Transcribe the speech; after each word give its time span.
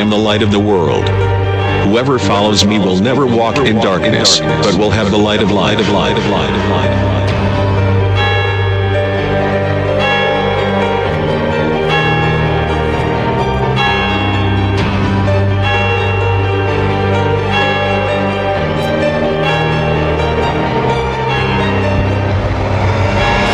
am 0.00 0.08
the 0.08 0.16
light 0.16 0.42
of 0.42 0.50
the 0.50 0.58
world. 0.58 1.06
Whoever 1.84 2.18
follows 2.18 2.64
me 2.64 2.78
will 2.78 2.98
never 2.98 3.26
walk 3.26 3.58
in 3.58 3.76
darkness, 3.76 4.40
but 4.40 4.74
will 4.78 4.90
have 4.90 5.10
the 5.10 5.18
light 5.18 5.42
of 5.42 5.50
light 5.50 5.78
of 5.78 5.90
light 5.90 6.16
of 6.16 6.24
light 6.30 6.50
of 6.50 6.66
light. 6.70 6.90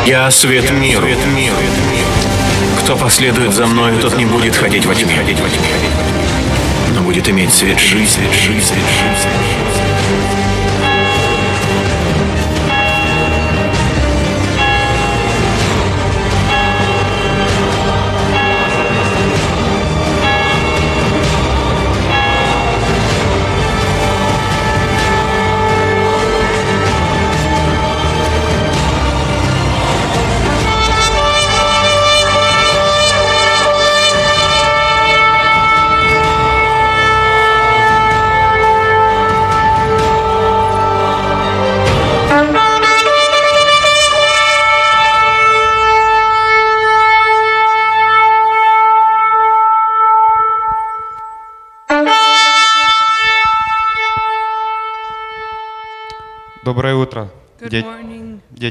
Я 0.06 0.30
свет 0.30 0.70
миру. 0.70 1.08
Кто 2.78 2.96
последует 2.96 3.52
за 3.52 3.66
мною, 3.66 4.00
тот 4.00 4.16
не 4.16 4.26
будет 4.26 4.54
ходить 4.54 4.86
во 4.86 4.94
тьме, 4.94 5.24
будет 7.06 7.28
иметь 7.28 7.52
свет 7.52 7.78
жизни. 7.78 8.24
жизни. 8.32 8.74
Доброе 8.74 9.75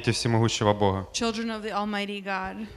дети 0.06 0.16
всемогущего 0.16 0.74
Бога. 0.74 1.08
children 1.14 1.50
of 1.50 1.64
the 1.64 1.72
Almighty 1.72 2.22
God. 2.22 2.68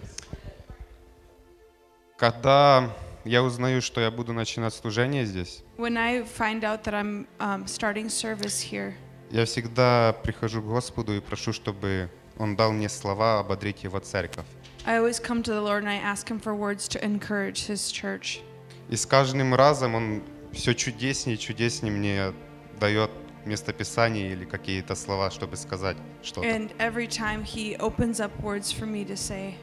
Когда 2.16 2.90
я 3.24 3.42
узнаю, 3.42 3.80
что 3.82 4.00
я 4.00 4.10
буду 4.10 4.32
начинать 4.32 4.74
служение 4.74 5.24
здесь, 5.26 5.62
When 5.76 5.96
I 5.96 6.22
find 6.22 6.62
out 6.62 6.84
that 6.84 6.94
I'm 6.94 7.26
um, 7.38 7.66
starting 7.66 8.08
service 8.08 8.60
here, 8.62 8.94
я 9.30 9.44
всегда 9.44 10.14
прихожу 10.22 10.62
к 10.62 10.66
Господу 10.66 11.14
и 11.14 11.20
прошу, 11.20 11.52
чтобы 11.52 12.10
Он 12.38 12.56
дал 12.56 12.72
мне 12.72 12.88
слова 12.88 13.40
ободрить 13.40 13.84
Его 13.84 13.98
церковь. 13.98 14.46
I 14.86 14.98
always 14.98 15.20
come 15.20 15.42
to 15.42 15.52
the 15.52 15.60
Lord 15.60 15.82
and 15.82 15.88
I 15.88 15.96
ask 15.96 16.28
Him 16.28 16.40
for 16.40 16.54
words 16.54 16.88
to 16.88 17.04
encourage 17.04 17.68
His 17.68 17.92
church. 17.92 18.40
И 18.88 18.96
с 18.96 19.04
каждым 19.04 19.54
разом 19.54 19.94
Он 19.94 20.22
все 20.52 20.74
чудеснее 20.74 21.36
и 21.36 21.38
чудеснее 21.38 21.92
мне 21.92 22.32
дает 22.80 23.10
местописание 23.44 24.32
или 24.32 24.44
какие-то 24.44 24.94
слова, 24.94 25.30
чтобы 25.30 25.56
сказать 25.56 25.96
что-то. 26.22 26.46
And 26.46 26.70
every 26.78 27.06
time 27.06 27.44
He 27.44 27.76
opens 27.78 28.20
up 28.20 28.32
words 28.42 28.72
for 28.72 28.86
me 28.86 29.04
to 29.04 29.16
say. 29.16 29.54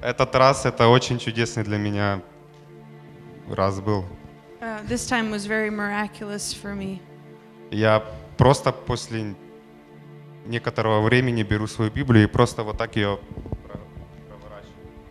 Этот 0.00 0.34
раз 0.34 0.66
это 0.66 0.88
очень 0.88 1.18
чудесный 1.18 1.64
для 1.64 1.78
меня 1.78 2.22
раз 3.48 3.80
был. 3.80 4.04
Uh, 4.60 4.82
this 4.86 5.06
time 5.06 5.30
was 5.30 5.46
very 5.46 5.70
miraculous 5.70 6.52
for 6.52 6.74
me. 6.74 7.00
Я 7.70 8.04
просто 8.36 8.70
после 8.72 9.34
некоторого 10.46 11.00
времени 11.00 11.42
беру 11.42 11.66
свою 11.66 11.90
Библию 11.90 12.24
и 12.24 12.26
просто 12.26 12.62
вот 12.62 12.76
так 12.76 12.96
ее. 12.96 13.18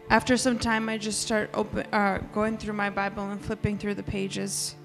After 0.09 0.37
some 0.37 0.59
time, 0.59 0.89
I 0.89 0.99
just 0.99 1.21
start 1.21 1.49
open, 1.55 1.87
uh, 1.91 2.19
going 2.33 2.57
through 2.57 2.75
my 2.75 2.91
Bible 2.91 3.31
and 3.31 3.41
flipping 3.41 3.79
through 3.79 3.95
the 3.95 4.03
pages. 4.03 4.75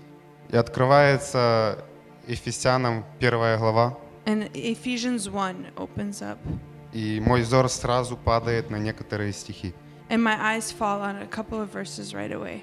И 0.50 0.56
открывается 0.56 1.84
Ефесянам 2.26 3.04
первая 3.19 3.59
глава, 3.59 3.98
And 4.26 4.50
Ephesians 4.53 5.26
1 5.28 5.72
opens 5.76 6.20
up. 6.22 6.38
и 6.92 7.20
мой 7.20 7.42
взор 7.42 7.69
сразу 7.69 8.16
падает 8.16 8.70
на 8.70 8.76
некоторые 8.76 9.32
стихи. 9.32 9.75
And 10.10 10.22
my 10.22 10.38
eyes 10.41 10.70
fall 10.72 11.00
on 11.03 11.16
a 11.22 11.26
couple 11.26 11.60
of 11.60 11.70
verses 11.72 12.14
right 12.14 12.32
away. 12.32 12.62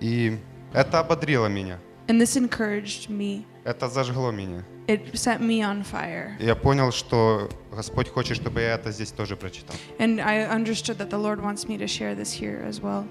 И 0.00 0.38
это 0.72 1.00
ободрило 1.00 1.46
меня, 1.46 1.78
And 2.08 2.20
this 2.20 2.36
encouraged 2.36 3.08
me. 3.08 3.44
это 3.64 3.88
зажгло 3.88 4.30
меня. 4.30 4.64
It 4.88 5.14
set 5.14 5.40
me 5.40 5.60
on 5.62 5.84
fire. 5.84 6.32
Я 6.40 6.56
понял, 6.56 6.90
что 6.90 7.48
Господь 7.70 8.08
хочет, 8.08 8.36
чтобы 8.36 8.60
я 8.62 8.74
это 8.74 8.90
здесь 8.90 9.12
тоже 9.12 9.36
прочитал. 9.36 9.76
And 9.98 10.20
I 10.20 10.44
understood 10.48 10.98
that 10.98 11.10
the 11.10 11.18
Lord 11.18 11.40
wants 11.40 11.68
me 11.68 11.78
to 11.78 11.86
share 11.86 12.14
this 12.16 12.32
here 12.32 12.62
as 12.66 12.80
well. 12.80 13.04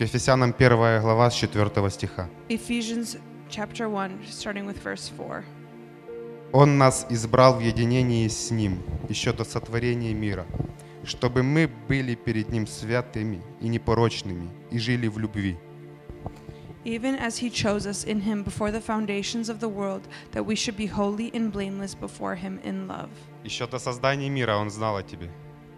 К 0.00 0.02
Ефесянам 0.02 0.54
первая 0.54 0.98
глава 0.98 1.30
с 1.30 1.34
4 1.34 1.90
стиха. 1.90 2.30
Ephesians 2.48 3.18
chapter 3.50 3.86
1, 3.86 4.24
starting 4.30 4.64
with 4.64 4.82
verse 4.82 5.12
4. 5.14 5.44
Он 6.52 6.78
нас 6.78 7.04
избрал 7.10 7.58
в 7.58 7.60
единении 7.60 8.26
с 8.26 8.50
Ним 8.50 8.82
еще 9.10 9.34
до 9.34 9.44
сотворения 9.44 10.14
мира, 10.14 10.46
чтобы 11.04 11.42
мы 11.42 11.70
были 11.86 12.14
перед 12.14 12.48
Ним 12.48 12.66
святыми 12.66 13.42
и 13.60 13.68
непорочными 13.68 14.48
и 14.70 14.78
жили 14.78 15.06
в 15.06 15.18
любви. 15.18 15.58
Even 16.86 17.18
as 17.18 17.36
he 17.36 17.50
chose 17.50 17.86
us 17.86 18.02
in 18.06 18.22
him 18.22 18.42
before 18.42 18.70
the 18.70 18.80
foundations 18.80 19.50
of 19.50 19.60
the 19.60 19.68
world, 19.68 20.08
that 20.32 20.42
we 20.42 20.56
should 20.56 20.78
be 20.78 20.86
holy 20.86 21.30
and 21.34 21.52
blameless 21.52 21.94
before 21.94 22.36
him 22.36 22.58
in 22.64 22.88
love. 22.88 23.10
Еще 23.44 23.66
до 23.66 23.78
создания 23.78 24.30
мира 24.30 24.56
Он 24.56 24.70
знал 24.70 24.96
о 24.96 25.02
тебе. 25.02 25.28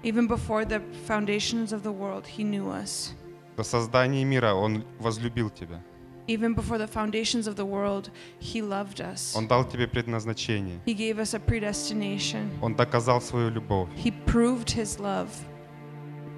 Even 0.04 0.28
before 0.28 0.64
the 0.64 0.80
foundations 1.08 1.72
of 1.72 1.82
the 1.82 1.90
world, 1.90 2.24
he 2.24 2.44
knew 2.44 2.70
us. 2.70 3.14
До 3.56 3.62
создания 3.64 4.24
мира 4.24 4.54
Он 4.54 4.84
возлюбил 4.98 5.50
тебя. 5.50 5.82
Even 6.28 6.54
before 6.54 6.78
the 6.78 6.86
foundations 6.86 7.48
of 7.48 7.56
the 7.56 7.64
world, 7.64 8.10
he 8.38 8.62
loved 8.62 9.00
us. 9.00 9.34
Он 9.36 9.48
дал 9.48 9.64
тебе 9.64 9.88
предназначение. 9.88 10.78
He 10.86 10.94
gave 10.94 11.18
us 11.18 11.34
a 11.34 11.40
predestination. 11.40 12.48
Он 12.62 12.74
доказал 12.76 13.20
свою 13.20 13.50
любовь. 13.50 13.88
He 13.96 14.12
proved 14.24 14.70
his 14.70 15.00
love. 15.00 15.28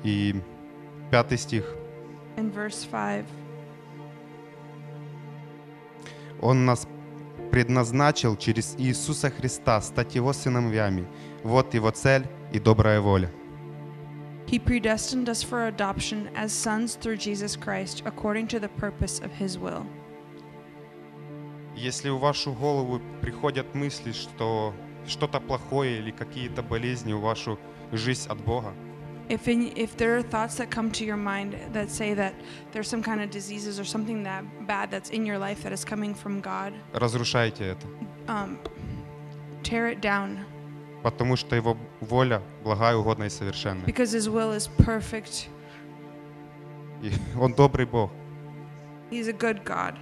И 0.03 0.35
пятый 1.11 1.37
стих. 1.37 1.65
In 2.37 2.51
verse 2.51 2.85
5, 2.91 3.27
Он 6.41 6.65
нас 6.65 6.89
предназначил 7.51 8.37
через 8.37 8.75
Иисуса 8.79 9.31
Христа 9.31 9.81
стать 9.81 10.15
Его 10.15 10.33
сыновьями. 10.33 11.07
Вот 11.43 11.75
Его 11.75 11.91
цель 11.91 12.27
и 12.53 12.59
добрая 12.59 13.01
воля. 13.01 13.31
He 14.48 14.58
predestined 14.58 15.30
us 15.30 15.44
for 15.44 15.68
adoption 15.68 16.30
as 16.36 16.52
sons 16.52 16.96
through 16.96 17.18
Jesus 17.18 17.56
Christ, 17.56 18.02
according 18.06 18.48
to 18.48 18.60
the 18.60 18.70
purpose 18.70 19.20
of 19.20 19.32
His 19.32 19.58
will. 19.60 19.86
Если 21.76 22.10
в 22.10 22.20
вашу 22.20 22.54
голову 22.54 23.00
приходят 23.22 23.74
мысли, 23.76 24.12
что 24.12 24.74
что-то 25.08 25.40
плохое 25.40 26.00
или 26.00 26.12
какие-то 26.12 26.62
болезни 26.64 27.14
в 27.14 27.22
вашу 27.22 27.58
жизнь 27.92 28.28
от 28.30 28.40
Бога, 28.40 28.74
If, 29.30 29.48
in, 29.48 29.72
if 29.78 29.96
there 29.96 30.18
are 30.18 30.24
thoughts 30.24 30.56
that 30.56 30.72
come 30.72 30.90
to 30.94 31.06
your 31.06 31.16
mind 31.16 31.56
that 31.72 31.92
say 31.92 32.16
that 32.16 32.34
there's 32.72 32.88
some 32.88 33.04
kind 33.04 33.22
of 33.22 33.30
diseases 33.30 33.80
or 33.80 33.86
something 33.86 34.24
that 34.24 34.44
bad 34.66 34.90
that's 34.90 35.12
in 35.12 35.24
your 35.24 35.38
life 35.38 35.62
that 35.62 35.72
is 35.72 35.86
coming 35.86 36.16
from 36.16 36.42
God, 36.42 36.74
разрушайте 36.94 37.76
это. 37.76 37.86
um, 38.28 38.58
tear 39.62 39.88
it 39.88 40.02
down 40.02 40.44
Потому 41.05 41.37
что 41.37 41.55
Его 41.55 41.77
воля 42.01 42.41
благая, 42.65 42.97
угодная 42.97 43.27
и 43.27 43.31
совершенная. 43.31 43.85
because 43.85 44.15
His 44.15 44.27
will 44.27 44.57
is 44.57 44.69
perfect. 44.79 45.49
И 47.03 47.13
Он 47.39 47.53
добрый 47.53 47.85
Бог. 47.85 48.11
He's 49.11 49.29
a 49.29 49.33
good 49.33 49.63
God. 49.65 49.95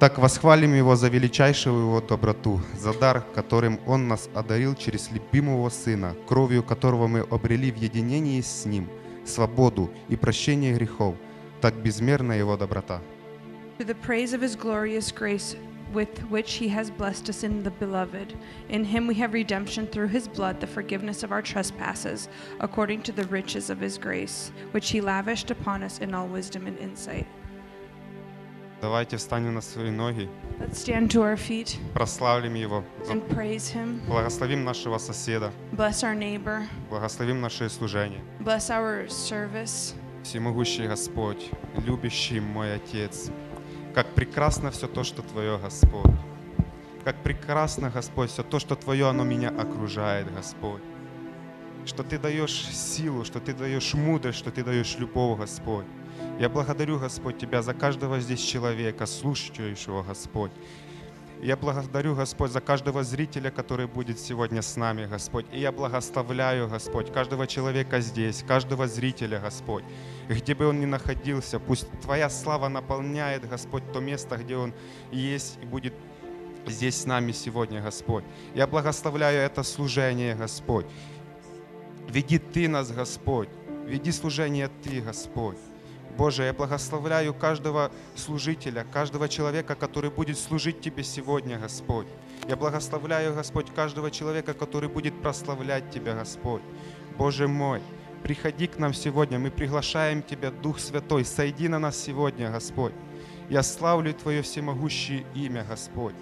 Так 0.00 0.18
восхвалим 0.18 0.74
Его 0.74 0.96
за 0.96 1.08
величайшую 1.08 1.78
Его 1.82 2.00
доброту, 2.00 2.60
за 2.76 2.92
дар, 2.92 3.22
которым 3.34 3.78
Он 3.86 4.08
нас 4.08 4.28
одарил 4.34 4.74
через 4.74 5.10
любимого 5.12 5.70
Сына, 5.70 6.16
кровью 6.26 6.62
которого 6.64 7.06
мы 7.06 7.20
обрели 7.20 7.70
в 7.70 7.76
единении 7.76 8.40
с 8.40 8.66
Ним 8.66 8.88
свободу 9.24 9.90
и 10.08 10.16
прощение 10.16 10.74
грехов. 10.74 11.14
Так 11.60 11.74
безмерна 11.76 12.32
Его 12.32 12.56
доброта. 12.56 13.00
To 13.78 13.86
the 13.86 13.94
praise 13.94 14.34
of 14.34 14.42
His 14.42 14.56
glorious 14.56 15.12
grace 15.12 15.56
with 15.93 16.19
which 16.29 16.53
He 16.53 16.69
has 16.69 16.89
blessed 16.89 17.27
us 17.29 17.43
in 17.43 17.63
the 17.63 17.71
Beloved. 17.71 18.33
In 18.69 18.85
Him 18.85 19.07
we 19.07 19.15
have 19.15 19.33
redemption 19.33 19.87
through 19.87 20.07
His 20.07 20.27
blood, 20.27 20.59
the 20.61 20.67
forgiveness 20.67 21.21
of 21.23 21.31
our 21.33 21.41
trespasses, 21.41 22.29
according 22.61 23.01
to 23.03 23.11
the 23.11 23.25
riches 23.25 23.69
of 23.69 23.79
His 23.81 23.97
grace, 23.97 24.51
which 24.71 24.89
He 24.91 25.01
lavished 25.01 25.51
upon 25.51 25.83
us 25.83 25.99
in 25.99 26.13
all 26.13 26.27
wisdom 26.27 26.65
and 26.67 26.77
insight. 26.79 27.27
Давайте 28.81 29.17
встанем 29.17 29.53
на 29.53 29.61
свои 29.61 29.91
ноги, 29.91 30.27
Let's 30.59 30.79
stand 30.79 31.11
to 31.11 31.21
our 31.21 31.37
feet 31.37 31.77
прославим 31.93 32.55
Его, 32.55 32.83
за- 33.05 33.11
and 33.13 33.27
praise 33.29 33.69
Him. 33.69 33.99
благословим 34.07 34.63
нашего 34.63 34.97
соседа, 34.97 35.51
Bless 35.73 36.03
our 36.03 36.15
neighbor. 36.15 36.67
благословим 36.89 37.41
наше 37.41 37.69
служение. 37.69 38.21
Bless 38.39 38.69
our 38.71 39.07
service. 39.09 39.93
Всемогущий 40.23 40.87
Господь, 40.87 41.51
любящий 41.85 42.39
мой 42.39 42.75
Отец, 42.75 43.29
как 43.96 44.08
прекрасно 44.08 44.70
все 44.70 44.88
то, 44.88 45.04
что 45.04 45.22
Твое, 45.22 45.56
Господь. 45.56 46.12
Как 47.02 47.22
прекрасно, 47.22 47.88
Господь, 47.88 48.28
все 48.30 48.42
то, 48.42 48.58
что 48.58 48.76
Твое, 48.76 49.08
оно 49.08 49.24
меня 49.24 49.48
окружает, 49.48 50.30
Господь. 50.34 50.82
Что 51.86 52.02
Ты 52.02 52.18
даешь 52.18 52.68
силу, 52.74 53.24
что 53.24 53.40
Ты 53.40 53.54
даешь 53.54 53.94
мудрость, 53.94 54.36
что 54.38 54.50
Ты 54.50 54.62
даешь 54.62 54.98
любовь, 54.98 55.38
Господь. 55.40 55.86
Я 56.38 56.50
благодарю, 56.50 56.98
Господь, 56.98 57.38
Тебя 57.38 57.62
за 57.62 57.72
каждого 57.72 58.20
здесь 58.20 58.40
человека, 58.40 59.06
слушающего, 59.06 60.02
Господь. 60.02 60.52
Я 61.40 61.56
благодарю, 61.56 62.14
Господь, 62.14 62.50
за 62.50 62.60
каждого 62.60 63.02
зрителя, 63.02 63.50
который 63.50 63.86
будет 63.86 64.20
сегодня 64.20 64.60
с 64.60 64.76
нами, 64.76 65.06
Господь. 65.06 65.46
И 65.52 65.58
я 65.60 65.72
благословляю, 65.72 66.68
Господь, 66.68 67.10
каждого 67.10 67.46
человека 67.46 68.00
здесь, 68.00 68.44
каждого 68.46 68.88
зрителя, 68.88 69.40
Господь. 69.40 69.84
Где 70.28 70.54
бы 70.54 70.66
он 70.66 70.80
ни 70.80 70.86
находился, 70.86 71.60
пусть 71.60 71.88
Твоя 72.00 72.28
слава 72.28 72.68
наполняет, 72.68 73.48
Господь, 73.48 73.82
то 73.92 74.00
место, 74.00 74.36
где 74.36 74.56
он 74.56 74.74
есть 75.12 75.58
и 75.62 75.66
будет 75.66 75.94
здесь 76.66 77.02
с 77.02 77.06
нами 77.06 77.32
сегодня, 77.32 77.80
Господь. 77.80 78.24
Я 78.54 78.66
благословляю 78.66 79.40
это 79.40 79.62
служение, 79.62 80.34
Господь. 80.34 80.86
Веди 82.08 82.38
Ты 82.38 82.68
нас, 82.68 82.90
Господь. 82.90 83.48
Веди 83.86 84.10
служение 84.10 84.68
Ты, 84.82 85.00
Господь. 85.00 85.58
Боже, 86.16 86.44
я 86.44 86.52
благословляю 86.52 87.34
каждого 87.34 87.92
служителя, 88.14 88.86
каждого 88.90 89.28
человека, 89.28 89.74
который 89.74 90.10
будет 90.10 90.38
служить 90.38 90.80
Тебе 90.80 91.04
сегодня, 91.04 91.58
Господь. 91.58 92.06
Я 92.48 92.56
благословляю, 92.56 93.34
Господь, 93.34 93.72
каждого 93.74 94.10
человека, 94.10 94.54
который 94.54 94.88
будет 94.88 95.20
прославлять 95.20 95.90
Тебя, 95.90 96.14
Господь. 96.14 96.62
Боже 97.18 97.48
мой, 97.48 97.82
приходи 98.22 98.66
к 98.66 98.78
нам 98.78 98.92
сегодня, 98.94 99.38
мы 99.38 99.50
приглашаем 99.50 100.22
Тебя, 100.22 100.50
Дух 100.50 100.78
Святой, 100.78 101.24
сойди 101.24 101.68
на 101.68 101.78
нас 101.78 101.96
сегодня, 101.96 102.50
Господь. 102.50 102.92
Я 103.48 103.62
славлю 103.62 104.12
Твое 104.12 104.42
всемогущее 104.42 105.24
имя, 105.34 105.64
Господь. 105.68 106.14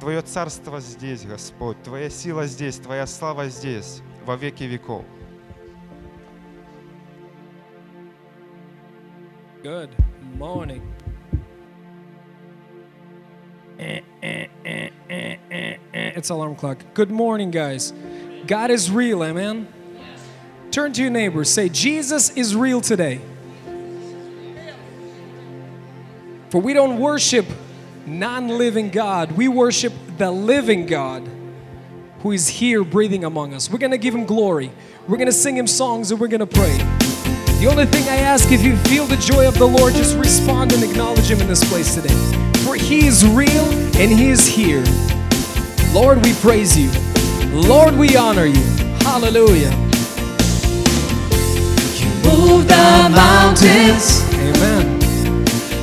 Твое 0.00 0.22
царство 0.22 0.80
здесь, 0.80 1.24
Господь, 1.24 1.82
Твоя 1.82 2.08
сила 2.08 2.46
здесь, 2.46 2.76
Твоя 2.76 3.06
слава 3.06 3.48
здесь, 3.48 4.00
во 4.24 4.36
веки 4.36 4.64
веков. 4.64 5.04
Good 9.62 9.90
morning. 10.38 10.82
Eh, 13.78 14.02
eh, 14.22 14.48
eh, 14.64 14.90
eh, 15.08 15.38
eh, 15.50 15.78
eh. 15.92 16.12
It's 16.16 16.30
alarm 16.30 16.54
clock. 16.54 16.78
Good 16.94 17.10
morning, 17.10 17.50
guys. 17.50 17.92
God 18.46 18.70
is 18.70 18.90
real, 18.90 19.22
amen. 19.22 19.66
Turn 20.70 20.92
to 20.92 21.02
your 21.02 21.10
neighbor. 21.10 21.44
Say, 21.44 21.68
Jesus 21.68 22.30
is 22.30 22.54
real 22.54 22.80
today. 22.80 23.20
For 26.50 26.60
we 26.60 26.72
don't 26.72 26.98
worship 26.98 27.46
non 28.06 28.48
living 28.48 28.90
God, 28.90 29.32
we 29.32 29.48
worship 29.48 29.92
the 30.16 30.30
living 30.30 30.86
God 30.86 31.28
who 32.20 32.32
is 32.32 32.48
here 32.48 32.82
breathing 32.84 33.24
among 33.24 33.54
us. 33.54 33.70
We're 33.70 33.78
gonna 33.78 33.98
give 33.98 34.14
him 34.14 34.24
glory. 34.24 34.72
We're 35.06 35.18
gonna 35.18 35.30
sing 35.30 35.56
him 35.56 35.66
songs 35.66 36.10
and 36.10 36.20
we're 36.20 36.28
gonna 36.28 36.46
pray. 36.46 36.78
The 37.60 37.66
only 37.66 37.86
thing 37.86 38.08
I 38.08 38.18
ask, 38.18 38.52
if 38.52 38.62
you 38.62 38.76
feel 38.76 39.06
the 39.06 39.16
joy 39.16 39.48
of 39.48 39.58
the 39.58 39.66
Lord, 39.66 39.92
just 39.92 40.16
respond 40.16 40.72
and 40.72 40.84
acknowledge 40.84 41.28
Him 41.28 41.40
in 41.40 41.48
this 41.48 41.68
place 41.68 41.92
today. 41.92 42.14
For 42.64 42.76
He 42.76 43.04
is 43.04 43.26
real 43.26 43.64
and 43.96 44.12
He 44.12 44.28
is 44.28 44.46
here. 44.46 44.84
Lord, 45.92 46.22
we 46.22 46.34
praise 46.34 46.78
you. 46.78 46.88
Lord, 47.50 47.96
we 47.96 48.16
honor 48.16 48.46
you. 48.46 48.62
Hallelujah. 49.00 49.87
Move 52.38 52.68
the 52.68 53.10
mountains, 53.10 54.22
Amen. 54.32 55.00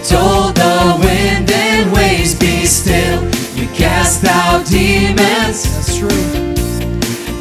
told 0.07 0.55
the 0.55 0.95
wind 1.03 1.51
and 1.51 1.91
waves 1.91 2.33
be 2.33 2.65
still. 2.65 3.21
You 3.55 3.67
cast 3.75 4.23
out 4.25 4.65
demons, 4.65 5.63
That's 5.63 5.97
true. 5.97 6.07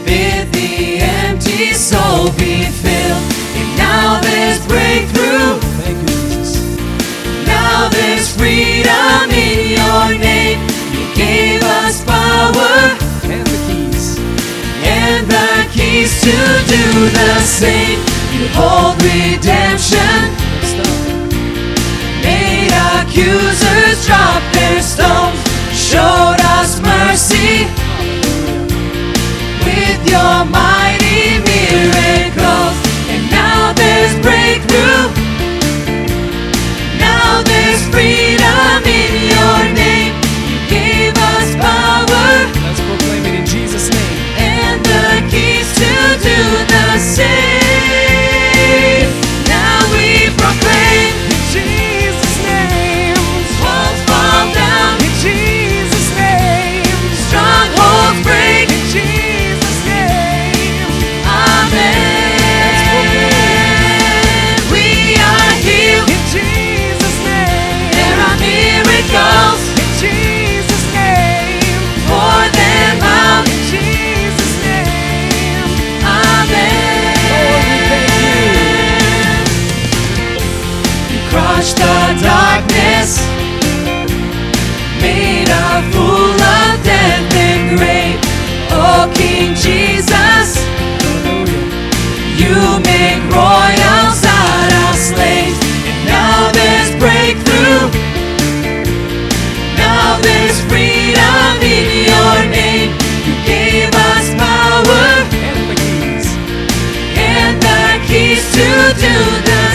bid 0.05 0.53
the 0.53 0.99
empty 1.01 1.73
soul 1.75 2.33
be 2.39 2.65
filled. 2.83 3.23
And 3.61 3.79
now 3.79 4.21
there's 4.21 4.67
breakthrough, 4.67 5.61
Thank 5.83 5.99
you, 6.03 6.17
Jesus. 6.35 6.77
now 7.47 7.89
there's 7.89 8.27
freedom 8.37 9.31
in 9.31 9.79
your 9.79 10.19
name. 10.19 10.59
You 10.93 11.05
gave 11.15 11.63
us 11.63 12.05
power 12.05 12.99
And 13.31 13.47
the 13.47 13.59
keys. 13.69 14.19
and 14.83 15.27
the 15.31 15.69
keys 15.73 16.21
to 16.23 16.37
do 16.75 17.11
the 17.11 17.39
same. 17.41 18.14
You 18.35 18.49
hold 18.49 19.01
redemption. 19.01 20.17
Made 22.21 22.75
accusers 22.99 24.07
drop 24.07 24.43
their 24.53 24.83
stones, 24.83 25.39
showed 25.71 26.41
us 26.59 26.81
mercy 26.81 27.69
with 29.65 30.11
your 30.11 30.45
mighty 30.47 31.04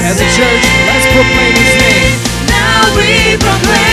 As 0.09 0.19
a 0.19 0.25
church, 0.25 0.65
let's 0.87 1.05
proclaim 1.13 1.53
His 1.53 1.75
name. 1.77 2.17
Now 2.49 2.81
we 2.97 3.37
proclaim 3.37 3.88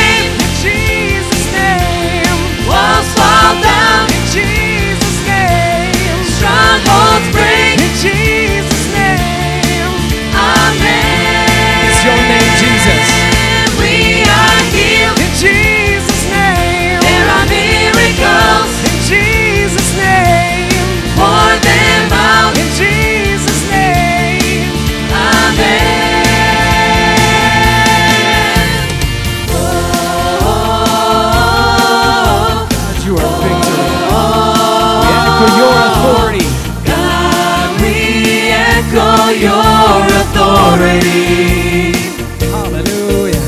Hallelujah. 42.50 43.42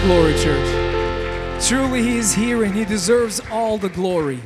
Glory, 0.00 0.32
church. 0.38 1.66
Truly, 1.66 2.02
he 2.02 2.16
is 2.16 2.34
here 2.34 2.64
and 2.64 2.74
he 2.74 2.84
deserves 2.84 3.40
all 3.50 3.76
the 3.76 3.90
glory. 3.90 4.40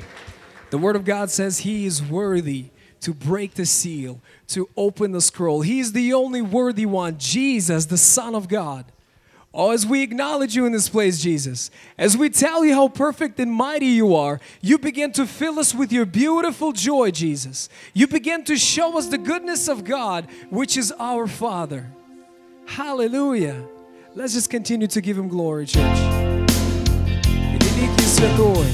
The 0.70 0.78
word 0.78 0.96
of 0.96 1.04
God 1.04 1.30
says 1.30 1.60
he 1.60 1.86
is 1.86 2.02
worthy 2.02 2.70
to 3.00 3.14
break 3.14 3.54
the 3.54 3.66
seal, 3.66 4.20
to 4.48 4.68
open 4.76 5.12
the 5.12 5.20
scroll. 5.20 5.60
He 5.60 5.78
is 5.78 5.92
the 5.92 6.12
only 6.12 6.42
worthy 6.42 6.86
one, 6.86 7.18
Jesus, 7.18 7.86
the 7.86 7.96
Son 7.98 8.34
of 8.34 8.48
God. 8.48 8.86
Oh, 9.52 9.70
as 9.70 9.86
we 9.86 10.02
acknowledge 10.02 10.56
you 10.56 10.66
in 10.66 10.72
this 10.72 10.88
place, 10.88 11.22
Jesus, 11.22 11.70
as 11.96 12.16
we 12.16 12.28
tell 12.28 12.64
you 12.64 12.74
how 12.74 12.88
perfect 12.88 13.38
and 13.38 13.52
mighty 13.52 13.86
you 13.86 14.16
are, 14.16 14.40
you 14.60 14.78
begin 14.78 15.12
to 15.12 15.26
fill 15.26 15.60
us 15.60 15.72
with 15.72 15.92
your 15.92 16.06
beautiful 16.06 16.72
joy, 16.72 17.12
Jesus. 17.12 17.68
You 17.92 18.08
begin 18.08 18.42
to 18.44 18.56
show 18.56 18.98
us 18.98 19.06
the 19.06 19.18
goodness 19.18 19.68
of 19.68 19.84
God, 19.84 20.26
which 20.50 20.76
is 20.76 20.92
our 20.98 21.28
Father. 21.28 21.92
Hallelujah. 22.66 23.68
Let's 24.15 24.33
just 24.33 24.49
continue 24.49 24.87
to 24.87 25.01
give 25.01 25.17
Him 25.17 25.27
glory, 25.29 25.65
church. 25.65 25.99
И 27.27 27.57
великий 27.57 28.05
святой, 28.05 28.65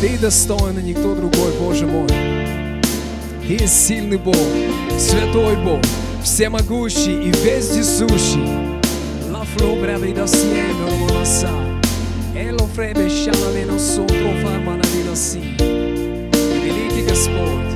Ты 0.00 0.18
достоин, 0.18 0.78
и 0.78 0.82
никто 0.82 1.14
другой, 1.14 1.52
Боже 1.58 1.86
мой. 1.86 2.08
Ты 3.46 3.54
есть 3.62 3.86
сильный 3.86 4.18
Бог, 4.18 4.36
святой 4.98 5.56
Бог, 5.56 5.82
всемогущий 6.22 7.28
и 7.28 7.30
вездесущий. 7.44 8.44
La 9.30 9.44
flobra 9.44 9.98
vida 9.98 10.26
siempre 10.26 10.90
lo 11.08 11.24
sa. 11.24 11.50
E 12.34 12.50
lo 12.50 12.66
frebe 12.66 13.08
шалаве 13.08 13.66
но 13.66 13.78
сотро 13.78 14.30
фармана 14.42 14.84
vida 14.94 15.14
си. 15.14 15.40
Великий 16.64 17.04
Господь, 17.08 17.67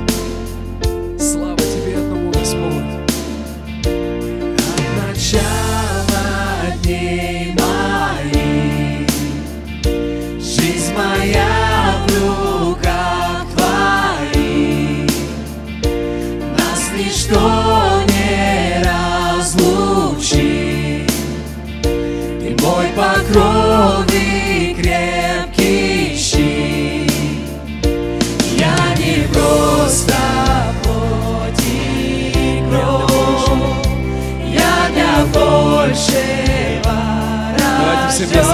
все 38.14 38.26
вместе. 38.26 38.44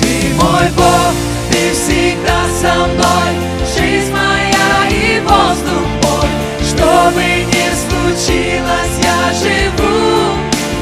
Ты 0.00 0.34
мой 0.36 0.68
Бог, 0.76 1.14
ты 1.50 1.72
всегда 1.72 2.44
со 2.60 2.86
мной, 2.86 3.34
жизнь 3.76 4.12
моя 4.12 4.88
и 4.90 5.18
воздух 5.20 5.88
мой. 6.04 6.28
Что 6.64 7.10
бы 7.12 7.20
ни 7.20 7.66
случилось, 7.82 8.96
я 9.02 9.32
живу 9.34 10.38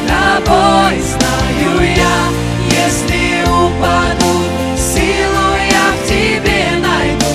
тобой, 0.06 1.00
знаю 1.00 1.95
я, 1.97 2.16
если 2.85 3.42
упаду, 3.45 4.35
силу 4.76 5.49
я 5.71 5.87
в 5.97 6.06
тебе 6.06 6.62
найду. 6.83 7.26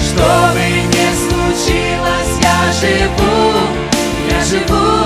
Что 0.00 0.54
бы 0.54 0.66
ни 0.88 1.08
случилось, 1.22 2.34
я 2.42 2.72
живу, 2.72 3.52
я 4.28 4.44
живу 4.44 4.97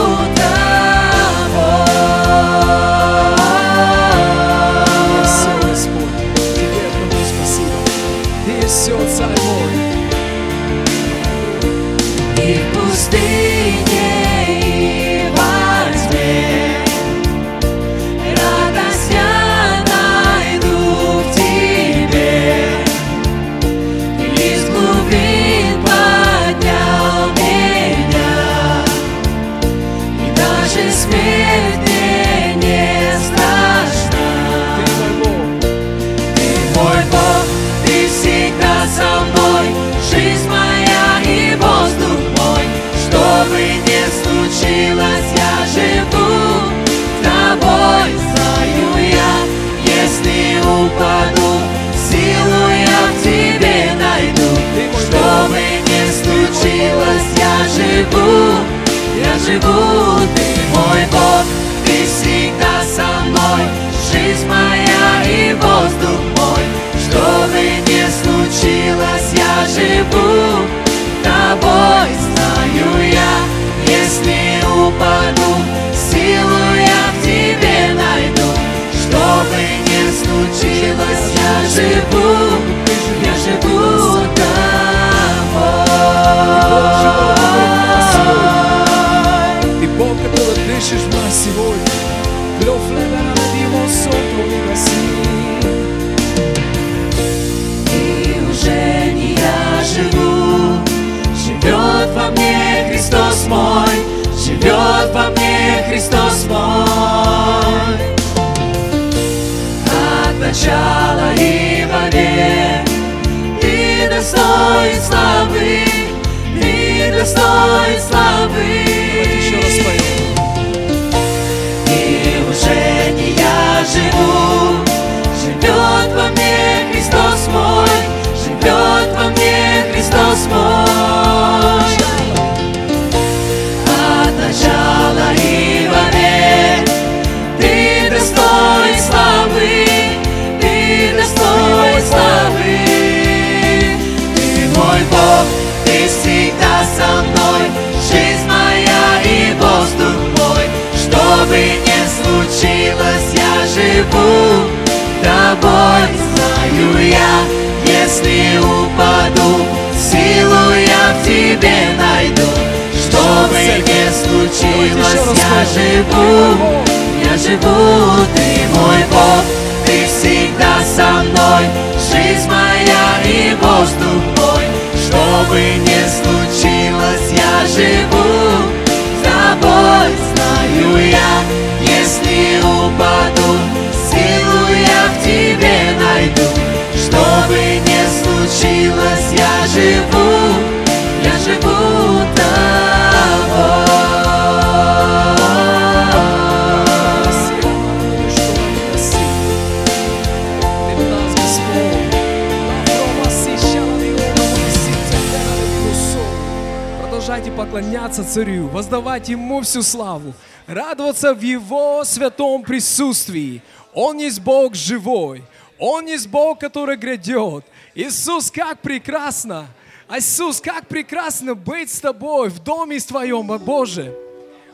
всю 209.72 209.82
славу, 209.82 210.34
радоваться 210.66 211.32
в 211.32 211.40
Его 211.40 212.04
святом 212.04 212.62
присутствии. 212.62 213.62
Он 213.94 214.18
есть 214.18 214.40
Бог 214.40 214.74
живой, 214.74 215.42
Он 215.78 216.06
есть 216.06 216.28
Бог, 216.28 216.60
который 216.60 216.96
грядет. 216.96 217.64
Иисус, 217.94 218.50
как 218.50 218.80
прекрасно! 218.80 219.66
Иисус, 220.14 220.60
как 220.60 220.86
прекрасно 220.88 221.54
быть 221.54 221.90
с 221.90 222.00
Тобой 222.00 222.50
в 222.50 222.58
доме 222.58 222.98
Твоем, 222.98 223.50
о 223.50 223.58
Боже! 223.58 224.14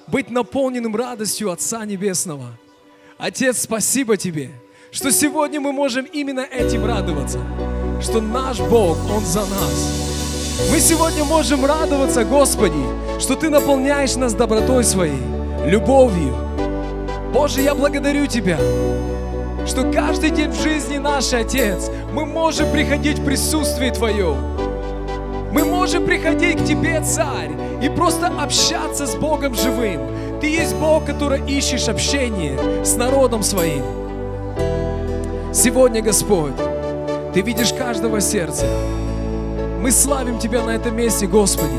Быть 0.08 0.30
наполненным 0.30 0.96
радостью 0.96 1.52
Отца 1.52 1.84
Небесного. 1.84 2.58
Отец, 3.18 3.62
спасибо 3.62 4.16
Тебе, 4.16 4.50
что 4.90 5.12
сегодня 5.12 5.60
мы 5.60 5.72
можем 5.72 6.06
именно 6.06 6.40
этим 6.40 6.84
радоваться, 6.84 7.38
что 8.02 8.20
наш 8.20 8.58
Бог, 8.58 8.98
Он 9.10 9.24
за 9.24 9.40
нас. 9.40 10.17
Мы 10.66 10.80
сегодня 10.80 11.24
можем 11.24 11.64
радоваться, 11.64 12.24
Господи, 12.24 12.82
что 13.20 13.36
Ты 13.36 13.48
наполняешь 13.48 14.16
нас 14.16 14.34
добротой 14.34 14.82
Своей, 14.82 15.22
любовью. 15.64 16.34
Боже, 17.32 17.62
я 17.62 17.76
благодарю 17.76 18.26
Тебя, 18.26 18.58
что 19.66 19.90
каждый 19.92 20.30
день 20.30 20.50
в 20.50 20.60
жизни 20.60 20.98
наш 20.98 21.32
Отец, 21.32 21.88
мы 22.12 22.26
можем 22.26 22.72
приходить 22.72 23.20
в 23.20 23.24
присутствие 23.24 23.92
Твое. 23.92 24.34
Мы 25.52 25.64
можем 25.64 26.04
приходить 26.04 26.60
к 26.60 26.64
Тебе, 26.64 27.02
Царь, 27.02 27.52
и 27.80 27.88
просто 27.88 28.26
общаться 28.26 29.06
с 29.06 29.14
Богом 29.14 29.54
живым. 29.54 30.40
Ты 30.40 30.48
есть 30.48 30.74
Бог, 30.74 31.04
который 31.04 31.40
ищешь 31.48 31.88
общение 31.88 32.84
с 32.84 32.96
народом 32.96 33.44
своим. 33.44 33.84
Сегодня, 35.54 36.02
Господь, 36.02 36.56
Ты 37.32 37.42
видишь 37.42 37.72
каждого 37.72 38.20
сердца. 38.20 38.66
Мы 39.80 39.92
славим 39.92 40.38
Тебя 40.38 40.64
на 40.64 40.70
этом 40.70 40.96
месте, 40.96 41.26
Господи. 41.26 41.70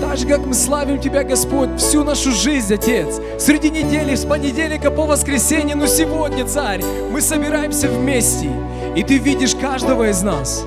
Так 0.00 0.16
же, 0.16 0.26
как 0.26 0.46
мы 0.46 0.54
славим 0.54 1.00
Тебя, 1.00 1.24
Господь, 1.24 1.70
всю 1.76 2.04
нашу 2.04 2.30
жизнь, 2.30 2.72
Отец. 2.72 3.20
Среди 3.38 3.70
недели, 3.70 4.14
с 4.14 4.24
понедельника 4.24 4.90
по 4.90 5.04
воскресенье, 5.06 5.74
но 5.74 5.86
сегодня, 5.86 6.46
Царь, 6.46 6.80
мы 7.10 7.20
собираемся 7.20 7.88
вместе, 7.88 8.50
и 8.94 9.02
Ты 9.02 9.18
видишь 9.18 9.56
каждого 9.56 10.10
из 10.10 10.22
нас. 10.22 10.64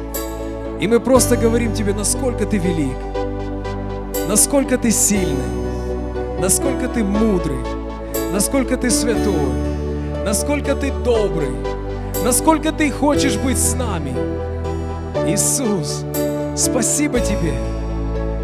И 0.81 0.87
мы 0.87 0.99
просто 0.99 1.37
говорим 1.37 1.73
Тебе, 1.73 1.93
насколько 1.93 2.45
Ты 2.45 2.57
велик, 2.57 2.97
насколько 4.27 4.77
Ты 4.77 4.91
сильный, 4.91 6.41
насколько 6.41 6.89
Ты 6.89 7.03
мудрый, 7.03 7.59
насколько 8.33 8.75
Ты 8.75 8.89
святой, 8.89 9.53
насколько 10.25 10.75
Ты 10.75 10.91
добрый, 10.91 11.55
насколько 12.25 12.73
Ты 12.73 12.91
хочешь 12.91 13.37
быть 13.37 13.57
с 13.57 13.73
нами. 13.73 14.13
Иисус, 15.27 16.03
спасибо 16.55 17.19
Тебе 17.19 17.53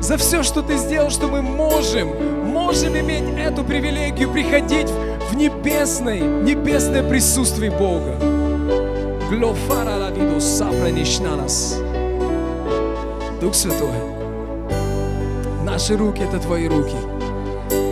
за 0.02 0.18
все, 0.18 0.42
что 0.42 0.62
Ты 0.62 0.78
сделал, 0.78 1.10
что 1.10 1.28
мы 1.28 1.42
можем, 1.42 2.10
можем 2.46 2.98
иметь 2.98 3.24
эту 3.38 3.64
привилегию 3.64 4.32
приходить 4.32 4.90
в 5.30 5.36
небесное, 5.36 6.20
небесное 6.20 7.08
присутствие 7.08 7.72
Бога. 7.72 8.16
Глофара 9.30 10.12
vido 10.12 10.40
сапра 10.40 10.88
нишнанас. 10.88 11.80
Дух 13.40 13.54
Святой, 13.56 13.90
наши 15.64 15.96
руки– 15.96 16.22
это 16.24 16.40
Твои 16.40 16.68
руки, 16.68 16.98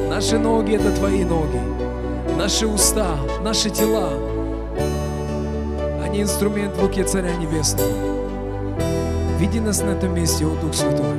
наши 0.10 0.38
ноги– 0.38 0.75
это 0.75 0.91
Твои 0.91 1.23
ноги, 1.23 1.62
наши 2.38 2.67
уста, 2.67 3.17
наши 3.41 3.69
тела– 3.69 4.10
они 6.04 6.23
инструмент 6.23 6.75
в 6.75 6.82
руке 6.82 7.04
Царя 7.04 7.36
Небесного. 7.36 8.18
Веди 9.39 9.60
нас 9.60 9.82
на 9.82 9.91
этом 9.91 10.13
месте, 10.13 10.45
о 10.45 10.56
Дух 10.62 10.73
Святой. 10.73 11.17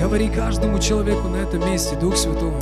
Говори 0.00 0.28
каждому 0.28 0.78
человеку 0.78 1.28
на 1.28 1.36
этом 1.36 1.60
месте, 1.68 1.96
Дух 1.96 2.16
Святой. 2.16 2.52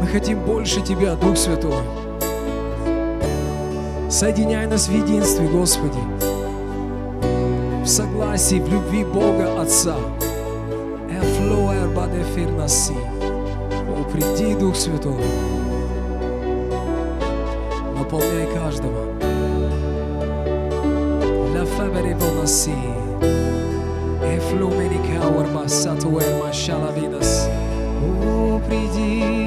Мы 0.00 0.06
хотим 0.06 0.40
больше 0.40 0.80
Тебя, 0.80 1.14
Дух 1.16 1.36
Святой. 1.36 1.82
Соединяй 4.10 4.66
нас 4.66 4.88
в 4.88 4.92
единстве, 4.92 5.48
Господи 5.48 5.98
в 7.82 7.86
согласии, 7.86 8.60
в 8.60 8.68
любви 8.68 9.04
Бога 9.04 9.60
Отца. 9.60 9.96
О, 13.88 14.04
приди, 14.12 14.54
Дух 14.54 14.76
Святой. 14.76 15.24
Наполняй 17.98 18.46
каждого. 18.54 19.21
flebere 21.82 22.14
volasi 22.14 22.70
e 24.22 24.40
flumeni 24.40 25.00
caur 25.08 25.50
massato 25.52 26.20
e 26.20 26.38
masciala 26.38 26.92
vidas. 26.92 27.48
O 28.00 28.60
pridi 28.60 29.41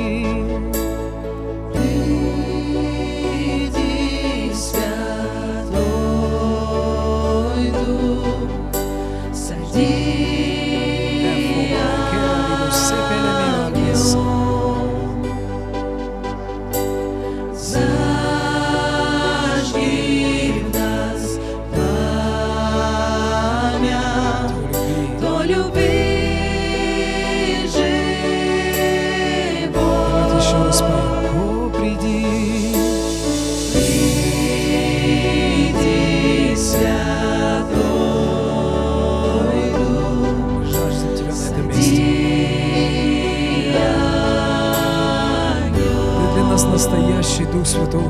Святой. 47.76 48.04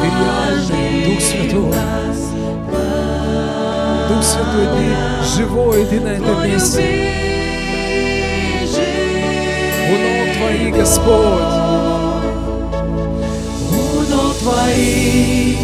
Ты 0.00 0.06
реальный 0.10 1.04
Дух 1.04 1.20
Святой. 1.20 1.72
Дух 4.08 4.22
Святой, 4.24 4.66
Ты 4.74 4.84
живой, 5.36 5.86
Ты 5.86 6.00
на 6.00 6.08
этом 6.08 6.42
месте. 6.44 6.84
У 9.88 9.92
ног 10.02 10.28
Твоих, 10.36 10.74
Господь. 10.74 11.54
У 13.70 13.74
ног 14.10 14.34
Твоих 14.42 15.58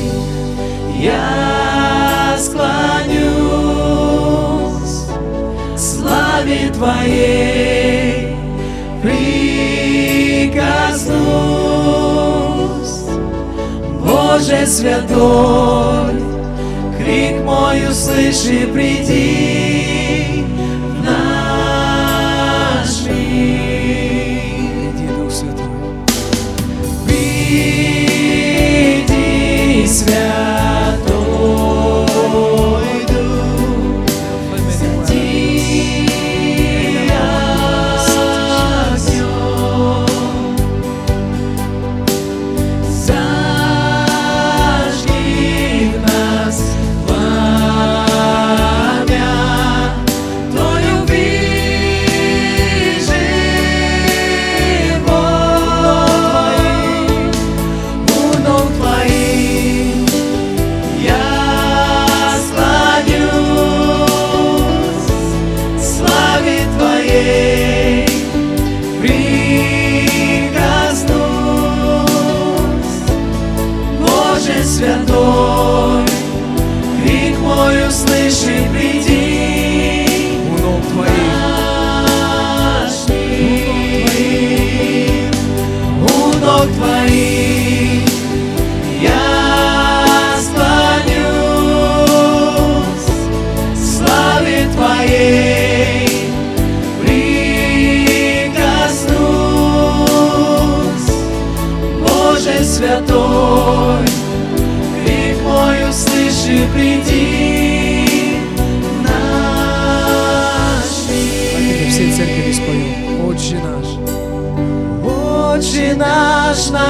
я 0.96 2.36
склонюсь, 2.38 2.70
славе 5.76 6.70
Твоей 6.72 8.29
Боже 14.30 14.64
святой, 14.64 16.14
крик 16.96 17.42
мой 17.42 17.88
услыши, 17.90 18.68
приди 18.72 19.59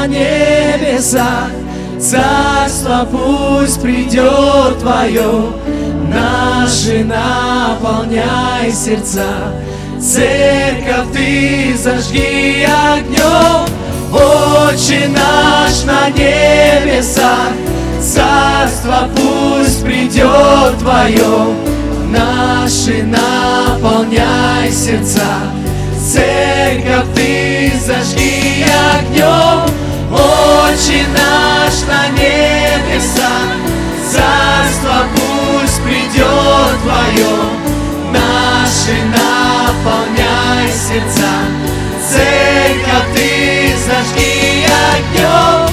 на 0.01 0.07
небесах, 0.07 1.51
Царство 1.99 3.07
пусть 3.11 3.83
придет 3.83 4.79
Твое, 4.81 5.53
Наши 6.09 7.05
наполняй 7.05 8.73
сердца, 8.73 9.53
Церковь 10.01 11.13
Ты 11.13 11.77
зажги 11.77 12.67
огнем, 12.67 13.69
Отче 14.11 15.09
наш 15.09 15.85
на 15.85 16.09
небесах, 16.09 17.53
Царство 18.01 19.11
пусть 19.15 19.85
придет 19.85 20.79
Твое, 20.79 21.55
Наши 22.11 23.03
наполняй 23.03 24.73
сердца, 24.73 25.21
Церковь 26.01 27.15
ты 27.15 27.73
зажги 27.79 28.65
огнем, 28.99 29.69
Отче 30.11 31.07
наш 31.15 31.83
на 31.87 32.09
небесах, 32.09 33.55
Царство 34.11 35.07
пусть 35.15 35.81
придет 35.83 36.83
Твое, 36.83 37.35
Наши 38.13 38.97
наполняй 39.07 40.69
сердца, 40.69 41.31
Церковь 42.09 43.15
ты 43.15 43.73
зажги 43.87 44.67
огнем, 44.91 45.71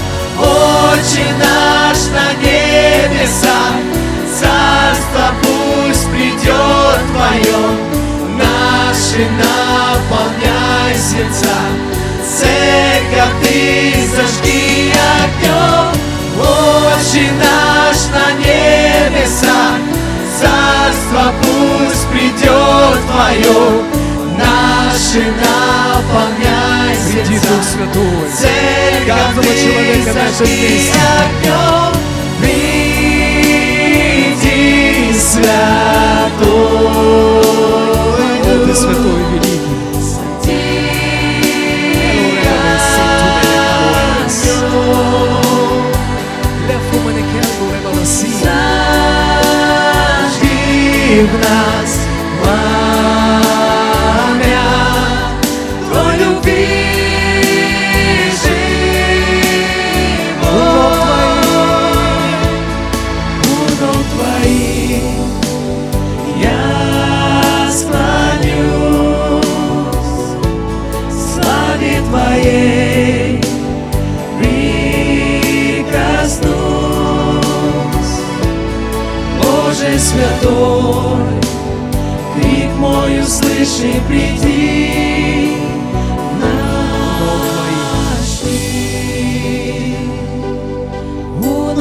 Твою, 23.37 23.83
наши 24.37 25.21
наполняй 25.31 26.95
Приди, 27.11 27.37
Святой, 27.37 28.27
Церковь 28.35 29.07
каждого 29.07 29.43
человека 29.43 30.11
огнем, 31.19 31.93
приди, 32.41 33.19
Святой. 35.19 35.47
О, 36.43 37.41
Ты 38.65 38.73
Святой 38.75 39.21
Великий, 39.33 39.77
в 51.17 51.33
нас 51.39 51.86
услыши, 83.67 84.01
приди 84.07 85.57
наш 86.41 88.29
мир. 88.43 89.97
У 91.43 91.75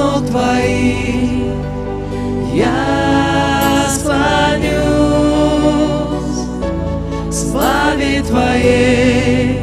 я 2.55 3.87
склонюсь, 3.95 4.77
славе 7.31 8.23
Твоей 8.23 9.61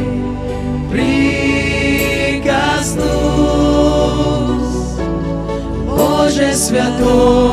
прикоснусь. 0.92 1.54
Боже 5.88 6.56
святой, 6.56 7.53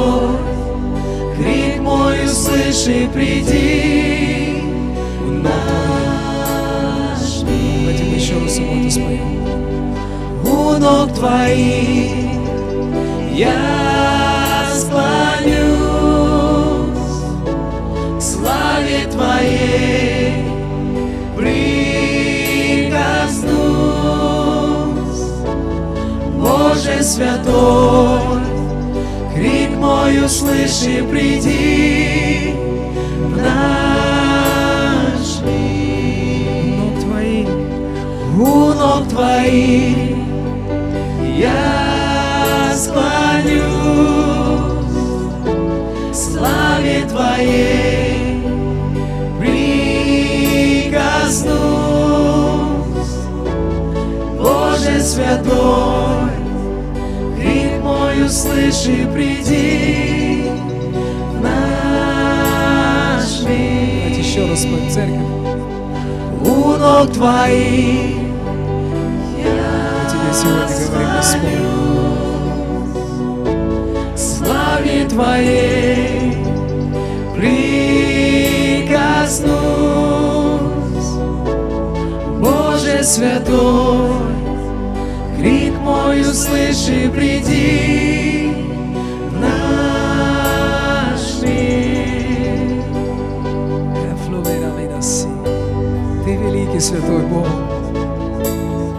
ног 10.81 11.13
Твоих 11.13 12.31
я 13.33 14.67
склонюсь, 14.75 15.55
к 18.19 18.21
славе 18.21 19.07
Твоей 19.13 20.45
прикоснусь. 21.37 22.91
Боже 26.37 27.03
святой, 27.03 28.43
крик 29.35 29.71
мой 29.77 30.25
услыши, 30.25 31.05
приди 31.11 32.55
в 33.19 33.37
наш 33.37 35.41
мир. 35.45 35.61
У 38.39 38.73
ног 38.73 39.07
Твоих 39.09 40.10
Твоей 47.21 48.41
прикоснусь. 49.39 51.51
Боже 54.39 55.03
святой, 55.03 56.31
крик 57.37 57.83
мой 57.83 58.25
услыши, 58.25 59.07
приди 59.13 60.45
в 61.35 61.41
наш 61.43 63.43
мир. 63.43 63.99
Давайте 63.99 64.21
еще 64.21 64.47
раз 64.49 64.63
споем 64.63 64.89
церковь. 64.91 65.27
У 66.43 66.45
ног 66.79 67.13
Твоих 67.13 68.17
Мы 69.37 69.43
тебе 70.09 70.33
сегодня 70.33 70.77
говорим, 70.87 71.11
Господь. 71.17 71.61
славе 74.17 75.05
Твоей 75.07 75.80
Святой, 83.03 84.11
крик 85.39 85.73
мой 85.81 86.21
услыши, 86.21 87.11
приди 87.11 88.53
в 89.31 89.41
наш 89.41 91.43
мир. 91.43 92.85
Ты 96.25 96.37
великий 96.37 96.81
святой 96.81 97.23
Бог. 97.23 97.49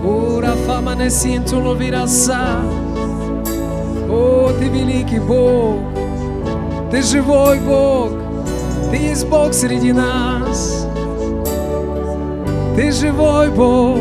Ура 0.03 0.55
фама 0.65 0.95
не 0.95 1.11
синту 1.11 1.61
ловираса. 1.61 2.61
О, 4.09 4.49
ты 4.59 4.65
великий 4.65 5.19
Бог. 5.19 5.75
Ты 6.89 7.03
живой 7.03 7.59
Бог. 7.59 8.09
Ты 8.89 8.97
есть 8.97 9.27
Бог 9.27 9.53
среди 9.53 9.93
нас. 9.93 10.40
Ты 12.81 12.91
живой 12.91 13.51
Бог. 13.51 13.99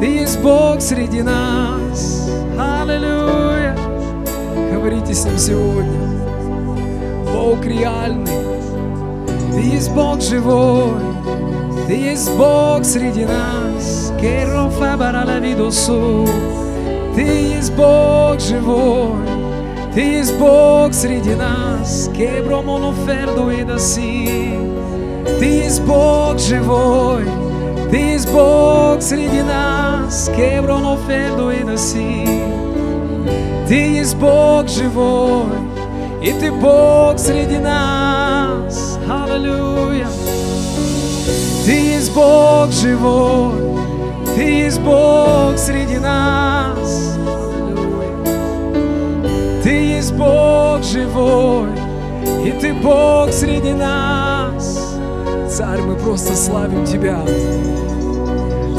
Ты 0.00 0.06
есть 0.06 0.40
Бог 0.40 0.80
среди 0.80 1.22
нас. 1.22 2.28
Аллилуйя. 2.58 3.76
Говорите 4.72 5.14
с 5.14 5.24
Ним 5.24 5.38
сегодня. 5.38 6.00
Бог 7.32 7.64
реальный. 7.64 8.32
Ты 9.52 9.60
есть 9.60 9.92
Бог 9.92 10.20
живой, 10.20 10.90
Ты 11.86 11.92
есть 11.92 12.36
Бог 12.36 12.84
среди 12.84 13.24
нас. 13.26 14.12
Ты 17.14 17.22
есть 17.22 17.72
Бог 17.74 18.40
живой, 18.40 19.24
Ты 19.94 20.00
есть 20.00 20.36
Бог 20.36 20.92
среди 20.92 21.36
нас. 21.36 22.10
Ты 25.38 25.44
есть 25.44 25.82
Бог 25.82 26.38
живой, 26.40 27.24
Бог 28.32 29.02
среди 29.02 29.42
нас, 29.42 30.30
Кебро 30.34 30.78
моноферду 30.78 31.50
и 31.50 31.62
даси. 31.62 32.26
Ты 33.68 33.98
есть 33.98 34.16
Бог 34.16 34.68
живой, 34.68 35.46
и 36.22 36.32
Ты 36.32 36.50
Бог 36.50 37.18
среди 37.18 37.58
нас. 37.58 38.98
Аллилуйя. 39.08 40.08
Ты 41.66 41.72
есть 41.72 42.14
Бог 42.14 42.72
живой, 42.72 43.52
Ты 44.34 44.42
есть 44.42 44.80
Бог 44.80 45.58
среди 45.58 45.98
нас. 45.98 47.18
Ты 49.62 49.70
есть 49.70 50.12
Бог 50.14 50.82
живой, 50.82 51.68
и 52.44 52.50
Ты 52.52 52.72
Бог 52.72 53.30
среди 53.30 53.72
нас. 53.72 54.96
Царь, 55.48 55.82
мы 55.82 55.96
просто 55.96 56.34
славим 56.34 56.84
Тебя. 56.84 57.18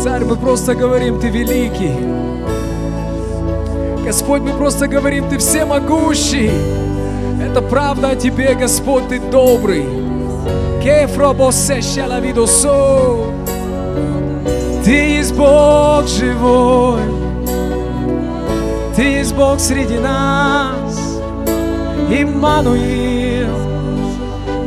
Царь, 0.03 0.25
мы 0.25 0.35
просто 0.35 0.75
говорим, 0.75 1.17
Ты 1.17 1.29
великий. 1.29 1.95
Господь, 4.03 4.41
мы 4.41 4.51
просто 4.51 4.87
говорим, 4.87 5.29
Ты 5.29 5.37
всемогущий. 5.37 6.51
Это 7.41 7.61
правда 7.61 8.09
о 8.09 8.15
Тебе, 8.17 8.53
Господь, 8.53 9.07
Ты 9.07 9.21
добрый. 9.21 9.85
Ты 14.83 14.91
есть 14.91 15.33
Бог 15.35 16.05
живой. 16.05 17.01
Ты 18.97 19.03
есть 19.03 19.33
Бог 19.33 19.57
среди 19.61 19.99
нас. 19.99 21.21
Иммануил. 22.09 23.47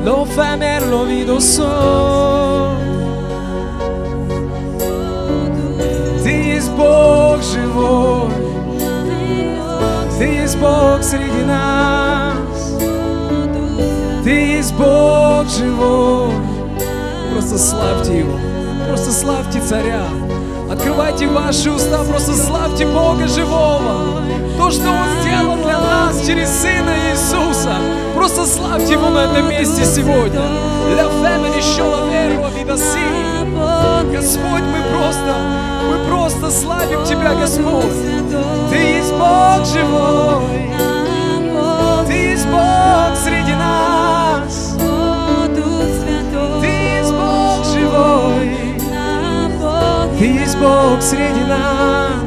Lo 0.03 0.25
famer 0.25 0.83
lo. 0.89 1.05
Ты 1.05 2.56
Бог 6.77 7.43
живой. 7.43 8.31
Ты 10.19 10.25
есть 10.25 10.59
Бог 10.59 11.03
среди 11.03 11.45
нас. 11.47 12.37
Ты 14.25 14.31
есть 14.31 14.75
Бог 14.75 15.49
живой. 15.49 16.33
Просто 17.33 17.59
славьте 17.59 18.19
Его. 18.19 18.39
Просто 18.89 19.11
славьте 19.13 19.61
Царя. 19.61 20.26
Открывайте 20.97 21.27
ваши 21.27 21.71
уста, 21.71 22.03
просто 22.05 22.35
славьте 22.35 22.87
Бога 22.87 23.29
живого. 23.29 24.23
То, 24.57 24.71
что 24.71 24.89
Он 24.89 25.07
сделал 25.21 25.57
для 25.57 25.79
нас 25.79 26.27
через 26.27 26.49
Сына 26.49 26.95
Иисуса. 27.13 27.75
Просто 28.15 28.47
славьте 28.47 28.95
Его 28.95 29.11
на 29.11 29.27
этом 29.27 29.47
месте 29.51 29.85
сегодня. 29.85 30.41
Ля 30.97 31.05
фемини 31.05 31.61
шола 31.61 32.09
веру 32.09 32.47
видаси. 32.59 33.05
Господь, 34.11 34.63
мы 34.63 34.81
просто, 34.91 35.35
мы 35.87 36.09
просто 36.09 36.51
славим 36.51 37.05
Тебя, 37.05 37.35
Господь. 37.35 37.93
Ты 38.71 38.77
есть 38.77 39.13
Бог 39.13 39.67
живой. 39.67 40.71
Ты 42.07 42.13
есть 42.15 42.47
Бог 42.47 43.15
среди 43.23 43.53
нас. 43.53 44.16
Бог 50.61 51.03
среди 51.03 51.45
нас. 51.45 52.26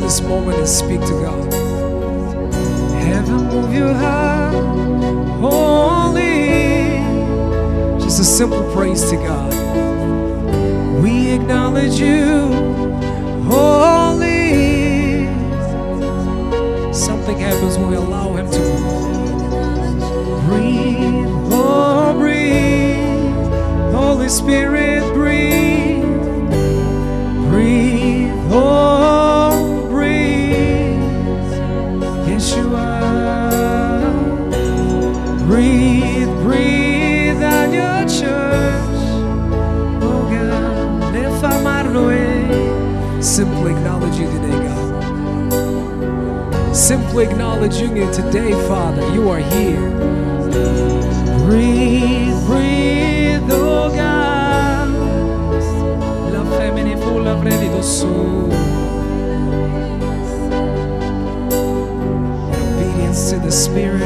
Enjoy 0.00 0.06
this 0.08 0.20
moment 0.22 0.58
and 0.58 0.66
speak 0.68 1.00
to 1.00 1.12
God. 1.22 1.52
Heaven, 3.02 3.48
move 3.48 3.74
your 3.74 3.92
heart, 3.92 4.54
holy. 5.40 7.00
Just 8.00 8.18
a 8.20 8.24
simple 8.24 8.62
praise 8.72 9.10
to 9.10 9.16
God. 9.16 9.52
We 11.02 11.32
acknowledge 11.32 12.00
you, 12.00 12.48
holy. 13.44 15.26
Something 16.94 17.38
happens 17.38 17.76
when 17.76 17.90
we 17.90 17.96
allow 17.96 18.34
Him 18.36 18.50
to. 18.50 18.58
Breathe, 20.46 21.28
oh, 21.52 22.14
breathe. 22.18 23.92
Holy 23.92 24.30
Spirit. 24.30 25.12
Breathe, 25.12 25.59
Simply 43.40 43.72
acknowledge 43.72 44.18
you 44.18 44.26
today, 44.26 44.58
God. 44.68 45.96
Simply 46.76 47.24
acknowledging 47.24 47.96
you 47.96 48.12
today, 48.12 48.52
Father. 48.68 49.00
You 49.14 49.30
are 49.30 49.38
here. 49.38 49.80
Breathe, 51.46 52.36
breathe, 52.44 53.50
oh 53.50 53.88
God. 53.96 54.90
La 56.34 56.44
femmine 56.58 56.98
fu 56.98 57.18
la 57.18 57.34
brevido 57.34 57.82
su. 57.82 58.50
Obedience 62.52 63.30
to 63.30 63.38
the 63.38 63.50
Spirit. 63.50 64.04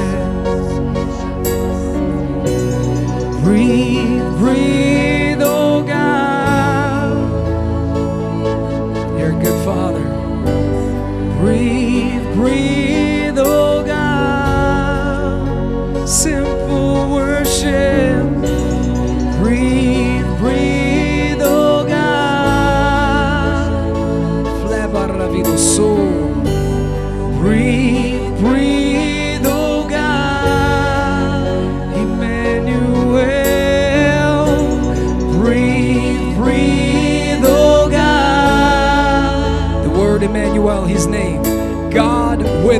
Breathe, 3.42 4.30
breathe, 4.38 5.13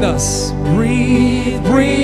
us. 0.05 0.53
Breathe, 0.75 1.63
breathe, 1.65 2.04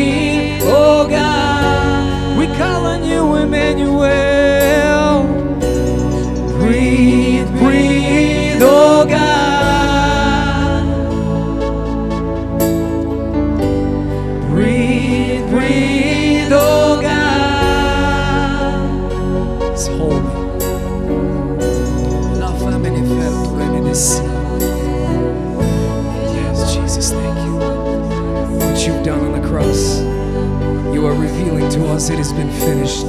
us 32.00 32.08
it 32.08 32.16
has 32.16 32.32
been 32.32 32.50
finished. 32.50 33.06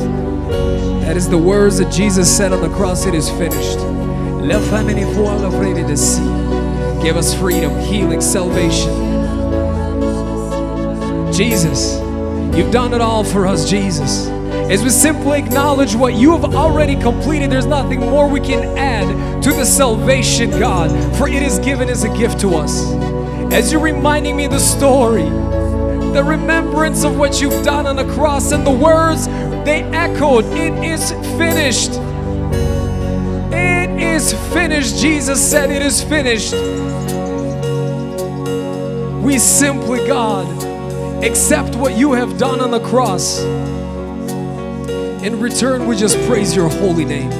That 1.06 1.16
is 1.16 1.30
the 1.30 1.38
words 1.38 1.78
that 1.78 1.90
Jesus 1.94 2.30
said 2.30 2.52
on 2.52 2.62
the 2.62 2.68
cross, 2.76 3.06
it 3.06 3.16
is 3.16 3.30
finished. 3.30 3.80
Give 7.02 7.16
us 7.16 7.34
freedom, 7.34 7.80
healing, 7.80 8.20
salvation. 8.20 8.92
Jesus, 11.32 12.02
you've 12.54 12.74
done 12.74 12.94
it 12.94 13.00
all 13.00 13.24
for 13.24 13.48
us, 13.48 13.70
Jesus. 13.70 14.28
As 14.70 14.84
we 14.84 14.90
simply 14.90 15.40
acknowledge 15.40 15.96
what 15.96 16.16
you 16.16 16.32
have 16.32 16.54
already 16.54 16.98
completed, 16.98 17.50
there's 17.50 17.66
nothing 17.66 18.02
more 18.02 18.28
we 18.28 18.42
can 18.42 18.78
add 18.78 19.42
to 19.42 19.52
the 19.52 19.64
salvation, 19.64 20.50
God, 20.50 20.92
for 21.16 21.30
it 21.30 21.42
is 21.42 21.60
given 21.60 21.88
as 21.88 22.04
a 22.04 22.10
gift 22.18 22.42
to 22.42 22.56
us. 22.56 22.92
As 23.54 23.72
you're 23.72 23.82
reminding 23.82 24.36
me 24.36 24.48
the 24.48 24.60
story, 24.60 25.30
the 26.14 26.24
remembrance 26.24 27.04
of 27.04 27.18
what 27.18 27.42
you've 27.42 27.64
done 27.64 27.88
on 27.88 27.96
the 27.96 28.14
cross, 28.14 28.52
and 28.52 28.66
the 28.68 28.72
words 28.72 29.28
they 29.66 29.84
echoed, 29.94 30.46
It 30.46 30.74
is 30.84 31.12
finished. 31.38 31.92
It 33.54 33.90
is 34.02 34.34
finished. 34.54 34.98
Jesus 34.98 35.40
said, 35.42 35.72
It 35.72 35.82
is 35.82 36.04
finished. 36.04 36.54
We 39.24 39.38
simply, 39.38 40.06
God, 40.08 41.24
accept 41.24 41.76
what 41.76 41.96
you 41.98 42.14
have 42.14 42.38
done 42.38 42.60
on 42.60 42.72
the 42.72 42.82
cross. 42.82 43.42
In 45.24 45.40
return, 45.40 45.86
we 45.86 45.96
just 45.96 46.18
praise 46.28 46.56
your 46.56 46.68
holy 46.68 47.06
name. 47.06 47.32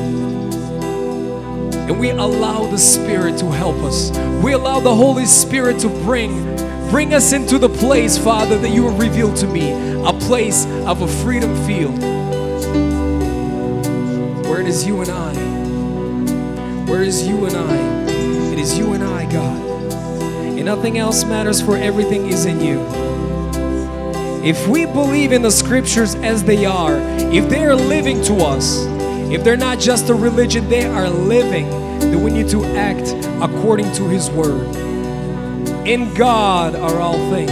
And 1.90 2.00
we 2.00 2.12
allow 2.12 2.68
the 2.68 2.78
Spirit 2.78 3.38
to 3.40 3.52
help 3.52 3.76
us. 3.78 4.12
We 4.44 4.54
allow 4.54 4.80
the 4.80 4.96
Holy 4.96 5.26
Spirit 5.26 5.80
to 5.80 5.90
bring 5.90 6.32
bring 6.92 7.14
us 7.14 7.32
into 7.32 7.58
the 7.58 7.70
place, 7.70 8.18
Father, 8.18 8.58
that 8.58 8.70
you 8.70 8.90
have 8.90 9.00
revealed 9.00 9.38
to 9.38 9.48
me, 9.48 9.72
a 10.04 10.12
place 10.12 10.66
of 10.86 11.02
a 11.02 11.08
freedom 11.08 11.56
field. 11.66 11.98
Where 14.46 14.60
it 14.60 14.68
is 14.68 14.86
you 14.86 15.00
and 15.00 15.10
I. 15.10 15.34
Where 16.92 17.02
is 17.02 17.26
you 17.26 17.46
and 17.46 17.56
I. 17.56 18.12
It 18.52 18.60
is 18.60 18.78
you 18.78 18.92
and 18.92 19.06
I, 19.06 19.24
God. 19.32 19.94
And 19.94 20.66
nothing 20.66 20.98
else 20.98 21.24
matters, 21.24 21.62
for 21.62 21.78
everything 21.78 22.28
is 22.28 22.46
in 22.46 22.60
you. 22.60 22.86
If 24.44 24.68
we 24.68 24.86
believe 24.86 25.32
in 25.32 25.44
the 25.44 25.52
scriptures 25.52 26.16
as 26.16 26.44
they 26.44 26.66
are, 26.66 26.98
if 27.32 27.48
they 27.48 27.64
are 27.64 27.76
living 27.76 28.22
to 28.24 28.36
us, 28.44 28.86
if 29.32 29.46
they're 29.46 29.56
not 29.56 29.80
just 29.80 30.10
a 30.10 30.14
religion, 30.14 30.68
they 30.68 30.84
are 30.84 31.10
living, 31.10 31.70
then 32.00 32.22
we 32.22 32.32
need 32.32 32.50
to 32.50 32.66
act 32.76 33.16
according 33.42 33.90
to 33.94 34.10
His 34.10 34.30
word. 34.30 34.91
In 35.86 36.14
God 36.14 36.76
are 36.76 37.00
all 37.00 37.18
things. 37.32 37.52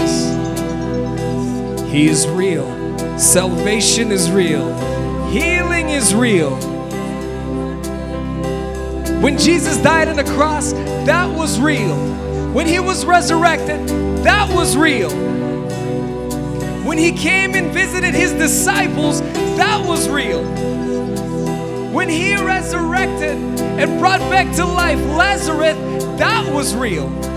He 1.91 2.07
is 2.07 2.27
real. 2.27 2.67
Salvation 3.17 4.11
is 4.11 4.31
real. 4.31 4.71
Healing 5.29 5.89
is 5.89 6.13
real. 6.13 6.55
When 9.21 9.37
Jesus 9.37 9.77
died 9.77 10.07
on 10.07 10.15
the 10.15 10.23
cross, 10.23 10.73
that 10.73 11.27
was 11.35 11.59
real. 11.59 11.95
When 12.53 12.67
He 12.67 12.79
was 12.79 13.05
resurrected, 13.05 13.87
that 14.23 14.53
was 14.53 14.77
real. 14.77 15.09
When 16.85 16.97
he 16.97 17.11
came 17.11 17.53
and 17.55 17.71
visited 17.71 18.15
his 18.15 18.31
disciples, 18.33 19.21
that 19.21 19.85
was 19.85 20.09
real. 20.09 20.43
When 21.91 22.09
he 22.09 22.35
resurrected 22.35 23.37
and 23.59 23.99
brought 23.99 24.21
back 24.21 24.55
to 24.55 24.65
life 24.65 24.99
Lazarus, 24.99 25.77
that 26.17 26.51
was 26.51 26.75
real. 26.75 27.28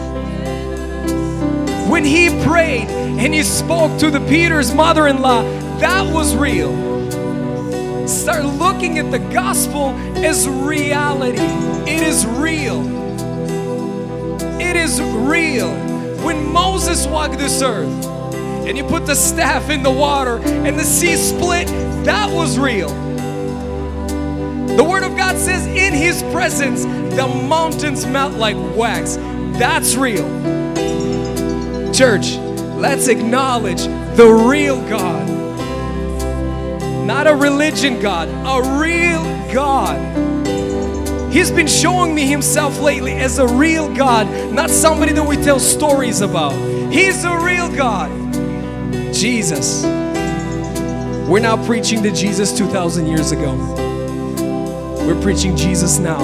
When 1.93 2.07
he 2.07 2.31
prayed 2.47 2.89
and 2.89 3.35
he 3.35 3.43
spoke 3.43 3.99
to 3.99 4.11
the 4.11 4.21
Peter's 4.21 4.75
mother-in-law, 4.75 5.43
that 5.79 6.11
was 6.11 6.35
real. 6.35 6.73
Start 8.09 8.47
looking 8.47 8.99
at 8.99 9.11
the 9.11 9.19
gospel 9.19 9.91
as 10.25 10.49
reality. 10.49 11.37
It 11.87 12.03
is 12.03 12.25
real. 12.25 12.81
It 14.59 14.75
is 14.75 15.03
real. 15.03 15.71
When 16.25 16.51
Moses 16.51 17.07
walked 17.07 17.37
this 17.37 17.61
earth, 17.61 18.07
and 18.67 18.79
you 18.79 18.85
put 18.85 19.05
the 19.05 19.15
staff 19.15 19.69
in 19.69 19.83
the 19.83 19.91
water 19.91 20.39
and 20.39 20.79
the 20.79 20.85
sea 20.85 21.17
split, 21.17 21.69
that 22.07 22.33
was 22.33 22.59
real. 22.59 22.89
The 24.79 24.83
Word 24.83 25.03
of 25.03 25.15
God 25.15 25.37
says, 25.37 25.67
in 25.67 25.93
His 25.93 26.23
presence, 26.33 26.85
the 26.85 27.29
mountains 27.29 28.07
melt 28.07 28.33
like 28.33 28.57
wax. 28.75 29.17
That's 29.59 29.95
real. 29.95 30.72
Church, 32.03 32.35
let's 32.79 33.07
acknowledge 33.07 33.85
the 34.17 34.27
real 34.27 34.81
God. 34.89 35.25
Not 37.07 37.29
a 37.29 37.37
religion 37.37 38.01
God, 38.01 38.29
a 38.29 38.81
real 38.81 39.23
God. 39.55 41.33
He's 41.33 41.53
been 41.53 41.69
showing 41.69 42.13
me 42.13 42.27
Himself 42.27 42.81
lately 42.81 43.13
as 43.13 43.39
a 43.39 43.47
real 43.47 43.95
God, 43.95 44.27
not 44.53 44.69
somebody 44.69 45.13
that 45.13 45.25
we 45.25 45.37
tell 45.37 45.61
stories 45.61 46.23
about. 46.23 46.55
He's 46.93 47.23
a 47.23 47.39
real 47.39 47.73
God. 47.73 48.11
Jesus. 49.15 49.85
We're 51.29 51.39
now 51.39 51.65
preaching 51.65 52.03
the 52.03 52.11
Jesus 52.11 52.53
2,000 52.59 53.07
years 53.07 53.31
ago. 53.31 53.55
We're 55.07 55.23
preaching 55.23 55.57
Jesus 55.57 56.01
now. 56.01 56.19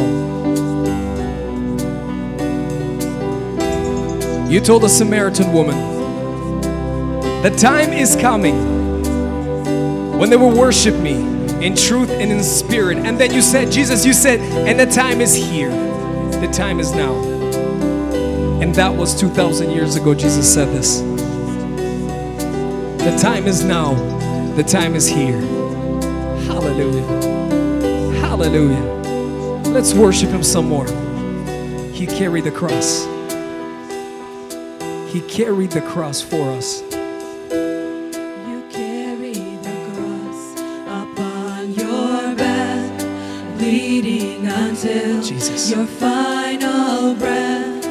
You 4.48 4.60
told 4.60 4.82
the 4.82 4.88
Samaritan 4.88 5.52
woman, 5.52 5.76
the 7.42 7.50
time 7.50 7.92
is 7.92 8.16
coming 8.16 8.56
when 10.18 10.30
they 10.30 10.36
will 10.36 10.56
worship 10.58 10.96
me 10.96 11.16
in 11.64 11.76
truth 11.76 12.08
and 12.10 12.32
in 12.32 12.42
spirit. 12.42 12.96
And 12.96 13.20
then 13.20 13.34
you 13.34 13.42
said, 13.42 13.70
Jesus, 13.70 14.06
you 14.06 14.14
said, 14.14 14.40
and 14.40 14.80
the 14.80 14.86
time 14.86 15.20
is 15.20 15.34
here. 15.34 15.70
The 16.40 16.48
time 16.50 16.80
is 16.80 16.92
now. 16.92 17.14
And 18.62 18.74
that 18.74 18.94
was 18.94 19.14
2,000 19.20 19.70
years 19.70 19.96
ago, 19.96 20.14
Jesus 20.14 20.52
said 20.52 20.68
this. 20.68 21.00
The 23.02 23.16
time 23.20 23.46
is 23.46 23.62
now. 23.62 23.94
The 24.54 24.64
time 24.64 24.94
is 24.94 25.06
here. 25.06 25.40
Hallelujah. 26.46 27.06
Hallelujah. 28.20 28.82
Let's 29.72 29.92
worship 29.92 30.30
Him 30.30 30.42
some 30.42 30.68
more. 30.68 30.86
He 31.92 32.06
carried 32.06 32.44
the 32.44 32.50
cross. 32.50 33.06
He 35.08 35.22
carried 35.22 35.70
the 35.70 35.80
cross 35.80 36.20
for 36.20 36.52
us. 36.52 36.82
You 36.92 38.62
carry 38.70 39.32
the 39.32 39.76
cross 39.94 40.60
upon 40.86 41.72
your 41.72 42.34
back, 42.36 42.98
bleeding 43.56 44.46
until 44.46 45.22
Jesus. 45.22 45.70
your 45.70 45.86
final 45.86 47.14
breath. 47.14 47.82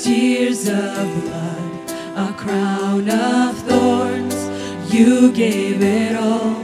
Tears 0.00 0.68
of 0.68 1.24
blood, 1.24 1.90
a 2.16 2.32
crown 2.36 3.10
of 3.10 3.58
thorns. 3.58 4.94
You 4.94 5.32
gave 5.32 5.82
it 5.82 6.16
all, 6.16 6.54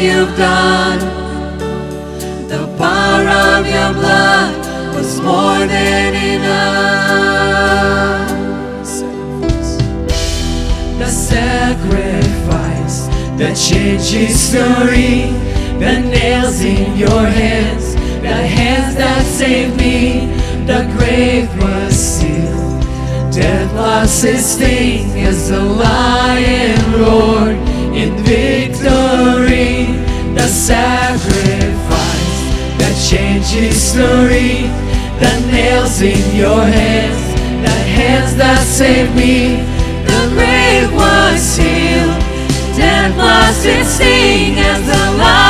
you've 0.00 0.34
done, 0.34 0.98
the 2.48 2.66
power 2.78 3.28
of 3.28 3.66
your 3.66 3.92
blood 3.92 4.54
was 4.94 5.20
more 5.20 5.66
than 5.66 6.14
enough. 6.36 7.60
The 10.98 11.06
sacrifice 11.06 12.98
that 13.36 13.54
changed 13.54 14.12
history, 14.12 15.32
the 15.78 16.00
nails 16.00 16.60
in 16.62 16.96
your 16.96 17.26
hands, 17.26 17.94
the 18.22 18.34
hands 18.56 18.94
that 18.96 19.22
saved 19.26 19.76
me, 19.76 20.28
the 20.64 20.88
grave 20.96 21.48
was 21.60 21.94
sealed. 21.94 22.80
Death 23.34 23.74
lost 23.74 24.24
its 24.24 24.46
sting 24.46 25.10
as 25.20 25.50
the 25.50 25.60
lion 25.62 26.92
roared 26.98 27.56
in 27.94 28.16
victory. 28.24 29.49
The 30.40 30.48
sacrifice 30.48 31.20
that 32.80 32.96
changed 33.10 33.50
history, 33.50 34.72
the 35.20 35.32
nails 35.52 36.00
in 36.00 36.16
your 36.34 36.64
hands, 36.64 37.20
the 37.60 37.68
hands 37.68 38.36
that 38.36 38.64
saved 38.64 39.14
me. 39.14 39.60
The 40.08 40.32
grave 40.32 40.90
was 40.94 41.38
sealed, 41.42 42.16
death 42.74 43.18
lost 43.18 43.66
its 43.66 43.90
sting 43.90 44.56
as 44.56 44.80
the 44.86 45.18
lion 45.18 45.49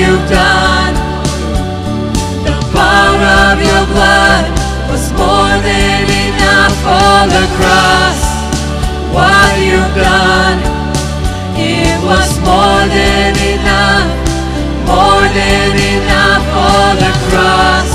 you've 0.00 0.28
done, 0.30 0.94
the 2.48 2.56
power 2.72 3.30
of 3.52 3.56
your 3.60 3.84
blood 3.92 4.44
was 4.88 5.04
more 5.12 5.54
than 5.60 6.04
enough 6.24 6.74
for 6.86 7.16
the 7.34 7.44
cross. 7.56 8.20
What 9.12 9.52
you've 9.60 9.94
done, 9.94 10.58
it 11.54 11.98
was 12.08 12.30
more 12.48 12.82
than 12.96 13.32
enough, 13.54 14.08
more 14.88 15.26
than 15.36 15.72
enough 15.94 16.44
for 16.54 16.86
the 17.04 17.12
cross. 17.28 17.92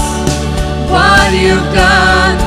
What 0.94 1.30
you've 1.34 1.70
done, 1.74 2.38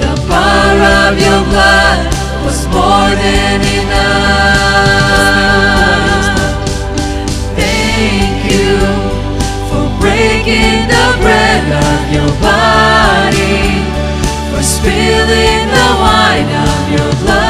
the 0.00 0.14
power 0.32 0.92
of 1.06 1.14
your 1.20 1.42
blood 1.52 2.00
was 2.44 2.64
more 2.72 3.12
than 3.24 3.60
enough. 3.80 4.75
Breaking 10.46 10.86
the 10.86 11.06
bread 11.20 11.64
of 11.72 12.12
your 12.12 12.30
body, 12.40 13.82
for 14.54 14.62
spilling 14.62 15.66
the 15.68 15.88
wine 15.98 16.46
of 16.68 16.90
your 16.90 17.24
blood. 17.24 17.45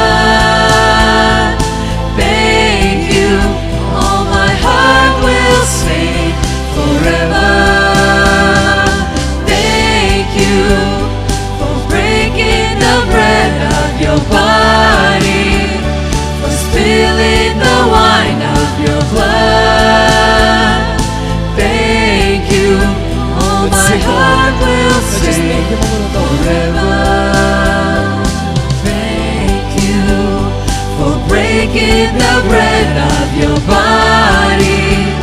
sing 23.87 24.01
heart 24.03 24.55
will 24.63 25.01
sing 25.23 25.63
forever. 26.15 26.95
Thank 28.83 29.69
you 29.87 30.03
for 30.97 31.15
breaking 31.29 32.11
the 32.19 32.35
bread 32.49 32.91
of 33.15 33.27
your 33.39 33.59
body, 33.71 35.15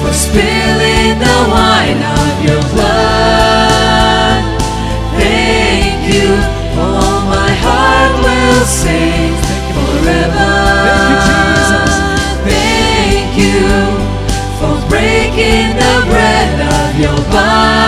for 0.00 0.12
spilling 0.12 1.18
the 1.20 1.36
wine 1.52 2.02
of 2.20 2.32
your 2.48 2.62
blood. 2.72 4.40
Thank 5.20 6.08
you, 6.14 6.28
my 7.28 7.52
heart 7.64 8.14
will 8.24 8.64
sing 8.64 9.36
forever. 9.76 10.54
Thank 12.48 13.36
you 13.36 13.68
for 14.58 14.74
breaking 14.88 15.76
the 15.76 15.94
bread 16.08 16.56
of 16.72 17.00
your 17.00 17.20
body. 17.30 17.87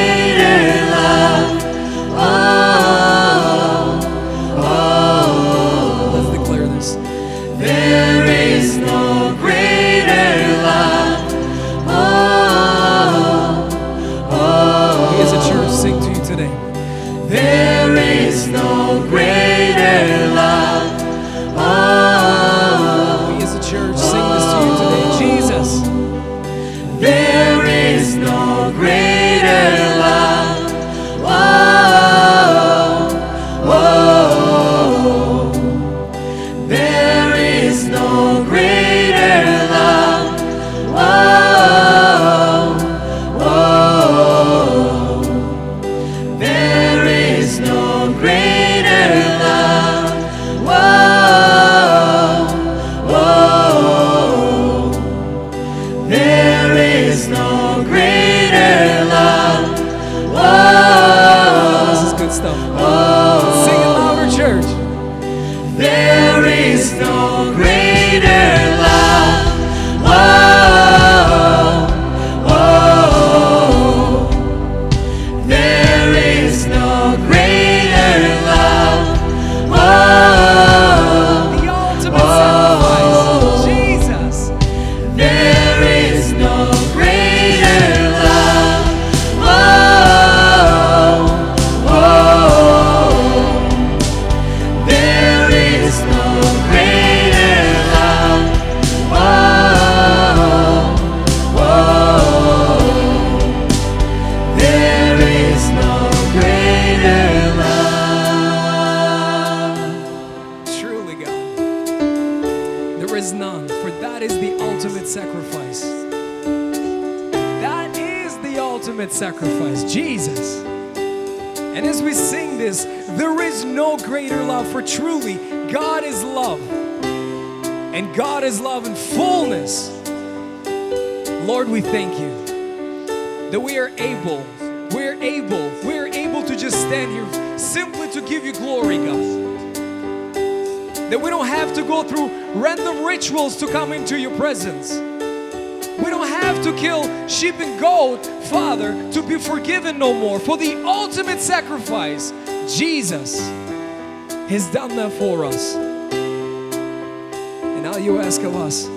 for 155.21 155.45
us. 155.45 155.75
And 155.75 157.85
all 157.85 157.99
you 157.99 158.19
ask 158.19 158.41
of 158.41 158.55
us, 158.55 158.87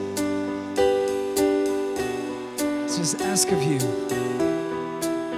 just 2.97 3.20
ask 3.20 3.53
of 3.53 3.62
you 3.62 3.79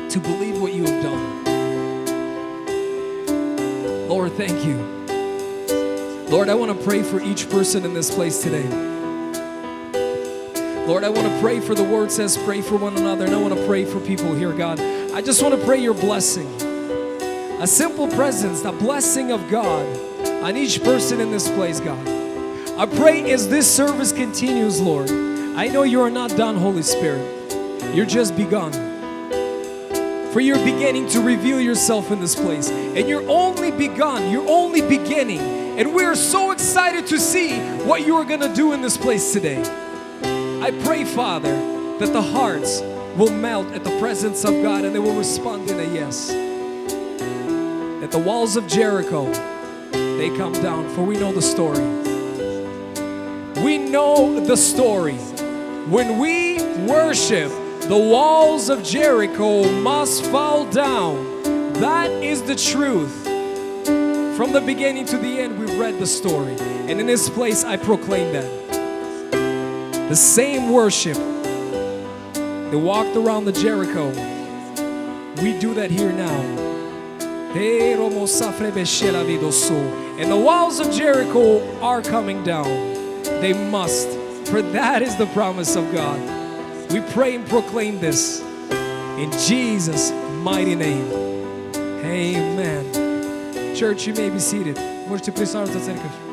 to 0.09 0.21
believe 0.21 0.63
what 0.63 0.75
you 0.75 0.85
have 0.85 1.03
done. 1.03 1.45
Lord, 4.09 4.35
thank 4.35 4.65
you. 4.65 4.77
Lord, 6.29 6.49
I 6.49 6.55
want 6.55 6.79
to 6.79 6.85
pray 6.85 7.03
for 7.03 7.21
each 7.21 7.51
person 7.51 7.85
in 7.85 7.93
this 7.93 8.15
place 8.15 8.41
today. 8.41 8.69
Lord, 10.87 11.03
I 11.03 11.09
want 11.09 11.27
to 11.27 11.37
pray 11.41 11.59
for 11.59 11.75
the 11.75 11.83
word 11.83 12.13
says 12.13 12.39
pray 12.39 12.63
for 12.63 12.77
one 12.77 12.97
another, 12.97 13.25
and 13.25 13.35
I 13.35 13.39
want 13.39 13.55
to 13.55 13.67
pray 13.67 13.85
for 13.85 13.99
people 13.99 14.35
here, 14.35 14.53
God. 14.53 14.79
I 14.79 15.21
just 15.21 15.43
want 15.43 15.59
to 15.59 15.67
pray 15.67 15.81
your 15.81 15.95
blessing. 15.95 16.47
A 17.61 17.67
simple 17.67 18.07
presence, 18.07 18.61
the 18.61 18.71
blessing 18.71 19.33
of 19.33 19.51
God 19.51 20.06
on 20.47 20.57
each 20.57 20.81
person 20.85 21.21
in 21.21 21.33
this 21.33 21.49
place, 21.49 21.81
God. 21.81 22.07
I 22.79 22.87
pray 22.87 23.33
as 23.33 23.49
this 23.49 23.69
service 23.69 24.13
continues, 24.13 24.81
Lord. 24.81 25.11
I 25.11 25.67
know 25.67 25.83
you 25.83 26.01
are 26.03 26.11
not 26.11 26.31
done, 26.37 26.55
Holy 26.55 26.85
Spirit. 26.85 27.53
You're 27.93 28.07
just 28.07 28.37
begun. 28.37 28.71
For 30.31 30.39
you're 30.39 30.65
beginning 30.65 31.09
to 31.09 31.21
reveal 31.21 31.61
yourself 31.61 32.13
in 32.13 32.21
this 32.21 32.37
place. 32.37 32.71
And 32.71 33.09
you're 33.09 33.29
only 33.29 33.73
begun, 33.73 34.31
you're 34.31 34.49
only 34.49 34.83
beginning. 34.83 35.41
And 35.81 35.93
we're 35.93 36.15
so 36.15 36.53
excited 36.53 37.09
to 37.09 37.19
see 37.19 37.59
what 37.85 38.07
you 38.07 38.15
are 38.15 38.25
going 38.25 38.43
to 38.43 38.55
do 38.55 38.73
in 38.73 38.83
this 38.83 38.97
place 38.97 39.33
today. 39.33 39.61
I 40.63 40.71
pray, 40.85 41.05
Father, 41.05 41.57
that 41.99 42.13
the 42.13 42.23
hearts 42.23 42.83
will 43.17 43.33
melt 43.33 43.73
at 43.73 43.83
the 43.83 43.99
presence 43.99 44.45
of 44.45 44.53
God 44.63 44.85
and 44.85 44.95
they 44.95 45.01
will 45.01 45.19
respond 45.19 45.69
in 45.69 45.81
a 45.81 45.93
yes. 45.93 46.29
That 47.99 48.13
the 48.13 48.21
walls 48.21 48.55
of 48.55 48.69
Jericho, 48.69 49.56
they 50.29 50.37
come 50.37 50.53
down, 50.55 50.89
for 50.95 51.03
we 51.03 51.17
know 51.17 51.33
the 51.33 51.43
story. 51.43 51.85
We 53.63 53.79
know 53.79 54.41
the 54.41 54.57
story. 54.57 55.17
When 55.89 56.19
we 56.19 56.61
worship, 56.85 57.51
the 57.83 57.97
walls 57.97 58.69
of 58.69 58.83
Jericho 58.83 59.71
must 59.83 60.25
fall 60.27 60.69
down. 60.71 61.43
That 61.75 62.11
is 62.11 62.43
the 62.43 62.57
truth. 62.57 63.25
From 64.37 64.53
the 64.53 64.61
beginning 64.61 65.07
to 65.07 65.17
the 65.17 65.39
end, 65.39 65.59
we've 65.61 65.79
read 65.79 65.99
the 66.01 66.07
story. 66.07 66.57
And 66.59 66.99
in 67.01 67.07
this 67.07 67.31
place, 67.31 67.63
I 67.63 67.77
proclaim 67.77 68.33
that. 68.33 70.09
The 70.09 70.17
same 70.17 70.73
worship 70.73 71.17
that 71.17 72.79
walked 72.79 73.17
around 73.17 73.45
the 73.45 73.53
Jericho, 73.53 74.09
we 75.41 75.57
do 75.61 75.75
that 75.75 75.91
here 75.93 76.13
now. 76.13 76.65
And 80.20 80.32
the 80.32 80.38
walls 80.38 80.80
of 80.80 80.92
Jericho 80.92 81.80
are 81.80 82.02
coming 82.02 82.44
down. 82.44 82.66
They 83.42 83.54
must, 83.54 84.08
for 84.48 84.62
that 84.62 85.02
is 85.02 85.16
the 85.16 85.28
promise 85.28 85.76
of 85.76 85.92
God. 85.92 86.20
We 86.92 87.02
pray 87.14 87.36
and 87.36 87.48
proclaim 87.48 88.00
this 88.00 88.42
in 88.42 89.32
Jesus' 89.48 90.12
mighty 90.44 90.76
name. 90.76 91.12
Amen. 92.04 93.76
Church, 93.76 94.06
you 94.06 94.14
may 94.14 94.30
be 94.30 94.40
seated. 94.40 94.78
Можете 95.08 95.32
присаживаться, 95.32 95.80
церковь. 95.80 96.25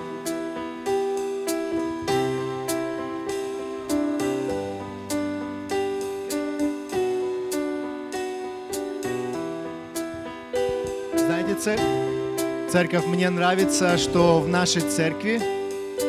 Церковь, 12.74 13.05
мне 13.05 13.30
нравится, 13.30 13.99
что 13.99 14.39
в 14.41 14.47
нашей 14.47 14.82
церкви 14.82 15.39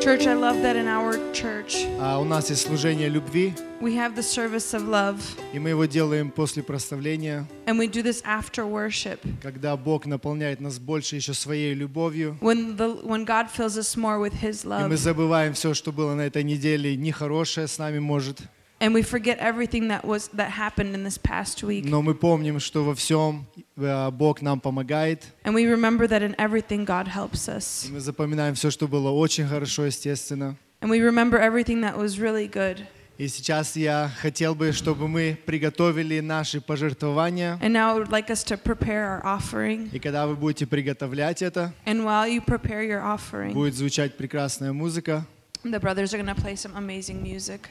Church, 0.02 0.26
I 0.26 0.34
love 0.34 0.62
that 0.62 0.76
in 0.76 0.86
our 0.86 1.20
church. 1.34 1.86
а, 2.00 2.18
у 2.18 2.24
нас 2.24 2.48
есть 2.48 2.62
служение 2.62 3.10
любви, 3.10 3.52
we 3.82 3.94
have 3.94 4.14
the 4.16 4.22
service 4.22 4.72
of 4.72 4.88
love, 4.88 5.16
и 5.52 5.58
мы 5.58 5.68
его 5.68 5.84
делаем 5.84 6.30
после 6.30 6.62
прославления, 6.62 7.46
and 7.66 7.78
we 7.78 7.86
do 7.86 8.02
this 8.02 8.22
after 8.24 8.64
worship. 8.64 9.18
когда 9.42 9.76
Бог 9.76 10.06
наполняет 10.06 10.60
нас 10.60 10.78
больше 10.78 11.16
еще 11.16 11.34
своей 11.34 11.74
любовью, 11.74 12.38
When 12.40 12.78
the 12.78 13.04
when 13.04 13.26
God 13.26 13.50
fills 13.50 13.76
us 13.76 13.94
more 13.94 14.18
with 14.18 14.32
His 14.40 14.64
и 14.64 14.88
мы 14.88 14.94
love, 14.94 14.96
забываем 14.96 15.52
все, 15.52 15.74
что 15.74 15.92
было 15.92 16.14
на 16.14 16.22
этой 16.22 16.44
неделе 16.44 16.96
нехорошее 16.96 17.68
с 17.68 17.76
нами 17.76 17.98
может, 17.98 18.38
and 18.81 18.93
we 18.93 19.01
forget 19.03 19.37
everything 19.39 19.89
that 19.89 20.05
was 20.05 20.29
that 20.29 20.51
happened 20.51 20.93
in 20.95 21.03
this 21.03 21.17
past 21.17 21.63
week, 21.63 21.85
но 21.85 22.01
мы 22.01 22.15
помним, 22.15 22.59
что 22.59 22.83
во 22.83 22.95
всем 22.95 23.45
э, 23.77 24.11
Бог 24.11 24.41
нам 24.41 24.59
помогает, 24.59 25.25
and 25.43 25.53
we 25.53 25.65
remember 25.65 26.07
that 26.07 26.21
in 26.21 26.35
everything 26.37 26.85
God 26.85 27.07
helps 27.07 27.47
и 27.47 27.57
us, 27.57 27.89
мы 27.91 27.99
запоминаем 27.99 28.55
все, 28.55 28.69
что 28.71 28.87
было 28.87 29.09
очень 29.09 29.45
хорошо, 29.47 29.85
естественно, 29.85 30.55
and 30.81 30.89
we 30.89 31.01
remember 31.01 31.37
everything 31.39 31.81
that 31.81 31.97
was 31.97 32.19
really 32.19 32.47
good, 32.47 32.85
И 33.19 33.27
сейчас 33.27 33.75
я 33.75 34.09
хотел 34.21 34.55
бы, 34.55 34.71
чтобы 34.71 35.09
мы 35.09 35.37
приготовили 35.45 36.21
наши 36.21 36.61
пожертвования. 36.61 37.59
And 37.61 37.73
now 37.73 37.93
I 37.93 37.99
would 37.99 38.09
like 38.09 38.29
us 38.29 38.45
to 38.45 38.55
prepare 38.55 39.03
our 39.09 39.21
offering. 39.25 39.89
И 39.91 39.99
когда 39.99 40.25
вы 40.25 40.37
будете 40.37 40.65
приготовлять 40.65 41.41
это, 41.41 41.73
And 41.85 42.05
while 42.05 42.25
you 42.25 42.39
prepare 42.39 42.81
your 42.81 43.01
offering, 43.03 43.51
будет 43.51 43.75
звучать 43.75 44.15
прекрасная 44.15 44.71
музыка. 44.71 45.25
the 45.65 45.81
brothers 45.81 46.13
are 46.13 46.17
going 46.17 46.33
to 46.33 46.41
play 46.41 46.55
some 46.55 46.73
amazing 46.77 47.21
music. 47.21 47.69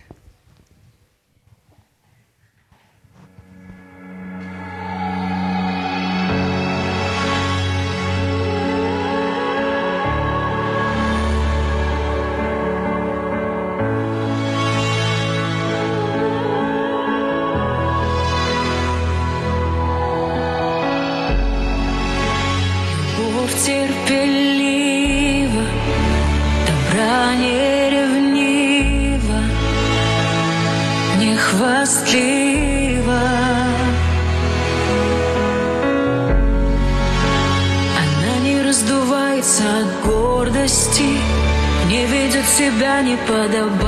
я 42.94 43.02
не 43.02 43.18
подобаю. 43.18 43.83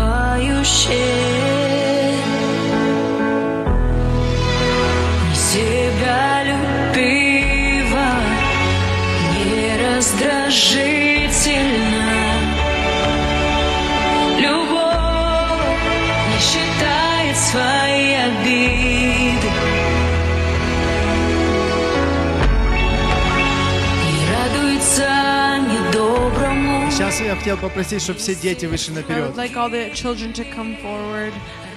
Сейчас 27.65 27.65
я 27.65 27.65
хотел 27.65 27.65
попросить, 27.71 28.03
чтобы 28.03 28.19
все 28.19 28.35
дети 28.35 28.67
вышли 28.67 28.93
I 28.93 28.97
would 28.97 29.09
наперед. 29.09 29.37
like 29.37 29.57
all 29.57 29.71
the 29.71 29.91
children 29.95 30.33
to 30.35 30.45
come 30.55 30.77
forward. 30.83 31.33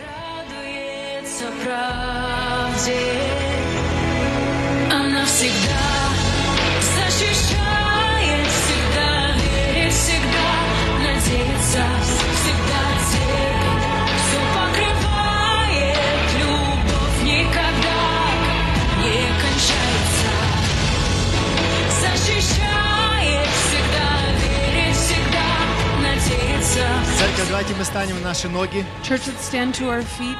радуется 0.06 1.46
правде. 1.64 3.27
Церковь, 27.19 27.49
давайте 27.49 27.75
мы 27.75 27.85
станем 27.85 28.15
на 28.21 28.29
наши 28.29 28.49
ноги, 28.49 28.85
Church, 29.03 29.27
let's 29.27 29.43
stand 29.51 29.75
to 29.75 29.89
our 29.91 30.05
feet 30.19 30.37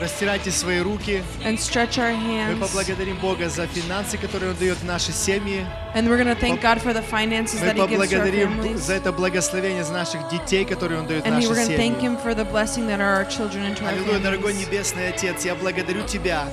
растирайте 0.00 0.50
свои 0.50 0.78
руки. 0.80 1.22
and 1.44 1.58
stretch 1.58 1.98
our 1.98 2.12
Мы 2.14 2.54
hands. 2.54 2.58
поблагодарим 2.60 3.16
Бога 3.16 3.48
за 3.48 3.66
финансы, 3.66 4.16
которые 4.16 4.50
Он 4.52 4.56
дает 4.56 4.78
в 4.78 4.84
наши 4.84 5.12
семьи. 5.12 5.66
And 5.94 6.08
we're 6.08 6.22
to 6.24 6.34
thank 6.36 6.60
God 6.62 6.80
for 6.80 6.94
the 6.94 7.02
finances 7.02 7.60
Мы 7.60 7.66
that 7.66 7.76
He 7.76 7.86
gives 7.86 8.08
to 8.10 8.20
our 8.20 8.30
families. 8.30 8.76
за 8.78 8.94
это 8.94 9.12
благословение 9.12 9.84
за 9.84 9.92
наших 9.92 10.28
детей, 10.28 10.64
которые 10.64 11.00
Он 11.00 11.06
дает 11.06 11.26
And 11.26 11.36
we're 11.42 11.54
to 11.54 11.76
thank. 11.76 12.00
Him 12.00 12.16
for 12.16 12.34
the 12.34 12.44
blessing 12.44 12.86
that 12.86 13.00
are 13.00 13.16
our 13.16 13.28
children 13.28 13.64
into 13.64 13.84
our 13.84 13.90
Аллилуйя, 13.92 14.20
дорогой 14.20 14.52
families. 14.52 14.66
Небесный 14.68 15.08
Отец, 15.08 15.44
я 15.44 15.54
благодарю 15.54 16.02
Тебя 16.06 16.48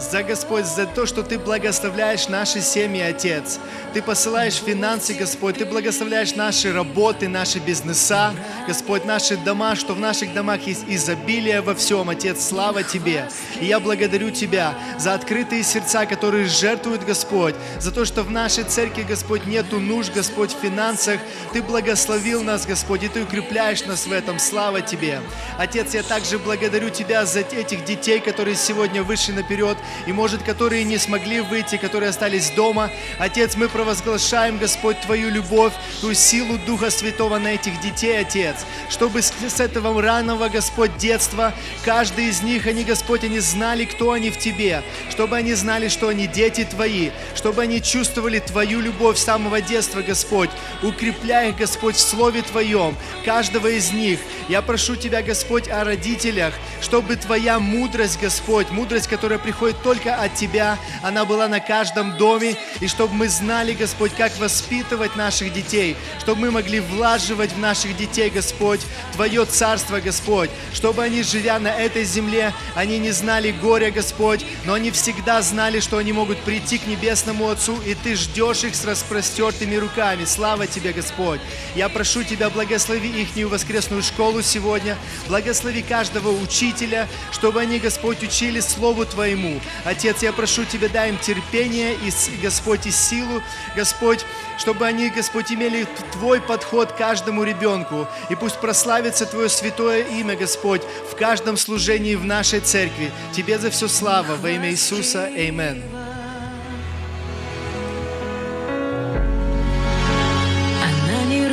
за 0.00 0.22
Господь, 0.22 0.64
за 0.64 0.86
то, 0.86 1.06
что 1.06 1.22
Ты 1.22 1.38
благословляешь 1.38 2.28
наши 2.28 2.60
семьи, 2.60 3.00
Отец. 3.00 3.58
Ты 3.92 4.02
посылаешь 4.02 4.54
финансы, 4.54 5.14
Господь, 5.14 5.58
Ты 5.58 5.66
благословляешь 5.66 6.34
наши 6.34 6.72
работы, 6.72 7.28
наши 7.28 7.58
бизнеса, 7.58 8.32
Господь, 8.66 9.04
наши 9.04 9.36
дома, 9.36 9.76
что 9.76 9.94
в 9.94 10.00
наших 10.00 10.32
домах 10.32 10.66
есть 10.66 10.84
изобилие 10.88 11.60
во 11.60 11.74
всем, 11.74 12.08
Отец, 12.08 12.46
слава 12.46 12.82
Тебе. 12.82 13.28
И 13.60 13.66
я 13.66 13.80
благодарю 13.80 14.30
Тебя 14.30 14.74
за 14.98 15.14
открытые 15.14 15.62
сердца, 15.62 16.06
которые 16.06 16.46
жертвуют, 16.46 17.04
Господь, 17.04 17.54
за 17.78 17.92
то, 17.92 18.04
что 18.04 18.22
в 18.22 18.30
нашей 18.30 18.64
церкви, 18.64 19.02
Господь, 19.02 19.46
нету 19.46 19.80
нужд, 19.80 20.12
Господь, 20.14 20.52
в 20.52 20.60
финансах. 20.60 21.20
Ты 21.52 21.62
благословил 21.62 22.42
нас, 22.42 22.66
Господь, 22.66 23.02
и 23.02 23.08
Ты 23.08 23.22
укрепляешь 23.22 23.84
нас 23.84 24.06
в 24.06 24.12
этом. 24.12 24.38
Слава 24.38 24.80
Тебе. 24.80 25.20
Отец, 25.58 25.94
я 25.94 26.02
также 26.02 26.38
благодарю 26.38 26.90
Тебя 26.90 27.26
за 27.26 27.40
этих 27.40 27.84
детей, 27.84 28.20
которые 28.20 28.56
сегодня 28.56 29.02
вышли 29.02 29.32
наперед, 29.32 29.76
и, 30.06 30.12
может, 30.12 30.42
которые 30.42 30.84
не 30.84 30.98
смогли 30.98 31.40
выйти, 31.40 31.76
которые 31.76 32.10
остались 32.10 32.50
дома. 32.50 32.90
Отец, 33.18 33.56
мы 33.56 33.68
провозглашаем, 33.68 34.58
Господь, 34.58 35.00
Твою 35.00 35.30
любовь, 35.30 35.72
Ту 36.00 36.14
силу 36.14 36.58
Духа 36.66 36.90
Святого 36.90 37.38
на 37.38 37.54
этих 37.54 37.80
детей, 37.80 38.18
Отец, 38.20 38.56
чтобы 38.88 39.22
с 39.22 39.60
этого 39.60 40.00
раннего, 40.00 40.48
Господь, 40.48 40.96
детства, 40.96 41.52
каждый 41.84 42.26
из 42.26 42.42
них, 42.42 42.66
они, 42.66 42.84
Господь, 42.84 43.24
они 43.24 43.40
знали, 43.40 43.84
кто 43.84 44.12
они 44.12 44.30
в 44.30 44.38
Тебе, 44.38 44.82
чтобы 45.10 45.36
они 45.36 45.54
знали, 45.54 45.88
что 45.88 46.08
они 46.08 46.26
дети 46.26 46.64
Твои, 46.64 47.10
чтобы 47.34 47.62
они 47.62 47.82
чувствовали 47.82 48.38
Твою 48.38 48.80
любовь 48.80 49.18
с 49.18 49.24
самого 49.24 49.60
детства, 49.60 50.02
Господь, 50.02 50.50
укрепляя 50.82 51.50
их, 51.50 51.56
Господь, 51.56 51.96
в 51.96 52.00
Слове 52.00 52.42
Твоем, 52.42 52.96
каждого 53.24 53.68
из 53.68 53.92
них. 53.92 54.20
Я 54.48 54.62
прошу 54.62 54.96
Тебя, 54.96 55.22
Господь, 55.22 55.68
о 55.68 55.84
родителях, 55.84 56.54
чтобы 56.80 57.16
Твоя 57.16 57.58
мудрость, 57.58 58.18
Господь, 58.20 58.70
мудрость, 58.70 59.08
которая 59.08 59.38
приходит 59.38 59.79
только 59.82 60.14
от 60.14 60.34
Тебя, 60.34 60.78
она 61.02 61.24
была 61.24 61.48
на 61.48 61.60
каждом 61.60 62.16
доме, 62.16 62.56
и 62.80 62.88
чтобы 62.88 63.14
мы 63.14 63.28
знали, 63.28 63.72
Господь, 63.72 64.12
как 64.14 64.36
воспитывать 64.38 65.16
наших 65.16 65.52
детей, 65.52 65.96
чтобы 66.20 66.42
мы 66.42 66.50
могли 66.50 66.80
влаживать 66.80 67.52
в 67.52 67.58
наших 67.58 67.96
детей, 67.96 68.30
Господь, 68.30 68.80
Твое 69.14 69.44
Царство, 69.44 70.00
Господь, 70.00 70.50
чтобы 70.72 71.02
они, 71.02 71.22
живя 71.22 71.58
на 71.58 71.68
этой 71.68 72.04
земле, 72.04 72.52
они 72.74 72.98
не 72.98 73.10
знали 73.10 73.52
горя, 73.52 73.90
Господь, 73.90 74.44
но 74.64 74.74
они 74.74 74.90
всегда 74.90 75.42
знали, 75.42 75.80
что 75.80 75.98
они 75.98 76.12
могут 76.12 76.38
прийти 76.40 76.78
к 76.78 76.86
Небесному 76.86 77.48
Отцу, 77.48 77.80
и 77.86 77.94
Ты 77.94 78.16
ждешь 78.16 78.64
их 78.64 78.74
с 78.74 78.84
распростертыми 78.84 79.76
руками. 79.76 80.24
Слава 80.24 80.66
Тебе, 80.66 80.92
Господь! 80.92 81.40
Я 81.74 81.88
прошу 81.88 82.22
Тебя, 82.22 82.50
благослови 82.50 83.08
ихнюю 83.22 83.48
воскресную 83.48 84.02
школу 84.02 84.42
сегодня, 84.42 84.96
благослови 85.28 85.82
каждого 85.82 86.30
учителя, 86.30 87.08
чтобы 87.32 87.60
они, 87.60 87.78
Господь, 87.78 88.22
учили 88.22 88.60
Слову 88.60 89.04
Твоему. 89.04 89.60
Отец, 89.84 90.22
я 90.22 90.32
прошу 90.32 90.64
Тебя, 90.64 90.88
дай 90.88 91.10
им 91.10 91.18
терпение, 91.18 91.94
и, 91.94 92.10
Господь, 92.42 92.86
и 92.86 92.90
силу, 92.90 93.42
Господь, 93.76 94.24
чтобы 94.58 94.86
они, 94.86 95.10
Господь, 95.10 95.52
имели 95.52 95.86
Твой 96.12 96.40
подход 96.40 96.92
к 96.92 96.96
каждому 96.96 97.44
ребенку. 97.44 98.06
И 98.28 98.34
пусть 98.34 98.60
прославится 98.60 99.26
Твое 99.26 99.48
святое 99.48 100.02
имя, 100.02 100.36
Господь, 100.36 100.82
в 101.10 101.16
каждом 101.16 101.56
служении 101.56 102.14
в 102.14 102.24
нашей 102.24 102.60
церкви. 102.60 103.10
Тебе 103.32 103.58
за 103.58 103.70
все 103.70 103.88
слава 103.88 104.36
во 104.36 104.50
имя 104.50 104.70
Иисуса. 104.70 105.24
Аминь. 105.24 105.82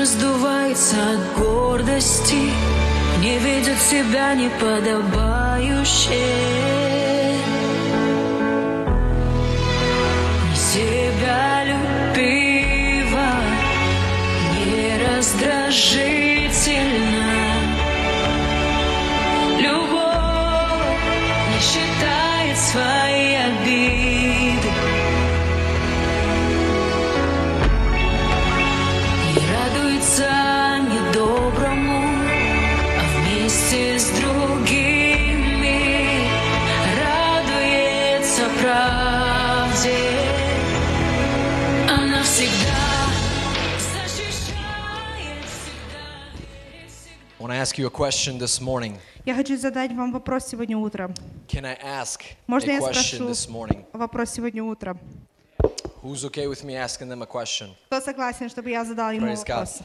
Раздувается 0.07 0.95
от 1.15 1.37
гордости, 1.37 2.51
не 3.19 3.39
ведет 3.39 3.77
себя 3.77 4.33
неподобающе. 4.35 6.15
deep 10.77 11.19
dive. 11.21 11.56
ask 47.66 47.72
ask 47.72 47.78
you 47.78 47.86
a 47.86 47.90
question 47.90 48.38
this 48.38 48.60
morning. 48.60 48.98
Я 49.24 49.34
хочу 49.34 49.56
задать 49.56 49.92
вам 49.92 50.12
вопрос 50.12 50.46
сегодня 50.46 50.76
утром. 50.76 51.14
Can 51.48 51.64
I 51.64 51.74
ask 51.82 52.20
Можно 52.46 52.70
a 52.70 52.74
я 52.74 52.80
question 52.80 53.16
спрошу 53.16 53.28
this 53.28 53.48
morning? 53.48 53.84
вопрос 53.92 54.30
сегодня 54.30 54.62
утром? 54.62 54.98
Who's 56.02 56.24
okay 56.24 56.46
with 56.48 56.64
me 56.64 56.74
asking 56.74 57.08
them 57.08 57.22
a 57.22 57.26
question? 57.26 57.70
Кто 57.88 58.00
согласен, 58.00 58.48
чтобы 58.48 58.70
я 58.70 58.84
задал 58.84 59.10
ему 59.12 59.26
Praise 59.26 59.44
God. 59.44 59.48
вопрос? 59.66 59.80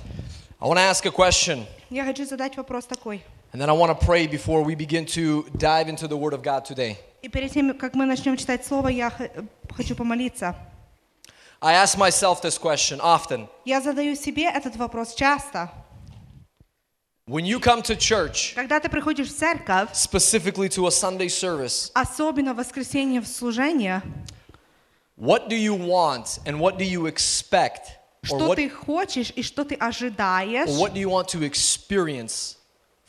I 0.60 0.66
want 0.68 0.78
to 0.78 0.82
ask 0.82 1.06
a 1.06 1.12
question, 1.12 1.66
Я 1.90 2.04
хочу 2.06 2.26
задать 2.26 2.58
вопрос 2.58 2.86
такой. 2.86 3.22
and 3.54 3.62
then 3.62 3.70
I 3.70 3.74
want 3.74 3.98
to 3.98 4.06
pray 4.06 4.28
before 4.28 4.62
we 4.64 4.76
begin 4.76 5.06
to 5.08 5.46
dive 5.58 5.88
into 5.88 6.08
the 6.08 6.18
Word 6.18 6.34
of 6.34 6.42
God 6.42 6.66
today. 6.66 6.98
И 7.22 7.30
перед 7.30 7.52
тем, 7.52 7.78
как 7.78 7.96
мы 7.96 8.06
начнем 8.06 8.36
читать 8.38 8.66
Слово, 8.66 8.90
я 8.90 9.10
х- 9.10 9.30
хочу 9.76 9.96
помолиться. 9.96 10.56
I 11.62 11.74
ask 11.74 11.98
myself 11.98 12.42
this 12.42 12.58
question 12.60 13.00
often. 13.00 13.48
Я 13.66 13.82
задаю 13.82 14.16
себе 14.16 14.50
этот 14.50 14.76
вопрос 14.76 15.14
часто. 15.16 15.72
When 17.28 17.46
you 17.46 17.60
come 17.60 17.82
to 17.84 17.98
church, 17.98 18.54
Когда 18.56 18.80
ты 18.80 18.88
приходишь 18.88 19.28
в 19.28 19.36
церковь, 19.38 19.90
specifically 19.94 20.70
to 20.70 20.88
a 20.88 20.92
Sunday 20.92 21.28
service, 21.28 21.92
особенно 21.94 22.54
в 22.54 22.58
воскресенье 22.58 23.20
в 23.20 23.28
служение, 23.28 24.02
what 25.18 25.50
do 25.50 25.58
you 25.58 25.76
want 25.76 26.40
and 26.46 26.58
what 26.58 26.78
do 26.78 26.86
you 26.86 27.06
expect? 27.06 27.98
Or 28.24 28.28
что 28.28 28.48
what, 28.48 28.56
ты 28.56 28.70
хочешь 28.70 29.34
и 29.36 29.44
что 29.44 29.66
ты 29.66 29.76
ожидаешь, 29.76 30.70
or 30.70 30.80
what 30.80 30.94
do 30.94 31.02
you 31.02 31.10
want 31.10 31.28
to 31.28 31.44
experience 31.44 32.56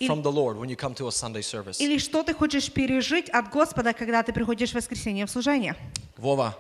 Или- 0.01 0.09
from 0.09 0.23
the 0.25 0.33
Lord 0.33 0.57
when 0.59 0.69
you 0.69 0.75
come 0.75 0.95
to 0.97 1.07
a 1.07 1.13
Sunday 1.13 1.43
service? 1.43 1.79
или 1.79 1.99
что 1.99 2.25
ты 2.25 2.35
хочешь 2.35 2.73
пережить 2.73 3.31
от 3.31 3.51
Господа, 3.51 3.93
когда 3.93 4.25
ты 4.25 4.33
приходишь 4.33 4.73
в 4.73 4.75
воскресенье 4.75 5.27
в 5.27 5.31
служение. 5.31 5.77
Vova, 6.17 6.55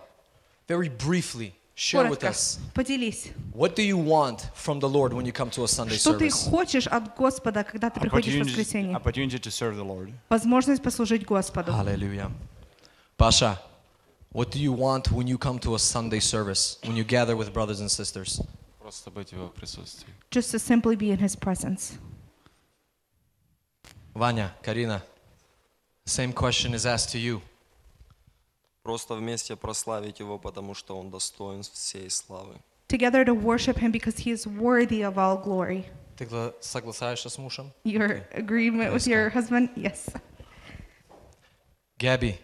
very 0.69 0.89
briefly, 0.89 1.55
share 1.75 2.09
with 2.09 2.19
Коротко, 2.21 2.29
us. 2.31 2.59
поделись. 2.75 3.33
What 3.53 3.75
do 3.77 3.83
you 3.83 3.97
want 3.97 4.51
from 4.55 4.81
the 4.81 4.89
Lord 4.89 5.13
when 5.13 5.25
you 5.27 5.33
come 5.33 5.51
to 5.51 5.63
a 5.65 5.69
Sunday 5.69 5.97
Что 5.99 6.15
ты 6.19 6.31
service? 6.31 6.49
хочешь 6.51 6.87
от 6.87 7.17
Господа, 7.17 7.65
когда 7.65 7.91
ты 7.91 8.01
приходишь 8.01 8.35
в 8.35 8.37
Opportunity, 8.39 8.45
воскресенье? 8.45 8.97
opportunity 8.97 9.39
to 9.39 9.51
serve 9.51 9.77
the 9.77 9.85
Lord. 9.85 10.13
Возможность 10.29 10.83
послужить 10.83 11.25
Господу. 11.25 11.73
Hallelujah. 11.73 12.31
Pasha, 13.17 13.59
what 14.33 14.51
do 14.51 14.59
you 14.61 14.73
want 14.73 15.11
when 15.13 15.27
you 15.27 15.39
come 15.39 15.59
to 15.61 15.75
a 15.75 15.79
Sunday 15.79 16.21
service, 16.21 16.79
when 16.85 16.97
you 16.97 17.05
gather 17.05 17.37
with 17.37 17.53
brothers 17.53 17.81
and 17.81 17.91
sisters? 17.91 18.41
Просто 18.81 19.11
быть 19.11 19.31
в 19.31 19.33
Его 19.37 19.49
присутствии. 19.49 20.09
Just 20.31 20.51
to 20.53 20.59
simply 20.59 20.97
be 20.97 21.11
in 21.11 21.19
His 21.19 21.37
presence. 21.37 21.99
Vanya, 24.15 24.53
Karina, 24.63 25.03
same 26.07 26.33
question 26.33 26.75
is 26.75 26.87
asked 26.87 27.11
to 27.13 27.19
you. 27.19 27.41
Просто 28.83 29.15
вместе 29.15 29.55
прославить 29.57 30.21
Его, 30.21 30.39
потому 30.39 30.75
что 30.75 30.99
Он 30.99 31.11
достоин 31.11 31.63
всей 31.63 32.09
славы. 32.11 32.57
Together 32.89 33.25
to 33.25 33.35
worship 33.35 33.77
Him 33.79 33.93
because 33.93 34.17
He 34.19 34.31
is 34.33 34.47
worthy 34.47 35.03
of 35.03 35.19
all 35.19 35.37
glory. 35.43 35.85
Ты 36.17 36.25
гла- 36.27 36.55
соглашаешься 36.61 37.29
с 37.29 37.37
мужем? 37.39 37.71
Your 37.85 38.23
agreement 38.33 38.93
with 38.93 39.05
Praise 39.05 39.07
your 39.09 39.29
God. 39.31 39.35
husband? 39.35 39.71
Yes. 39.77 40.09
Gabby, 41.99 42.39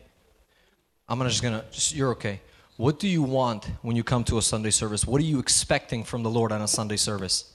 I'm 1.09 1.19
gonna 1.19 1.31
just 1.31 1.43
gonna, 1.43 1.65
just, 1.71 1.95
you're 1.95 2.11
okay. 2.13 2.41
What 2.77 2.99
do 2.99 3.07
you 3.09 3.23
want 3.23 3.67
when 3.83 3.95
you 3.97 4.03
come 4.03 4.25
to 4.25 4.39
a 4.39 4.43
Sunday 4.43 4.71
service? 4.71 5.07
What 5.07 5.21
are 5.21 5.25
you 5.25 5.39
expecting 5.39 6.03
from 6.05 6.23
the 6.25 6.31
Lord 6.31 6.51
on 6.53 6.61
a 6.61 6.69
Sunday 6.69 6.97
service? 6.97 7.55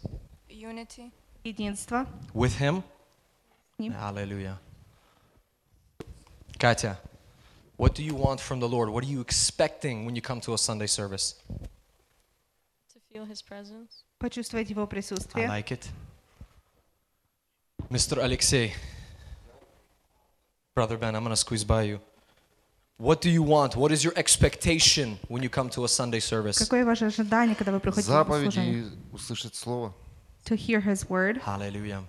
Unity. 0.50 1.12
Единство. 1.44 2.08
With 2.34 2.56
Him? 2.58 2.84
Ним. 3.78 3.94
Hallelujah. 3.94 4.60
Katya, 6.58 6.98
what 7.78 7.96
do 7.96 8.04
you 8.04 8.14
want 8.14 8.40
from 8.42 8.60
the 8.60 8.68
Lord? 8.68 8.90
What 8.90 9.04
are 9.04 9.08
you 9.08 9.22
expecting 9.22 10.06
when 10.06 10.16
you 10.16 10.22
come 10.22 10.42
to 10.42 10.54
a 10.54 10.58
Sunday 10.58 10.88
service? 10.88 11.36
To 12.94 13.00
feel 13.12 13.26
his 13.26 13.42
presence. 13.42 14.04
Почувствовать 14.20 14.70
Его 14.70 14.84
I 14.84 14.88
присутствие. 14.88 15.48
like 15.48 15.72
it. 15.72 15.90
Mr. 17.90 18.18
Alexei, 18.24 18.74
Brother 20.76 20.98
Ben, 20.98 21.16
I'm 21.16 21.24
going 21.24 21.32
to 21.32 21.38
squeeze 21.38 21.64
by 21.64 21.84
you. 21.84 22.00
What 22.98 23.22
do 23.22 23.30
you 23.30 23.42
want? 23.42 23.78
What 23.78 23.92
is 23.94 24.04
your 24.04 24.14
expectation 24.18 25.18
when 25.30 25.42
you 25.42 25.50
come 25.50 25.70
to 25.70 25.86
a 25.86 25.88
Sunday 25.88 26.20
service? 26.20 26.58
Какое 26.60 26.84
ваше 26.84 27.06
ожидание, 27.06 27.56
когда 27.56 27.72
вы 27.72 27.80
приходите 27.80 28.10
в 28.10 28.12
Заповеди 28.12 28.52
служение? 28.52 28.84
и 28.84 29.16
услышать 29.16 29.56
Слово. 29.56 29.94
To 30.46 30.56
hear 30.56 30.82
His 30.82 31.10
word. 31.10 31.38
Hallelujah. 31.38 32.04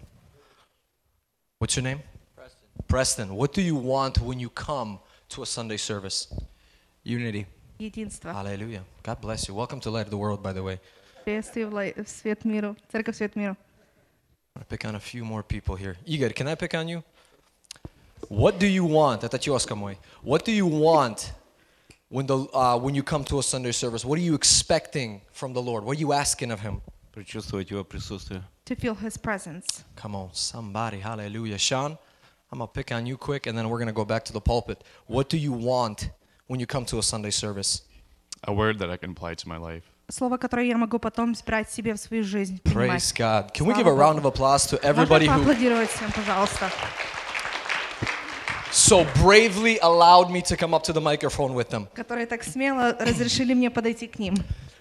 What's 1.60 1.76
your 1.76 1.84
name? 1.84 2.02
Preston. 2.34 2.58
Preston, 2.88 3.36
what 3.36 3.52
do 3.52 3.62
you 3.62 3.76
want 3.76 4.18
when 4.18 4.40
you 4.40 4.50
come 4.50 4.98
to 5.34 5.42
a 5.42 5.46
Sunday 5.46 5.76
service? 5.76 6.28
Unity. 7.04 7.46
Единство. 7.78 8.32
Hallelujah. 8.32 8.82
God 9.02 9.20
bless 9.20 9.48
you. 9.48 9.54
Welcome 9.54 9.80
to 9.80 9.90
Light 9.90 10.04
of 10.06 10.10
the 10.10 10.18
World, 10.18 10.42
by 10.42 10.52
the 10.52 10.62
way. 10.62 10.78
Приветствие 11.24 11.66
в 11.66 11.72
лай- 11.74 11.94
в 11.94 12.08
свет 12.08 12.44
миру. 12.44 12.76
Церковь 12.92 13.16
свет 13.16 13.36
миру. 13.36 13.56
I'm 14.56 14.62
gonna 14.62 14.66
pick 14.68 14.84
on 14.84 14.94
a 14.96 15.00
few 15.00 15.24
more 15.24 15.42
people 15.42 15.76
here. 15.76 15.96
Igor, 16.06 16.30
can 16.30 16.48
I 16.48 16.54
pick 16.56 16.74
on 16.74 16.88
you? 16.88 17.02
What 18.28 18.58
do 18.58 18.66
you 18.66 18.84
want? 18.84 19.22
Это 19.24 19.38
тезка 19.38 19.74
мой. 19.74 19.98
What 20.22 20.44
do 20.44 20.52
you 20.52 20.66
want 20.66 21.32
when 22.10 22.26
the 22.26 22.36
uh, 22.52 22.76
when 22.78 22.94
you 22.94 23.02
come 23.02 23.24
to 23.24 23.38
a 23.38 23.42
Sunday 23.42 23.72
service? 23.72 24.04
What 24.04 24.18
are 24.18 24.22
you 24.22 24.34
expecting 24.34 25.22
from 25.32 25.52
the 25.54 25.62
Lord? 25.62 25.84
What 25.84 25.96
are 25.96 26.00
you 26.00 26.12
asking 26.12 26.50
of 26.50 26.60
Him? 26.60 26.82
Причувствовать 27.14 27.70
Его 27.70 27.84
присутствие. 27.84 28.42
To 28.66 28.74
feel 28.76 28.94
His 28.94 29.16
presence. 29.16 29.84
Come 29.96 30.14
on, 30.14 30.30
somebody, 30.34 31.00
hallelujah. 31.00 31.58
Sean, 31.58 31.96
I'm 32.54 32.58
gonna 32.58 32.66
pick 32.68 32.90
on 32.90 33.06
you 33.06 33.16
quick, 33.16 33.46
and 33.46 33.56
then 33.56 33.68
we're 33.68 33.78
gonna 33.78 33.92
go 33.92 34.04
back 34.04 34.24
to 34.24 34.32
the 34.32 34.40
pulpit. 34.40 34.82
What 35.06 35.28
do 35.28 35.36
you 35.38 35.52
want 35.52 36.10
when 36.48 36.58
you 36.60 36.66
come 36.66 36.84
to 36.86 36.98
a 36.98 37.02
Sunday 37.02 37.30
service? 37.30 37.82
A 38.44 38.52
word 38.52 38.78
that 38.80 38.90
I 38.90 38.96
can 38.96 39.10
apply 39.10 39.34
to 39.36 39.48
my 39.48 39.56
life. 39.58 39.84
Слово, 40.10 40.38
которое 40.38 40.66
я 40.66 40.76
могу 40.76 40.98
потом 40.98 41.34
брать 41.46 41.70
себе 41.70 41.94
в 41.94 41.98
свою 41.98 42.24
жизнь. 42.24 42.60
принимать. 42.62 43.00
Praise 43.00 43.12
God. 43.14 43.52
Can 43.54 43.64
we 43.66 43.72
Слава 43.74 43.78
give 43.78 43.86
a 43.86 43.92
round 43.94 44.16
Богу. 44.20 44.28
of 44.28 44.34
applause 44.34 44.66
to 44.66 44.76
Можно 44.82 44.88
everybody 44.88 45.26
who 45.28 45.38
поаплодировать 45.44 45.90
всем, 45.90 46.10
пожалуйста. 46.10 46.68
so 48.74 49.04
bravely 49.22 49.78
allowed 49.82 50.30
me 50.30 50.42
to 50.42 50.56
come 50.56 50.74
up 50.74 50.82
to 50.84 50.92
the 50.92 51.00
microphone 51.00 51.54
with 51.54 51.68
them? 51.70 51.88
Которые 51.94 52.26
так 52.26 52.42
смело 52.44 52.96
разрешили 52.98 53.54
мне 53.54 53.70
подойти 53.70 54.06
к 54.06 54.18
ним. 54.18 54.36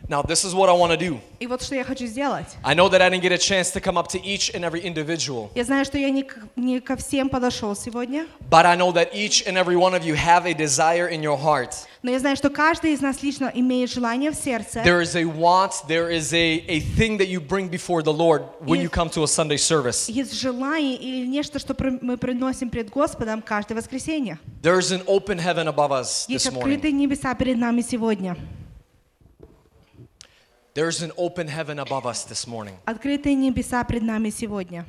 Now, 0.07 0.23
this 0.23 0.43
is 0.43 0.55
what 0.55 0.69
I 0.69 0.73
want 0.73 0.91
to 0.91 0.97
do. 0.97 1.19
И 1.39 1.45
вот 1.45 1.61
что 1.61 1.75
я 1.75 1.83
хочу 1.83 2.07
сделать. 2.07 2.47
I 2.63 2.73
know 2.73 2.89
that 2.89 2.99
I 2.99 3.09
didn't 3.11 3.21
get 3.21 3.31
a 3.31 3.37
chance 3.37 3.69
to 3.71 3.79
come 3.79 3.95
up 3.95 4.07
to 4.07 4.19
each 4.23 4.49
and 4.55 4.65
every 4.65 4.81
individual, 4.81 5.51
Я 5.53 5.63
знаю, 5.65 5.85
что 5.85 5.99
я 5.99 6.09
не, 6.09 6.23
к- 6.23 6.35
не 6.55 6.79
ко 6.79 6.95
всем 6.95 7.29
подошел 7.29 7.75
сегодня, 7.75 8.25
but 8.49 8.65
I 8.65 8.75
know 8.75 8.91
that 8.93 9.13
each 9.13 9.45
and 9.45 9.55
every 9.55 9.75
one 9.75 9.93
of 9.93 10.03
you 10.03 10.15
have 10.15 10.47
a 10.47 10.53
desire 10.55 11.07
in 11.07 11.21
your 11.21 11.37
heart. 11.37 11.75
Но 12.04 12.10
я 12.10 12.18
знаю, 12.18 12.36
что 12.36 12.50
каждый 12.50 12.92
из 12.92 13.00
нас 13.00 13.22
лично 13.22 13.50
имеет 13.54 13.90
желание 13.90 14.30
в 14.30 14.34
сердце. 14.34 14.80
There 14.80 15.00
is 15.00 15.16
a 15.16 15.24
want, 15.24 15.72
there 15.88 16.10
is 16.10 16.34
a, 16.34 16.62
a 16.68 16.80
thing 16.80 17.16
that 17.16 17.28
you 17.28 17.40
bring 17.40 17.70
before 17.70 18.02
the 18.02 18.12
Lord 18.12 18.42
when 18.60 18.82
you 18.82 18.90
come 18.90 19.08
to 19.08 19.22
a 19.22 19.26
Sunday 19.26 19.56
service. 19.56 20.10
Есть 20.10 20.34
желание 20.34 20.96
или 20.96 21.26
нечто, 21.26 21.58
что 21.58 21.74
мы 22.02 22.18
приносим 22.18 22.68
пред 22.68 22.90
Господом 22.90 23.40
каждое 23.40 23.74
воскресенье. 23.74 24.38
There 24.60 24.78
is 24.78 24.92
an 24.92 25.02
open 25.06 25.38
heaven 25.38 25.66
above 25.66 25.92
us 25.92 26.26
Есть 26.28 26.44
this 26.44 26.52
morning. 26.52 26.58
открытые 26.58 26.92
небеса 26.92 27.34
перед 27.34 27.56
нами 27.56 27.80
сегодня. 27.80 28.36
There 30.74 30.88
is 30.88 31.02
an 31.02 31.12
open 31.16 31.48
heaven 31.48 31.78
above 31.78 32.04
us 32.04 32.26
this 32.28 32.46
morning. 32.46 32.74
Открытые 32.84 33.34
небеса 33.34 33.82
пред 33.84 34.02
нами 34.02 34.28
сегодня. 34.28 34.84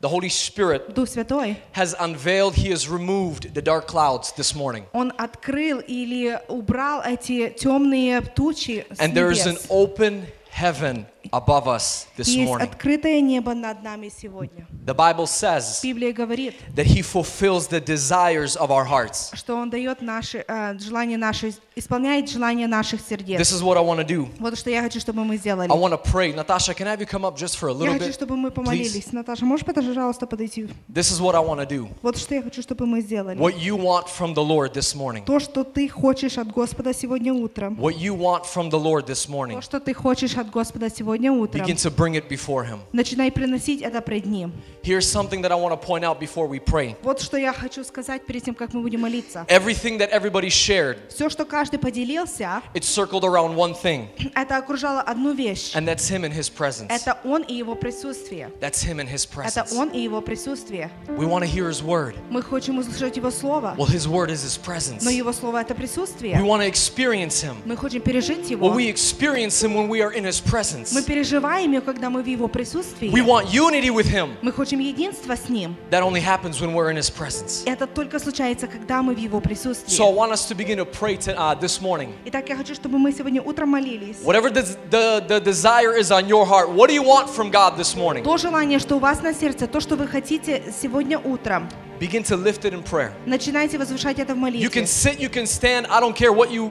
The 0.00 0.08
Holy 0.08 0.28
Spirit 0.28 0.94
Дух 0.94 1.08
Святой, 1.08 1.56
has 1.72 1.94
unveiled, 1.98 2.54
He 2.54 2.68
has 2.68 2.86
removed 2.86 3.54
the 3.54 3.62
dark 3.62 3.86
clouds 3.86 4.30
this 4.32 4.54
morning. 4.54 4.84
Он 4.92 5.10
открыл 5.16 5.80
или 5.80 6.38
убрал 6.48 7.02
эти 7.02 7.48
темные 7.48 8.20
тучи 8.20 8.84
с 8.92 8.98
And 8.98 9.14
there 9.14 9.30
is 9.30 9.46
an 9.46 9.54
небес. 9.54 9.66
open 9.70 10.26
heaven 10.50 11.06
above 11.31 11.67
us 11.67 12.07
this 12.17 12.27
Есть 12.27 12.49
morning. 12.49 12.63
открытое 12.63 13.21
небо 13.21 13.53
над 13.53 13.83
нами 13.83 14.09
сегодня. 14.15 14.67
The 14.85 14.95
Bible 14.95 15.25
says 15.27 15.81
Библия 15.83 16.11
говорит, 16.13 16.55
that 16.75 16.85
He 16.85 17.01
fulfills 17.01 17.67
the 17.67 17.79
desires 17.79 18.55
of 18.55 18.71
our 18.71 18.83
hearts. 18.85 19.31
что 19.35 19.55
Он 19.55 19.69
дает 19.69 20.01
наши 20.01 20.43
э, 20.47 20.77
желания 20.79 21.17
наши, 21.17 21.53
исполняет 21.75 22.29
желания 22.29 22.67
наших 22.67 23.01
сердец. 23.01 23.39
This 23.39 23.51
is 23.53 23.61
what 23.61 23.77
I 23.77 23.81
want 23.83 23.99
to 23.99 24.05
do. 24.05 24.27
Вот 24.39 24.57
что 24.57 24.69
я 24.69 24.81
хочу, 24.81 24.99
чтобы 24.99 25.23
мы 25.23 25.37
сделали. 25.37 25.69
I 25.71 25.75
want 25.77 25.91
to 25.93 26.01
pray. 26.01 26.33
Natasha, 26.33 26.73
can 26.73 26.87
I 26.87 26.91
have 26.95 26.99
you 26.99 27.05
come 27.05 27.23
up 27.25 27.37
just 27.37 27.57
for 27.57 27.69
a 27.69 27.73
Я 27.73 27.77
little 27.77 27.93
хочу, 27.93 28.05
bit? 28.09 28.13
чтобы 28.13 28.35
мы 28.35 28.49
Please. 28.49 28.53
помолились. 28.53 29.11
Наташа, 29.13 29.45
можешь, 29.45 29.65
пожалуйста, 29.65 30.25
подойти? 30.25 30.67
This 30.91 31.11
is 31.11 31.19
what 31.21 31.35
I 31.35 31.39
want 31.39 31.59
to 31.59 31.67
do. 31.67 31.87
Вот 32.01 32.17
что 32.17 32.33
я 32.33 32.41
хочу, 32.41 32.61
чтобы 32.61 32.85
мы 32.87 33.01
сделали. 33.01 33.37
What 33.37 33.57
you 33.59 33.77
want 33.77 34.07
from 34.07 34.33
the 34.33 34.43
Lord 34.43 34.73
this 34.73 34.95
morning. 34.95 35.23
То, 35.25 35.39
что 35.39 35.63
ты 35.63 35.87
хочешь 35.87 36.37
от 36.37 36.47
Господа 36.51 36.93
сегодня 36.93 37.33
утром. 37.33 37.75
What 37.79 37.97
you 37.97 38.15
want 38.17 38.45
from 38.45 38.69
the 38.71 38.79
Lord 38.81 39.05
this 39.05 39.29
morning. 39.29 39.55
То, 39.55 39.61
что 39.61 39.79
ты 39.79 39.93
хочешь 39.93 40.35
от 40.37 40.49
Господа 40.49 40.89
сегодня 40.89 41.10
утром. 41.10 41.64
Begin 41.64 41.76
to 41.76 41.90
bring 41.90 42.14
it 42.14 42.28
before 42.28 42.64
Him. 42.64 42.80
Начинай 42.92 43.30
приносить 43.30 43.82
это 43.82 44.00
пред 44.00 44.26
Ним. 44.26 44.52
Here's 44.82 45.06
something 45.10 45.42
that 45.42 45.50
I 45.50 45.56
want 45.56 45.72
to 45.72 45.76
point 45.86 46.04
out 46.04 46.20
before 46.20 46.46
we 46.46 46.60
pray. 46.60 46.96
Вот 47.02 47.20
что 47.20 47.36
я 47.36 47.52
хочу 47.52 47.82
сказать 47.84 48.24
перед 48.24 48.44
тем, 48.44 48.54
как 48.54 48.72
мы 48.72 48.82
будем 48.82 49.00
молиться. 49.00 49.44
Everything 49.48 49.98
that 49.98 50.10
everybody 50.12 50.48
shared, 50.48 50.98
Все, 51.08 51.28
что 51.28 51.44
каждый 51.44 51.78
поделился, 51.78 52.62
it 52.74 52.84
circled 52.84 53.24
around 53.24 53.56
one 53.56 53.74
thing, 53.74 54.06
это 54.34 54.56
окружало 54.56 55.00
одну 55.00 55.32
вещь. 55.34 55.74
and 55.74 55.86
that's 55.86 56.08
Him 56.08 56.22
and 56.24 56.32
His 56.32 56.48
presence. 56.48 56.86
Это 56.88 57.18
Он 57.24 57.42
и 57.42 57.54
Его 57.54 57.74
присутствие. 57.74 58.50
That's 58.60 58.84
Him 58.84 59.00
and 59.00 59.08
His 59.08 59.26
Это 59.26 59.34
presence. 59.64 59.72
Он 59.76 59.88
и 59.88 59.98
Его 60.00 60.20
присутствие. 60.20 60.90
We 61.08 61.26
want 61.26 61.42
to 61.44 61.50
hear 61.50 61.68
His 61.68 61.82
word. 61.82 62.14
Мы 62.30 62.42
хотим 62.42 62.78
услышать 62.78 63.16
Его 63.16 63.30
Слово, 63.32 63.74
Well, 63.76 63.88
His 63.88 64.06
word 64.06 64.30
is 64.30 64.44
His 64.44 64.56
presence. 64.56 65.02
но 65.02 65.10
Его 65.10 65.32
Слово — 65.32 65.60
это 65.62 65.74
We 65.74 65.78
присутствие. 65.80 66.40
want 66.42 66.62
to 66.62 66.68
experience 66.68 67.42
Him. 67.42 67.56
Мы 67.64 67.76
хотим 67.76 68.02
пережить 68.02 68.48
Well, 68.50 68.68
Его. 68.68 68.74
we 68.76 68.88
experience 68.88 69.60
Him 69.62 69.74
when 69.74 69.88
we 69.88 70.00
are 70.00 70.12
in 70.12 70.24
His 70.24 70.36
His 70.36 70.40
presence. 70.42 70.92
Мы 70.92 70.99
переживаем 71.02 71.72
ее, 71.72 71.80
когда 71.80 72.10
мы 72.10 72.22
в 72.22 72.26
Его 72.26 72.48
присутствии. 72.48 73.10
We 73.10 73.24
want 73.24 73.46
unity 73.52 73.90
with 73.90 74.06
Him. 74.06 74.30
Мы 74.42 74.52
хотим 74.52 74.80
единства 74.80 75.36
с 75.36 75.48
Ним. 75.48 75.76
That 75.90 76.02
only 76.02 76.20
happens 76.20 76.60
when 76.60 76.74
we're 76.74 76.90
in 76.90 76.96
His 76.96 77.10
presence. 77.10 77.62
Это 77.66 77.86
только 77.86 78.18
случается, 78.18 78.66
когда 78.66 79.02
мы 79.02 79.14
в 79.14 79.18
Его 79.18 79.40
присутствии. 79.40 79.96
So 79.96 80.08
I 80.08 80.12
want 80.12 80.32
us 80.32 80.46
to 80.48 80.54
begin 80.54 80.78
to 80.78 80.84
pray 80.84 81.16
to, 81.18 81.36
uh, 81.36 81.54
this 81.58 81.80
morning. 81.80 82.12
Итак, 82.26 82.48
я 82.48 82.56
хочу, 82.56 82.74
чтобы 82.74 82.98
мы 82.98 83.12
сегодня 83.12 83.42
утром 83.42 83.70
молились. 83.70 84.16
Whatever 84.24 84.50
the, 84.50 84.64
the, 84.90 85.24
the 85.26 85.40
desire 85.40 85.94
is 85.96 86.10
on 86.10 86.26
your 86.28 86.46
heart, 86.46 86.68
what 86.70 86.88
do 86.88 86.94
you 86.94 87.02
want 87.02 87.28
from 87.30 87.50
God 87.50 87.76
this 87.76 87.96
morning? 87.96 88.22
То 88.24 88.36
желание, 88.36 88.78
что 88.78 88.96
у 88.96 88.98
вас 88.98 89.22
на 89.22 89.32
сердце, 89.32 89.66
то, 89.66 89.80
что 89.80 89.96
вы 89.96 90.06
хотите 90.06 90.62
сегодня 90.80 91.18
утром, 91.18 91.68
Begin 91.98 92.22
to 92.24 92.36
lift 92.36 92.64
it 92.66 92.74
in 92.74 92.82
prayer. 92.82 93.12
начинайте 93.24 93.78
возвышать 93.78 94.18
это 94.18 94.34
в 94.34 94.36
You 94.36 94.40
молитве. 94.40 94.68
can 94.68 94.86
sit, 94.86 95.18
you 95.18 95.30
can 95.30 95.46
stand. 95.46 95.86
I 95.88 96.00
don't 96.00 96.14
care 96.14 96.32
what 96.32 96.50
you 96.50 96.70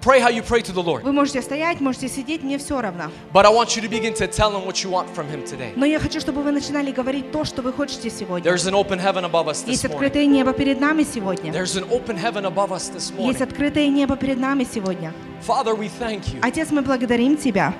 pray, 0.00 0.20
how 0.20 0.28
you 0.28 0.42
pray 0.42 0.62
to 0.62 0.72
the 0.72 0.82
Lord. 0.82 1.02
Вы 1.02 1.12
можете 1.12 1.42
стоять, 1.42 1.80
можете 1.80 2.08
сидеть, 2.08 2.42
мне 2.42 2.58
все 2.58 2.80
равно. 2.80 3.10
But 3.32 3.44
I 3.46 3.50
want 3.52 3.76
you 3.76 3.82
to 3.82 3.88
begin 3.88 4.14
to 4.14 4.26
tell 4.26 4.50
Him 4.52 4.64
what 4.66 4.82
you 4.84 4.90
want 4.90 5.08
from 5.14 5.28
Him 5.28 5.44
today. 5.44 5.72
Но 5.76 5.84
я 5.86 5.98
хочу, 5.98 6.20
чтобы 6.20 6.42
вы 6.42 6.52
начинали 6.52 6.92
говорить 6.92 7.30
то, 7.32 7.44
что 7.44 7.62
вы 7.62 7.72
хотите 7.72 8.10
сегодня. 8.10 8.50
There's 8.50 8.66
an 8.66 8.74
open 8.74 8.98
heaven 8.98 9.24
above 9.24 9.48
us 9.48 9.64
Есть 9.66 9.84
this 9.84 9.90
morning. 9.90 9.94
открытое 9.94 10.26
небо 10.26 10.52
перед 10.52 10.80
нами 10.80 11.02
сегодня. 11.04 11.52
There's 11.52 11.76
an 11.76 11.88
open 11.90 12.16
heaven 12.16 12.44
above 12.44 12.70
us 12.70 12.90
this 12.92 13.12
Есть 13.16 13.40
morning. 13.40 13.42
открытое 13.42 13.88
небо 13.88 14.16
перед 14.16 14.38
нами 14.38 14.64
сегодня. 14.64 15.12
Father, 15.46 15.74
we 15.76 15.90
thank 16.00 16.32
you. 16.32 16.38
Отец, 16.42 16.70
мы 16.70 16.82
благодарим 16.82 17.36
Тебя. 17.36 17.74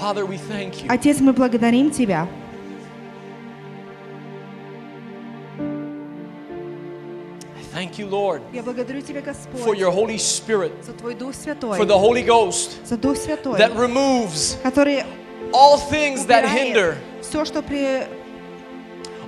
Father, 0.00 0.26
we 0.26 0.38
thank 0.48 0.82
you. 0.82 0.86
Отец, 0.88 1.20
мы 1.20 1.32
благодарим 1.32 1.90
Тебя. 1.90 2.26
Thank 7.73 7.99
you, 7.99 8.07
Lord, 8.07 8.41
Я 8.53 8.63
благодарю 8.63 9.01
Тебя, 9.01 9.21
for 9.21 9.33
Господь, 9.33 9.77
your 9.77 9.91
Holy 9.91 10.17
Spirit, 10.17 10.71
за 10.83 10.93
Твой 10.93 11.13
Дух 11.15 11.35
Святой, 11.35 11.77
for 11.77 11.85
the 11.85 11.97
Holy 11.97 12.23
Ghost 12.23 12.85
за 12.85 12.97
Дух 12.97 13.17
Святой, 13.17 13.57
that 13.57 13.75
removes 13.75 14.57
который 14.63 15.03
all 15.53 15.77
things 15.77 16.25
that 16.25 16.45
hinder, 16.47 16.97
все, 17.21 17.43
что 17.45 17.61
при... 17.61 18.07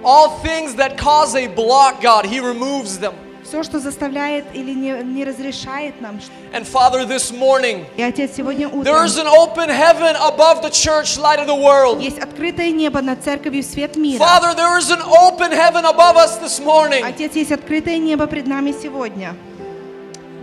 all 0.04 0.40
things 0.40 0.76
that 0.76 0.98
cause 0.98 1.36
a 1.36 1.48
block, 1.48 2.02
God. 2.02 2.26
He 2.26 2.40
removes 2.40 3.00
them. 3.00 3.14
все, 3.52 3.64
что 3.64 3.80
заставляет 3.80 4.46
или 4.54 4.74
не, 4.74 4.92
не 5.04 5.24
разрешает 5.24 6.02
нам. 6.02 6.20
And 6.54 6.66
Father, 6.66 7.06
this 7.06 7.32
morning, 7.32 7.86
И 7.96 8.02
Отец, 8.04 8.32
сегодня 8.36 8.68
утром 8.68 8.84
there's 8.84 9.18
an 9.18 9.28
open 9.28 9.70
heaven 9.70 10.16
above 10.18 10.62
the 10.62 10.70
church, 10.70 11.18
light 11.18 11.40
of 11.40 11.48
the 11.48 11.56
world. 11.56 12.02
есть 12.02 12.20
открытое 12.20 12.72
небо 12.72 13.02
над 13.02 13.24
церковью 13.24 13.64
свет 13.64 13.96
мира. 13.96 14.22
Father, 14.22 14.54
there 14.56 14.78
is 14.78 14.90
an 14.92 15.02
open 15.02 15.52
heaven 15.52 15.86
above 15.86 16.18
us 16.18 16.38
this 16.40 16.60
morning. 16.60 17.04
Отец, 17.06 17.34
есть 17.36 17.52
открытое 17.52 17.98
небо 17.98 18.28
пред 18.28 18.48
нами 18.48 18.74
сегодня. 18.74 19.36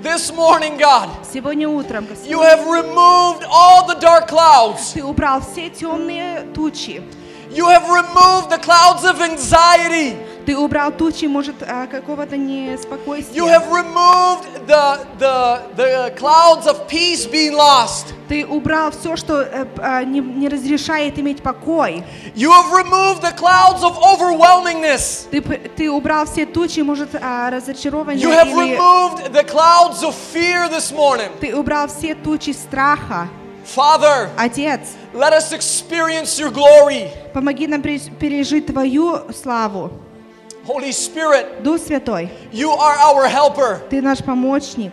This 0.02 0.30
morning, 0.30 0.76
God, 0.78 1.08
Сегодня 1.32 1.66
утром, 1.66 2.04
Господь, 2.04 2.30
you 2.30 2.40
have 2.42 2.66
removed 2.66 3.42
all 3.50 3.86
the 3.86 3.98
dark 3.98 4.28
clouds. 4.28 4.92
Ты 4.92 5.02
убрал 5.02 5.40
все 5.40 5.70
темные 5.70 6.42
тучи. 6.54 7.02
You 7.50 7.68
have 7.68 7.88
removed 7.88 8.50
the 8.50 8.58
clouds 8.58 9.04
of 9.04 9.20
anxiety. 9.20 10.16
Ты 10.44 10.56
убрал 10.58 10.90
тучи, 10.92 11.26
может, 11.26 11.54
а, 11.62 11.86
какого-то 11.86 12.34
You 12.36 12.72
неспокойствия. 12.72 13.42
have 13.44 13.70
removed 13.70 14.66
the, 14.66 15.06
the, 15.18 15.62
the 15.76 16.14
clouds 16.18 16.66
of 16.66 16.86
peace 16.88 17.24
being 17.26 17.54
lost. 17.54 18.12
Ты 18.28 18.44
убрал 18.44 18.90
все, 18.90 19.16
что 19.16 19.40
э, 19.42 19.66
а, 19.78 20.02
не, 20.04 20.20
не 20.20 20.48
разрешает 20.48 21.18
иметь 21.18 21.42
покой. 21.42 22.02
You 22.34 22.50
have 22.50 22.72
removed 22.72 23.22
the 23.22 23.32
clouds 23.34 23.82
of 23.82 23.96
overwhelmingness. 23.98 25.28
Ты, 25.30 25.40
п- 25.40 25.58
ты 25.76 25.90
убрал 25.90 26.26
все 26.26 26.44
тучи, 26.46 26.80
может, 26.80 27.14
а, 27.14 27.50
разочарования 27.50 28.22
You 28.22 28.30
have 28.30 28.48
или 28.48 28.76
removed 28.76 29.32
the 29.32 29.44
clouds 29.44 30.02
of 30.02 30.14
fear 30.32 30.68
this 30.68 30.92
morning. 30.92 31.30
ты 31.40 31.54
убрал 31.54 31.86
все 31.88 32.14
тучи 32.14 32.50
страха. 32.52 33.28
Father, 33.68 34.28
Отец, 34.36 34.94
let 35.14 35.32
us 35.32 35.52
experience 35.52 36.38
your 36.38 36.50
glory. 36.50 37.08
помоги 37.32 37.66
нам 37.66 37.80
пере- 37.82 38.10
пережить 38.18 38.66
Твою 38.66 39.32
славу. 39.32 39.90
Holy 40.66 40.92
Spirit, 40.92 41.62
Дух 41.62 41.78
Святой, 41.80 42.30
you 42.52 42.70
are 42.70 42.96
our 42.98 43.26
helper. 43.28 43.80
Ты 43.90 44.00
наш 44.02 44.18
помощник. 44.22 44.92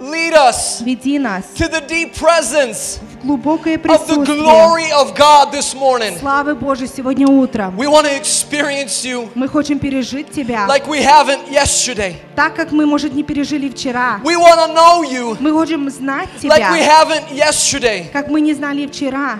Lead 0.00 0.32
us 0.34 0.80
Веди 0.82 1.16
нас 1.18 1.44
to 1.54 1.68
the 1.68 1.80
deep 1.86 2.12
presence 2.16 2.98
в 2.98 3.24
глубокое 3.24 3.76
of 3.76 3.82
the 3.82 3.88
присутствие 3.88 4.36
glory 4.36 4.90
of 4.90 5.14
God 5.14 5.52
this 5.52 5.74
morning. 5.76 6.18
славы 6.18 6.56
Божьей 6.56 6.88
сегодня 6.88 7.28
утром. 7.28 7.76
We 7.78 7.86
want 7.86 8.06
to 8.06 8.20
experience 8.20 9.04
you 9.04 9.28
Мы 9.36 9.46
хотим 9.48 9.78
пережить 9.78 10.30
Тебя 10.32 10.66
like 10.66 10.88
we 10.88 11.00
haven't 11.04 11.48
yesterday. 11.48 12.16
так, 12.34 12.56
как 12.56 12.72
мы, 12.72 12.84
может, 12.84 13.14
не 13.14 13.22
пережили 13.22 13.68
вчера. 13.68 14.20
We 14.24 14.34
want 14.36 14.58
to 14.66 14.74
know 14.74 15.02
you 15.08 15.36
Мы 15.38 15.52
хотим 15.56 15.88
знать 15.88 16.28
like 16.42 16.68
we 16.72 16.80
Тебя, 16.80 17.04
haven't 17.04 17.30
yesterday. 17.30 18.10
как 18.12 18.26
мы 18.28 18.40
не 18.40 18.54
знали 18.54 18.86
вчера. 18.88 19.38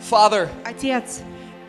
Father, 0.00 0.48
Отец, 0.64 1.20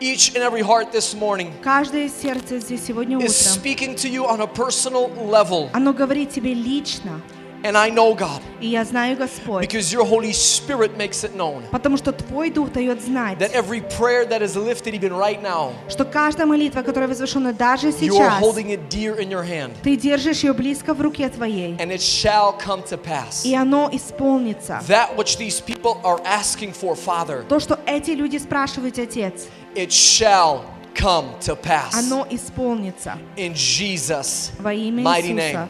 each 0.01 0.36
and 0.36 0.43
every 0.43 0.61
heart 0.61 0.91
this 0.91 1.13
morning 1.15 1.51
каждое 1.63 2.09
сердце 2.09 2.59
здесь 2.59 2.86
сегодня 2.86 3.18
is 3.18 3.32
утром, 3.32 3.63
speaking 3.63 3.95
to 3.95 4.07
you 4.09 4.26
on 4.26 4.41
a 4.41 4.47
personal 4.47 5.09
level. 5.30 5.70
оно 5.74 5.93
говорит 5.93 6.30
тебе 6.30 6.53
лично. 6.53 7.22
And 7.63 7.76
I 7.76 7.89
know, 7.89 8.13
God, 8.13 8.39
И 8.61 8.68
я 8.68 8.86
знаю, 8.86 9.18
Господь, 9.18 9.61
because 9.61 9.91
your 9.91 10.05
Holy 10.05 10.32
Spirit 10.32 10.95
makes 10.95 11.24
it 11.24 11.36
known 11.36 11.63
потому 11.72 11.97
что 11.97 12.11
Твой 12.11 12.51
Дух 12.51 12.72
дает 12.72 13.01
знать, 13.01 13.39
that 13.39 13.51
every 13.53 13.82
prayer 13.97 14.26
that 14.28 14.43
is 14.43 14.55
lifted 14.55 14.93
even 14.93 15.11
right 15.11 15.41
now, 15.41 15.74
что 15.89 16.05
каждая 16.05 16.45
молитва, 16.45 16.84
которая 16.84 17.09
возвышена 17.09 17.53
даже 17.53 17.88
you 17.88 18.15
are 18.15 18.30
сейчас, 18.30 18.41
holding 18.43 18.70
it 18.70 18.88
dear 18.89 19.15
in 19.20 19.30
your 19.32 19.43
hand. 19.43 19.72
Ты 19.82 19.95
держишь 19.97 20.43
ее 20.43 20.53
близко 20.53 20.93
в 20.93 21.01
руке 21.01 21.30
Твоей, 21.30 21.76
And 21.80 21.91
it 21.91 21.99
shall 21.99 22.53
come 22.63 22.84
to 22.84 22.95
pass. 22.95 23.43
и 23.43 23.55
оно 23.55 23.89
исполнится. 23.91 24.80
That 24.88 25.18
which 25.18 25.38
these 25.38 25.59
people 25.59 25.99
are 26.03 26.22
asking 26.24 26.74
for, 26.74 26.95
Father, 26.95 27.43
То, 27.49 27.59
что 27.59 27.80
эти 27.88 28.11
люди 28.11 28.38
спрашивают, 28.38 28.99
Отец, 28.99 29.47
it 29.76 29.89
shall 29.89 30.61
come 30.93 31.26
to 31.41 31.55
pass. 31.55 31.95
оно 31.95 32.26
исполнится 32.30 33.18
In 33.36 33.55
Jesus' 33.55 34.51
во 34.59 34.72
имя 34.74 35.03
mighty 35.03 35.32
Иисуса. 35.32 35.34
name. 35.34 35.68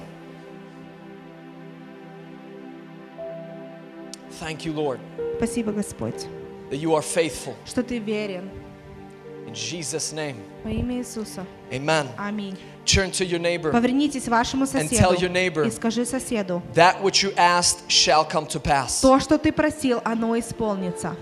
Thank 4.42 4.66
you, 4.66 4.74
Lord, 4.74 5.00
Спасибо, 5.38 5.72
Господь, 5.72 6.26
that 6.70 6.78
you 6.78 6.94
are 6.96 7.02
faithful. 7.02 7.56
что 7.66 7.82
Ты 7.84 8.00
верен. 8.00 8.50
In 9.48 9.54
Jesus' 9.54 10.12
name. 10.12 10.36
Во 10.64 10.70
имя 10.70 10.98
Иисуса. 11.00 11.46
Amen. 11.72 12.08
Аминь. 12.18 12.58
Turn 12.86 13.12
to 13.12 13.26
your 13.26 13.40
neighbor. 13.40 13.72
Повернитесь 13.72 14.24
к 14.26 14.28
вашему 14.28 14.66
And 14.66 14.90
tell 14.90 15.14
your 15.14 15.30
соседу 15.30 15.32
neighbor. 15.32 15.66
и 15.68 15.72
скажи 15.72 16.06
соседу, 16.06 16.62
That 16.74 17.02
which 17.02 17.24
you 17.24 17.34
asked 17.38 17.88
shall 17.90 18.26
come 18.26 18.46
to 18.48 18.60
pass. 18.60 19.02
то, 19.02 19.20
что 19.20 19.38
ты 19.38 19.52
просил, 19.54 20.02
оно 20.04 20.38
исполнится. 20.38 21.16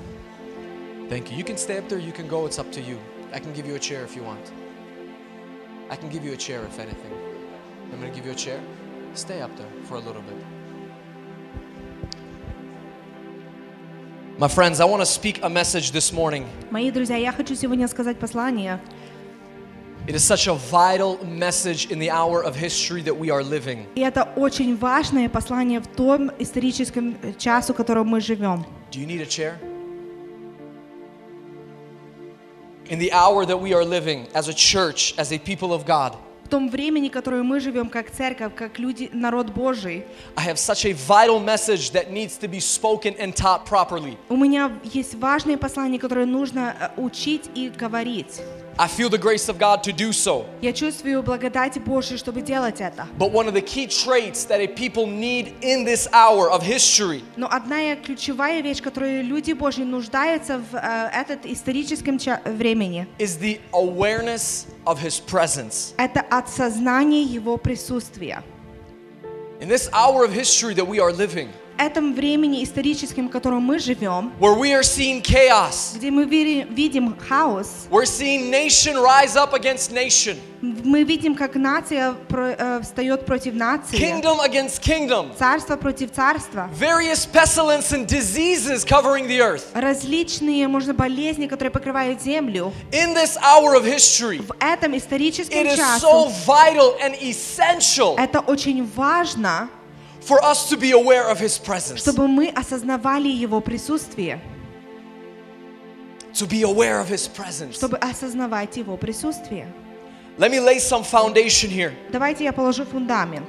Thank 1.10 1.30
you. 1.32 1.38
You 1.38 1.44
can 1.44 1.58
stay 1.58 1.78
up 1.78 1.88
there, 1.88 2.00
you 2.00 2.12
can 2.12 2.28
go, 2.28 2.46
it's 2.48 2.58
up 2.60 2.72
to 2.72 2.82
you. 2.82 2.98
I 3.32 3.40
can 3.40 3.54
give 3.54 3.68
you 3.68 3.76
a 3.76 3.80
chair 3.80 4.04
if 4.04 4.16
you 4.16 4.24
want. 4.24 4.40
I 5.92 5.96
can 5.96 6.10
give 6.10 6.26
you 6.26 6.34
a 6.34 6.38
chair 6.38 6.64
if 6.66 6.80
anything. 6.80 7.12
I'm 7.94 8.00
going 8.00 8.12
to 8.12 8.16
give 8.16 8.26
you 8.26 8.32
a 8.32 8.36
chair. 8.36 8.60
Stay 9.14 9.40
up 9.42 9.56
there 9.56 9.68
for 9.84 9.96
a 9.96 10.00
little 10.00 10.24
bit. 10.24 10.36
My 14.40 14.50
friends, 14.50 14.82
I 14.82 14.86
want 14.86 15.02
to 15.02 15.06
speak 15.06 15.44
a 15.44 15.50
message 15.50 15.92
this 15.92 16.12
morning. 16.12 16.46
Мои 16.70 16.92
друзья, 16.92 17.16
я 17.16 17.32
хочу 17.32 17.56
сегодня 17.56 17.88
сказать 17.88 18.20
послание. 18.20 18.82
It 20.08 20.14
is 20.14 20.24
such 20.24 20.48
a 20.48 20.54
vital 20.54 21.18
message 21.26 21.90
in 21.90 22.00
the 22.00 22.12
hour 22.12 22.44
of 22.44 22.56
history 22.56 23.02
that 23.02 23.18
we 23.18 23.32
are 23.32 23.42
living. 23.42 23.88
И 23.96 24.02
это 24.02 24.28
очень 24.36 24.76
важное 24.78 25.30
послание 25.30 25.80
в 25.80 25.88
том 25.88 26.32
историческом 26.38 27.18
э, 27.24 27.34
часу, 27.38 27.74
в 27.74 27.78
котором 27.78 28.08
мы 28.08 28.20
живем. 28.20 28.66
Do 28.92 29.00
you 29.00 29.08
need 29.08 29.22
a 29.22 29.26
chair? 29.26 29.58
In 32.90 33.00
the 33.00 33.12
hour 33.14 33.46
that 33.46 33.58
we 33.58 33.74
are 33.74 33.84
living 33.84 34.28
as 34.36 34.48
a 34.48 34.54
church, 34.54 35.16
as 35.18 35.32
a 35.32 35.40
people 35.40 35.74
of 35.74 35.86
God, 35.86 36.16
В 36.29 36.29
Том 36.51 36.69
времени, 36.69 37.09
в 37.09 37.13
котором 37.13 37.47
мы 37.47 37.61
живем 37.61 37.89
как 37.89 38.11
церковь, 38.11 38.53
как 38.55 38.79
люди, 38.79 39.09
народ 39.13 39.51
Божий, 39.51 40.05
I 40.37 40.47
have 40.47 40.59
such 40.59 40.85
a 40.85 40.93
vital 40.93 41.41
message 41.41 41.93
that 41.93 42.11
needs 42.11 42.37
to 42.39 42.49
be 42.49 42.61
spoken 42.61 43.15
and 43.19 43.35
taught 43.35 43.65
properly. 43.65 44.17
у 44.29 44.37
меня 44.37 44.71
есть 44.85 45.15
важное 45.15 45.57
послание, 45.57 45.99
которое 45.99 46.27
нужно 46.27 46.75
э, 46.79 47.01
учить 47.01 47.49
и 47.55 47.71
говорить. 47.71 48.43
I 48.80 48.88
feel 48.90 49.10
the 49.10 49.18
grace 49.18 49.48
of 49.48 49.58
God 49.58 49.84
to 49.84 49.94
do 49.94 50.12
so. 50.12 50.46
Я 50.62 50.74
чувствую 50.74 51.24
благодать 51.24 51.80
Божью, 51.80 52.18
чтобы 52.18 52.42
делать 52.42 52.82
это. 52.82 53.08
But 53.18 53.32
one 53.32 53.48
of 53.48 53.54
the 53.54 53.62
key 53.62 53.88
traits 53.88 54.44
that 54.48 54.60
a 54.60 54.68
people 54.68 55.08
need 55.08 55.54
in 55.62 55.86
this 55.86 56.10
hour 56.12 56.50
of 56.52 56.62
history 56.62 57.24
Но 57.38 57.48
одна 57.50 57.96
ключевая 57.96 58.62
вещь, 58.62 58.82
которую 58.82 59.24
люди 59.24 59.54
Божьи 59.54 59.84
нуждаются 59.84 60.58
в 60.60 60.76
э, 60.76 61.10
этот 61.14 61.46
историческом 61.46 62.20
ча- 62.20 62.42
времени, 62.44 63.08
is 63.18 63.38
the 63.40 63.62
awareness 63.72 64.66
of 64.86 65.00
His 65.00 65.22
presence. 65.22 65.94
это 65.98 66.20
осознание 66.30 67.24
Его 67.24 67.56
присутствия. 67.58 68.44
In 69.62 69.70
this 69.70 69.90
hour 69.94 70.26
of 70.26 70.34
history 70.34 70.74
that 70.74 70.86
we 70.86 71.00
are 71.00 71.14
living, 71.14 71.48
этом 71.81 72.15
времени 72.15 72.63
историческом, 72.63 73.29
в 73.29 73.31
котором 73.31 73.63
мы 73.63 73.79
живем, 73.79 74.33
where 74.39 74.55
we 74.59 74.73
are 74.73 74.83
seeing 74.83 75.23
chaos. 75.23 75.95
где 75.97 76.11
мы 76.11 76.25
видим 76.25 77.17
хаос, 77.17 77.87
We're 77.91 78.05
seeing 78.07 78.51
nation 78.51 78.97
rise 78.97 79.37
up 79.37 79.55
against 79.55 79.93
nation, 79.93 80.37
мы 80.63 81.05
видим, 81.05 81.35
как 81.35 81.55
нация 81.55 82.15
э, 82.29 82.81
встает 82.83 83.25
против 83.25 83.55
нации, 83.55 83.97
kingdom 83.97 84.41
against 84.45 84.83
kingdom, 84.83 85.31
царство 85.39 85.77
против 85.77 86.13
царства, 86.13 86.69
various 86.79 87.25
pestilence 87.27 87.93
and 87.93 88.07
diseases 88.07 88.85
covering 88.85 89.27
the 89.27 89.41
earth. 89.41 89.65
различные, 89.73 90.69
можно, 90.69 90.93
болезни, 90.93 91.47
которые 91.47 91.71
покрывают 91.71 92.21
землю. 92.21 92.73
In 92.93 93.15
this 93.15 93.39
hour 93.39 93.75
of 93.75 93.85
history, 93.85 94.43
В 94.47 94.53
этом 94.61 94.97
историческом 94.97 95.59
it 95.59 95.79
is 95.79 96.01
so 96.01 96.29
vital 96.47 96.95
and 97.01 97.17
essential 97.23 98.17
это 98.19 98.41
очень 98.41 98.87
важно, 98.95 99.71
for 100.30 100.44
us 100.44 100.70
to 100.70 100.78
be 100.78 100.92
aware 100.92 101.28
of 101.30 101.40
His 101.40 101.58
presence. 101.58 102.02
чтобы 102.02 102.28
мы 102.28 102.50
осознавали 102.50 103.28
Его 103.30 103.62
присутствие, 103.62 104.40
To 106.34 106.46
be 106.46 106.64
aware 106.64 107.00
of 107.00 107.08
His 107.10 107.28
presence. 107.28 107.76
чтобы 107.78 107.98
осознавать 107.98 108.76
Его 108.78 108.98
присутствие. 108.98 109.68
Let 110.38 110.52
me 110.52 110.60
lay 110.60 110.80
some 110.80 111.04
foundation 111.04 111.70
here. 111.70 111.94
Давайте 112.12 112.44
я 112.44 112.52
положу 112.52 112.84
фундамент. 112.86 113.48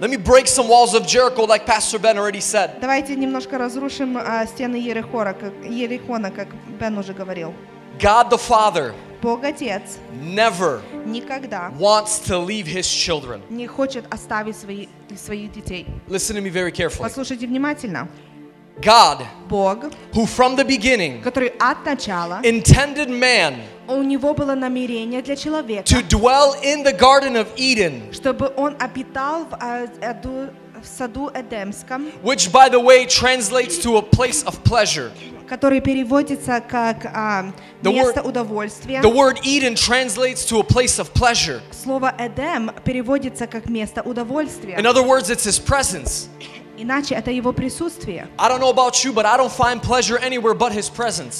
Let 0.00 0.10
me 0.10 0.16
break 0.16 0.46
some 0.48 0.68
walls 0.68 0.92
of 0.94 1.06
Jericho, 1.06 1.44
like 1.46 1.66
Pastor 1.66 1.98
Ben 1.98 2.16
already 2.18 2.40
said. 2.40 2.80
Давайте 2.80 3.14
немножко 3.16 3.58
разрушим 3.58 4.16
а, 4.18 4.44
стены 4.46 4.76
Ерехора, 4.76 5.32
как, 5.34 5.52
Ерехона, 5.64 6.30
как 6.30 6.48
Бен 6.78 6.98
уже 6.98 7.12
говорил. 7.14 7.54
God 7.98 8.30
the 8.30 8.38
Father 8.38 8.94
Бог 9.22 9.42
Отец 9.44 9.98
never 10.20 10.82
никогда 11.06 11.72
wants 11.78 12.18
to 12.26 12.38
leave 12.38 12.66
His 12.66 12.86
children. 12.86 13.40
не 13.48 13.66
хочет 13.66 14.04
оставить 14.12 14.56
свои, 14.56 14.88
своих 15.16 15.52
детей. 15.52 15.86
Listen 16.08 16.36
to 16.36 16.42
me 16.42 16.50
very 16.50 16.70
carefully. 16.72 17.02
Послушайте 17.08 17.46
внимательно. 17.46 18.08
God, 18.80 19.24
Бог, 19.48 19.84
who 20.12 20.26
from 20.26 20.56
the 20.56 20.64
beginning 20.64 21.22
который 21.22 21.52
от 21.60 21.84
начала, 21.86 22.40
intended 22.42 23.08
man 23.08 23.54
у 23.86 24.02
него 24.02 24.34
было 24.34 24.54
намерение 24.54 25.22
для 25.22 25.36
человека, 25.36 25.84
to 25.84 26.02
dwell 26.02 26.54
in 26.62 26.82
the 26.82 26.92
Garden 26.92 27.36
of 27.36 27.46
Eden, 27.56 28.12
чтобы 28.12 28.52
он 28.56 28.74
обитал 28.80 29.44
в, 29.44 29.54
а, 29.54 29.86
аду- 30.00 30.50
в 30.82 30.86
саду 30.86 31.30
Эдемском, 31.32 32.10
which, 32.22 32.50
by 32.50 32.68
the 32.68 32.80
way, 32.80 33.06
translates 33.06 33.78
to 33.78 33.96
a 33.96 34.02
place 34.02 34.42
of 34.44 34.62
pleasure. 34.64 35.12
Который 35.49 35.81
переводится 35.81 36.61
как 36.61 37.05
а, 37.05 37.51
The 37.81 37.91
место 37.91 38.21
word- 38.21 38.27
удовольствия. 38.27 39.01
The 39.01 39.11
word 39.11 39.39
Eden 39.43 39.73
translates 39.75 40.45
to 40.49 40.59
a 40.59 40.63
place 40.63 40.99
of 40.99 41.11
pleasure. 41.13 41.61
Слово 41.71 42.13
Эдем 42.17 42.71
переводится 42.85 43.47
как 43.47 43.67
место 43.69 44.01
удовольствия. 44.03 44.75
In 44.77 44.85
other 44.85 45.03
words, 45.05 45.29
it's 45.29 45.45
His 45.45 45.59
presence. 45.59 46.27
Иначе 46.81 47.15
это 47.15 47.29
его 47.29 47.51
присутствие. 47.51 48.29
You. 48.37 49.13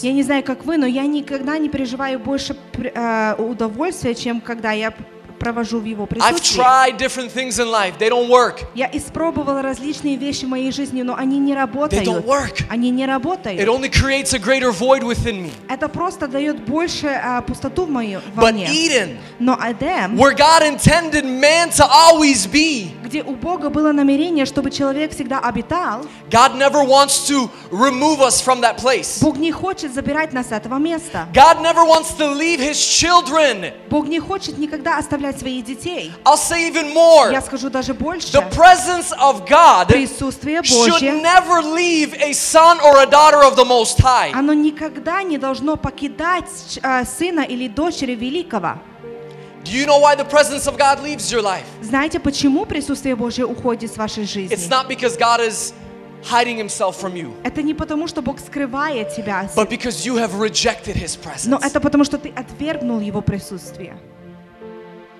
Я 0.01 0.11
не 0.13 0.23
знаю, 0.23 0.43
как 0.43 0.65
вы, 0.65 0.77
но 0.77 0.85
я 0.85 1.05
никогда 1.05 1.57
не 1.57 1.69
переживаю 1.69 2.19
больше 2.19 2.57
э, 2.73 3.35
удовольствия, 3.37 4.15
чем 4.15 4.41
когда 4.41 4.73
я 4.73 4.93
провожу 5.39 5.79
в 5.79 5.85
его 5.85 6.03
I've 6.05 6.07
присутствии. 6.09 6.57
tried 6.61 6.97
different 6.97 7.31
things 7.31 7.57
in 7.59 7.69
life, 7.71 7.97
they 7.97 8.09
don't 8.09 8.29
work. 8.29 8.65
Я 8.75 8.89
испробовала 8.93 9.61
различные 9.61 10.15
вещи 10.17 10.45
в 10.45 10.49
моей 10.49 10.71
жизни, 10.71 11.01
но 11.01 11.15
они 11.15 11.39
не 11.39 11.53
They 11.53 11.55
работают. 11.55 12.05
don't 12.07 12.25
work. 12.25 12.63
Они 12.69 12.89
не 12.91 13.03
It 13.03 13.07
работают. 13.07 13.59
only 13.67 13.89
creates 13.89 14.33
a 14.33 14.39
greater 14.39 14.71
void 14.71 15.03
within 15.03 15.41
me. 15.43 15.51
Это 15.69 15.87
просто 15.87 16.27
дает 16.27 16.63
больше 16.65 17.07
а, 17.07 17.41
пустоту 17.41 17.85
в 17.85 17.89
мою, 17.89 18.21
во 18.35 18.43
But 18.43 18.53
мне. 18.53 18.65
Eden, 18.67 19.17
Но 19.39 19.57
Эдем, 19.59 20.15
where 20.17 20.33
God 20.35 20.61
intended 20.63 21.23
man 21.25 21.69
to 21.71 21.85
always 21.89 22.45
be, 22.45 22.89
где 23.03 23.23
у 23.23 23.35
Бога 23.35 23.69
было 23.69 23.91
намерение, 23.91 24.45
чтобы 24.45 24.69
человек 24.71 25.11
всегда 25.13 25.39
обитал, 25.39 26.05
God 26.29 26.55
never 26.57 26.83
wants 26.85 27.27
to 27.27 27.49
remove 27.71 28.19
us 28.21 28.41
from 28.41 28.61
that 28.61 28.77
place. 28.77 29.19
Бог 29.21 29.37
не 29.37 29.51
хочет 29.51 29.93
забирать 29.93 30.33
нас 30.33 30.49
с 30.49 30.51
этого 30.51 30.77
места. 30.77 31.27
God 31.33 31.61
never 31.61 31.83
wants 31.85 32.15
to 32.17 32.33
leave 32.37 32.59
His 32.59 32.75
children. 32.77 33.71
Бог 33.89 34.07
не 34.07 34.19
хочет 34.19 34.57
никогда 34.57 34.97
оставлять 34.97 35.28
своих 35.37 35.65
детей. 35.65 36.11
I'll 36.25 36.37
say 36.37 36.67
even 36.71 36.93
more. 36.93 37.31
Я 37.31 37.41
скажу 37.41 37.69
даже 37.69 37.93
больше. 37.93 38.31
The 38.31 38.49
presence 38.49 39.11
of 39.19 39.45
God 39.47 39.87
Присутствие 39.87 40.61
should 40.63 40.89
Божье, 40.89 41.11
never 41.21 41.61
leave 41.61 42.13
a 42.21 42.33
son 42.33 42.79
or 42.79 43.01
a 43.01 43.05
daughter 43.05 43.43
of 43.43 43.55
the 43.55 43.65
Most 43.65 43.99
High. 43.99 44.31
оно 44.33 44.53
никогда 44.53 45.21
не 45.21 45.37
должно 45.37 45.75
покидать 45.75 46.79
а, 46.81 47.03
сына 47.05 47.41
или 47.41 47.67
дочери 47.67 48.15
великого. 48.15 48.79
Do 49.65 49.71
you 49.73 49.85
know 49.85 49.99
why 49.99 50.15
the 50.15 50.25
presence 50.25 50.65
of 50.67 50.77
God 50.77 51.03
leaves 51.03 51.29
your 51.31 51.41
life? 51.43 51.65
Знаете, 51.81 52.19
почему 52.19 52.65
присутствие 52.65 53.15
Божье 53.15 53.45
уходит 53.45 53.91
с 53.93 53.97
вашей 53.97 54.23
жизни? 54.25 54.55
It's 54.55 54.69
not 54.69 54.87
because 54.87 55.17
God 55.17 55.41
is 55.41 55.73
hiding 56.23 56.57
Himself 56.57 56.95
from 56.99 57.13
you, 57.15 57.33
Это 57.43 57.61
не 57.61 57.73
потому, 57.73 58.07
что 58.07 58.21
Бог 58.21 58.39
скрывает 58.39 59.13
тебя, 59.15 59.49
but 59.55 59.69
because 59.69 60.05
you 60.05 60.15
have 60.15 60.33
rejected 60.39 60.95
His 60.95 61.17
но 61.45 61.57
presence. 61.57 61.65
это 61.65 61.79
потому, 61.79 62.03
что 62.03 62.17
ты 62.17 62.29
отвергнул 62.29 62.99
Его 62.99 63.21
присутствие. 63.21 63.97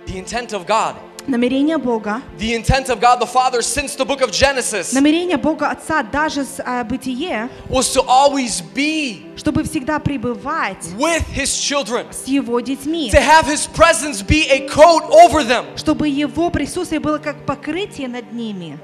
The 0.09 0.19
intent 0.19 0.53
of 0.53 0.67
God, 0.67 0.97
Намерение 1.27 1.79
Бога, 1.79 2.21
the 2.39 2.55
intent 2.55 2.91
of 2.91 3.01
God 3.01 3.19
the 3.19 3.27
Father 3.27 3.63
since 3.63 3.97
the 3.97 4.05
book 4.05 4.21
of 4.21 4.31
Genesis 4.31 4.93
намерение 4.93 5.39
Бога 5.39 5.71
Отца 5.71 6.03
даже 6.03 6.45
с 6.45 6.61
а, 6.63 6.85
бытие, 6.85 7.49
was 7.71 7.91
to 7.95 8.05
always 8.07 8.61
be 8.75 9.25
чтобы 9.37 9.65
всегда 9.65 9.99
пребывать 9.99 10.85
with 10.99 11.25
His 11.35 11.49
children, 11.59 12.07
с 12.13 12.27
Его 12.29 12.61
детьми, 12.61 13.11
to 13.11 13.19
have 13.19 13.47
His 13.47 13.67
presence 13.67 14.21
be 14.23 14.51
a 14.51 14.69
coat 14.69 15.03
over 15.11 15.43
them. 15.43 15.65
чтобы 15.77 16.09
Его 16.09 16.51
присутствие 16.51 17.01
было 17.01 17.17
как 17.17 17.47
покрытие 17.47 18.09
над 18.09 18.31
ними. 18.35 18.79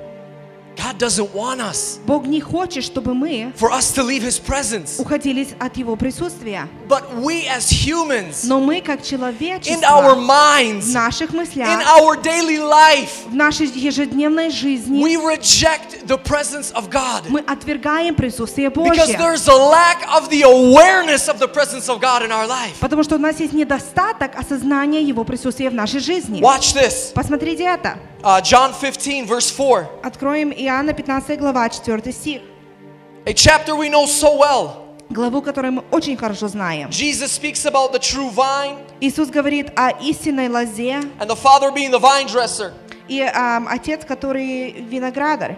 God 0.77 0.97
doesn't 0.99 1.35
want 1.35 1.61
us 1.61 1.99
Бог 2.07 2.27
не 2.27 2.41
хочет, 2.41 2.83
чтобы 2.85 3.13
мы 3.13 3.53
for 3.59 3.71
us 3.71 3.93
to 3.93 4.03
leave 4.03 4.23
His 4.23 4.39
presence, 4.41 4.99
уходили 4.99 5.47
от 5.59 5.77
Его 5.77 5.95
присутствия. 5.97 6.69
but 6.89 7.03
we 7.17 7.47
as 7.47 7.69
humans, 7.71 8.45
Но 8.45 8.61
мы, 8.61 8.81
как 8.81 9.01
in 9.01 9.03
our 9.03 9.05
человечество, 9.05 10.15
в 10.15 10.19
minds, 10.27 10.93
наших 10.95 11.33
in 11.33 11.37
мыслях, 11.37 11.83
our 12.01 12.17
daily 12.23 12.59
life, 12.59 13.27
в 13.29 13.35
нашей 13.35 13.67
ежедневной 13.67 14.49
жизни, 14.51 15.03
we 15.03 15.17
reject 15.17 16.07
the 16.07 16.17
presence 16.17 16.73
of 16.73 16.89
God. 16.89 17.25
мы 17.29 17.41
отвергаем 17.41 18.15
присутствие 18.15 18.69
Because 18.71 18.97
Божье. 19.07 19.19
there's 19.19 19.49
a 19.49 19.53
lack 19.53 20.03
of 20.09 20.31
the 20.31 20.43
awareness 20.43 21.29
of 21.29 21.39
the 21.39 21.49
presence 21.49 21.91
of 21.91 22.01
God 22.01 22.23
in 22.23 22.31
our 22.33 22.47
life. 22.47 22.79
Потому 22.81 23.03
что 23.03 23.17
у 23.17 23.19
нас 23.19 23.39
есть 23.39 23.53
недостаток 23.53 24.35
осознания 24.37 25.03
Его 25.03 25.25
присутствия 25.25 25.69
в 25.69 25.75
нашей 25.75 26.01
жизни. 26.01 26.41
Watch 26.41 26.75
this. 26.75 27.13
Посмотрите 27.13 27.65
это. 27.65 27.99
Uh, 28.25 28.41
John 28.43 28.73
15, 28.75 29.27
verse 29.27 29.51
4. 29.51 29.89
Откроем 30.03 30.53
Иоанна 30.53 30.93
15 30.93 31.39
глава, 31.39 31.69
4 31.71 32.13
стих. 32.13 32.43
A 33.27 33.33
chapter 33.33 33.75
we 33.77 33.89
know 33.89 34.07
so 34.07 34.37
well. 34.39 34.87
Главу, 35.11 35.43
которую 35.43 35.73
мы 35.73 35.85
очень 35.91 36.17
хорошо 36.17 36.49
знаем. 36.49 36.89
Jesus 36.91 37.33
speaks 37.33 37.65
about 37.67 37.93
the 37.93 37.99
true 37.99 38.31
vine 38.31 38.79
Иисус 39.01 39.29
говорит 39.31 39.73
о 39.77 39.91
истинной 40.01 40.49
лозе 40.49 41.01
and 41.19 41.29
the 41.29 41.35
Father 41.37 41.73
being 41.73 41.91
the 41.91 41.99
vine 41.99 42.27
dresser. 42.29 42.73
и 43.09 43.21
ам, 43.23 43.67
Отец, 43.69 44.05
который 44.05 44.71
виноградарь. 44.73 45.57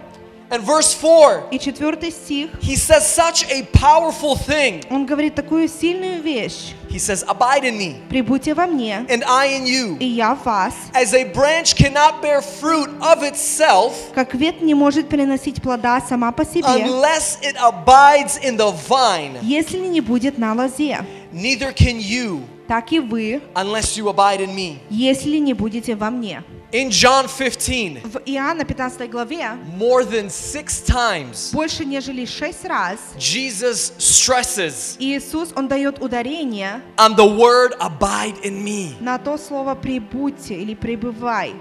And 0.49 0.61
verse 0.61 0.93
4, 0.93 1.45
И 1.51 1.57
четвертый 1.57 2.11
стих, 2.11 2.49
he 2.61 2.75
says 2.75 3.01
such 3.07 3.43
a 3.49 3.63
powerful 3.73 4.35
thing. 4.35 4.83
он 4.91 5.05
говорит 5.07 5.33
такую 5.33 5.67
сильную 5.67 6.21
вещь. 6.21 6.73
He 6.91 6.99
says, 6.99 7.23
Abide 7.27 7.63
in 7.63 7.75
me, 7.75 7.95
«Прибудьте 8.07 8.53
во 8.53 8.67
мне, 8.67 9.03
and 9.09 9.23
I 9.27 9.47
in 9.57 9.65
you. 9.65 9.97
и 9.97 10.05
я 10.05 10.35
в 10.35 10.45
вас». 10.45 10.75
As 10.93 11.15
a 11.15 11.23
branch 11.33 11.75
cannot 11.75 12.21
bear 12.21 12.39
fruit 12.43 12.87
of 13.01 13.23
itself 13.23 13.93
Как 14.13 14.35
ветвь 14.35 14.61
не 14.61 14.75
может 14.75 15.09
приносить 15.09 15.59
плода 15.59 15.99
сама 16.07 16.31
по 16.31 16.45
себе, 16.45 16.67
unless 16.67 17.39
it 17.41 17.55
abides 17.57 18.37
in 18.43 18.55
the 18.55 18.71
vine, 18.87 19.39
если 19.41 19.79
не 19.79 20.01
будет 20.01 20.37
на 20.37 20.53
лозе. 20.53 21.03
neither 21.31 21.73
can 21.73 21.97
you 21.99 22.41
Так 22.67 22.91
и 22.91 22.99
вы, 22.99 23.41
unless 23.55 23.97
you 23.97 24.07
abide 24.13 24.39
in 24.41 24.53
me. 24.53 24.77
если 24.91 25.37
не 25.39 25.55
будете 25.55 25.95
во 25.95 26.11
мне. 26.11 26.43
In 26.71 26.89
John 26.89 27.27
15, 27.27 28.01
В 28.03 28.21
Иоанна 28.25 28.65
15 28.65 29.07
главе 29.07 29.51
more 29.77 30.03
than 30.03 30.27
six 30.29 30.81
times, 30.83 31.51
больше 31.53 31.85
нежели 31.85 32.25
шесть 32.25 32.65
раз 32.65 32.97
Jesus 33.17 33.93
stresses 33.99 34.95
Иисус, 34.99 35.49
Он 35.55 35.67
дает 35.67 35.99
ударение 36.01 36.81
on 36.97 37.15
the 37.15 37.37
word 37.37 37.77
abide 37.79 38.41
in 38.43 38.63
me. 38.63 38.95
на 38.99 39.19
то 39.19 39.37
слово 39.37 39.75
«прибудьте» 39.75 40.55
или 40.55 40.73
«пребывай». 40.73 41.53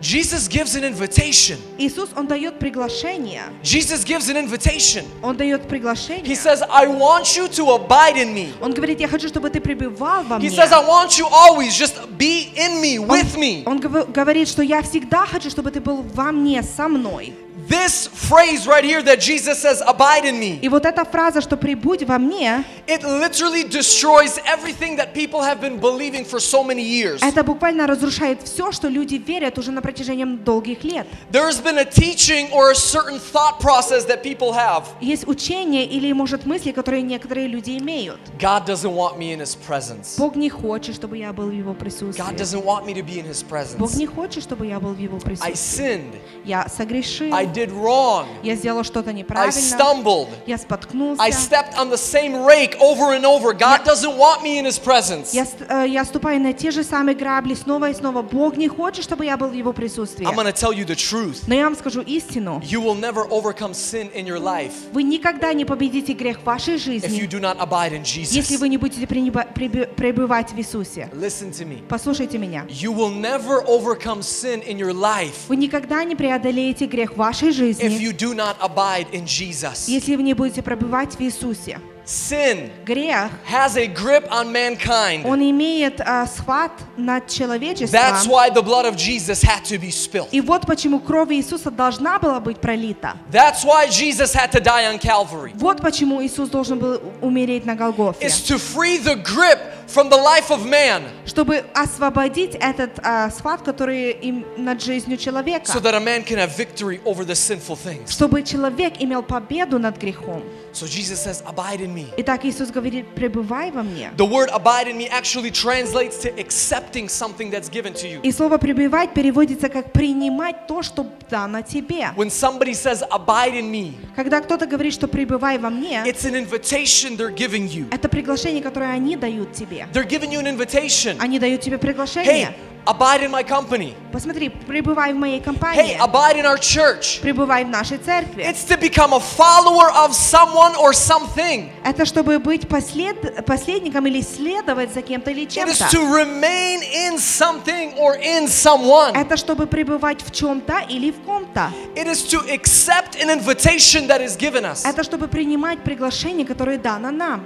Jesus 0.00 0.48
gives 0.48 0.74
an 0.74 0.82
invitation. 0.82 1.58
Иисус, 1.78 2.08
Он 2.16 2.26
дает 2.26 2.58
приглашение. 2.58 3.42
Jesus 3.62 4.02
gives 4.04 4.28
an 4.28 4.36
invitation. 4.36 5.04
Он 5.22 5.36
дает 5.36 5.62
He 5.62 5.68
приглашение. 5.68 6.34
says, 6.34 6.60
I 6.68 6.88
want 6.88 7.36
you 7.36 7.46
to 7.46 7.70
abide 7.76 8.16
in 8.16 8.34
me. 8.34 8.52
Он 8.60 8.72
говорит, 8.74 8.98
я 8.98 9.06
хочу, 9.06 9.28
чтобы 9.28 9.48
ты 9.48 9.60
пребывал 9.60 10.24
во 10.24 10.38
He 10.38 10.48
мне. 10.48 10.50
says, 10.50 10.72
I 10.72 10.84
want 10.84 11.16
you 11.18 11.26
always 11.30 11.76
just 11.78 11.94
be 12.18 12.52
in 12.56 12.80
me, 12.80 12.98
with 12.98 13.36
me. 13.36 13.62
Он 13.64 13.78
гов- 13.78 14.10
говорит, 14.10 14.48
что 14.48 14.62
я 14.62 14.82
всегда 14.82 15.24
хочу, 15.24 15.48
чтобы 15.50 15.70
ты 15.70 15.80
был 15.80 16.02
во 16.02 16.32
мне, 16.32 16.64
со 16.64 16.88
мной. 16.88 17.32
This 17.68 18.06
phrase 18.08 18.66
right 18.66 18.82
here 18.82 19.02
that 19.02 19.20
Jesus 19.20 19.58
says, 19.60 19.82
abide 19.86 20.24
in 20.24 20.38
me, 20.40 20.58
И 20.62 20.68
вот 20.68 20.84
эта 20.86 21.04
фраза, 21.04 21.40
что 21.42 21.56
«прибудь 21.56 22.02
во 22.02 22.18
мне», 22.18 22.64
it 22.86 23.02
literally 23.04 23.62
destroys 23.62 24.38
everything 24.46 24.96
that 24.96 25.12
people 25.14 25.40
have 25.42 25.60
been 25.60 25.78
believing 25.78 26.24
for 26.24 26.40
so 26.40 26.64
many 26.64 26.82
years. 26.82 27.20
это 27.22 27.44
буквально 27.44 27.86
разрушает 27.86 28.42
все, 28.42 28.72
что 28.72 28.88
люди 28.88 29.14
верят 29.16 29.58
уже 29.58 29.70
на 29.70 29.80
протяжении 29.82 30.24
долгих 30.24 30.82
лет. 30.82 31.06
There's 31.30 31.60
been 31.62 31.78
a 31.78 31.84
teaching 31.84 32.50
or 32.52 32.70
a 32.70 32.74
certain 32.74 33.18
thought 33.20 33.60
process 33.60 34.04
that 34.06 34.22
people 34.22 34.52
have. 34.54 34.84
Есть 35.00 35.28
учения 35.28 35.84
или, 35.86 36.10
может, 36.12 36.46
мысли, 36.46 36.72
которые 36.72 37.02
некоторые 37.02 37.46
люди 37.48 37.76
имеют. 37.78 38.18
God 38.38 38.64
doesn't 38.66 38.94
want 38.94 39.18
me 39.18 39.32
in 39.32 39.40
His 39.40 39.54
presence. 39.54 40.16
Бог 40.18 40.36
не 40.36 40.48
хочет, 40.50 40.94
чтобы 40.94 41.18
я 41.18 41.32
был 41.34 41.48
в 41.48 41.52
Его 41.52 41.72
God 41.72 41.78
присутствии. 41.78 42.34
doesn't 42.36 42.64
want 42.64 42.86
me 42.86 42.94
to 42.94 43.02
be 43.02 43.18
in 43.18 43.26
His 43.26 43.42
Бог 43.42 43.50
presence. 43.50 43.96
не 43.98 44.06
хочет, 44.06 44.42
чтобы 44.42 44.66
я 44.66 44.80
был 44.80 44.94
в 44.94 44.98
Его 44.98 45.18
I 45.18 45.20
присутствии. 45.20 45.52
sinned. 45.54 46.14
Я 46.44 46.66
согрешил, 46.68 47.32
I 47.34 47.46
Did 47.57 47.71
wrong. 47.71 48.25
я 48.43 48.55
сделал 48.55 48.83
что-то 48.83 49.09
I 49.09 49.13
неправильно, 49.13 49.51
stumbled. 49.59 50.27
я 50.45 50.57
споткнулся, 50.57 51.21
I 51.21 51.31
stepped 51.31 51.75
on 51.77 51.89
the 51.89 51.97
same 51.97 52.45
rake 52.45 52.77
over 52.79 53.13
and 53.17 53.25
over. 53.25 53.53
God 53.53 53.83
doesn't 53.83 54.17
want 54.17 54.43
me 54.43 54.59
in 54.59 54.65
His 54.65 54.77
presence. 54.79 55.33
я, 55.33 55.45
э, 55.69 55.87
я 55.87 56.05
ступаю 56.05 56.39
на 56.39 56.53
те 56.53 56.71
же 56.71 56.83
самые 56.83 57.15
грабли 57.15 57.53
снова 57.55 57.89
и 57.89 57.93
снова. 57.93 58.21
Бог 58.21 58.57
не 58.57 58.67
хочет, 58.67 59.03
чтобы 59.03 59.25
я 59.25 59.37
был 59.37 59.47
в 59.47 59.53
Его 59.53 59.73
присутствии. 59.73 60.25
I'm 60.25 60.35
going 60.35 60.45
to 60.45 60.53
tell 60.53 60.73
you 60.73 60.85
the 60.85 60.95
truth. 60.95 61.43
Но 61.47 61.55
я 61.55 61.63
вам 61.63 61.75
скажу 61.75 62.01
истину. 62.01 62.61
You 62.63 62.81
will 62.81 62.95
never 62.99 63.27
overcome 63.29 63.73
sin 63.73 64.11
in 64.13 64.25
your 64.25 64.39
life 64.39 64.71
Вы 64.93 65.03
никогда 65.03 65.53
не 65.53 65.65
победите 65.65 66.13
грех 66.13 66.39
в 66.39 66.43
вашей 66.43 66.75
if 66.75 66.77
you 66.77 67.01
жизни, 67.01 67.27
do 67.27 67.39
not 67.39 67.57
abide 67.59 67.93
in 67.93 68.03
если 68.03 68.41
Jesus. 68.41 68.59
вы 68.59 68.69
не 68.69 68.77
будете 68.77 69.07
пребывать 69.07 70.51
в 70.51 70.57
Иисусе. 70.57 71.09
Listen 71.13 71.51
to 71.51 71.65
me. 71.65 71.81
Послушайте 71.87 72.37
меня. 72.37 72.65
You 72.69 72.93
will 72.93 73.13
never 73.13 73.63
overcome 73.65 74.21
sin 74.21 74.63
in 74.65 74.77
your 74.77 74.93
life 74.93 75.47
Вы 75.47 75.55
никогда 75.55 76.03
не 76.03 76.15
преодолеете 76.15 76.85
грех 76.85 77.13
в 77.13 77.17
вашей 77.17 77.46
if 77.46 77.54
жизни, 77.54 77.98
you 77.98 78.12
do 78.12 78.34
not 78.34 78.56
abide 78.60 79.06
in 79.12 79.26
Jesus. 79.26 79.88
если 79.88 80.16
вы 80.16 80.22
не 80.22 80.34
будете 80.34 80.62
пребывать 80.62 81.14
в 81.14 81.20
Иисусе. 81.20 81.78
Sin 82.04 82.70
Грех, 82.84 83.30
has 83.46 83.76
a 83.76 83.86
grip 83.86 84.26
on 84.28 84.50
mankind. 84.50 85.24
он 85.24 85.40
имеет 85.40 86.00
а, 86.00 86.26
схват 86.26 86.72
над 86.96 87.28
человечеством. 87.28 88.00
That's 88.00 88.26
why 88.26 88.50
the 88.50 88.62
blood 88.62 88.86
of 88.86 88.96
Jesus 88.96 89.40
had 89.40 89.64
to 89.64 89.78
be 89.78 89.90
spilled. 89.90 90.28
И 90.32 90.40
вот 90.40 90.66
почему 90.66 90.98
кровь 90.98 91.30
Иисуса 91.30 91.70
должна 91.70 92.18
была 92.18 92.40
быть 92.40 92.58
пролита. 92.58 93.16
That's 93.30 93.64
why 93.64 93.86
Jesus 93.88 94.34
had 94.34 94.50
to 94.50 94.60
die 94.60 94.92
on 94.92 94.98
Calvary. 94.98 95.52
Вот 95.54 95.80
почему 95.80 96.24
Иисус 96.24 96.48
должен 96.48 96.80
был 96.80 97.00
умереть 97.20 97.64
на 97.64 97.76
Голгофе. 97.76 98.26
It's 98.26 98.40
to 98.48 98.58
free 98.58 98.98
the 98.98 99.14
grip 99.14 99.60
from 99.87 100.09
the 100.09 100.17
life 100.17 100.49
of 100.51 100.65
man 100.65 101.03
Чтобы 101.25 101.63
освободить 101.73 102.55
этот 102.55 102.97
схват, 103.33 103.61
который 103.61 104.11
им 104.11 104.45
над 104.57 104.81
жизнью 104.81 105.17
человека. 105.17 105.71
so 105.71 105.79
that 105.79 105.93
a 105.95 105.99
man 105.99 106.23
can 106.23 106.37
have 106.37 106.55
victory 106.57 106.99
over 107.05 107.23
the 107.25 107.35
sinful 107.35 107.75
things. 107.75 108.09
Чтобы 108.11 108.43
человек 108.43 108.95
имел 108.99 109.23
победу 109.23 109.79
над 109.79 109.97
грехом. 109.97 110.43
So 110.73 110.85
Jesus 110.85 111.19
says, 111.23 111.41
Abide 111.45 111.81
in 111.81 111.93
me. 111.93 112.07
Итак, 112.17 112.45
Иисус 112.45 112.69
говорит, 112.69 113.07
пребывай 113.15 113.71
во 113.71 113.81
мне. 113.83 114.11
The 114.15 114.25
word 114.25 114.49
abide 114.49 114.87
in 114.87 114.97
me 114.97 115.07
actually 115.09 115.49
translates 115.51 116.17
to 116.21 116.29
accepting 116.39 117.07
something 117.09 117.49
that's 117.49 117.69
given 117.69 117.93
to 117.93 118.07
you. 118.07 118.19
И 118.21 118.31
слово 118.31 118.57
«пребывать» 118.57 119.13
переводится 119.13 119.69
как 119.69 119.91
«принимать 119.91 120.67
то, 120.67 120.83
что 120.83 121.05
дано 121.29 121.61
тебе». 121.61 122.09
When 122.15 122.29
somebody 122.29 122.73
says, 122.73 123.03
Abide 123.11 123.55
in 123.55 123.71
me, 123.71 123.93
Когда 124.15 124.41
кто-то 124.41 124.65
говорит, 124.67 124.93
что 124.93 125.07
«пребывай 125.07 125.57
во 125.57 125.69
мне», 125.69 126.03
it's 126.05 126.25
an 126.25 126.35
invitation 126.35 127.17
they're 127.17 127.33
giving 127.35 127.67
you. 127.67 127.87
это 127.91 128.07
приглашение, 128.09 128.61
которое 128.61 128.91
они 128.91 129.15
дают 129.15 129.53
тебе. 129.53 129.76
They're 129.91 130.03
giving 130.07 130.31
you 130.31 130.39
an 130.39 130.47
invitation. 130.47 131.17
Они 131.19 131.39
дают 131.39 131.61
тебе 131.61 131.77
Hey, 131.77 131.79
приглашение. 131.79 132.53
abide 132.85 133.21
in 133.21 133.29
my 133.31 133.43
company. 133.43 133.93
Посмотри, 134.13 134.47
пребывай 134.49 135.11
в 135.13 135.17
моей 135.17 135.39
Hey, 135.39 135.43
компании. 135.43 135.97
abide 135.99 136.37
in 136.37 136.45
our 136.45 136.57
church. 136.57 137.19
Пребывай 137.21 137.65
в 137.65 137.69
нашей 137.69 137.97
церкви. 137.97 138.43
It's 138.43 138.63
to 138.65 138.77
become 138.79 139.11
a 139.13 139.19
follower 139.19 139.91
of 139.91 140.13
someone 140.15 140.73
or 140.77 140.93
something. 140.93 141.69
Это 141.83 142.05
чтобы 142.05 142.39
быть 142.39 142.67
послед... 142.69 143.45
последником 143.45 144.07
или 144.07 144.21
следовать 144.21 144.93
за 144.93 145.01
кем-то 145.01 145.31
или 145.31 145.43
It 145.45 145.49
is 145.67 145.77
чем-то. 145.77 145.89
to 145.91 145.99
remain 146.13 146.81
in 146.81 147.17
something 147.19 147.93
or 147.97 148.15
in 148.17 148.47
someone. 148.47 149.13
Это 149.15 149.35
чтобы 149.35 149.67
пребывать 149.67 150.21
в 150.21 150.31
чем-то 150.31 150.85
или 150.89 151.11
в 151.11 151.19
ком-то. 151.25 151.69
It 151.95 152.07
is 152.07 152.23
to 152.29 152.39
accept 152.49 153.15
an 153.21 153.29
invitation 153.29 154.07
that 154.07 154.21
is 154.21 154.37
given 154.37 154.63
us. 154.63 154.85
Это 154.85 155.03
чтобы 155.03 155.27
принимать 155.27 155.79
приглашение, 155.83 156.45
которое 156.45 156.77
дано 156.77 157.11
нам. 157.11 157.43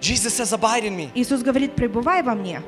Jesus 0.00 0.34
says, 0.34 0.52
Abide 0.52 0.84
in 0.84 0.96
me. 0.96 1.10
Иисус 1.14 1.42
говорит, 1.42 1.74
пребывай 1.74 2.22
во 2.22 2.34
мне, 2.34 2.62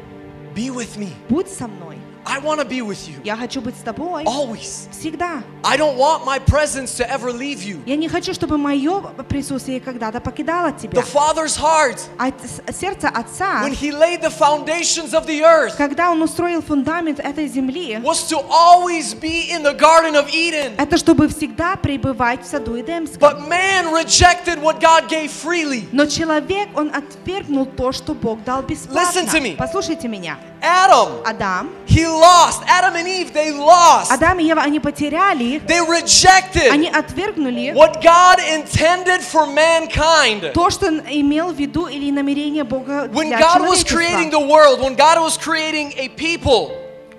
Be 0.54 0.70
with 0.70 0.96
me. 0.96 1.10
будь 1.28 1.48
со 1.48 1.68
мной. 1.68 1.91
I 2.30 2.40
want 2.40 2.60
to 2.60 2.66
be 2.66 2.82
with 2.82 3.08
you. 3.08 3.14
Я 3.24 3.36
хочу 3.36 3.62
быть 3.62 3.74
с 3.74 3.80
тобой 3.80 4.24
Always. 4.24 4.86
всегда. 4.90 5.42
I 5.64 5.78
don't 5.78 5.96
want 5.96 6.26
my 6.26 6.38
presence 6.38 6.94
to 6.98 7.08
ever 7.10 7.32
leave 7.32 7.62
you. 7.62 7.78
Я 7.86 7.96
не 7.96 8.06
хочу, 8.06 8.34
чтобы 8.34 8.58
мое 8.58 9.00
присутствие 9.30 9.80
когда-то 9.80 10.20
покидало 10.20 10.68
The 10.68 10.80
тебя. 10.82 11.00
Father's 11.00 11.56
heart, 11.56 11.98
От 12.18 12.34
с- 12.42 12.78
сердца 12.78 13.08
Отца, 13.08 13.62
when 13.64 13.72
He 13.72 13.90
laid 13.90 14.20
the 14.20 14.28
foundations 14.30 15.14
of 15.14 15.24
the 15.26 15.42
earth, 15.42 15.74
когда 15.78 16.10
Он 16.10 16.20
устроил 16.20 16.60
фундамент 16.60 17.18
этой 17.18 17.48
земли, 17.48 17.98
was 18.02 18.28
to 18.28 18.36
always 18.50 19.14
be 19.18 19.50
in 19.50 19.62
the 19.62 19.72
Garden 19.72 20.14
of 20.14 20.28
Eden. 20.30 20.74
это 20.76 20.98
чтобы 20.98 21.28
всегда 21.28 21.76
пребывать 21.76 22.42
в 22.42 22.46
саду 22.46 22.78
Эдемском. 22.78 23.20
But 23.20 23.48
man 23.48 23.90
rejected 23.94 24.60
what 24.60 24.80
God 24.82 25.08
gave 25.08 25.30
freely. 25.30 25.88
Но 25.92 26.04
человек, 26.04 26.68
он 26.76 26.92
отвергнул 26.94 27.64
то, 27.64 27.90
что 27.92 28.12
Бог 28.12 28.44
дал 28.44 28.60
бесплатно. 28.62 29.00
Listen 29.18 29.26
to 29.30 29.40
me. 29.40 29.56
Послушайте 29.56 30.08
меня. 30.08 30.36
Adam, 30.60 31.22
Адам, 31.24 31.70
he 31.86 32.04
lost. 32.12 32.62
Adam 32.66 32.96
and 32.96 33.08
Eve, 33.08 33.32
they 33.32 33.50
lost. 33.52 34.12
Адам 34.12 34.38
и 34.38 34.44
Ева, 34.44 34.62
они 34.62 34.80
потеряли, 34.80 35.60
They 35.66 35.80
rejected 35.80 36.70
они 36.70 36.88
отвергнули 36.88 37.72
what 37.74 38.02
God 38.02 38.38
intended 38.40 39.22
for 39.22 39.46
mankind. 39.46 40.52
то, 40.52 40.70
что 40.70 40.86
он 40.88 41.00
имел 41.08 41.52
в 41.52 41.56
виду 41.56 41.86
или 41.86 42.10
намерение 42.10 42.64
Бога 42.64 43.08
When 43.12 43.28
для 43.28 43.38
God 43.38 43.62
was 43.62 43.84
creating 43.84 44.30
человечества. 44.30 44.40
the 44.40 44.46
world, 44.46 44.80
when 44.80 44.94
God 44.96 45.18
was 45.20 45.36
creating 45.38 45.92
a 45.96 46.08
people, 46.10 46.70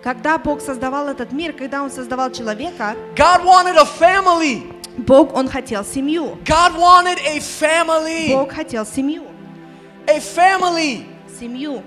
Когда 0.03 0.37
Бог 0.37 0.61
создавал 0.61 1.09
этот 1.09 1.31
мир, 1.33 1.51
когда 1.53 1.83
Он 1.83 1.91
создавал 1.91 2.31
человека, 2.31 2.95
God 3.15 3.43
wanted 3.43 3.75
a 3.75 3.85
family. 3.85 4.63
Бог, 4.97 5.33
Он 5.33 5.49
хотел 5.49 5.83
семью. 5.83 6.37
God 6.45 6.77
wanted 6.77 7.17
a 7.25 7.39
family. 7.39 8.29
Бог 8.33 8.51
хотел 8.53 8.85
семью. 8.85 9.23
A 10.07 10.19
family. 10.19 11.05
Семью. 11.39 11.83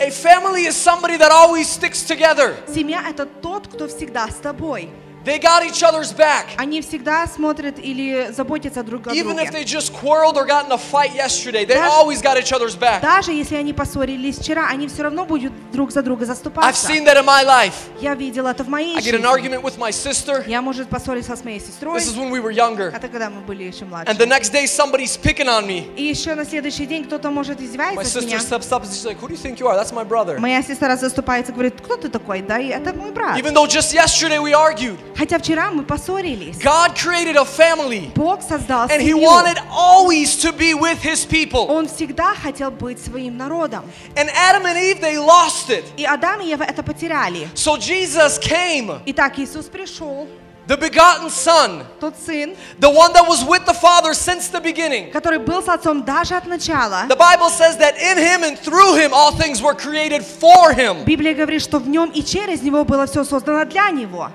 A 0.00 0.10
family 0.10 0.64
is 0.64 0.76
somebody 0.76 1.18
that 1.18 1.30
always 1.30 1.68
sticks 1.68 2.02
together. 2.02 2.56
Семья– 2.66 3.02
это 3.10 3.26
тот, 3.26 3.68
кто 3.68 3.86
всегда 3.86 4.28
с 4.28 4.36
тобой. 4.36 4.88
They 5.25 5.39
got 5.39 5.63
each 5.65 5.81
other's 5.81 6.13
back. 6.15 6.49
Они 6.57 6.83
всегда 6.83 7.25
смотрят 7.25 7.79
или 7.79 8.29
заботятся 8.31 8.83
друг 8.83 9.07
о 9.07 9.09
Even 9.09 9.39
if 9.39 9.49
друге. 9.49 9.51
they 9.53 9.63
just 9.63 9.91
quarreled 9.91 10.35
or 10.37 10.45
got 10.45 10.67
in 10.67 10.71
a 10.71 10.77
fight 10.77 11.15
yesterday, 11.15 11.65
they 11.65 11.73
Даже- 11.73 11.89
always 11.89 12.21
got 12.21 12.37
each 12.37 12.51
other's 12.53 12.75
back. 12.77 13.01
Даже 13.01 13.31
если 13.31 13.55
они 13.55 13.73
поссорились 13.73 14.37
вчера, 14.37 14.67
они 14.69 14.87
все 14.87 15.01
равно 15.01 15.25
будут 15.25 15.51
друг 15.71 15.89
за 15.91 16.03
друга 16.03 16.25
I've 16.25 16.27
заступаться. 16.27 16.87
seen 16.87 17.05
that 17.05 17.17
in 17.17 17.25
my 17.25 17.43
life. 17.43 17.73
Я 17.99 18.13
видела 18.13 18.49
это 18.49 18.63
в 18.63 18.67
моей 18.69 18.95
I 18.97 18.99
get 19.01 19.15
an 19.15 19.23
жизни. 19.23 19.25
argument 19.25 19.63
with 19.63 19.79
my 19.79 19.89
sister. 19.91 20.43
Я, 20.47 20.61
может, 20.61 20.89
поссорился 20.89 21.35
с 21.35 21.43
моей 21.43 21.59
сестрой. 21.59 21.97
This 21.99 22.07
is 22.07 22.15
when 22.15 22.29
we 22.29 22.39
were 22.39 22.51
younger. 22.53 22.93
Это 22.95 23.07
когда 23.07 23.31
мы 23.31 23.41
были 23.41 23.63
еще 23.63 23.85
And 23.85 23.89
младше. 23.89 24.13
the 24.13 24.27
next 24.27 24.53
day 24.53 24.65
somebody's 24.67 25.17
picking 25.19 25.47
on 25.47 25.65
me. 25.65 25.91
И 25.95 26.03
еще 26.03 26.35
на 26.35 26.45
следующий 26.45 26.85
день 26.85 27.03
кто-то 27.03 27.31
может 27.31 27.59
My 27.59 27.65
издевается 27.65 28.05
с 28.05 28.15
sister 28.15 28.27
меня. 28.27 28.37
steps 28.37 28.69
up 28.71 28.83
and 28.83 28.91
she's 28.91 29.03
like, 29.03 29.17
Who 29.19 29.27
do 29.27 29.33
you 29.33 29.37
think 29.41 29.59
you 29.59 29.67
are? 29.67 29.75
That's 29.75 29.91
my 29.91 30.03
brother. 30.07 30.37
Моя 30.37 30.61
сестра 30.61 30.95
заступается, 30.95 31.51
говорит, 31.51 31.81
кто 31.81 31.97
ты 31.97 32.09
такой? 32.09 32.43
Да, 32.43 32.59
и 32.59 32.67
это 32.67 32.93
мой 32.93 33.09
брат. 33.09 33.39
Even 33.39 33.55
though 33.55 33.65
just 33.65 33.91
yesterday 33.91 34.37
we 34.39 34.53
argued. 34.53 34.97
Хотя 35.19 35.37
вчера 35.39 35.71
мы 35.71 35.83
поссорились. 35.83 36.57
God 36.57 36.95
created 36.95 37.35
a 37.37 37.45
family. 37.45 38.11
Бог 38.15 38.41
создал 38.41 38.87
And 38.87 39.01
He 39.01 39.11
семью. 39.11 39.21
wanted 39.27 39.57
always 39.71 40.35
to 40.37 40.51
be 40.51 40.73
with 40.73 41.01
His 41.01 41.25
people. 41.25 41.67
Он 41.69 41.87
всегда 41.87 42.33
хотел 42.35 42.71
быть 42.71 42.99
своим 43.03 43.37
народом. 43.37 43.83
And 44.15 44.29
Adam 44.35 44.65
and 44.65 44.77
Eve, 44.77 44.99
they 45.01 45.17
lost 45.17 45.69
it. 45.69 45.83
И 45.97 46.05
Адам 46.05 46.41
и 46.41 46.47
Ева 46.49 46.63
это 46.63 46.83
потеряли. 46.83 47.47
So 47.55 47.77
Jesus 47.77 48.37
came, 48.39 48.99
Итак, 49.05 49.37
Иисус 49.39 49.65
пришел, 49.65 50.27
the 50.67 50.77
begotten 50.77 51.29
Son, 51.29 51.83
тот 51.99 52.15
сын, 52.17 52.55
the 52.79 52.89
one 52.89 53.13
that 53.13 53.27
was 53.27 53.43
with 53.45 53.65
the 53.67 53.73
Father 53.73 54.15
since 54.15 54.47
the 54.49 54.59
beginning. 54.59 55.11
который 55.11 55.37
был 55.37 55.61
с 55.61 55.67
отцом 55.69 56.03
даже 56.03 56.33
от 56.35 56.47
начала. 56.47 57.05
The 57.07 57.15
Bible 57.15 57.49
says 57.51 57.77
that 57.77 57.95
in 57.97 58.17
Him 58.17 58.43
and 58.43 58.57
through 58.57 58.95
Him 58.95 59.13
all 59.13 59.31
things 59.31 59.61
were 59.61 59.75
created 59.75 60.23
for 60.25 60.73
Him. 60.73 61.03
Библия 61.05 61.35
говорит, 61.35 61.61
что 61.61 61.77
в 61.77 61.87
нем 61.87 62.09
и 62.09 62.23
через 62.23 62.63
него 62.63 62.83
было 62.83 63.05
все 63.05 63.23
создано 63.23 63.65
для 63.65 63.91
него. 63.91 64.31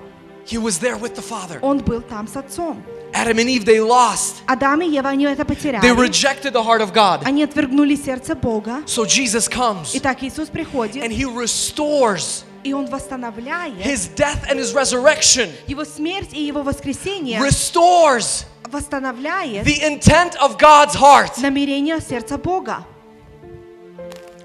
He 0.46 0.58
was 0.58 0.78
there 0.80 0.96
with 0.96 1.14
the 1.14 1.22
Father. 1.22 1.60
Он 1.62 1.78
был 1.78 2.00
там 2.00 2.26
с 2.26 2.36
отцом. 2.36 2.82
Adam 3.12 3.38
and 3.38 3.48
Eve, 3.48 3.64
they 3.64 3.80
lost. 3.80 4.42
Адам 4.46 4.80
и 4.82 4.88
Ева, 4.88 5.10
они 5.10 5.24
это 5.24 5.42
They 5.42 5.46
потеряли. 5.46 5.90
rejected 5.96 6.52
the 6.52 6.62
heart 6.62 6.80
of 6.80 6.92
God. 6.92 7.22
Они 7.24 7.42
отвергнули 7.44 7.94
сердце 7.96 8.34
Бога. 8.34 8.82
So 8.86 9.04
Jesus 9.04 9.48
comes 9.48 9.90
Итак, 9.94 10.22
Иисус 10.22 10.48
and 10.48 10.52
приходит, 10.52 11.02
He 11.10 11.24
restores 11.24 12.44
и 12.64 12.72
Он 12.72 12.86
восстанавливает 12.86 13.84
His 13.84 14.08
death 14.14 14.48
and 14.50 14.58
His 14.58 14.74
resurrection, 14.74 15.50
его 15.66 15.84
смерть 15.84 16.32
и 16.32 16.42
его 16.42 16.62
воскресение, 16.62 17.40
restores 17.40 18.44
восстанавливает 18.70 19.64
the 19.64 19.82
intent 19.82 20.36
of 20.40 20.56
God's 20.58 20.94
heart. 20.94 21.38
намерение 21.38 22.00
сердца 22.00 22.38
Бога. 22.38 22.84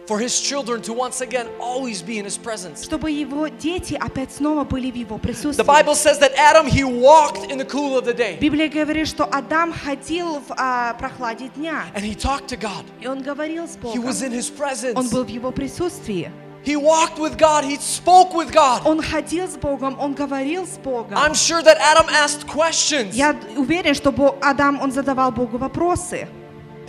for 0.10 0.20
his 0.20 0.40
children 0.40 0.82
to 0.84 0.94
once 0.94 1.22
again 1.22 1.48
always 1.60 2.04
be 2.04 2.20
in 2.20 2.26
his 2.26 2.38
presence. 2.38 2.84
чтобы 2.84 3.10
его 3.10 3.48
дети 3.48 3.96
опять 3.96 4.32
снова 4.34 4.64
были 4.64 4.92
в 4.92 4.96
его 4.96 5.18
The 5.18 5.22
присутствии. 5.22 5.66
Bible 5.66 5.96
says 5.96 6.20
that 6.20 6.32
Adam, 6.38 6.68
he 6.68 6.84
walked 6.84 7.50
in 7.52 7.58
the 7.58 7.66
cool 7.66 7.98
of 7.98 8.06
the 8.06 8.14
day 8.14 8.38
Библия 8.40 8.70
говорит, 8.70 9.08
что 9.08 9.26
Адам 9.26 9.74
ходил 9.74 10.40
в 10.48 10.54
а, 10.58 10.94
прохладе 11.00 11.50
дня, 11.56 11.86
and 11.96 12.04
he 12.04 12.14
talked 12.16 12.48
to 12.48 12.56
God. 12.58 12.84
и 13.02 13.08
он 13.08 13.22
говорил 13.24 13.68
с 13.68 13.76
He 13.78 13.82
Богом. 13.82 14.06
was 14.06 14.22
in 14.22 14.32
his 14.32 14.52
Он 14.52 14.58
presence. 14.58 15.12
был 15.12 15.24
в 15.24 15.30
его 15.30 15.52
присутствии. 15.52 16.32
He 16.64 16.76
walked 16.76 17.20
with 17.20 17.38
God. 17.38 17.64
He 17.64 17.78
spoke 17.80 18.34
with 18.34 18.52
God. 18.52 18.82
Он 18.86 19.00
ходил 19.02 19.48
с 19.48 19.56
Богом, 19.56 20.00
он 20.00 20.14
говорил 20.16 20.66
с 20.66 20.78
Богом. 20.80 21.16
I'm 21.18 21.34
sure 21.36 21.62
that 21.64 21.78
Adam 21.80 22.08
asked 22.10 22.48
questions. 22.48 23.14
Я 23.14 23.36
уверен, 23.56 23.94
что 23.94 24.12
Бог- 24.12 24.36
Адам, 24.42 24.82
он 24.82 24.92
задавал 24.92 25.32
Богу 25.32 25.58
вопросы. 25.60 26.28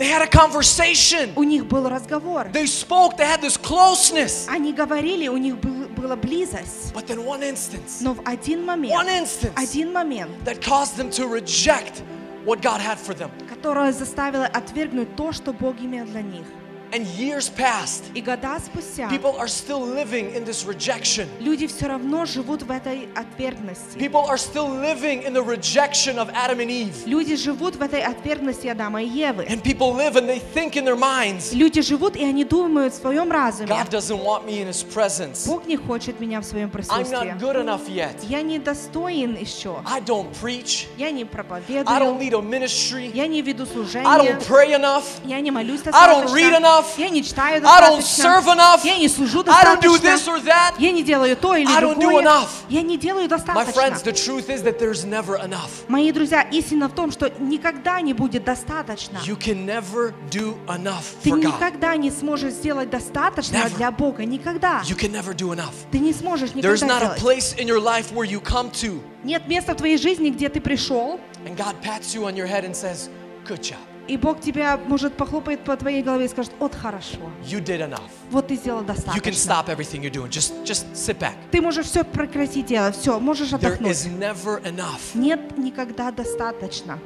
They 0.02 0.08
had 0.08 0.22
a 0.22 0.26
conversation. 0.26 1.32
У 1.36 1.44
них 1.44 1.66
был 1.66 1.88
разговор. 1.88 2.48
They 2.52 2.66
spoke. 2.66 3.16
They 3.16 3.24
had 3.24 3.40
this 3.40 3.56
closeness. 3.56 4.48
Они 4.48 4.72
говорили, 4.72 5.28
у 5.28 5.36
них 5.36 5.60
был- 5.60 5.86
была 5.94 6.16
близость. 6.16 6.92
But 6.92 7.06
then 7.06 7.24
one 7.24 7.44
instance, 7.44 8.00
Но 8.00 8.14
в 8.14 8.20
один 8.24 8.64
момент, 8.66 8.92
one 8.94 9.06
instance 9.08 9.52
один 9.54 9.92
момент, 9.92 10.32
that 10.44 10.60
caused 10.60 10.96
them 10.96 11.08
to 11.10 11.28
reject 11.28 12.02
what 12.44 12.60
God 12.60 12.80
had 12.80 12.98
for 12.98 13.14
them. 13.14 13.30
которое 13.48 13.92
заставило 13.92 14.46
отвергнуть 14.46 15.14
то, 15.14 15.30
что 15.30 15.52
Бог 15.52 15.76
имел 15.80 16.04
для 16.06 16.22
них. 16.22 16.46
And 16.91 17.05
years 17.17 17.49
passed. 17.49 18.03
И 18.13 18.21
года 18.21 18.57
спустя 18.63 19.09
People 19.09 19.35
are 19.37 19.49
still 19.49 19.81
living 19.81 20.33
in 20.33 20.45
this 20.45 20.65
rejection. 20.65 21.27
люди 21.41 21.67
все 21.67 21.87
равно 21.87 22.25
живут 22.25 22.63
в 22.63 22.71
этой 22.71 23.09
отвергности. 23.13 23.97
People 23.97 24.25
are 24.25 24.37
still 24.37 24.69
living 24.69 25.21
in 25.23 25.33
the 25.33 25.43
rejection 25.43 26.17
of 26.17 26.29
Adam 26.33 26.59
and 26.59 26.69
Eve. 26.71 26.95
Люди 27.05 27.35
живут 27.35 27.75
в 27.75 27.81
этой 27.81 28.01
отвергности 28.01 28.67
Адама 28.67 29.03
и 29.03 29.07
Евы. 29.07 29.45
And 29.49 29.61
people 29.61 29.93
live 29.93 30.15
and 30.15 30.29
they 30.29 30.39
think 30.53 30.77
in 30.77 30.85
their 30.85 30.95
minds, 30.95 31.53
Люди 31.53 31.81
живут, 31.81 32.15
и 32.15 32.23
они 32.23 32.45
думают 32.45 32.93
в 32.93 33.01
своем 33.01 33.29
разуме. 33.29 33.67
God 33.67 33.89
doesn't 33.89 34.23
want 34.23 34.45
me 34.45 34.61
in 34.61 34.67
His 34.69 34.81
presence. 34.81 35.45
Бог 35.45 35.67
не 35.67 35.75
хочет 35.75 36.21
меня 36.21 36.39
в 36.39 36.45
своем 36.45 36.69
I'm 36.69 36.71
присутствии. 36.71 37.31
not 37.33 37.37
good 37.37 37.57
enough 37.57 37.89
yet. 37.89 38.15
Я 38.29 38.41
не 38.41 38.59
достоин 38.59 39.35
еще. 39.35 39.75
I 39.85 39.99
don't 39.99 40.31
preach. 40.41 40.85
Я 40.97 41.11
не 41.11 41.23
I 41.23 41.25
don't 41.25 41.29
проповедую. 41.29 42.17
lead 42.17 42.33
a 42.33 42.41
ministry. 42.41 43.11
Я 43.13 43.27
не 43.27 43.41
веду 43.41 43.63
I 43.63 43.67
служение. 43.67 44.05
don't 44.05 44.47
pray 44.47 44.73
enough. 44.73 45.03
Я 45.25 45.41
не 45.41 45.51
молюсь 45.51 45.81
I 45.85 46.07
don't 46.07 46.27
read 46.33 46.51
достаточно. 46.51 46.77
enough. 46.81 46.85
Я 46.97 47.09
не 47.09 47.23
читаю 47.23 47.57
I 47.57 47.81
don't 47.81 47.97
достаточно. 47.97 48.23
serve 48.23 48.45
enough. 48.57 48.79
Я 48.85 48.97
не 48.97 49.07
служу 49.07 49.43
I 49.47 49.63
don't 49.65 49.81
do 49.81 49.93
достаточно. 49.99 50.07
this 50.07 50.27
or 50.27 50.43
that. 50.45 50.73
Я 50.79 50.91
не 50.91 51.03
делаю 51.03 51.35
то 51.37 51.55
или 51.55 51.69
I 51.69 51.81
don't 51.81 51.95
do 51.95 52.01
другое. 52.01 52.23
enough. 52.23 52.47
Я 52.69 52.81
не 52.81 52.97
делаю 52.97 53.25
My 53.25 53.29
достаточно. 53.29 53.71
friends, 53.81 54.03
the 54.03 54.11
truth 54.13 54.49
is 54.49 54.63
that 54.63 54.79
there's 54.79 55.05
never 55.05 55.37
enough. 55.43 55.69
Мои 55.87 56.11
друзья, 56.11 56.41
истина 56.41 56.87
в 56.89 56.93
том, 56.93 57.11
что 57.11 57.29
никогда 57.39 58.01
не 58.01 58.13
будет 58.13 58.43
достаточно. 58.43 59.17
You 59.25 59.37
can 59.37 59.65
never 59.65 60.13
do 60.29 60.55
enough 60.67 61.03
Ты 61.23 61.29
for 61.31 61.39
God. 61.39 61.45
никогда 61.47 61.95
не 61.95 62.11
сможешь 62.11 62.53
сделать 62.53 62.89
достаточно 62.89 63.57
Never. 63.57 63.75
для 63.75 63.91
Бога. 63.91 64.25
Никогда. 64.25 64.81
You 64.85 64.95
can 64.97 65.11
never 65.11 65.33
do 65.35 65.53
enough. 65.53 65.73
Ты 65.91 65.99
не 65.99 66.13
сможешь 66.13 66.49
There's 66.51 66.81
никогда 66.81 66.87
not 66.87 67.03
a 67.03 67.17
сделать. 67.17 67.21
place 67.21 67.55
in 67.57 67.67
your 67.67 67.79
life 67.79 68.11
where 68.13 68.25
you 68.29 68.39
come 68.41 68.71
to 68.71 69.01
Нет 69.23 69.47
места 69.47 69.73
в 69.73 69.77
твоей 69.77 69.97
жизни, 69.97 70.29
где 70.29 70.47
ты 70.49 70.61
пришел, 70.61 71.19
and 71.45 71.55
God 71.57 71.75
pats 71.83 72.13
you 72.15 72.23
on 72.25 72.35
your 72.35 72.47
head 72.47 72.63
and 72.65 72.73
says, 72.75 73.09
Good 73.45 73.61
job. 73.63 73.77
И 74.08 74.16
Бог 74.16 74.40
тебя, 74.40 74.78
может, 74.88 75.14
похлопает 75.16 75.64
по 75.64 75.76
твоей 75.76 76.02
голове 76.02 76.24
и 76.24 76.28
скажет, 76.28 76.52
вот 76.58 76.74
хорошо, 76.74 77.18
You 77.46 77.60
did 77.62 77.80
enough. 77.80 78.00
вот 78.30 78.48
ты 78.48 78.56
сделал 78.56 78.80
You 78.80 78.84
can 78.84 78.86
достаточно. 78.94 79.30
stop 79.30 79.68
everything 79.68 80.02
you're 80.02 80.10
doing. 80.12 80.28
Just 80.28 80.52
just 80.64 80.86
sit 80.94 81.18
back. 81.18 81.34
Ты 81.50 81.60
можешь 81.60 81.86
все 81.86 82.04
прекратить 82.04 82.66
делать, 82.66 82.96
все, 82.96 83.18
можешь 83.20 83.50
There 83.52 83.56
отдохнуть. 83.56 83.92
is 83.92 84.06
never 84.18 84.62
enough. 84.64 85.00
Нет 85.14 85.56
никогда 85.58 86.10
достаточно. 86.10 86.98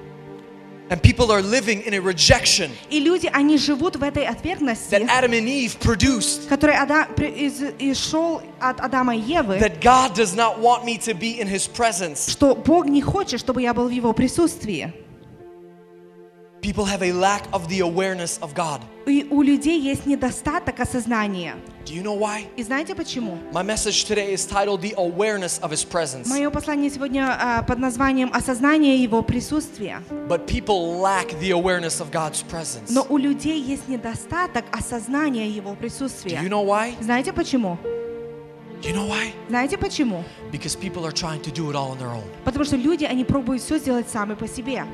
And 0.89 1.01
people 1.03 1.33
are 1.33 1.43
living 1.43 1.83
in 1.85 1.95
a 1.95 2.01
rejection 2.01 2.71
И 2.91 3.01
люди, 3.01 3.29
они 3.33 3.59
живут 3.59 3.97
в 3.97 4.05
этой 4.05 4.25
отвергности, 4.25 4.95
that 4.95 5.09
Adam 5.09 5.33
and 5.33 5.49
Eve 5.49 5.77
produced. 5.81 6.47
который 6.49 6.77
Ада, 6.77 7.09
при- 7.17 7.27
из, 7.29 7.61
исшел 7.81 8.41
от 8.61 8.81
Адама 8.81 9.17
и 9.17 9.19
Евы, 9.21 9.59
That 9.59 9.81
God 9.81 10.15
does 10.15 10.37
not 10.37 10.61
want 10.61 10.85
me 10.85 10.97
to 10.99 11.13
be 11.13 11.41
in 11.41 11.49
his 11.49 11.69
presence. 11.69 12.31
что 12.31 12.55
Бог 12.55 12.87
не 12.87 13.03
хочет, 13.03 13.41
чтобы 13.41 13.63
я 13.63 13.75
был 13.75 13.89
в 13.89 13.91
Его 13.91 14.13
присутствии. 14.13 14.93
People 16.63 16.85
have 16.87 17.03
a 17.03 17.13
lack 17.13 17.47
of 17.53 17.69
the 17.69 17.81
awareness 17.81 18.39
of 18.43 18.55
God. 18.55 18.81
И 19.07 19.25
у 19.31 19.43
людей 19.43 19.79
есть 19.81 20.05
недостаток 20.07 20.81
осознания. 20.81 21.55
Do 21.85 21.95
you 21.95 22.03
know 22.03 22.19
why? 22.19 22.47
И 22.57 22.63
знаете 22.65 22.95
почему? 22.97 23.39
My 23.53 23.63
message 23.63 24.05
today 24.07 24.33
is 24.33 24.45
titled 24.45 24.81
The 24.81 24.95
Awareness 24.97 25.61
of 25.61 25.71
His 25.71 25.85
Presence. 25.85 26.29
Мое 26.29 26.51
послание 26.51 26.91
сегодня 26.91 27.29
а, 27.39 27.63
под 27.63 27.79
названием 27.79 28.31
«Осознание 28.33 29.01
Его 29.01 29.23
присутствия». 29.23 30.03
But 30.29 30.47
people 30.49 30.99
lack 31.01 31.29
the 31.41 31.53
awareness 31.53 32.01
of 32.01 32.11
God's 32.11 32.43
presence. 32.43 32.91
Но 32.91 33.07
у 33.09 33.17
людей 33.17 33.61
есть 33.61 33.87
недостаток 33.87 34.65
осознания 34.73 35.49
Его 35.49 35.73
Do 35.73 35.77
присутствия. 35.77 36.41
you 36.43 36.49
know 36.49 36.65
why? 36.65 36.95
Знаете 37.01 37.33
почему? 37.33 37.79
Do 38.83 38.89
you 38.89 38.95
know 38.95 39.07
why? 39.09 39.33
Знаете 39.49 39.79
почему? 39.79 40.25
Because 40.51 40.75
people 40.75 41.07
are 41.07 41.13
trying 41.13 41.41
to 41.43 41.53
do 41.53 41.71
it 41.71 41.77
all 41.77 41.93
on 41.93 41.99
their 41.99 42.11
own. 42.11 42.25
Потому 42.45 42.65
что 42.65 42.75
люди, 42.77 43.05
они 43.05 43.25
пробуют 43.25 43.63
все 43.63 43.79
сделать 43.79 44.09
сами 44.09 44.35
по 44.35 44.49
себе. 44.49 44.85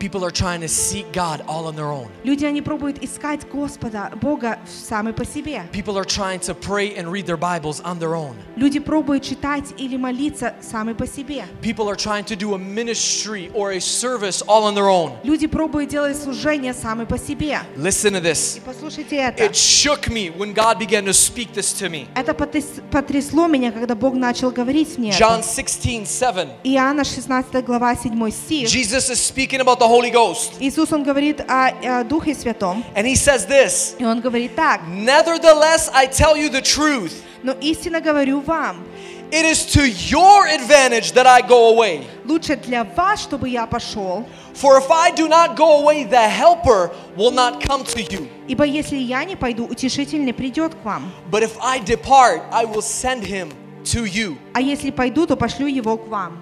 People 0.00 0.22
are 0.26 0.30
trying 0.30 0.60
to 0.60 0.68
seek 0.68 1.10
God 1.14 1.42
all 1.48 1.66
on 1.66 1.74
their 1.74 1.90
own. 1.90 2.08
Люди, 2.22 2.44
они 2.44 2.60
пробуют 2.60 3.02
искать 3.02 3.48
Господа, 3.50 4.10
Бога 4.20 4.58
сами 4.66 5.12
по 5.12 5.24
себе. 5.24 5.62
People 5.72 5.96
are 5.96 6.04
trying 6.04 6.38
to 6.40 6.54
pray 6.54 6.94
and 6.98 7.10
read 7.10 7.24
their 7.24 7.38
Bibles 7.38 7.80
on 7.82 7.98
their 7.98 8.14
own. 8.14 8.34
Люди 8.56 8.78
пробуют 8.78 9.22
читать 9.24 9.64
или 9.78 9.96
молиться 9.96 10.54
сами 10.60 10.92
по 10.92 11.06
себе. 11.06 11.46
People 11.62 11.88
are 11.88 11.96
trying 11.96 12.24
to 12.26 12.36
do 12.36 12.52
a 12.54 12.58
ministry 12.58 13.50
or 13.54 13.72
a 13.72 13.80
service 13.80 14.42
all 14.46 14.64
on 14.64 14.74
their 14.74 14.88
own. 14.90 15.12
Люди 15.24 15.46
пробуют 15.46 15.88
делать 15.88 16.16
служение 16.22 16.74
сами 16.74 17.04
по 17.06 17.16
себе. 17.18 17.60
Listen 17.76 18.12
to 18.12 18.20
this. 18.20 18.58
И 18.58 18.60
послушайте 18.60 19.16
это. 19.16 19.42
It 19.44 19.54
shook 19.56 20.10
me 20.10 20.28
when 20.30 20.52
God 20.52 20.78
began 20.78 21.06
to 21.06 21.14
speak 21.14 21.54
this 21.54 21.72
to 21.80 21.88
me. 21.88 22.06
Это 22.14 22.32
потряс- 22.34 22.82
потрясло 22.90 23.46
меня, 23.46 23.72
когда 23.72 23.94
Бог 23.94 24.14
начал 24.14 24.50
говорить 24.50 24.98
мне 24.98 25.10
John 25.12 25.40
это. 25.40 25.48
16, 25.48 26.06
7. 26.06 26.48
Иоанна 26.64 27.02
16 27.04 27.62
глава 27.64 27.96
7 27.96 28.30
стих. 28.30 28.68
Jesus 28.68 29.08
is 29.08 29.18
speaking 29.20 29.60
about 29.60 29.78
the 29.78 29.86
Holy 29.90 30.10
Ghost. 30.10 30.54
Иисус, 30.60 30.92
Он 30.92 31.02
говорит 31.02 31.40
о, 31.40 31.68
о 32.00 32.04
Духе 32.04 32.34
Святом. 32.34 32.84
And 32.94 33.06
he 33.06 33.14
says 33.14 33.46
this 33.46 33.96
И 33.98 34.04
Он 34.04 34.20
говорит 34.20 34.54
так. 34.54 34.82
Nevertheless, 34.88 35.90
I 35.92 36.06
tell 36.06 36.36
you 36.36 36.48
the 36.50 36.62
truth. 36.62 37.12
Но 37.42 37.52
истинно 37.60 38.00
говорю 38.00 38.40
вам, 38.40 38.84
It 39.32 39.44
is 39.44 39.66
to 39.74 39.82
your 39.88 40.46
advantage 40.46 41.12
that 41.14 41.26
I 41.26 41.42
go 41.42 41.74
away. 41.74 42.06
лучше 42.24 42.56
для 42.56 42.84
вас, 42.84 43.20
чтобы 43.22 43.48
я 43.48 43.66
пошел, 43.66 44.24
For 44.54 44.78
if 44.78 44.90
I 44.90 45.10
do 45.10 45.28
not 45.28 45.56
go 45.56 45.82
away, 45.82 46.04
the 46.04 46.28
Helper 46.28 46.90
will 47.16 47.32
not 47.32 47.60
come 47.60 47.82
to 47.84 48.00
you. 48.00 48.28
ибо 48.46 48.64
если 48.64 48.96
я 48.96 49.24
не 49.24 49.34
пойду, 49.36 49.66
утешитель 49.66 50.24
не 50.24 50.32
придет 50.32 50.74
к 50.76 50.84
вам. 50.84 51.10
But 51.30 51.42
if 51.42 51.56
I 51.60 51.80
depart, 51.80 52.42
I 52.52 52.64
will 52.64 52.80
send 52.82 53.24
him 53.24 53.52
to 53.86 54.04
you. 54.04 54.36
А 54.54 54.60
если 54.60 54.90
пойду, 54.92 55.26
то 55.26 55.36
пошлю 55.36 55.66
его 55.66 55.96
к 55.96 56.06
вам. 56.06 56.40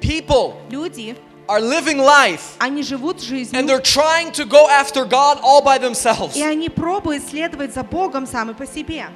People 0.00 0.54
Люди, 0.70 1.16
are 1.48 1.60
living 1.60 1.98
life 1.98 2.56
они 2.58 2.82
живут 2.82 3.16
and 3.16 3.24
жизнью, 3.24 3.66
they're 3.66 3.80
trying 3.80 4.30
to 4.30 4.44
go 4.44 4.68
after 4.68 5.04
God 5.04 5.38
all 5.42 5.62
by 5.62 5.78
themselves. 5.78 6.36
и 6.36 6.42
они 6.42 6.68
пробуют 6.68 7.24
следовать 7.28 7.72
за 7.74 7.82
Богом 7.82 8.26
сами 8.26 8.52
по 8.52 8.66
себе. 8.66 9.06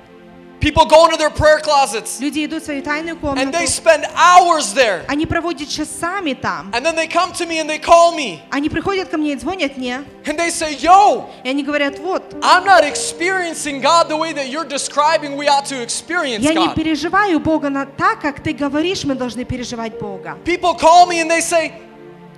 People 0.63 0.87
go 0.87 1.07
into 1.07 1.17
their 1.17 1.29
prayer 1.29 1.59
closets 1.59 2.21
Люди 2.21 2.45
идут 2.45 2.63
в 2.63 2.67
свою 2.67 2.83
тайную 2.83 3.17
and 3.17 3.21
комнату, 3.21 3.51
they 3.51 3.67
spend 3.67 4.07
hours 4.15 4.73
there. 4.73 5.05
они 5.09 5.27
проводят 5.27 5.69
часами 5.69 6.35
там. 6.35 6.71
And 6.73 6.87
then 6.87 6.95
they 6.95 7.09
come 7.09 7.33
to 7.33 7.47
me 7.47 7.59
and 7.59 7.69
they 7.69 7.81
call 7.81 8.15
me 8.15 8.41
Они 8.51 8.69
приходят 8.69 9.09
ко 9.09 9.19
мне 9.19 9.33
и 9.33 9.37
звонят 9.37 9.77
мне, 9.77 10.05
and 10.25 10.39
they 10.39 10.51
say, 10.51 10.79
Yo, 10.81 11.29
и 11.43 11.49
они 11.49 11.65
говорят, 11.65 11.99
вот, 11.99 12.23
I'm 12.43 12.65
not 12.65 12.85
experiencing 12.85 13.81
God 13.81 14.09
the 14.09 14.17
way 14.17 14.33
that 14.33 14.51
you're 14.51 14.65
describing 14.65 15.37
we 15.37 15.49
ought 15.49 15.67
to 15.67 15.83
experience 15.83 16.45
я 16.45 16.55
не 16.55 16.69
God. 16.69 16.77
переживаю 16.77 17.41
Бога 17.41 17.69
на 17.69 17.85
так, 17.85 18.21
как 18.21 18.41
ты 18.41 18.53
говоришь, 18.53 19.03
мы 19.03 19.17
должны 19.17 19.45
переживать 19.45 19.99
Бога. 19.99 20.39
People 20.45 20.75
call 20.79 21.07
me 21.07 21.21
and 21.21 21.29
they 21.29 21.41
say, 21.41 21.73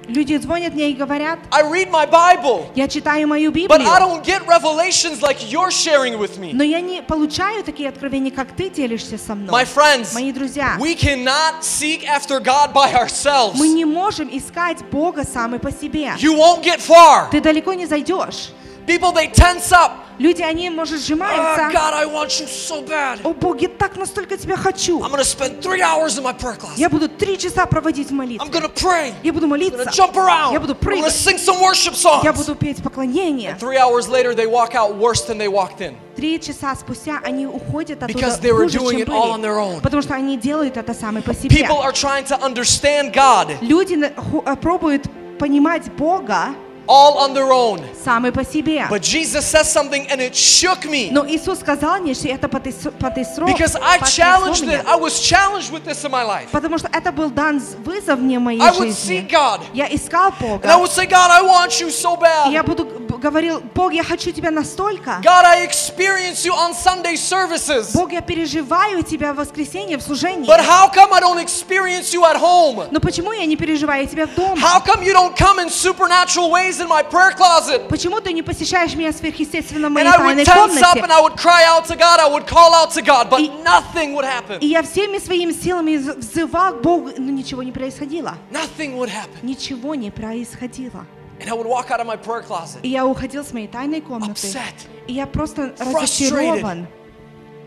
Люди 0.09 0.37
звонят 0.37 0.75
мне 0.75 0.91
и 0.91 0.93
говорят, 0.93 1.39
I 1.51 1.63
read 1.63 1.91
my 1.91 2.07
Bible, 2.07 2.67
я 2.75 2.87
читаю 2.89 3.27
мою 3.27 3.51
but 3.51 3.57
I 3.57 3.79
Библию, 3.79 3.99
don't 4.01 4.23
get 4.23 4.47
revelations 4.47 5.23
like 5.23 5.51
you're 5.51 5.71
sharing 5.71 6.19
with 6.19 6.39
me. 6.39 6.51
но 6.53 6.63
я 6.63 6.83
не 6.83 7.01
получаю 7.01 7.65
такие 7.65 7.89
откровения, 7.89 8.31
как 8.31 8.53
ты 8.55 8.69
делишься 8.69 9.17
со 9.17 9.35
мной. 9.35 9.49
My 9.51 9.65
friends, 9.65 10.13
Мои 10.13 10.31
друзья, 10.31 10.77
we 10.79 10.95
cannot 10.95 11.63
seek 11.63 12.05
after 12.05 12.39
God 12.39 12.75
by 12.75 12.93
ourselves. 12.95 13.55
мы 13.57 13.69
не 13.69 13.87
можем 13.87 14.29
искать 14.31 14.85
Бога 14.91 15.25
сами 15.25 15.57
по 15.57 15.71
себе. 15.73 16.13
You 16.19 16.37
won't 16.37 16.63
get 16.63 16.81
far. 16.81 17.31
Ты 17.31 17.41
далеко 17.41 17.73
не 17.73 17.87
зайдешь. 17.87 18.51
People, 18.89 19.13
they 19.13 19.29
tense 19.29 19.73
up. 19.73 19.93
Люди, 20.19 20.43
они, 20.43 20.69
может, 20.71 21.01
Oh, 21.01 21.03
сжимаются. 21.03 21.71
God, 21.73 21.95
I 21.95 22.05
want 22.05 22.29
you 22.39 22.47
so 22.47 22.83
bad. 22.87 23.19
О, 23.25 23.33
Бог, 23.33 23.61
я 23.63 23.69
так 23.69 23.97
настолько 23.97 24.37
тебя 24.37 24.57
хочу. 24.57 25.01
I'm 25.01 25.11
going 25.11 25.19
to 25.19 25.25
spend 25.25 25.61
three 25.63 25.81
hours 25.81 26.19
in 26.19 26.23
my 26.23 26.33
prayer 26.35 26.55
class. 26.57 26.77
Я 26.77 26.89
буду 26.91 27.09
три 27.09 27.37
часа 27.39 27.65
проводить 27.67 28.09
в 28.09 28.13
I'm 28.13 28.17
молитве. 28.17 28.47
going 28.51 28.63
to 28.63 28.69
pray. 28.75 29.15
Я 29.25 29.33
буду 29.33 29.47
I'm 29.47 29.51
молиться. 29.59 29.79
going 29.79 29.87
to 29.89 29.91
jump 29.91 30.17
around. 30.17 30.53
Я 30.53 30.61
буду 30.61 30.75
I'm 30.75 30.79
going 30.81 31.03
to 31.03 31.03
прыгать. 31.03 31.13
sing 31.15 31.39
some 31.39 31.61
worship 31.63 31.95
Я 32.23 32.33
songs. 32.33 32.37
буду 32.37 32.55
петь 32.55 32.83
поклонение. 32.83 33.57
Three 33.59 33.79
hours 33.79 34.07
later, 34.09 34.35
they 34.35 34.47
walk 34.47 34.75
out 34.75 34.95
worse 34.97 35.23
than 35.23 35.39
they 35.39 35.49
walked 35.49 35.81
in. 35.81 35.97
Три 36.15 36.39
часа 36.39 36.77
спустя 36.77 37.21
они 37.25 37.47
уходят 37.47 38.03
оттуда 38.03 38.13
Because 38.13 38.39
they 38.39 38.53
were 38.53 38.65
хуже, 38.67 38.79
doing 38.79 38.99
чем 38.99 39.01
it 39.01 39.09
all 39.09 39.33
on 39.33 39.41
были. 39.41 39.49
their 39.49 39.59
own. 39.59 39.81
Потому 39.81 40.03
что 40.03 40.15
они 40.15 40.37
делают 40.37 40.77
это 40.77 40.93
сами 40.95 41.21
по 41.23 41.35
себе. 41.35 41.49
People 41.49 41.81
are 41.83 41.91
trying 41.93 42.25
to 42.27 42.39
understand 42.41 43.13
God 43.15 43.57
Люди 43.63 43.95
на- 43.95 44.11
ху- 44.11 44.43
э, 44.47 44.55
пробуют 44.57 45.07
понимать 45.39 45.91
Бога 45.97 46.55
all 46.89 47.17
on 47.17 47.33
their 47.33 47.51
own. 47.51 47.81
Самый 48.05 48.31
по 48.31 48.45
себе. 48.45 48.87
But 48.91 49.01
Jesus 49.03 49.47
says 49.47 49.73
something 49.73 50.07
and 50.11 50.21
it 50.21 50.35
shook 50.35 50.85
me. 50.85 51.09
Но 51.11 51.27
Иисус 51.27 51.61
сказал 51.61 52.01
мне, 52.01 52.13
что 52.13 52.29
это 52.29 52.47
потряс- 52.47 52.91
потрясло, 52.99 53.47
Because 53.47 53.75
I 53.81 53.99
потрясло 53.99 54.25
challenged 54.25 54.63
меня. 54.67 54.81
it. 54.83 54.87
I 54.87 54.97
was 54.97 55.19
challenged 55.19 55.73
with 55.73 55.85
this 55.87 56.05
in 56.05 56.11
my 56.11 56.23
life. 56.25 56.51
Потому 56.53 56.77
что 56.77 56.89
это 56.93 57.11
был 57.11 57.31
дан 57.31 57.59
з- 57.59 57.77
вызов 57.79 58.19
мне 58.19 58.39
в 58.39 58.43
моей 58.43 58.61
I 58.61 58.71
would 58.73 58.89
жизни. 58.89 59.21
seek 59.27 59.31
God. 59.31 59.63
Я 59.73 59.87
искал 59.87 60.29
And 60.29 60.35
I 60.35 60.49
Бога. 60.59 60.69
would 60.79 60.91
say, 60.91 61.07
God, 61.07 61.31
I 61.31 61.41
want 61.43 61.81
you 61.81 61.89
so 61.91 62.17
И 62.17 62.21
bad. 62.21 62.53
я 62.53 62.63
буду 62.63 62.85
б- 62.85 63.17
говорил, 63.17 63.63
Бог, 63.75 63.95
я 63.95 64.05
хочу 64.05 64.31
тебя 64.33 64.51
настолько. 64.51 65.21
God, 65.23 65.45
I 65.47 65.65
experience 65.67 66.45
you 66.45 66.53
on 66.53 66.75
Sunday 66.75 67.17
services. 67.17 67.93
Бог, 67.95 68.13
я 68.13 68.21
переживаю 68.21 69.03
тебя 69.03 69.33
в 69.33 69.37
воскресенье 69.37 69.97
в 69.97 70.03
служении. 70.03 70.47
But 70.47 70.61
how 70.61 70.91
come 70.93 71.15
I 71.15 71.21
don't 71.21 71.39
experience 71.43 72.13
you 72.13 72.25
at 72.27 72.37
home? 72.37 72.89
Но 72.91 73.01
почему 73.01 73.33
я 73.33 73.47
не 73.47 73.57
переживаю 73.57 74.07
тебя 74.07 74.27
дома? 74.27 74.61
How 74.61 74.85
come 74.85 75.03
you 75.03 75.15
don't 75.15 75.35
come 75.35 75.59
in 75.61 75.71
supernatural 75.71 76.51
ways 76.51 76.75
in 76.81 76.89
my 76.89 77.03
prayer 77.03 77.33
closet? 77.33 77.89
Почему 77.89 78.21
ты 78.21 78.33
не 78.33 78.43
посещаешь 78.43 78.95
меня 78.95 79.13
сверхъестественно 79.13 79.89
в 79.89 79.93
моей 79.93 80.07
And 80.07 80.15
I 80.15 80.19
would 80.19 80.45
тайной 80.45 80.45
tense 80.45 80.83
up 80.83 80.97
and 80.97 81.09
комнате? 81.09 81.13
I 81.13 81.21
would 81.23 81.37
cry 81.37 81.65
out 81.65 81.85
to 81.87 81.97
God. 81.97 82.21
I 82.21 82.29
would 82.29 82.47
call 82.47 82.73
out 82.75 82.91
to 82.93 83.03
God, 83.03 83.29
but 83.31 83.41
nothing 83.65 84.15
would 84.15 84.25
happen. 84.25 84.59
И 84.61 84.67
я 84.67 84.83
всеми 84.83 85.19
своими 85.19 85.53
силами 85.53 85.97
з- 85.97 86.15
взывал 86.15 86.75
к 86.75 86.83
Богу, 86.83 87.11
но 87.19 87.31
ничего 87.31 87.63
не 87.63 87.73
происходило. 87.73 88.37
Nothing 88.51 88.97
would 88.97 89.09
happen. 89.11 89.39
Ничего 89.43 89.95
не 89.95 90.11
происходило. 90.11 91.05
And 91.41 91.49
I 91.49 91.53
would 91.55 91.67
walk 91.67 91.91
out 91.91 92.01
of 92.01 92.07
my 92.07 92.17
prayer 92.17 92.43
closet. 92.43 92.79
И 92.83 92.89
я 92.89 93.05
уходил 93.05 93.45
с 93.45 93.53
моей 93.53 93.67
тайной 93.69 94.01
комнаты. 94.01 94.33
Upset. 94.33 94.87
И 95.09 95.13
я 95.15 95.27
просто 95.27 95.75
Frustrated. 95.77 95.95
разочарован. 95.95 96.87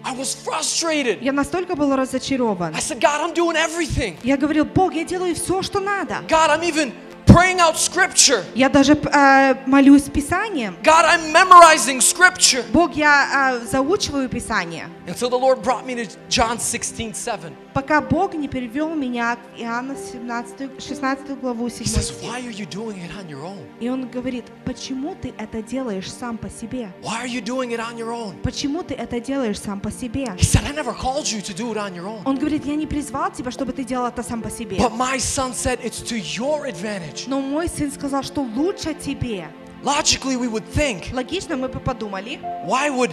I 0.06 0.14
was 0.16 0.34
frustrated. 0.46 1.18
Я 1.22 1.34
настолько 1.34 1.76
был 1.76 1.94
разочарован. 1.94 2.74
I 2.74 2.80
said, 2.80 3.00
God, 3.02 3.20
I'm 3.20 3.34
doing 3.34 3.58
everything. 3.58 4.16
Я 4.24 4.38
говорил, 4.38 4.64
Бог, 4.64 4.94
я 4.94 5.04
делаю 5.04 5.36
все, 5.36 5.62
что 5.62 5.80
надо. 5.82 6.20
God, 6.30 6.50
I'm 6.50 6.64
even 6.64 6.94
praying 7.26 7.60
out 7.60 7.78
scripture. 7.78 8.44
Я 8.56 8.70
даже 8.70 8.94
э, 8.94 9.56
молюсь 9.68 10.04
Писанием. 10.04 10.76
God, 10.84 11.06
I'm 11.06 11.32
memorizing 11.32 12.02
scripture. 12.02 12.64
Бог, 12.72 12.96
я 12.96 13.54
э, 13.54 13.66
заучиваю 13.66 14.30
Писание. 14.30 14.90
Until 15.08 15.30
the 15.30 15.38
Lord 15.38 15.62
brought 15.62 15.86
me 15.86 15.96
to 15.96 16.08
John 16.30 16.60
16, 16.60 17.14
7. 17.14 17.56
Пока 17.75 18.03
Бог 18.03 18.35
не 18.35 18.49
перевел 18.49 18.95
меня 18.95 19.37
к 19.37 19.59
Иоанна 19.59 19.97
17, 19.97 20.83
16 20.83 21.41
главу 21.41 21.71
7 21.71 21.83
He 21.83 21.89
says. 21.89 22.13
Why 22.23 22.41
are 22.43 22.51
you 22.51 22.67
doing 22.67 22.99
it 22.99 23.11
on 23.19 23.29
your 23.29 23.43
own? 23.45 23.65
И 23.81 23.89
он 23.89 24.09
говорит, 24.09 24.45
почему 24.65 25.15
ты 25.15 25.33
это 25.39 25.63
делаешь 25.63 26.13
сам 26.13 26.37
по 26.37 26.51
себе? 26.51 26.93
Why 27.03 27.23
are 27.23 27.27
you 27.27 27.43
doing 27.43 27.71
it 27.71 27.81
on 27.81 27.97
your 27.97 28.13
own? 28.13 28.35
Почему 28.43 28.83
ты 28.83 28.95
это 28.95 29.21
делаешь 29.21 29.59
сам 29.59 29.81
по 29.81 29.91
себе? 29.91 30.25
He 30.37 30.45
said, 30.45 30.65
I 30.67 30.73
never 30.73 30.93
called 30.93 31.33
you 31.33 31.41
to 31.41 31.55
do 31.55 31.73
it 31.73 31.79
on 31.79 31.95
your 31.95 32.07
own. 32.07 32.23
Он 32.27 32.37
говорит, 32.37 32.67
я 32.67 32.77
не 32.77 32.87
призвал 32.87 33.33
тебя, 33.33 33.51
чтобы 33.51 33.73
ты 33.73 33.85
делал 33.85 34.07
это 34.07 34.23
сам 34.23 34.43
по 34.43 34.51
себе. 34.51 34.77
But 34.77 34.95
my 34.95 35.19
son 35.19 35.55
said, 35.55 35.81
It's 35.83 36.03
to 36.03 36.17
your 36.17 36.67
advantage. 36.67 37.25
Но 37.27 37.41
мой 37.41 37.69
сын 37.69 37.91
сказал, 37.91 38.23
что 38.23 38.43
лучше 38.43 38.95
тебе. 38.95 39.47
Logically, 39.83 40.37
we 40.37 40.49
would 40.49 40.65
think, 40.75 41.13
Логично 41.13 41.57
мы 41.57 41.69
бы 41.69 41.81
подумали, 41.81 42.39
why 42.67 42.91
would 42.91 43.11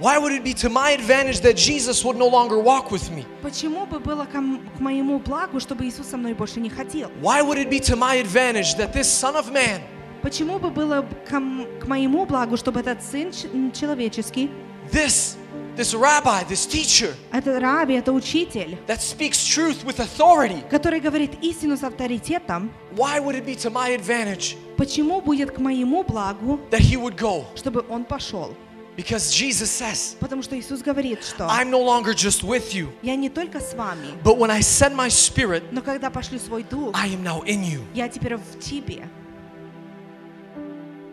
why 0.00 0.18
would 0.18 0.32
it 0.32 0.42
be 0.42 0.52
to 0.54 0.68
my 0.68 0.90
advantage 0.90 1.40
that 1.40 1.54
Jesus 1.56 2.04
would 2.04 2.16
no 2.16 2.26
longer 2.28 2.58
walk 2.58 2.90
with 2.90 3.10
me? 3.10 3.24
почему 3.42 3.86
бы 3.86 3.98
было 4.00 4.24
ко 4.24 4.38
м- 4.38 4.60
к 4.76 4.80
моему 4.80 5.18
благу, 5.18 5.60
чтобы 5.60 5.84
Иисус 5.86 6.06
со 6.08 6.16
мной 6.16 6.34
больше 6.34 6.60
не 6.60 6.70
ходил? 6.70 7.10
Why 7.20 7.42
would 7.42 7.58
it 7.58 7.70
be 7.70 7.78
to 7.80 7.96
my 7.96 8.16
advantage 8.16 8.74
that 8.76 8.92
this 8.92 9.08
son 9.08 9.36
of 9.36 9.50
man, 9.52 9.80
Почему 10.22 10.58
бы 10.60 10.70
было 10.70 11.02
б 11.02 11.08
к, 11.28 11.32
м- 11.32 11.66
к 11.80 11.86
моему 11.86 12.24
благу, 12.26 12.56
чтобы 12.56 12.80
этот 12.80 13.02
сын 13.02 13.32
ч- 13.32 13.48
м, 13.48 13.72
человеческий, 13.72 14.50
this 14.90 15.36
this 15.76 15.94
rabbi, 15.94 16.44
this 16.48 16.66
teacher 16.66 17.14
это 17.32 17.58
раби, 17.58 17.94
это 17.94 18.12
учитель, 18.12 18.76
that 18.86 19.00
speaks 19.00 19.38
truth 19.42 19.84
with 19.84 19.98
authority, 20.00 20.62
который 20.70 21.00
говорит 21.00 21.32
истину 21.42 21.76
с 21.76 21.82
авторитетом, 21.82 22.70
why 22.94 23.18
would 23.20 23.34
it 23.34 23.44
be 23.46 23.54
to 23.56 23.70
my 23.70 23.90
advantage 23.96 24.56
почему 24.76 25.20
будет 25.20 25.50
к 25.50 25.58
моему 25.58 26.02
благу, 26.04 26.60
that 26.70 26.80
he 26.80 26.96
would 26.96 27.16
go? 27.16 27.44
чтобы 27.56 27.84
он 27.88 28.04
пошел? 28.04 28.54
Because 28.96 29.32
Jesus 29.32 29.70
says, 29.70 30.16
Потому 30.20 30.42
что 30.42 30.54
Иисус 30.58 30.82
говорит, 30.82 31.24
что 31.24 31.44
I'm 31.46 31.70
no 31.70 31.80
longer 31.82 32.12
just 32.14 32.42
with 32.42 32.74
you, 32.74 32.88
я 33.02 33.16
не 33.16 33.30
только 33.30 33.58
с 33.60 33.72
вами, 33.74 34.08
but 34.22 34.36
when 34.36 34.50
I 34.50 34.60
send 34.60 34.94
my 34.94 35.08
spirit, 35.08 35.62
но 35.72 35.80
когда 35.80 36.10
пошлю 36.10 36.38
свой 36.38 36.62
дух, 36.62 36.94
I 36.94 37.08
am 37.08 37.22
now 37.22 37.42
in 37.44 37.62
you. 37.64 37.82
я 37.94 38.08
теперь 38.08 38.36
в 38.36 38.58
тебе. 38.60 39.08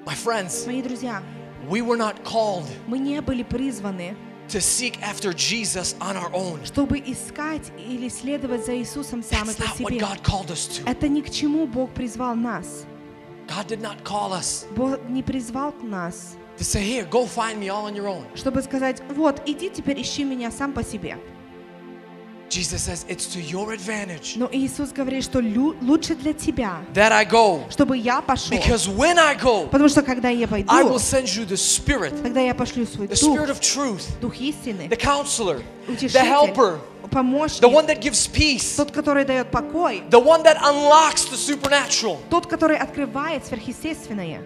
My 0.05 0.15
friends, 0.15 0.65
Мои 0.65 0.81
друзья, 0.81 1.21
we 1.69 1.81
were 1.81 1.97
not 1.97 2.23
called 2.23 2.65
мы 2.87 2.97
не 2.99 3.21
были 3.21 3.43
призваны, 3.43 4.15
to 4.49 4.59
seek 4.59 4.99
after 5.01 5.31
Jesus 5.31 5.95
on 6.01 6.17
our 6.17 6.31
own. 6.33 6.59
чтобы 6.65 6.97
искать 6.99 7.71
или 7.77 8.09
следовать 8.09 8.65
за 8.65 8.75
Иисусом 8.77 9.21
сами 9.23 9.49
That's 9.51 9.55
по 9.57 9.63
not 9.63 9.79
what 9.79 9.89
себе. 9.93 9.99
God 9.99 10.21
called 10.23 10.49
us 10.51 10.67
to. 10.67 10.89
Это 10.89 11.07
ни 11.07 11.21
к 11.21 11.29
чему 11.29 11.65
Бог 11.67 11.91
призвал 11.93 12.35
нас. 12.35 12.85
God 13.47 13.67
did 13.67 13.81
not 13.81 14.03
call 14.03 14.33
us 14.33 14.65
Бог 14.75 14.99
не 15.07 15.23
призвал 15.23 15.73
нас, 15.81 16.35
to 16.57 16.63
say, 16.63 16.81
Here, 16.83 17.05
go 17.05 17.25
find 17.25 17.59
me 17.59 17.69
all 17.69 17.85
on 17.85 17.95
your 17.95 18.07
own. 18.07 18.25
чтобы 18.35 18.61
сказать, 18.61 19.01
вот, 19.15 19.41
иди 19.45 19.69
теперь 19.69 20.01
ищи 20.01 20.23
меня 20.23 20.51
сам 20.51 20.73
по 20.73 20.83
себе. 20.83 21.17
Jesus 22.49 22.81
says, 22.81 23.05
It's 23.07 23.27
to 23.35 23.39
your 23.39 23.73
advantage 23.73 24.33
Но 24.35 24.49
Иисус 24.51 24.91
говорит, 24.91 25.23
что 25.23 25.39
лю- 25.39 25.75
лучше 25.83 26.15
для 26.15 26.33
тебя, 26.33 26.81
that 26.95 27.11
I 27.11 27.23
go. 27.23 27.69
чтобы 27.69 27.95
я 27.95 28.21
пошел. 28.21 28.57
Because 28.57 28.87
when 28.87 29.19
I 29.19 29.35
go, 29.35 29.67
Потому 29.69 29.87
что 29.87 30.01
когда 30.01 30.29
я 30.29 30.45
I 30.45 30.47
пойду, 30.47 30.89
will 30.89 30.95
send 30.97 31.25
you 31.27 31.45
the 31.45 31.55
Spirit, 31.57 32.19
когда 32.23 32.41
я 32.41 32.55
пошлю 32.55 32.87
свой 32.87 33.05
the 33.07 33.19
дух, 33.21 33.37
Spirit 33.37 33.49
of 33.51 33.59
truth, 33.59 34.19
дух 34.19 34.35
истины, 34.39 34.87
the 34.89 34.97
counselor, 34.97 35.61
the 35.87 35.93
утешитель, 35.93 36.21
helper, 36.27 36.79
помощник, 37.11 37.61
the 37.61 37.69
one 37.69 37.85
that 37.85 38.01
gives 38.01 38.25
peace, 38.27 38.75
тот, 38.75 38.89
который 38.91 39.25
дает 39.25 39.51
покой, 39.51 40.01
the 40.09 40.19
one 40.19 40.41
that 40.43 40.57
unlocks 40.63 41.25
the 41.29 41.37
supernatural. 41.37 42.17
тот, 42.31 42.47
который 42.47 42.77
открывает 42.77 43.45
сверхъестественное. 43.45 44.41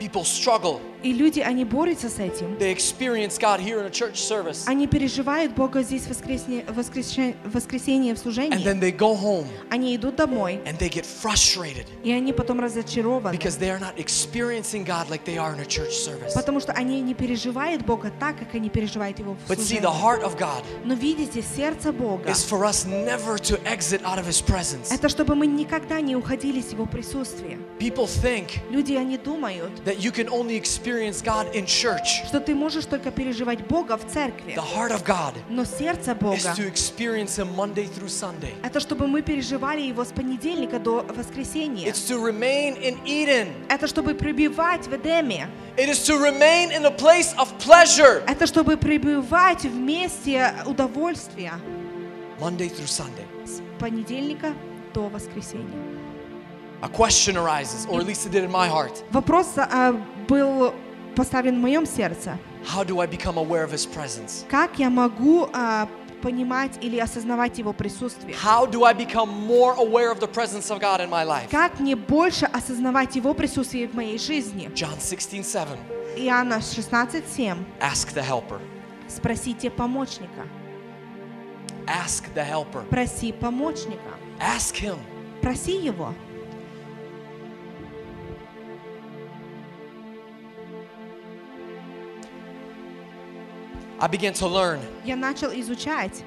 People 0.00 0.24
struggle. 0.24 0.89
И 1.02 1.12
люди, 1.12 1.40
они 1.40 1.64
борются 1.64 2.08
с 2.08 2.18
этим. 2.18 2.56
They 2.58 2.72
experience 2.74 3.38
God 3.38 3.60
here 3.60 3.80
in 3.80 3.86
a 3.86 3.90
church 3.90 4.16
service. 4.16 4.64
Они 4.66 4.86
переживают 4.86 5.54
Бога 5.54 5.82
здесь 5.82 6.06
воскресенье, 6.06 6.64
воскресенье, 6.68 7.36
в 7.44 7.54
воскресенье 7.54 8.14
в 8.14 8.18
And 8.18 8.22
служении. 8.22 8.64
then 8.64 8.80
they 8.80 8.92
go 8.96 9.14
home 9.16 9.46
Они 9.70 9.94
идут 9.96 10.16
домой, 10.16 10.60
and 10.66 10.78
they 10.78 10.88
get 10.90 11.04
frustrated 11.06 11.86
и 12.04 12.12
они 12.12 12.32
потом 12.32 12.60
разочарованы. 12.60 13.32
because 13.34 13.56
they 13.58 13.70
are 13.70 13.78
not 13.80 13.94
experiencing 13.98 14.84
God 14.84 15.08
like 15.08 15.24
they 15.24 15.38
are 15.38 15.54
in 15.54 15.60
a 15.60 15.64
church 15.66 15.92
service. 15.92 16.34
Потому 16.34 16.60
что 16.60 16.72
они 16.72 17.00
не 17.00 17.14
переживают 17.14 17.82
Бога 17.84 18.12
так, 18.18 18.38
как 18.38 18.54
они 18.54 18.68
переживают 18.68 19.18
Его 19.18 19.34
в 19.34 19.50
But 19.50 19.58
see, 19.58 19.78
служении. 19.78 19.82
the 19.82 20.02
heart 20.02 20.22
of 20.22 20.36
God 20.38 20.62
Но 20.84 20.94
видите, 20.94 21.42
сердце 21.42 21.92
Бога 21.92 22.28
is 22.28 22.44
for 22.44 22.64
us 22.64 22.84
never 22.86 23.38
to 23.38 23.58
exit 23.64 24.02
out 24.04 24.18
of 24.18 24.26
His 24.26 24.40
presence. 24.44 24.90
это 24.92 25.08
чтобы 25.08 25.34
мы 25.34 25.46
никогда 25.46 26.00
не 26.00 26.16
уходили 26.16 26.60
с 26.60 26.72
Его 26.72 26.86
присутствия. 26.86 27.58
People 27.78 28.06
think 28.06 28.60
Люди, 28.70 28.94
они 28.94 29.16
думают, 29.16 29.70
that 29.84 29.98
you 30.00 30.12
can 30.12 30.28
only 30.28 30.56
experience 30.56 30.89
God 31.22 31.54
in 31.54 31.66
church. 31.66 32.26
что 32.26 32.40
ты 32.40 32.54
можешь 32.54 32.84
только 32.86 33.10
переживать 33.10 33.66
Бога 33.66 33.96
в 33.96 34.06
церкви. 34.06 34.54
The 34.54 34.76
heart 34.76 34.90
of 34.92 35.04
God 35.04 35.34
Но 35.48 35.64
сердце 35.64 36.12
is 36.12 36.18
Бога 36.18 36.54
to 36.56 36.66
experience 36.66 37.38
Him 37.38 37.54
Monday 37.54 37.86
through 37.86 38.08
Sunday. 38.08 38.54
это 38.62 38.80
чтобы 38.80 39.06
мы 39.06 39.22
переживали 39.22 39.80
Его 39.80 40.04
с 40.04 40.12
понедельника 40.12 40.78
до 40.78 41.04
воскресенья. 41.08 41.88
It's 41.88 42.08
to 42.08 42.18
remain 42.18 42.76
in 42.80 42.98
Eden. 43.04 43.48
Это 43.68 43.86
чтобы 43.86 44.14
пребывать 44.14 44.86
в 44.86 44.94
Эдеме. 44.94 45.48
It 45.76 45.88
is 45.88 46.04
to 46.06 46.18
remain 46.18 46.70
in 46.72 46.84
a 46.84 46.90
place 46.90 47.34
of 47.36 47.48
pleasure. 47.58 48.22
Это 48.26 48.46
чтобы 48.46 48.76
пребывать 48.76 49.64
в 49.64 49.74
месте 49.74 50.54
удовольствия 50.66 51.52
Monday 52.40 52.68
through 52.68 52.88
Sunday. 52.88 53.26
с 53.46 53.60
понедельника 53.78 54.52
до 54.92 55.08
воскресенья. 55.08 55.66
A 56.82 56.88
question 56.88 57.36
arises, 57.36 57.86
or 57.90 58.00
at 58.00 58.06
least 58.06 58.24
it 58.24 58.32
did 58.32 58.42
in 58.42 58.50
my 58.50 58.66
heart. 58.66 59.04
Вопрос 59.10 59.48
а, 59.58 59.94
был 60.30 60.72
поставлен 61.16 61.56
в 61.56 61.58
моем 61.58 61.84
сердце. 61.84 62.38
How 62.64 62.84
do 62.84 63.00
I 63.00 63.06
become 63.06 63.36
aware 63.36 63.64
of 63.64 63.72
His 63.72 63.86
presence? 63.86 64.44
Как 64.48 64.78
я 64.78 64.88
могу 64.88 65.48
а, 65.52 65.88
понимать 66.22 66.78
или 66.80 66.98
осознавать 66.98 67.58
Его 67.58 67.72
присутствие? 67.72 68.36
How 68.36 68.70
do 68.70 68.84
I 68.84 68.94
become 68.94 69.28
more 69.28 69.74
aware 69.76 70.12
of 70.12 70.20
the 70.20 70.28
presence 70.28 70.70
of 70.70 70.80
God 70.80 71.00
in 71.00 71.10
my 71.10 71.24
life? 71.24 71.50
Как 71.50 71.80
мне 71.80 71.96
больше 71.96 72.46
осознавать 72.46 73.16
Его 73.16 73.34
присутствие 73.34 73.88
в 73.88 73.94
моей 73.94 74.18
жизни? 74.18 74.70
John 74.74 75.00
16, 75.00 75.44
7. 75.44 75.66
Иоанна 76.16 76.60
16:7. 76.60 77.58
Ask 77.80 78.14
the 78.14 78.22
helper. 78.22 78.60
Спросите 79.08 79.70
помощника. 79.70 80.46
Ask 81.86 82.32
the 82.34 82.44
helper. 82.48 82.84
Проси 82.88 83.32
помощника. 83.32 84.14
Ask 84.38 84.76
Him. 84.76 84.98
Проси 85.42 85.76
Его. 85.76 86.14
I 93.99 94.07
began 94.07 94.33
to 94.33 94.47
learn 94.47 94.79
Я 95.05 95.15
начал 95.15 95.51
изучать. 95.51 96.23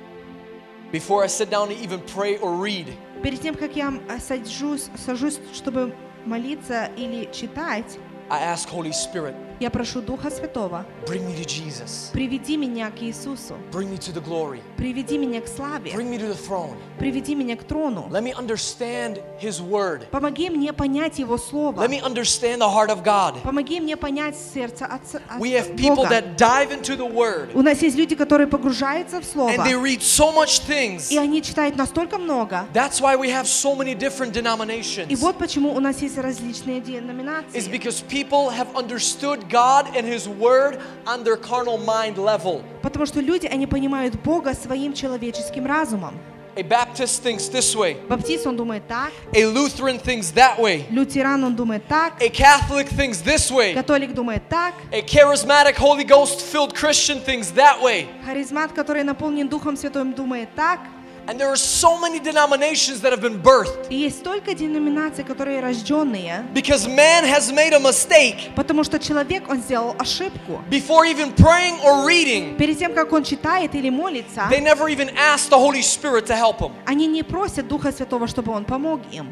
before 0.90 1.22
I 1.22 1.26
sit 1.26 1.50
down 1.50 1.68
to 1.68 1.74
even 1.76 2.00
pray 2.14 2.38
or 2.38 2.52
read. 2.54 2.86
Перед 3.22 3.40
тем, 3.42 3.54
как 3.54 3.76
я 3.76 3.92
а, 4.08 4.18
сажусь, 4.18 4.88
сажусь, 4.96 5.38
чтобы 5.52 5.94
молиться 6.24 6.90
или 6.96 7.28
читать, 7.32 7.98
I 8.30 8.40
ask 8.42 8.68
Holy 8.68 8.92
Spirit, 8.92 9.34
Я 9.63 9.69
прошу 9.69 10.01
Духа 10.01 10.29
Святого, 10.29 10.85
Bring 11.07 11.25
me 11.25 11.33
to 11.41 11.45
Jesus. 11.45 12.11
приведи 12.11 12.57
меня 12.57 12.91
к 12.91 13.01
Иисусу, 13.01 13.55
Bring 13.71 13.89
me 13.89 13.97
to 13.97 14.11
the 14.11 14.19
glory. 14.21 14.59
приведи 14.75 15.17
меня 15.17 15.39
к 15.39 15.47
славе, 15.47 15.91
Bring 15.93 16.09
me 16.11 16.17
to 16.19 16.27
the 16.27 16.35
throne. 16.37 16.75
приведи 16.99 17.33
меня 17.33 17.55
к 17.55 17.63
трону. 17.63 18.09
Let 18.11 18.23
me 18.23 18.33
understand 18.33 19.21
His 19.41 19.61
word. 19.61 20.09
Помоги 20.11 20.49
мне 20.49 20.73
понять 20.73 21.17
Его 21.17 21.37
Слово. 21.37 21.79
Let 21.81 21.89
me 21.89 22.01
understand 22.01 22.57
the 22.59 22.67
heart 22.69 22.89
of 22.89 23.03
God. 23.05 23.41
Помоги 23.41 23.79
мне 23.79 23.95
понять 23.95 24.35
сердце 24.35 24.85
Отца 24.85 25.21
от 25.29 25.39
We 25.39 25.51
have 25.53 25.77
people 25.77 26.03
that 26.09 26.35
dive 26.35 26.73
into 26.73 26.97
the 26.97 27.09
word 27.09 27.51
У 27.53 27.61
нас 27.61 27.81
есть 27.81 27.95
люди, 27.95 28.15
которые 28.15 28.47
погружаются 28.47 29.21
в 29.21 29.23
Слово, 29.23 29.51
and 29.51 29.63
they 29.63 29.81
read 29.81 30.01
so 30.01 30.33
much 30.35 30.59
things. 30.67 31.09
и 31.09 31.17
они 31.17 31.41
читают 31.41 31.77
настолько 31.77 32.17
много. 32.17 32.65
That's 32.73 32.99
why 32.99 33.15
we 33.15 33.29
have 33.29 33.47
so 33.47 33.77
many 33.77 33.95
different 33.95 34.35
И 34.35 34.41
denominations. 34.41 35.15
вот 35.21 35.37
почему 35.37 35.73
у 35.73 35.79
нас 35.79 36.01
есть 36.01 36.17
различные 36.17 36.79
It's 36.81 36.87
деноминации. 36.87 37.71
because 37.71 38.01
people 38.09 38.49
have 38.49 38.67
understood 38.75 39.52
God 39.52 39.96
and 39.96 40.06
His 40.06 40.28
Word 40.28 40.78
on 41.06 41.24
their 41.24 41.36
carnal 41.36 41.78
mind 41.78 42.18
level. 42.18 42.62
Потому 42.82 43.06
что 43.06 43.20
люди, 43.20 43.46
они 43.46 43.66
понимают 43.66 44.14
Бога 44.22 44.54
своим 44.54 44.92
человеческим 44.94 45.66
разумом. 45.66 46.14
A 46.56 46.62
Baptist 46.62 47.22
thinks 47.22 47.48
this 47.48 47.76
way, 47.76 47.94
Баптист, 48.08 48.44
он 48.44 48.56
думает 48.56 48.82
так. 48.88 49.12
a 49.32 49.44
Lutheran 49.46 49.96
thinks 49.96 50.32
that 50.32 50.58
way, 50.58 50.84
Лютеран, 50.90 51.44
он 51.44 51.54
думает 51.54 51.86
так. 51.86 52.20
a 52.20 52.28
Catholic 52.28 52.88
thinks 52.88 53.20
this 53.22 53.48
way, 53.48 53.74
Католик 53.74 54.12
думает 54.12 54.42
так. 54.48 54.74
a 54.90 55.00
charismatic, 55.00 55.76
Holy 55.76 56.02
Ghost 56.02 56.40
filled 56.40 56.74
Christian 56.74 57.20
thinks 57.20 57.52
that 57.52 57.80
way. 57.80 58.08
Харизмат, 58.26 58.72
который 58.72 59.04
наполнен 59.04 59.48
Духом 59.48 59.76
Святым, 59.76 60.12
думает 60.14 60.48
так. 60.56 60.80
And 61.25 61.39
there 61.39 61.47
are 61.47 61.55
so 61.55 61.97
many 62.01 62.19
denominations 62.19 62.99
that 62.99 63.13
have 63.13 63.21
been 63.21 63.41
birthed 63.41 63.87
И 63.89 63.95
есть 63.95 64.19
столько 64.19 64.53
деноминаций, 64.53 65.23
которые 65.23 65.61
рожденные, 65.61 66.45
because 66.53 66.85
man 66.85 67.23
has 67.23 67.49
made 67.49 67.71
a 67.73 67.79
mistake 67.79 68.51
потому 68.55 68.83
что 68.83 68.99
человек, 68.99 69.49
он 69.49 69.61
сделал 69.61 69.95
ошибку. 69.97 70.61
before 70.69 71.05
even 71.05 71.31
praying 71.33 71.79
or 71.85 72.05
reading. 72.05 72.57
Перед 72.57 72.77
тем, 72.77 72.93
как 72.93 73.13
он 73.13 73.23
читает 73.23 73.73
или 73.73 73.89
молится, 73.89 74.47
They 74.49 74.59
never 74.59 74.89
even 74.89 75.09
asked 75.15 75.49
the 75.49 75.57
Holy 75.57 75.81
Spirit 75.81 76.25
to 76.25 76.35
help 76.35 76.57
them. 76.59 76.73
они 76.85 77.07
не 77.07 77.23
просят 77.23 77.69
Духа 77.69 77.93
Святого, 77.93 78.27
чтобы 78.27 78.51
он 78.51 78.65
помог 78.65 78.99
им. 79.13 79.27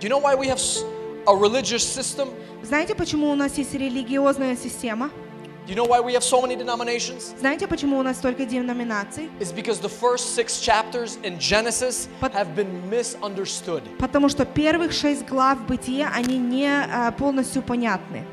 Do 0.00 0.06
you 0.06 0.08
know 0.08 0.18
why 0.22 0.34
we 0.34 0.46
have 0.48 0.58
a 1.26 1.34
religious 1.36 1.82
system? 1.84 2.28
Знаете, 2.62 2.94
почему 2.94 3.30
у 3.30 3.34
нас 3.34 3.58
есть 3.58 3.74
религиозная 3.74 4.56
система? 4.56 5.10
Do 5.69 5.73
you 5.73 5.75
know 5.75 5.85
why 5.85 5.99
we 5.99 6.13
have 6.13 6.23
so 6.23 6.41
many 6.41 6.55
denominations? 6.55 7.33
Знаете, 7.39 7.67
почему 7.67 7.97
у 7.97 8.03
нас 8.03 8.17
столько 8.17 8.45
деноминаций? 8.45 9.29
It's 9.39 9.51
because 9.51 9.79
the 9.79 9.89
first 9.89 10.35
six 10.35 10.59
chapters 10.59 11.17
in 11.23 11.39
Genesis 11.39 12.07
have 12.21 12.55
been 12.55 12.89
misunderstood. 12.89 13.83
Потому 13.97 14.29
что 14.29 14.45
первых 14.45 14.91
шесть 14.91 15.25
глав 15.25 15.65
Бытия, 15.67 16.11
они 16.13 16.37
не 16.37 16.67
а, 16.67 17.11
полностью 17.11 17.61
понятны. 17.61 18.23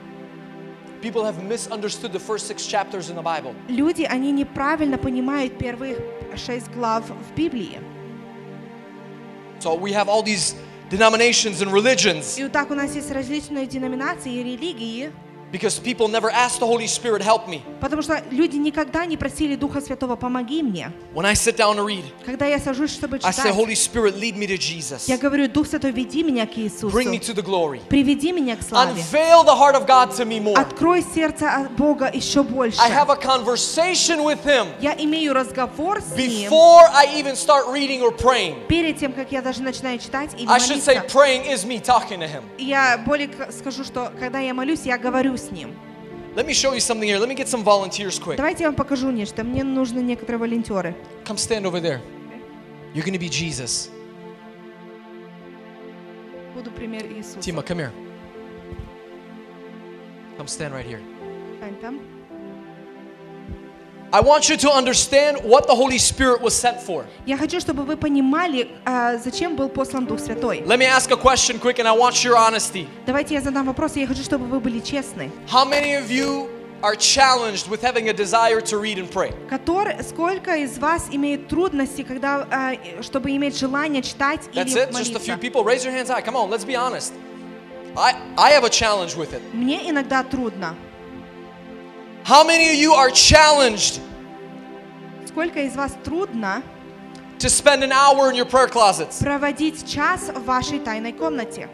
People 1.03 1.25
have 1.25 1.43
misunderstood 1.43 2.13
the 2.13 2.21
first 2.21 2.47
six 2.47 2.67
chapters 2.67 3.11
in 3.11 3.17
the 3.17 3.23
Bible. 3.23 3.55
Люди, 3.69 4.05
они 4.05 4.31
неправильно 4.31 4.99
понимают 4.99 5.59
первых 5.59 5.99
шесть 6.37 6.71
глав 6.71 7.05
в 7.09 7.35
Библии. 7.35 7.81
So 9.59 9.75
we 9.75 9.93
have 9.93 10.09
all 10.09 10.23
these 10.23 10.55
denominations 10.91 11.63
and 11.63 11.73
religions 11.73 12.39
И 12.39 12.43
вот 12.43 12.53
так 12.53 12.71
у 12.71 12.75
нас 12.75 12.95
есть 12.95 13.11
различные 13.11 13.67
деноминации 13.67 14.33
и 14.33 14.43
религии, 14.43 15.13
Because 15.52 15.80
people 15.80 16.08
never 16.08 16.30
asked 16.30 16.60
the 16.60 16.66
Holy 16.66 16.88
Spirit, 16.88 17.22
help 17.22 17.48
me. 17.48 17.62
потому 17.80 18.02
что 18.02 18.22
люди 18.32 18.58
никогда 18.58 19.06
не 19.06 19.18
просили 19.18 19.56
Духа 19.56 19.82
Святого, 19.82 20.16
помоги 20.16 20.62
мне. 20.64 20.92
When 21.14 21.26
I 21.26 21.34
sit 21.34 21.56
down 21.58 21.78
to 21.78 21.86
read, 21.86 22.04
Когда 22.26 22.46
я 22.46 22.60
сажусь, 22.60 22.92
чтобы 22.92 23.18
I 23.18 23.32
say, 23.32 23.36
читать, 23.36 23.56
Holy 23.56 23.76
Spirit, 23.76 24.16
lead 24.20 24.36
me 24.36 24.48
to 24.48 24.58
Jesus. 24.58 25.04
я 25.08 25.18
говорю, 25.18 25.48
Дух 25.48 25.68
Святой, 25.68 25.92
веди 25.92 26.24
меня 26.24 26.46
к 26.46 26.58
Иисусу. 26.58 26.90
Bring 26.90 27.12
me 27.12 27.20
to 27.20 27.34
the 27.34 27.44
glory. 27.44 27.82
Приведи 27.90 28.32
меня 28.32 28.56
к 28.58 28.62
славе. 28.62 28.94
Unveil 29.02 29.44
the 29.44 29.56
heart 29.56 29.76
of 29.76 29.86
God 29.88 30.12
to 30.18 30.26
me 30.26 30.40
more. 30.42 30.56
Открой 30.58 31.04
сердце 31.16 31.70
Бога 31.78 32.10
еще 32.14 32.44
больше. 32.44 32.80
I 32.82 32.90
have 32.90 33.10
a 33.10 33.16
conversation 33.16 34.24
with 34.24 34.44
Him 34.44 34.68
Я 34.82 34.94
имею 34.98 35.34
разговор 35.34 36.02
с 36.02 36.16
Ним 36.18 36.50
before 36.50 36.88
I 36.94 37.08
even 37.20 37.36
start 37.36 37.68
reading 37.72 38.02
or 38.02 38.12
praying. 38.12 38.68
перед 38.68 38.98
тем, 39.00 39.14
как 39.14 39.32
я 39.32 39.42
даже 39.42 39.62
начинаю 39.62 40.00
читать 40.00 40.32
или 40.38 40.48
I 40.50 40.60
should 40.60 40.82
say, 40.84 40.96
молиться. 40.96 41.18
praying 41.18 41.46
is 41.46 41.66
me 41.66 41.80
talking 41.80 42.20
to 42.20 42.28
Him. 42.28 42.44
И 42.58 42.66
Я 42.66 42.98
более 42.98 43.30
скажу, 43.52 43.84
что 43.84 44.12
когда 44.20 44.40
я 44.40 44.54
молюсь, 44.54 44.82
я 44.84 44.98
говорю 44.98 45.37
с 45.38 45.52
Ним. 45.52 45.76
Let 46.36 46.46
me 46.46 46.54
show 46.54 46.74
you 46.74 46.80
something 46.80 47.08
here. 47.08 47.18
Let 47.18 47.28
me 47.28 47.36
get 47.36 47.48
some 47.48 47.64
volunteers 47.64 48.20
quick. 48.20 48.38
Давайте 48.38 48.64
я 48.64 48.70
вам 48.70 48.76
покажу 48.76 49.10
нечто. 49.10 49.44
Мне 49.44 49.64
нужны 49.64 50.00
некоторые 50.00 50.38
волонтеры. 50.38 50.96
Come 51.26 51.38
stand 51.38 51.66
over 51.66 51.82
there. 51.82 52.00
You're 52.94 53.04
going 53.04 53.14
to 53.14 53.20
be 53.20 53.30
Jesus. 53.30 53.90
Буду 56.54 56.72
пример 56.72 57.06
Иисуса. 57.06 57.40
Tima, 57.40 57.64
come 57.64 57.80
here. 57.80 57.92
Come 60.38 60.48
stand 60.48 60.74
right 60.74 60.86
here. 60.86 61.02
Стань 61.58 61.76
там. 61.82 62.17
I 64.15 64.21
want 64.21 64.51
you 64.51 64.59
to 64.59 64.71
understand 64.71 65.39
what 65.43 65.67
the 65.67 65.75
Holy 65.75 65.97
Spirit 65.97 66.43
was 66.43 66.53
sent 66.55 66.79
for. 66.83 67.07
Я 67.25 67.39
хочу, 67.39 67.61
чтобы 67.61 67.85
вы 67.85 67.97
понимали, 67.97 68.69
а, 68.85 69.17
зачем 69.17 69.57
был 69.57 69.71
послан 69.71 70.05
Дух 70.05 70.21
Святой. 70.21 70.63
Let 70.67 70.79
me 70.79 70.85
ask 70.85 71.11
a 71.11 71.17
question 71.17 71.59
quick, 71.59 71.79
and 71.79 71.89
I 71.89 71.97
want 71.97 72.23
your 72.23 72.37
honesty. 72.37 72.87
Давайте 73.07 73.35
я 73.35 73.41
задам 73.41 73.65
вопрос, 73.67 73.97
и 73.97 74.01
я 74.01 74.07
хочу, 74.07 74.23
чтобы 74.23 74.45
вы 74.47 74.61
были 74.61 74.81
честны. 74.81 75.31
How 75.51 75.65
many 75.65 75.95
of 75.95 76.11
you 76.11 76.51
are 76.83 76.95
challenged 76.95 77.69
with 77.71 77.81
having 77.81 78.11
a 78.11 78.13
desire 78.13 78.61
to 78.61 78.77
read 78.77 78.99
and 78.99 79.11
pray? 79.11 79.33
Который, 79.49 80.03
сколько 80.03 80.57
из 80.57 80.77
вас 80.79 81.07
имеет 81.11 81.49
трудности, 81.49 82.03
когда, 82.03 82.47
а, 82.51 82.75
чтобы 83.01 83.31
иметь 83.31 83.59
желание 83.59 84.03
читать 84.03 84.41
That's 84.53 84.73
или 84.73 84.83
it? 84.83 84.91
Just 84.91 85.17
a 85.17 85.21
few 85.21 85.37
молиться? 85.37 85.41
people? 85.41 85.65
Raise 85.65 85.87
your 85.87 85.95
hands 85.95 86.11
high. 86.11 86.21
Come 86.21 86.37
on, 86.37 86.51
let's 86.51 86.67
be 86.67 86.77
honest. 86.77 87.15
I, 87.97 88.15
I 88.37 88.51
have 88.51 88.65
a 88.65 88.71
challenge 88.71 89.17
with 89.17 89.33
it. 89.33 89.41
Мне 89.55 89.89
иногда 89.89 90.23
трудно. 90.23 90.75
How 92.27 92.45
many 92.45 92.69
of 92.71 92.77
you 92.77 92.95
are 92.95 93.11
challenged 93.11 94.01
Сколько 95.27 95.61
из 95.61 95.75
вас 95.75 95.93
трудно 96.05 96.63
to 97.39 97.49
spend 97.49 97.83
an 97.83 97.91
hour 97.93 98.31
in 98.31 98.37
your 98.37 98.45
prayer 98.45 98.69
closets? 98.69 99.19
проводить 99.19 99.87
час 99.89 100.29
в 100.35 100.45
вашей 100.45 100.79
тайной 100.79 101.13
комнате? 101.13 101.69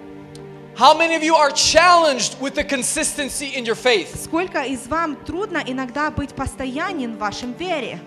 How 0.77 0.95
many 0.97 1.17
of 1.17 1.25
you 1.25 1.35
are 1.35 1.51
challenged 1.51 2.41
with 2.41 2.55
the 2.55 2.63
consistency 2.63 3.53
in 3.57 3.65
your 3.65 3.75
faith? 3.75 4.17
Сколько 4.17 4.63
из 4.63 4.87
вам 4.87 5.17
трудно 5.17 5.63
иногда 5.67 6.11
быть 6.11 6.35
постоянен 6.35 7.17
в 7.17 7.19
вашем 7.19 7.53
вере? 7.53 7.99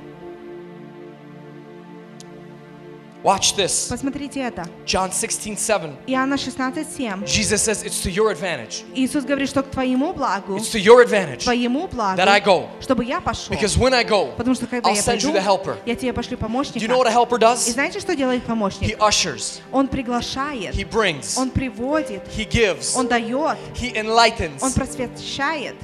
Watch 3.25 3.55
this. 3.55 3.87
Посмотрите 3.87 4.39
это. 4.39 4.65
John 4.83 5.11
16, 5.11 5.55
7. 5.59 5.95
Иоанна 6.07 6.33
16:7. 6.39 7.23
Jesus 7.27 7.61
says, 7.61 7.83
It's 7.83 8.01
to 8.01 8.09
your 8.09 8.31
advantage. 8.31 8.83
Иисус 8.95 9.23
говорит, 9.25 9.47
что 9.47 9.61
к 9.61 9.69
твоему 9.69 10.11
благу, 10.11 10.55
It's 10.57 10.71
to 10.71 10.79
your 10.79 11.03
advantage 11.05 11.43
твоему 11.43 11.87
благу, 11.87 12.17
that 12.17 12.27
I 12.27 12.39
go. 12.41 12.67
чтобы 12.81 13.05
я 13.05 13.21
пошел. 13.21 13.53
Because 13.55 13.77
when 13.77 13.93
I 13.93 14.03
go, 14.03 14.33
Потому 14.37 14.55
что 14.55 14.65
когда 14.65 14.89
I'll 14.89 14.95
я 14.95 15.01
send 15.01 15.17
you 15.21 15.31
пойду, 15.31 15.33
the 15.33 15.43
helper. 15.43 15.77
я 15.85 15.95
тебе 15.95 16.13
пошлю 16.13 16.35
помощника. 16.39 16.79
Do 16.79 16.83
you 16.83 16.87
know 16.89 16.97
what 16.97 17.05
a 17.05 17.11
helper 17.11 17.37
И 17.37 17.41
does? 17.41 17.71
знаете, 17.71 17.99
что 17.99 18.15
делает 18.15 18.41
He 18.41 18.47
помощник? 18.47 18.97
ushers, 18.99 19.59
Он 19.71 19.87
приглашает, 19.87 20.73
he 20.73 20.83
brings, 20.83 21.37
он 21.37 21.51
приводит, 21.51 22.23
he 22.35 22.49
gives, 22.49 22.95
он 22.97 23.07
дает, 23.07 23.55
he 23.75 23.91
он 23.99 24.07
enlightens. 24.07 24.73
просвещает. 24.73 25.75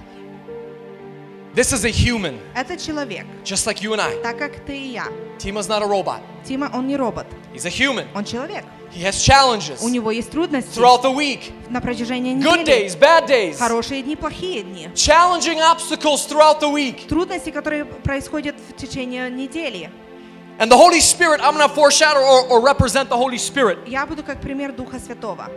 This 1.54 1.74
is 1.74 1.86
a 1.86 1.90
human, 1.90 2.40
Это 2.56 2.78
человек, 2.78 3.26
just 3.44 3.66
like 3.66 3.82
you 3.82 3.94
and 3.94 4.00
I. 4.02 4.16
так 4.22 4.38
как 4.38 4.64
ты 4.66 4.78
и 4.78 4.90
я. 4.92 5.08
Tima's 5.40 5.68
not 5.68 5.82
a 5.82 5.88
robot, 5.88 6.22
Тима, 6.46 6.70
он 6.74 6.88
не 6.88 6.96
робот, 6.96 7.26
he's 7.54 7.66
a 7.66 7.70
human. 7.70 8.06
он 8.14 8.24
человек. 8.26 8.64
He 8.94 9.02
has 9.04 9.16
challenges 9.22 9.84
У 9.84 9.90
него 9.90 10.12
есть 10.12 10.30
трудности 10.32 10.78
throughout 10.80 11.02
the 11.02 11.12
week 11.14 11.52
на 11.70 11.82
протяжении 11.82 12.36
good 12.36 12.60
недели. 12.60 12.86
days, 12.86 12.96
bad 12.96 13.28
days, 13.28 13.58
Хорошие 13.58 14.02
дни, 14.04 14.16
плохие 14.16 14.62
дни. 14.64 14.90
challenging 14.96 15.60
obstacles 15.60 16.26
throughout 16.28 16.60
the 16.62 16.70
week. 16.72 17.08
Трудности, 17.08 17.50
которые 17.50 17.86
происходят 17.86 18.56
в 18.70 18.76
течение 18.76 19.30
недели. 19.32 19.90
And 20.60 20.72
the 20.72 20.78
Holy 20.78 21.02
Spirit, 21.02 21.40
I'm 21.42 21.56
going 21.56 21.68
to 21.68 21.74
foreshadow 21.76 22.20
or, 22.20 22.48
or 22.50 22.62
represent 22.64 23.10
the 23.10 23.18
Holy 23.18 23.38
Spirit. 23.38 23.80
Я 23.88 24.06
буду 24.08 24.24
как 24.24 24.42
пример 24.42 24.72
Духа 24.74 25.00
Святого. 25.00 25.50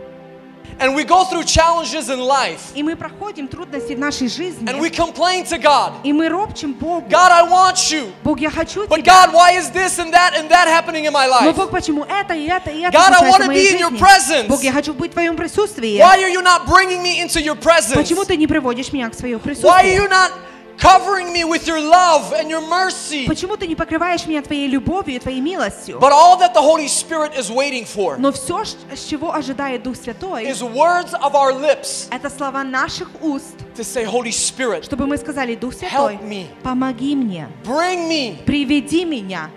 And 0.79 0.95
we 0.95 1.03
go 1.03 1.23
through 1.25 1.43
challenges 1.43 2.09
in 2.09 2.19
life 2.19 2.73
И 2.73 2.81
мы 2.81 2.95
проходим 2.95 3.47
трудности 3.47 3.93
в 3.93 3.99
нашей 3.99 4.27
жизни. 4.27 4.67
and 4.67 4.79
we 4.79 4.89
complain 4.89 5.43
to 5.45 5.59
God 5.61 5.93
И 6.03 6.11
мы 6.11 6.27
ропчем 6.27 6.73
Богу. 6.73 7.07
God, 7.07 7.31
I 7.31 7.43
want 7.47 7.75
you. 7.91 8.11
Бог, 8.23 8.39
я 8.39 8.49
хочу 8.49 8.87
But 8.87 9.01
тебя. 9.03 9.27
God, 9.27 9.33
why 9.33 9.51
is 9.59 9.69
this 9.71 9.99
and 9.99 10.11
that 10.11 10.33
and 10.35 10.49
that 10.49 10.67
happening 10.67 11.05
in 11.05 11.13
my 11.13 11.27
Но 11.27 11.33
life? 11.51 11.55
Бог, 11.55 11.69
почему 11.69 12.03
это 12.05 12.33
и 12.33 12.47
это 12.47 12.71
и 12.71 12.81
это 12.81 12.97
God, 12.97 13.11
I 13.11 13.13
случается 13.13 13.39
wanna 13.39 13.43
в 13.43 13.47
моей 13.47 13.71
be 13.73 13.75
in 13.75 13.79
your 13.79 13.89
жизни? 13.91 13.99
presence. 13.99 14.47
Бог, 14.47 14.63
я 14.63 14.71
хочу 14.71 14.93
быть 14.95 15.11
в 15.11 15.13
Твоем 15.13 15.35
присутствии. 15.35 15.99
Why 15.99 16.17
are 16.23 16.29
you 16.29 16.41
not 16.41 16.65
bringing 16.65 17.03
me 17.03 17.21
into 17.21 17.39
your 17.39 17.55
presence? 17.55 17.93
Почему 17.93 18.25
ты 18.25 18.35
не 18.35 18.47
приводишь 18.47 18.91
меня 18.91 19.07
к 19.09 19.13
своему 19.13 19.37
Why 19.39 19.41
are 19.41 19.43
присутствию? 19.43 19.95
you 20.03 20.09
not 20.09 20.31
covering 20.77 21.31
me 21.31 21.43
with 21.43 21.67
your 21.67 21.79
love 21.79 22.33
and 22.33 22.49
your 22.49 22.61
mercy? 22.61 23.25
Почему 23.27 23.55
ты 23.55 23.67
не 23.67 23.75
покрываешь 23.75 24.25
меня 24.25 24.41
Твоей 24.41 24.67
любовью 24.67 25.15
и 25.15 25.19
Твоей 25.19 25.39
милостью? 25.39 25.99
But 25.99 26.11
all 26.11 26.37
that 26.39 26.53
the 26.53 26.61
Holy 26.61 26.87
Spirit 26.87 27.35
is 27.37 27.49
waiting 27.51 27.85
for 27.85 28.17
Но 28.17 28.31
все, 28.31 28.63
с 28.65 29.05
чего 29.07 29.33
ожидает 29.33 29.83
Дух 29.83 29.95
Святой, 29.95 30.45
is 30.45 30.61
words 30.61 31.13
of 31.13 31.33
our 31.35 31.53
lips 31.53 32.07
это 32.09 32.29
слова 32.29 32.63
наших 32.63 33.09
уст, 33.21 33.55
to 33.75 33.83
say, 33.83 34.05
Holy 34.05 34.31
Spirit, 34.31 34.85
чтобы 34.85 35.05
мы 35.05 35.17
сказали, 35.17 35.55
Дух 35.55 35.73
Святой, 35.73 36.15
help 36.15 36.23
me, 36.23 36.47
помоги 36.63 37.15
мне, 37.15 37.47
bring 37.63 38.07
me 38.09 38.37
приведи 38.45 39.05
меня 39.05 39.49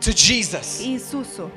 to 0.00 0.12
Jesus. 0.12 0.78
к 0.78 0.86
Иисусу. 0.86 1.50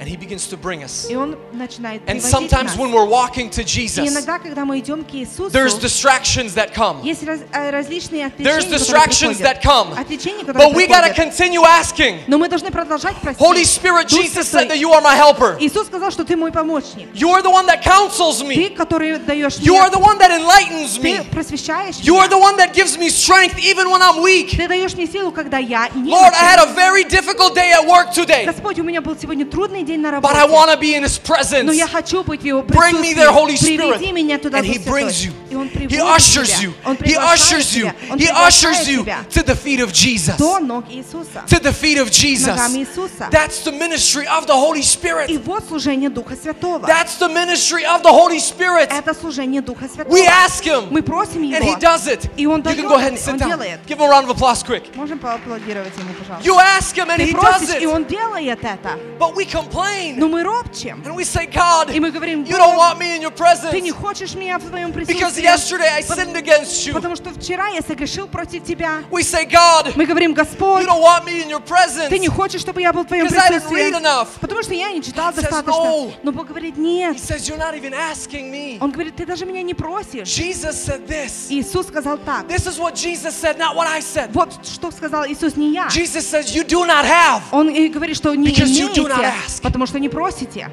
And 0.00 0.08
He 0.08 0.16
begins 0.16 0.46
to 0.48 0.56
bring 0.56 0.82
us. 0.82 1.10
И 1.10 1.14
Он 1.14 1.36
начинает 1.52 2.00
And 2.08 2.22
приводить 2.22 2.30
sometimes 2.30 2.70
нас. 2.70 2.76
when 2.78 2.90
we're 2.90 3.04
walking 3.04 3.50
to 3.50 3.60
И 3.60 3.64
Jesus, 3.66 4.08
иногда, 4.08 4.38
когда 4.38 4.64
мы 4.64 4.78
идем 4.78 5.04
к 5.04 5.12
Иисусу, 5.12 5.50
there's 5.50 5.74
distractions 5.78 6.54
that 6.54 6.72
come. 6.72 7.02
есть 7.04 7.22
раз- 7.22 7.40
э, 7.52 7.68
различные 7.68 8.22
There's 8.38 8.64
отвлечения, 8.64 8.78
которые 8.78 8.78
distractions 8.78 9.36
приходят. 9.36 9.42
that 9.42 9.62
come. 9.62 9.92
Отвлечения, 10.00 10.44
которые 10.46 10.56
But 10.70 10.74
we 10.74 10.86
got 10.86 11.02
to 11.04 11.12
приходят. 11.12 11.36
continue 11.36 11.62
asking. 11.66 12.20
Но 12.28 12.38
мы 12.38 12.48
должны 12.48 12.70
продолжать 12.70 13.14
просить. 13.16 13.38
Holy 13.38 13.62
Spirit, 13.66 14.08
Дух 14.08 14.22
Jesus 14.22 14.48
Святой, 14.48 14.62
said 14.62 14.70
that 14.70 14.78
you 14.78 14.90
are 14.90 15.02
my 15.02 15.14
helper. 15.16 15.58
Иисус 15.60 15.86
сказал, 15.88 16.10
что 16.10 16.24
ты 16.24 16.34
мой 16.34 16.50
помощник. 16.50 17.08
You 17.12 17.28
are 17.34 17.42
the 17.42 17.50
one 17.50 17.66
that 17.66 17.82
counsels 17.82 18.38
Ты, 18.40 18.46
me. 18.46 18.70
который 18.74 19.18
даешь 19.18 19.56
You 19.58 19.72
мне, 19.74 19.80
are 19.82 19.90
the 19.90 20.00
one 20.00 20.16
that 20.18 20.30
enlightens 20.30 20.96
ты 20.96 21.18
me. 21.18 21.24
просвещаешь 21.30 21.96
You 21.96 22.16
are 22.16 22.26
меня. 22.26 22.28
the 22.30 22.38
one 22.38 22.56
that 22.56 22.72
gives 22.72 22.96
me 22.96 23.10
strength 23.10 23.58
even 23.58 23.90
when 23.90 24.00
I'm 24.00 24.22
weak. 24.22 24.52
Ты 24.56 24.66
даешь 24.66 24.94
мне 24.94 25.06
силу, 25.06 25.30
когда 25.30 25.58
я 25.58 25.90
не 25.94 26.10
Lord, 26.10 26.32
I 26.32 26.56
had 26.56 26.58
a 26.58 26.72
very 26.72 27.04
difficult 27.04 27.54
day 27.54 27.70
at 27.72 27.86
work 27.86 28.14
today, 28.14 28.46
Господь, 28.46 28.78
у 28.78 28.82
меня 28.82 29.02
был 29.02 29.14
сегодня 29.20 29.44
трудный 29.44 29.83
день 29.84 30.00
на 30.00 30.08
but 30.20 30.34
I 30.34 30.40
работе. 30.46 30.52
want 30.52 30.70
to 30.70 30.76
be 30.78 30.94
in 30.94 31.02
His 31.04 31.18
presence. 31.18 31.64
Но 31.64 31.72
я 31.72 31.86
хочу 31.86 32.22
быть 32.24 32.42
в 32.42 32.44
Его 32.44 32.62
Bring 32.62 33.00
me 33.00 33.14
присутствии. 33.14 33.14
there, 33.16 33.30
Holy 33.32 33.56
Spirit. 33.56 33.98
Приведи 33.98 34.12
меня 34.12 34.38
туда, 34.38 34.58
And 34.58 34.66
Дух 34.66 34.74
He 34.76 34.78
Святой. 34.78 34.90
brings 34.90 35.24
you. 35.24 35.32
И 35.50 35.56
Он 35.56 35.66
He 35.66 35.70
приводит 35.70 36.00
ushers 36.00 36.46
тебя. 36.48 36.62
you. 36.68 36.72
Он 36.84 36.94
He 36.94 36.98
приглашает 36.98 37.40
ushers 37.40 37.76
you. 37.76 37.82
тебя. 37.82 37.94
Он 38.10 38.18
He 38.18 38.26
приглашает 38.26 38.76
ushers 38.76 38.88
you 38.88 39.02
тебя 39.02 39.18
to 39.30 39.42
the 39.42 39.54
feet 39.56 39.80
of 39.80 39.92
Jesus. 39.92 40.36
до 40.36 40.60
ног 40.60 40.84
Иисуса. 40.90 41.42
To 41.48 41.60
the 41.60 41.72
feet 41.72 41.98
of 41.98 42.10
Jesus. 42.10 42.46
Ногам 42.56 42.76
Иисуса. 42.76 43.28
That's 43.30 43.60
the 43.64 43.72
ministry 43.72 44.26
of 44.26 44.46
the 44.46 44.54
Holy 44.54 44.82
Spirit. 44.82 45.28
И 45.30 45.38
вот 45.38 45.64
служение 45.66 46.08
Духа 46.10 46.36
Святого. 46.36 46.86
That's 46.86 47.16
the 47.18 47.28
ministry 47.28 47.84
of 47.84 48.02
the 48.02 48.12
Holy 48.12 48.38
Spirit. 48.38 48.90
Это 48.92 49.12
служение 49.14 49.60
Духа 49.60 49.86
Святого. 49.88 50.12
We 50.14 50.26
ask 50.26 50.64
Him, 50.64 50.88
Мы 50.90 51.02
просим 51.02 51.42
Его. 51.42 51.56
and 51.56 51.64
He 51.64 51.76
does 51.80 52.06
it. 52.06 52.30
И 52.36 52.46
Он 52.46 52.60
You 52.60 52.62
дает, 52.62 52.76
can 52.78 52.88
go 52.88 52.94
ahead 52.96 53.12
and 53.12 53.16
и 53.16 53.20
sit 53.20 53.32
Он 53.32 53.38
down. 53.38 53.48
делает. 53.48 53.80
Give 53.86 53.98
Him 53.98 54.02
a 54.02 54.08
round 54.08 54.28
of 54.28 54.30
applause 54.36 54.62
quick. 54.62 54.94
Можем 54.94 55.18
поаплодировать 55.18 55.92
Ему, 55.98 56.12
пожалуйста. 56.14 56.48
You 56.48 56.56
ask 56.58 56.94
Him, 56.96 57.08
and 57.10 57.16
Ты 57.18 57.24
He 57.26 57.32
does 57.32 57.40
просишь, 57.40 57.80
и 57.82 57.86
it. 57.86 57.92
Он 57.92 58.04
делает 58.04 58.64
это. 58.64 58.98
But 59.18 59.34
we 59.34 59.44
complain, 59.44 59.70
Но 59.74 60.28
мы 60.28 60.42
ропчем. 60.42 61.02
and 61.04 61.14
we 61.14 61.24
say, 61.24 61.46
God, 61.46 61.90
И 61.94 62.00
мы 62.00 62.10
говорим, 62.10 62.44
you 62.44 62.56
don't 62.56 62.74
«Бог, 62.76 62.78
want 62.78 62.98
me 62.98 63.16
in 63.16 63.22
your 63.22 63.30
ты 63.70 63.80
не 63.80 63.90
presence. 63.90 64.00
хочешь 64.00 64.34
меня 64.34 64.58
в 64.58 64.62
твоем 64.68 64.90
Because 64.92 65.06
присутствии. 65.06 65.42
yesterday 65.44 65.88
I 65.96 66.02
sinned 66.02 66.36
against 66.36 66.86
you. 66.86 66.92
Потому 66.92 67.16
что 67.16 67.30
вчера 67.30 67.68
я 67.68 67.80
согрешил 67.82 68.26
против 68.28 68.64
тебя. 68.64 69.02
We 69.10 69.22
say, 69.22 69.44
God, 69.46 69.96
Мы 69.96 70.06
говорим, 70.06 70.34
Господь, 70.34 70.82
you 70.84 70.86
don't 70.88 71.02
want 71.02 71.24
me 71.24 71.42
in 71.42 71.48
your 71.50 71.60
presence. 71.60 72.08
ты 72.08 72.18
не 72.18 72.28
хочешь, 72.28 72.60
чтобы 72.60 72.80
я 72.80 72.92
был 72.92 73.02
в 73.04 73.06
твоем 73.08 73.26
Because 73.26 73.38
I 73.38 73.48
didn't 73.50 73.68
read 73.70 73.92
присутствии. 73.92 74.00
enough. 74.00 74.28
Потому 74.40 74.62
что 74.62 74.74
я 74.74 74.90
не 74.92 75.02
читал 75.02 75.30
God 75.30 75.36
says, 75.36 75.42
достаточно. 75.42 75.72
«No». 75.72 76.12
Но 76.22 76.32
Бог 76.32 76.46
говорит, 76.48 76.76
нет. 76.76 77.16
He 77.16 77.18
says, 77.20 77.48
You're 77.48 77.58
not 77.58 77.74
even 77.74 77.92
asking 77.94 78.50
me. 78.50 78.78
Он 78.80 78.90
говорит, 78.90 79.16
ты 79.16 79.26
даже 79.26 79.44
меня 79.46 79.62
не 79.62 79.74
просишь. 79.74 80.28
Jesus 80.28 80.76
said 80.86 81.06
this. 81.06 81.46
Иисус 81.50 81.86
сказал 81.88 82.18
так. 82.18 82.46
This 82.46 82.66
is 82.66 82.78
what 82.78 82.94
Jesus 82.94 83.34
said, 83.34 83.58
not 83.58 83.74
what 83.74 83.86
I 83.88 84.00
said. 84.00 84.30
Вот 84.32 84.52
что 84.64 84.90
сказал 84.90 85.26
Иисус, 85.26 85.56
не 85.56 85.72
я. 85.72 85.88
Jesus 85.88 86.26
says, 86.28 86.54
You 86.54 86.64
do 86.64 86.84
not 86.86 87.04
have. 87.04 87.42
Он 87.50 87.68
и 87.68 87.88
говорит, 87.88 88.16
что 88.16 88.34
не 88.34 88.48
Because 88.48 88.68
you 88.68 88.92
do 88.92 89.08
not 89.08 89.18
имеете, 89.18 89.34
ask. 89.46 89.62
Потому 89.65 89.85
что 89.87 89.99
не 89.99 90.09
просите. 90.09 90.69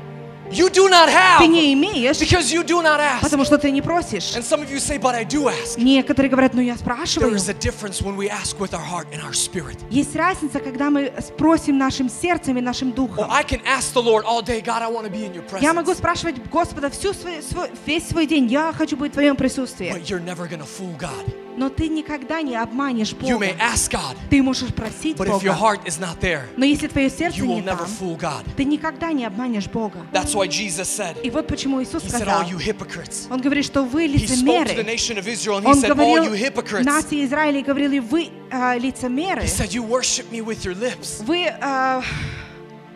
You 0.50 0.68
do 0.68 0.86
not 0.90 1.06
Ты 1.06 1.12
have. 1.14 1.46
не 1.46 1.72
имеешь, 1.72 2.20
Because 2.20 2.52
you 2.52 2.62
do 2.62 2.82
not 2.82 3.00
ask. 3.00 3.22
потому 3.22 3.42
что 3.46 3.56
ты 3.56 3.70
не 3.70 3.80
просишь. 3.80 4.36
And 4.36 4.42
some 4.44 4.60
of 4.62 4.70
you 4.70 4.78
say, 4.78 4.98
But 5.00 5.14
I 5.14 5.24
do 5.24 5.48
ask. 5.48 5.78
Некоторые 5.78 6.28
говорят, 6.28 6.52
ну 6.52 6.60
я 6.60 6.74
There 6.74 6.78
спрашиваю. 6.78 7.34
is 7.34 7.48
a 7.48 7.54
difference 7.54 8.02
when 8.02 8.16
we 8.18 8.28
ask 8.28 8.58
with 8.60 8.74
our 8.74 8.84
heart 8.84 9.06
and 9.14 9.22
our 9.22 9.32
spirit. 9.32 9.78
Есть 9.88 10.14
разница, 10.14 10.60
когда 10.60 10.90
мы 10.90 11.10
спросим 11.26 11.78
нашим 11.78 12.10
сердцем 12.10 12.58
и 12.58 12.60
нашим 12.60 12.92
духом. 12.92 13.30
I 13.30 13.42
can 13.44 13.62
ask 13.64 13.94
the 13.94 14.02
Lord 14.02 14.24
all 14.26 14.42
day, 14.42 14.60
God, 14.60 14.82
I 14.82 14.90
want 14.90 15.04
to 15.06 15.10
be 15.10 15.24
in 15.24 15.32
your 15.32 15.42
Я 15.62 15.72
могу 15.72 15.94
спрашивать 15.94 16.36
Господа 16.50 16.90
всю 16.90 17.14
свой, 17.14 17.40
свой- 17.42 17.70
весь 17.86 18.06
свой 18.08 18.26
день, 18.26 18.46
я 18.48 18.74
хочу 18.76 18.98
быть 18.98 19.12
в 19.12 19.14
твоем 19.14 19.36
присутствии. 19.36 19.90
But 19.90 20.10
you're 20.10 20.20
never 20.22 20.46
to 20.60 20.66
fool 20.66 20.94
God. 20.98 21.24
Но 21.56 21.68
ты 21.68 21.88
никогда 21.88 22.40
не 22.42 22.56
обманешь 22.56 23.12
You 23.12 23.32
Бога. 23.38 23.44
may 23.46 23.56
ask 23.58 23.90
God, 23.92 24.16
Ты 24.30 24.42
можешь 24.42 24.72
просить 24.74 25.16
but 25.16 25.28
if 25.28 25.42
your 25.42 25.52
Бога, 25.54 25.76
heart 25.78 25.86
is 25.86 25.98
not 26.00 26.18
there, 26.20 26.44
но 26.56 26.64
если 26.64 26.88
твое 26.88 27.10
сердце 27.10 27.38
you 27.38 27.46
will 27.46 27.56
не 27.56 27.62
never 27.62 27.78
там, 27.84 27.88
fool 28.00 28.16
God. 28.18 28.44
ты 28.56 28.64
никогда 28.64 29.12
не 29.12 29.24
обманешь 29.24 29.66
Бога. 29.68 30.06
That's 30.12 30.34
why 30.34 30.46
Jesus 30.48 30.88
said, 30.88 31.20
И 31.22 31.30
вот 31.30 31.46
почему 31.46 31.82
Иисус 31.82 32.02
He 32.04 32.08
said, 32.08 32.16
сказал, 32.22 32.42
All 32.42 32.48
you 32.50 32.58
hypocrites. 32.58 33.26
Он 33.30 33.40
говорит, 33.40 33.64
что 33.64 33.82
вы 33.84 34.06
He 34.06 34.16
spoke 34.26 34.66
to 34.68 34.74
the 34.76 34.82
лицемеры. 34.82 34.84
nation 34.84 35.18
of 35.18 35.28
Israel 35.28 35.58
and 35.58 35.64
he 35.66 35.70
Он 35.70 35.74
said, 35.80 35.90
All 35.90 35.96
говорил 35.96 36.24
you 36.24 36.34
hypocrites. 36.34 36.84
нации 36.84 37.24
Израиля 37.24 37.58
и 37.58 37.62
говорили, 37.62 37.98
вы 37.98 38.30
э, 38.50 38.78
лицемеры. 38.78 39.42
He 39.42 39.46
said, 39.48 39.72
You 39.72 39.82
worship 39.82 40.30
me 40.32 40.40
with 40.40 40.64
your 40.64 40.74
lips. 40.74 41.22
Вы 41.22 41.46
э, 41.46 42.02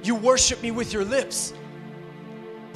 You 0.02 0.14
worship 0.14 0.62
me 0.62 0.70
with 0.70 0.92
your 0.92 1.04
lips. 1.04 1.52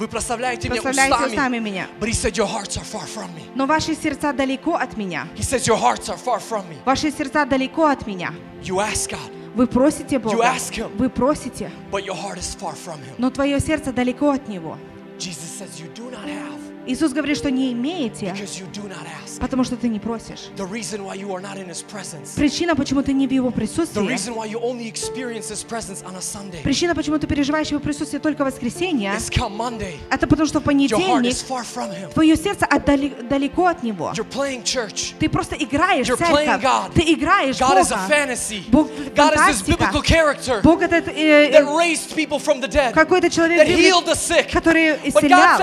Вы 0.00 0.08
прославляете 0.08 0.68
меня 0.68 0.82
прославляете 0.82 1.14
устами. 1.14 1.30
устами 1.32 1.58
меня. 1.58 1.88
But 1.98 2.08
he 2.08 2.12
said, 2.12 2.36
Your 2.36 2.46
hearts 2.46 2.76
are 2.76 2.84
far 2.84 3.06
from 3.06 3.34
me. 3.34 3.42
Но 3.54 3.66
ваши 3.66 3.94
сердца 3.94 4.32
далеко 4.32 4.74
от 4.74 4.96
меня. 4.96 5.26
He 5.34 5.42
says, 5.42 5.66
Your 5.66 5.78
hearts 5.78 6.08
are 6.10 6.18
far 6.18 6.38
from 6.38 6.68
me. 6.68 6.76
Ваши 6.84 7.10
сердца 7.10 7.46
далеко 7.46 7.86
от 7.86 8.06
меня. 8.06 8.34
You 8.62 8.80
ask 8.80 9.10
God, 9.10 9.32
Вы 9.54 9.66
просите 9.66 10.18
Бога. 10.18 10.42
ask 10.44 10.74
Him. 10.74 10.94
Вы 10.98 11.08
просите. 11.08 11.70
but 11.90 12.04
your 12.04 12.14
heart 12.14 12.36
is 12.38 12.54
far 12.54 12.74
from 12.74 12.98
Him. 13.00 13.14
Но 13.16 13.30
твое 13.30 13.58
сердце 13.58 13.90
далеко 13.92 14.30
от 14.30 14.46
Него. 14.48 14.76
Jesus 15.18 15.48
says, 15.58 15.80
You 15.80 15.88
do 15.94 16.10
not 16.10 16.28
have 16.28 16.49
Иисус 16.87 17.11
говорит, 17.13 17.37
что 17.37 17.51
не 17.51 17.71
имеете, 17.73 18.33
потому 19.39 19.63
что 19.63 19.75
ты 19.75 19.87
не 19.87 19.99
просишь. 19.99 20.49
Причина, 22.35 22.75
почему 22.75 23.03
ты 23.03 23.13
не 23.13 23.27
в 23.27 23.31
Его 23.31 23.51
присутствии, 23.51 24.01
причина, 26.63 26.95
почему 26.95 27.19
ты 27.19 27.27
переживаешь 27.27 27.67
Его 27.69 27.79
присутствие 27.79 28.19
только 28.19 28.43
в 28.43 28.47
воскресенье, 28.47 29.13
это 30.09 30.27
потому, 30.27 30.47
что 30.47 30.59
в 30.59 30.63
понедельник 30.63 31.33
твое 32.13 32.35
сердце 32.35 32.65
отдали, 32.65 33.09
далеко 33.29 33.67
от 33.67 33.83
Него. 33.83 34.11
Ты 35.19 35.29
просто 35.29 35.55
играешь 35.55 36.07
церковь. 36.17 36.61
Ты 36.95 37.01
играешь 37.13 37.55
God 37.57 37.67
Бога. 37.89 38.07
Бог 38.69 38.87
God 38.89 39.35
фантастика. 39.35 39.91
Бог 40.63 40.81
это 40.81 40.95
э, 41.11 41.51
э, 41.51 41.63
какой-то 42.93 43.29
человек, 43.29 43.67
который 44.51 44.95
исцелял 45.09 45.57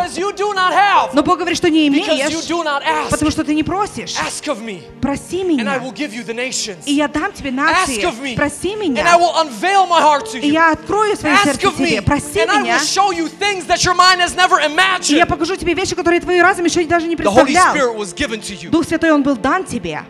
have 1.09 1.15
Но 1.15 1.23
Бог 1.23 1.39
говорит, 1.39 1.57
что 1.57 1.69
не 1.69 1.89
because 1.89 2.09
you 2.09 2.27
имеешь, 2.29 2.47
do 2.49 2.63
not 2.65 2.83
ask. 2.85 3.11
потому 3.11 3.31
что 3.31 3.45
ты 3.45 3.55
не 3.55 3.63
просишь. 3.63 4.15
Ask 4.19 4.47
of 4.49 4.61
me, 4.63 4.83
Проси 5.01 5.43
and 5.43 5.69
I 5.69 5.79
меня, 5.79 5.79
will 5.83 5.93
give 5.93 6.13
you 6.15 6.25
the 6.25 6.35
nations. 6.35 6.85
и 6.87 6.93
я 6.93 7.09
дам 7.09 7.33
тебе 7.33 7.51
Ask 7.51 7.55
нации. 7.89 8.05
of 8.05 8.21
me, 8.21 8.37
Проси 8.37 8.75
and 8.75 8.83
I 8.83 8.89
меня, 8.89 9.19
will 9.19 9.35
unveil 9.41 9.87
my 9.87 10.01
heart 10.01 10.27
to 10.33 10.39
и 10.39 10.49
you. 10.49 10.53
я 10.53 10.73
открою 10.73 11.17
свое 11.17 11.35
Ask 11.35 11.45
сердце 11.45 11.67
of 11.69 11.79
me, 11.79 11.89
тебе. 11.91 12.03
Проси 12.03 12.41
and 12.41 12.51
I 12.51 12.63
меня, 12.63 12.77
will 12.77 12.85
show 12.85 13.11
you 13.13 13.29
things 13.29 13.65
that 13.67 13.85
your 13.85 13.95
mind 13.95 14.21
has 14.21 14.35
never 14.37 14.59
и 14.59 14.63
я 14.63 14.69
imagined. 14.69 15.27
покажу 15.27 15.57
тебе 15.57 15.75
вещи, 15.75 15.95
которые 15.95 16.21
твой 16.21 16.41
разум 16.41 16.65
еще 16.65 16.85
даже 16.85 17.07
не 17.07 17.17
The 17.17 17.25
Holy 17.25 17.45
представлял. 17.45 17.75
Spirit 17.75 17.97
was 17.97 18.13
given 18.15 18.41
to 18.41 18.55
you. 18.55 18.71
Дух 18.71 18.85
Святой, 18.87 19.11
Он 19.13 19.23
был 19.23 19.37
дан 19.37 19.65
тебе. 19.65 20.03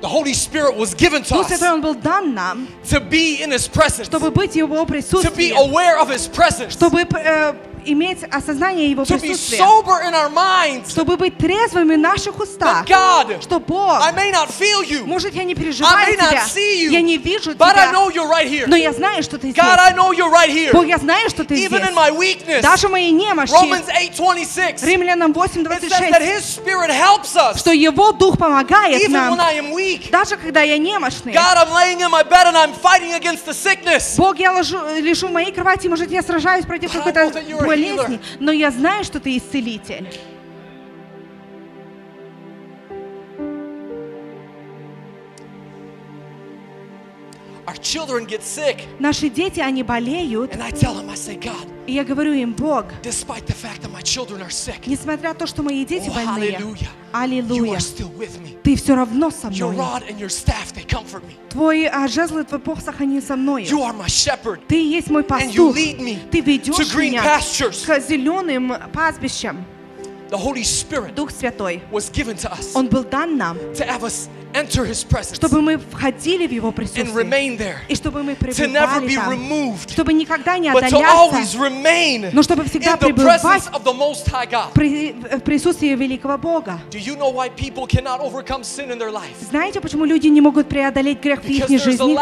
The 0.00 0.08
Holy 0.08 0.34
Spirit 0.34 0.76
was 0.76 0.92
given 0.94 1.22
to 1.22 1.34
Дух 1.34 1.46
us 1.46 1.48
Святой, 1.48 1.72
Он 1.72 1.80
был 1.80 1.94
дан 1.94 2.34
нам, 2.34 2.68
to 2.84 3.00
be 3.00 3.40
in 3.42 3.50
His 3.52 3.66
presence, 3.68 4.04
чтобы 4.06 4.30
быть 4.30 4.52
в 4.52 4.56
Его 4.56 4.76
to 4.76 4.84
be 4.84 4.88
присутствии, 5.00 5.50
aware 5.52 5.98
of 5.98 6.10
His 6.10 6.28
presence, 6.28 6.72
чтобы 6.72 7.02
э, 7.10 7.54
иметь 7.86 8.22
осознание 8.30 8.90
Его 8.90 9.02
to 9.02 9.14
be 9.16 9.20
присутствия, 9.20 9.58
sober 9.58 10.02
in 10.02 10.14
our 10.14 10.30
minds. 10.30 10.90
чтобы 10.90 11.16
быть 11.16 11.36
трезвыми 11.38 11.94
в 11.94 11.98
наших 11.98 12.38
устах, 12.40 12.86
God, 12.86 13.42
что 13.42 13.60
Бог, 13.60 14.00
I 14.02 14.12
may 14.12 14.30
not 14.32 14.48
feel 14.48 14.82
you, 14.82 15.04
может, 15.06 15.34
я 15.34 15.44
не 15.44 15.52
I 15.52 15.56
переживаю 15.56 16.06
may 16.06 16.16
not 16.18 16.30
тебя, 16.30 16.44
see 16.46 16.84
you, 16.86 16.90
я 16.90 17.00
не 17.02 17.18
вижу 17.18 17.52
but 17.52 17.76
I 17.76 17.88
тебя, 17.88 17.92
know 17.92 18.08
you're 18.10 18.28
right 18.30 18.48
here. 18.48 18.64
но 18.66 18.76
я 18.76 18.92
знаю, 18.92 19.22
что 19.22 19.38
ты 19.38 19.48
God, 19.50 19.78
I 19.78 19.90
здесь. 19.92 19.98
know 19.98 20.10
you're 20.12 20.30
right 20.30 20.50
here. 20.50 20.72
Бог, 20.72 20.86
я 20.86 20.98
знаю, 20.98 21.28
что 21.30 21.44
ты 21.44 21.54
Even 21.54 21.82
здесь. 21.84 21.94
my 21.94 22.10
weakness, 22.16 22.60
Даже 22.62 22.88
в 22.88 22.90
моей 22.92 23.10
немощи, 23.12 23.52
Romans 23.52 23.86
8:26, 23.88 24.84
Римлянам 24.84 25.32
it 25.32 25.50
says 25.50 26.10
that 26.10 26.20
8.26, 26.20 26.22
His 26.22 26.44
Spirit 26.44 26.90
helps 26.90 27.36
us 27.36 27.58
что 27.58 27.72
Его 27.72 28.12
Дух 28.12 28.38
помогает 28.38 29.02
even 29.02 29.12
when 29.30 29.36
нам, 29.36 29.40
I 29.40 29.58
am 29.58 29.72
weak. 29.72 30.10
даже 30.10 30.36
когда 30.36 30.62
я 30.62 30.78
немощный. 30.78 31.32
God, 31.32 31.56
I'm 31.56 31.72
laying 31.72 32.00
in 32.00 32.10
my 32.10 32.22
bed 32.22 32.46
and 32.46 32.56
I'm 32.56 32.72
fighting 32.72 33.12
against 33.14 33.44
the 33.46 33.54
sickness. 33.54 34.16
Бог, 34.16 34.38
я 34.38 34.52
ложу, 34.52 34.78
лежу 35.00 35.28
в 35.28 35.32
моей 35.32 35.52
кровати, 35.52 35.86
может, 35.88 36.10
я 36.10 36.22
сражаюсь 36.22 36.64
против 36.64 36.90
But 36.94 36.96
I 36.96 37.12
какой-то 37.12 37.38
that 37.38 37.48
болезни, 37.74 38.20
но 38.40 38.52
я 38.52 38.70
знаю, 38.70 39.04
что 39.04 39.20
ты 39.20 39.36
исцелитель. 39.36 40.08
Children 47.84 48.26
get 48.26 48.42
sick, 48.42 48.78
Наши 48.98 49.28
дети, 49.28 49.60
они 49.60 49.82
болеют, 49.82 50.52
and 50.54 50.62
I 50.62 50.72
tell 50.72 50.94
them, 50.94 51.10
I 51.10 51.14
say, 51.14 51.38
God, 51.38 51.68
и 51.86 51.92
я 51.92 52.02
говорю 52.04 52.32
им, 52.32 52.52
Бог, 52.54 52.86
despite 53.02 53.46
the 53.46 53.54
fact 53.54 53.82
that 53.82 53.92
my 53.92 54.02
children 54.02 54.40
are 54.40 54.50
sick, 54.50 54.86
несмотря 54.86 55.28
на 55.30 55.34
то, 55.34 55.46
что 55.46 55.62
мои 55.62 55.84
дети 55.84 56.08
oh, 56.08 56.14
больные, 56.14 56.58
аллилуйя, 57.12 57.76
are 57.76 57.80
still 57.80 58.10
with 58.16 58.40
me. 58.42 58.56
ты 58.62 58.74
все 58.76 58.94
равно 58.96 59.30
со 59.30 59.48
Your 59.48 59.72
мной. 59.72 59.76
rod 59.76 60.02
and 60.08 60.18
your 60.18 60.30
staff, 60.30 60.72
they 60.74 60.84
comfort 60.86 61.22
me. 61.24 61.34
Твой 61.50 61.86
а, 61.86 62.08
жезл 62.08 62.38
и 62.38 62.44
твой 62.44 62.60
посох, 62.60 63.00
они 63.00 63.20
со 63.20 63.36
мной. 63.36 63.64
You 63.64 63.80
are 63.82 63.94
my 63.94 64.06
shepherd, 64.06 64.60
Ты 64.66 64.76
есть 64.82 65.10
мой 65.10 65.22
and 65.22 65.52
you 65.52 65.72
пастух. 65.72 65.76
lead 65.76 66.00
me 66.00 66.18
Ты 66.30 66.40
ведешь 66.40 66.74
to 66.74 66.84
green 66.96 67.10
меня 67.10 67.22
pastures. 67.22 67.84
к 67.84 68.00
зеленым 68.00 68.72
пастбищам. 68.92 69.64
The 70.34 70.40
Holy 70.40 70.64
Spirit 70.64 71.14
Дух 71.14 71.30
Святой, 71.30 71.80
was 71.92 72.10
given 72.10 72.36
to 72.38 72.50
us 72.52 72.72
Он 72.74 72.88
был 72.88 73.04
дан 73.04 73.36
нам, 73.38 73.56
to 73.76 73.84
have 73.86 74.02
us 74.02 74.28
enter 74.52 74.84
His 74.84 75.04
presence 75.04 75.36
чтобы 75.36 75.60
мы 75.62 75.78
входили 75.78 76.46
в 76.48 76.50
Его 76.52 76.68
and 76.70 76.74
присутствие. 76.76 77.06
remain 77.14 77.56
there, 77.56 77.76
И 77.88 77.94
чтобы 77.94 78.22
мы 78.24 78.34
to 78.34 78.66
never 78.66 79.00
be 79.00 79.14
там. 79.14 79.30
removed, 79.30 79.90
Чтобы 79.92 80.12
никогда 80.12 80.58
не 80.58 80.70
but 80.70 80.88
to 80.90 80.96
always 80.96 81.54
отдаляться, 81.54 81.58
remain 81.58 82.30
но 82.32 82.42
чтобы 82.42 82.64
всегда 82.64 82.94
in 82.94 82.98
the 82.98 83.06
пребывать 83.06 83.42
presence 83.42 83.70
of 83.72 83.84
the 83.84 83.92
Most 83.92 84.26
High 84.28 84.46
God. 84.50 84.72
при- 84.74 85.12
в 85.12 85.40
присутствии 85.42 85.94
великого 85.94 86.36
Бога. 86.38 86.80
Do 86.90 86.98
you 86.98 87.16
know 87.16 87.30
why 87.32 87.48
people 87.48 87.86
cannot 87.86 88.20
overcome 88.20 88.62
sin 88.64 88.90
in 88.90 88.98
their 88.98 89.12
life? 89.12 89.34
Знаете, 89.50 89.80
почему 89.80 90.04
люди 90.04 90.26
не 90.26 90.40
могут 90.40 90.68
преодолеть 90.68 91.20
грех 91.20 91.42
в 91.44 91.48
их 91.48 91.68
жизни? 91.68 92.16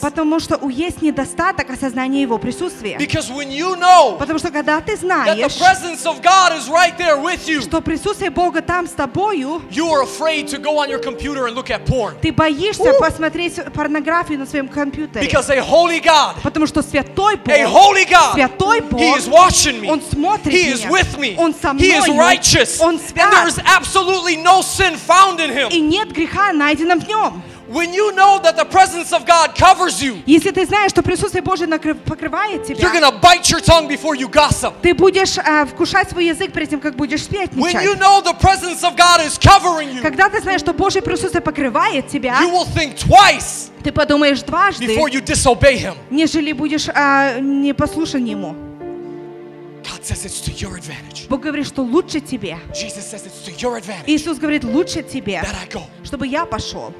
Потому 0.00 0.40
что 0.40 0.56
у 0.56 0.68
есть 0.68 1.00
недостаток 1.02 1.70
осознания 1.70 2.22
Его 2.22 2.38
присутствия. 2.38 2.96
Because 2.98 3.30
when 3.30 3.50
you 3.50 3.76
know 3.76 4.16
Потому 4.18 4.38
что 4.40 4.50
когда 4.50 4.80
ты 4.80 4.92
that 4.94 4.98
the 4.98 5.00
знаешь, 5.00 5.56
presence 5.60 6.07
of 6.07 6.21
God 6.21 6.53
is 6.53 6.69
right 6.69 6.97
there 6.97 7.17
with 7.17 7.47
you, 7.47 7.61
что 7.61 7.81
присутствие 7.81 8.29
Бога 8.29 8.61
там 8.61 8.87
с 8.87 8.91
тобою, 8.91 9.61
you 9.69 9.87
are 9.89 10.03
afraid 10.03 10.47
to 10.47 10.57
go 10.57 10.77
on 10.79 10.89
your 10.89 10.99
computer 10.99 11.45
and 11.47 11.55
look 11.55 11.69
at 11.69 11.85
porn. 11.85 12.15
ты 12.21 12.31
боишься 12.31 12.93
посмотреть 12.99 13.55
порнографию 13.73 14.39
на 14.39 14.45
своем 14.45 14.67
компьютере. 14.67 15.25
Because 15.27 15.49
a 15.49 15.59
holy 15.61 15.99
God, 15.99 16.35
Потому 16.41 16.67
что 16.67 16.81
святой 16.81 17.35
Бог, 17.37 17.49
a 17.53 17.63
holy 17.65 18.05
God, 18.05 18.33
святой 18.35 18.81
Бог, 18.81 18.99
He 18.99 19.13
is 19.17 19.27
watching 19.27 19.81
me. 19.81 19.89
Он 19.89 20.01
смотрит 20.01 20.53
He 20.53 20.71
is 20.71 20.85
меня, 20.85 20.91
with 20.91 21.17
me. 21.17 21.35
Он 21.37 21.53
со 21.53 21.69
He 21.73 21.91
is 21.91 22.07
мною, 22.07 22.17
righteous. 22.19 22.79
Он 22.81 22.93
And 22.95 22.99
свят, 22.99 23.31
there 23.31 23.47
is 23.47 23.59
absolutely 23.65 24.37
no 24.37 24.61
sin 24.61 24.95
found 24.95 25.39
in 25.39 25.51
Him. 25.51 25.69
и 25.71 25.79
нет 25.81 26.11
греха 26.11 26.53
найдено 26.53 26.95
в 26.95 27.07
нем. 27.07 27.41
When 27.68 27.92
you 27.92 28.12
know 28.12 28.38
that 28.42 28.56
the 28.56 28.64
presence 28.64 29.12
of 29.12 29.26
God 29.26 29.54
covers 29.54 30.00
you, 30.02 30.22
Если 30.24 30.50
ты 30.52 30.64
знаешь, 30.64 30.90
что 30.90 31.02
присутствие 31.02 31.42
Божие 31.42 31.68
накры- 31.68 31.94
покрывает 31.94 32.62
you're 32.68 32.76
тебя, 32.76 33.10
to 33.10 33.20
bite 33.20 33.50
your 33.50 33.60
tongue 33.60 33.86
before 33.86 34.14
you 34.16 34.26
gossip. 34.28 34.72
ты 34.80 34.94
будешь 34.94 35.36
э, 35.36 35.66
вкушать 35.66 36.08
свой 36.08 36.26
язык 36.26 36.50
перед 36.52 36.70
тем, 36.70 36.80
как 36.80 36.96
будешь 36.96 37.20
When 37.28 37.44
you 37.44 37.52
сплетничать. 37.52 37.98
know 38.00 38.22
the 38.22 38.32
presence 38.40 38.82
of 38.82 38.96
God 38.96 39.20
is 39.20 39.36
covering 39.38 39.92
you, 39.94 40.00
Когда 40.00 40.30
ты 40.30 40.40
знаешь, 40.40 40.60
что 40.62 40.72
Божье 40.72 41.02
присутствие 41.02 41.42
покрывает 41.42 42.08
тебя, 42.08 42.40
you 42.40 42.50
will 42.50 42.66
think 42.74 42.96
twice 42.96 43.70
ты 43.82 43.92
подумаешь 43.92 44.40
дважды, 44.42 44.86
before 44.86 45.10
you 45.10 45.20
disobey 45.22 45.76
Him. 45.78 45.94
нежели 46.08 46.52
будешь 46.52 46.88
э, 46.88 47.38
непослушан 47.40 48.24
Ему. 48.24 48.54
God 49.84 50.02
says 50.04 50.24
it's 50.24 50.40
to 50.40 50.52
your 50.52 50.76
advantage. 50.76 51.28
Бог 51.28 51.40
говорит, 51.42 51.66
что 51.66 51.82
лучше 51.82 52.20
тебе. 52.20 52.58
Jesus 52.74 53.04
says 53.10 53.26
it's 53.26 53.44
to 53.46 53.52
your 53.60 53.76
advantage 53.78 54.04
Иисус 54.06 54.38
говорит, 54.38 54.64
лучше 54.64 55.02
тебе, 55.02 55.40
that 55.42 55.54
I 55.62 55.68
go, 55.68 55.82
чтобы 56.04 56.26
я 56.26 56.44
пошел, 56.46 56.92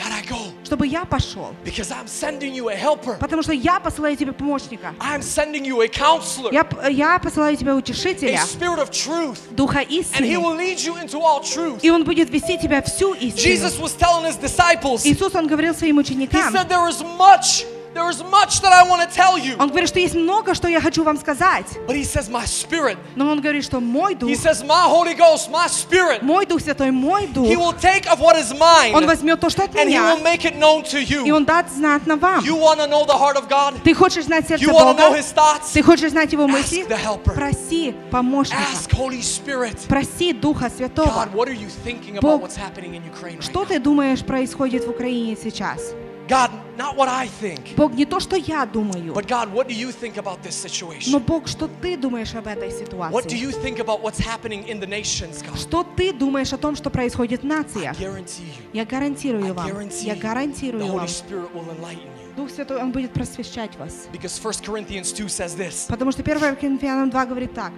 that 0.00 0.12
I 0.12 0.22
go, 0.28 0.52
чтобы 0.62 0.86
я 0.86 1.06
пошел. 1.06 1.54
because 1.64 1.90
I'm 1.90 2.06
sending 2.06 2.54
you 2.54 2.68
a 2.68 2.74
helper. 2.76 3.16
Потому 3.18 3.42
что 3.42 3.52
я 3.52 3.80
посылаю 3.80 4.14
тебе 4.16 4.32
помощника. 4.32 4.94
I'm 5.00 5.22
sending 5.22 5.64
you 5.64 5.80
a 5.82 5.88
counselor, 5.88 6.52
Я, 6.52 6.66
я 6.90 7.18
посылаю 7.18 7.56
тебе 7.56 7.70
a 7.72 7.74
утешителя, 7.76 8.38
spirit 8.44 8.78
of 8.78 8.90
truth, 8.90 9.38
Духа 9.56 9.80
and 9.80 9.88
He 9.88 10.00
истины. 10.00 10.36
will 10.38 10.54
lead 10.54 10.78
you 10.84 10.96
into 11.02 11.18
all 11.20 11.40
truth. 11.42 11.80
И 11.82 11.90
Он 11.90 12.04
будет 12.04 12.28
вести 12.30 12.58
тебя 12.58 12.82
всю 12.82 13.14
истину. 13.14 13.42
Jesus 13.42 13.78
was 13.78 13.94
telling 13.96 14.24
His 14.26 14.36
disciples, 14.36 15.02
He 15.04 15.12
Иисус, 15.14 15.34
Он 15.34 15.46
говорил 15.46 15.74
своим 15.74 15.96
ученикам, 15.98 16.52
said, 16.52 16.68
There 16.68 16.86
is 16.88 17.02
much, 17.16 17.64
there 17.93 18.09
is 18.09 18.23
much 18.23 18.61
that 18.61 18.71
I 18.71 18.83
want 18.87 19.07
to 19.07 19.13
tell 19.15 19.37
you. 19.37 19.55
Он 19.59 19.69
говорит, 19.69 19.89
что 19.89 19.99
есть 19.99 20.15
много, 20.15 20.53
что 20.53 20.67
я 20.67 20.79
хочу 20.81 21.03
вам 21.03 21.17
сказать. 21.17 21.65
But 21.87 21.95
He 21.95 22.03
says, 22.03 22.29
My 22.29 22.45
spirit, 22.45 22.97
Но 23.15 23.29
Он 23.29 23.41
говорит, 23.41 23.63
что 23.63 23.79
мой 23.79 24.15
Дух, 24.15 24.29
He 24.29 24.35
says, 24.35 24.63
My 24.63 24.87
Holy 24.87 25.13
Ghost, 25.15 25.49
my 25.51 25.67
spirit, 25.67 26.21
мой 26.21 26.45
Дух 26.45 26.61
Святой, 26.61 26.91
мой 26.91 27.27
Дух, 27.27 27.47
He 27.47 27.55
will 27.55 27.73
take 27.73 28.07
of 28.07 28.19
what 28.19 28.35
is 28.37 28.53
mine 28.57 28.93
Он 28.93 29.05
возьмет 29.05 29.39
то, 29.39 29.49
что 29.49 29.63
от 29.63 29.75
and 29.75 29.87
He 29.89 29.91
меня, 29.91 30.15
will 30.15 30.23
make 30.23 30.45
it 30.45 30.57
known 30.57 30.83
to 30.83 30.99
и 31.01 31.05
you. 31.05 31.31
Он 31.35 31.45
даст 31.45 31.75
знатно 31.75 32.15
вам. 32.17 32.43
You 32.43 32.55
want 32.57 32.79
to 32.79 32.87
know 32.87 33.05
the 33.05 33.17
heart 33.17 33.35
of 33.35 33.47
God? 33.49 33.75
Ты 33.83 33.93
хочешь 33.93 34.25
знать 34.25 34.47
сердце 34.47 34.63
You 34.63 34.71
want 34.71 34.97
to 34.97 35.01
know 35.01 35.09
Бога? 35.09 35.17
His 35.17 35.33
thoughts? 35.33 35.71
Ты 35.73 35.83
хочешь 35.83 36.11
знать 36.11 36.31
Его 36.31 36.45
Ask 36.45 36.51
мысли? 36.51 36.85
the 36.87 36.97
helper. 36.97 37.33
Проси 37.33 37.93
помощника. 38.11 38.61
Ask 38.73 38.91
Holy 38.91 39.21
Spirit. 39.21 39.77
Проси 39.87 40.33
Духа 40.33 40.69
Святого. 40.69 41.07
God, 41.07 41.33
what 41.33 41.47
are 41.47 41.53
you 41.53 41.67
thinking 41.83 42.17
about 42.17 42.41
what's 42.41 42.55
happening 42.55 42.95
in 42.95 43.03
Ukraine 43.03 43.37
right 43.37 43.43
Что 43.43 43.65
ты 43.65 43.79
думаешь 43.79 44.23
происходит 44.23 44.85
в 44.85 44.89
Украине 44.89 45.35
сейчас? 45.41 45.93
God, 46.27 46.51
not 46.77 46.95
what 46.95 47.09
I 47.09 47.27
think, 47.27 47.75
Бог, 47.75 47.93
не 47.93 48.05
то, 48.05 48.19
что 48.19 48.35
я 48.35 48.65
думаю, 48.65 49.13
but 49.13 49.27
God, 49.27 49.51
what 49.51 49.67
do 49.67 49.73
you 49.73 49.91
think 49.91 50.17
about 50.17 50.41
this 50.43 50.55
situation? 50.55 51.11
но 51.11 51.19
Бог, 51.19 51.47
что 51.47 51.67
ты 51.67 51.97
думаешь 51.97 52.33
об 52.35 52.47
этой 52.47 52.69
What 52.69 53.25
do 53.25 53.29
ситуации? 53.29 53.37
you 53.39 53.51
think 53.51 53.79
about 53.79 54.01
what's 54.01 54.19
happening 54.19 54.65
in 54.67 54.79
the 54.79 54.87
nations, 54.87 55.41
God? 55.43 55.57
Что 55.57 55.83
ты 55.83 56.13
думаешь 56.13 56.53
о 56.53 56.57
том, 56.57 56.75
что 56.75 56.89
происходит 56.89 57.41
в 57.41 57.45
нациях? 57.45 57.99
Guarantee 57.99 58.43
you, 58.45 58.61
Я 58.73 58.85
гарантирую 58.85 59.45
I 59.45 59.51
вам, 59.51 59.67
guarantee 59.69 60.05
я 60.05 60.13
you, 60.13 60.17
the 60.17 60.21
гарантирую 60.21 60.83
Holy 60.85 60.97
вам, 60.97 61.05
Spirit 61.07 61.53
will 61.53 61.69
enlighten 61.77 62.05
you. 62.05 62.35
Дух 62.37 62.49
Святой, 62.49 62.77
Он 62.81 62.91
будет 62.93 63.11
просвещать 63.11 63.75
вас. 63.77 64.07
Because 64.13 64.39
1 64.39 64.63
Corinthians 64.65 65.11
2 65.11 65.27
says 65.27 65.57
this. 65.57 65.87
Потому 65.89 66.11
что 66.13 66.21
1 66.21 66.55
Коринфянам 66.55 67.09
2 67.09 67.25
говорит 67.25 67.53
так. 67.53 67.73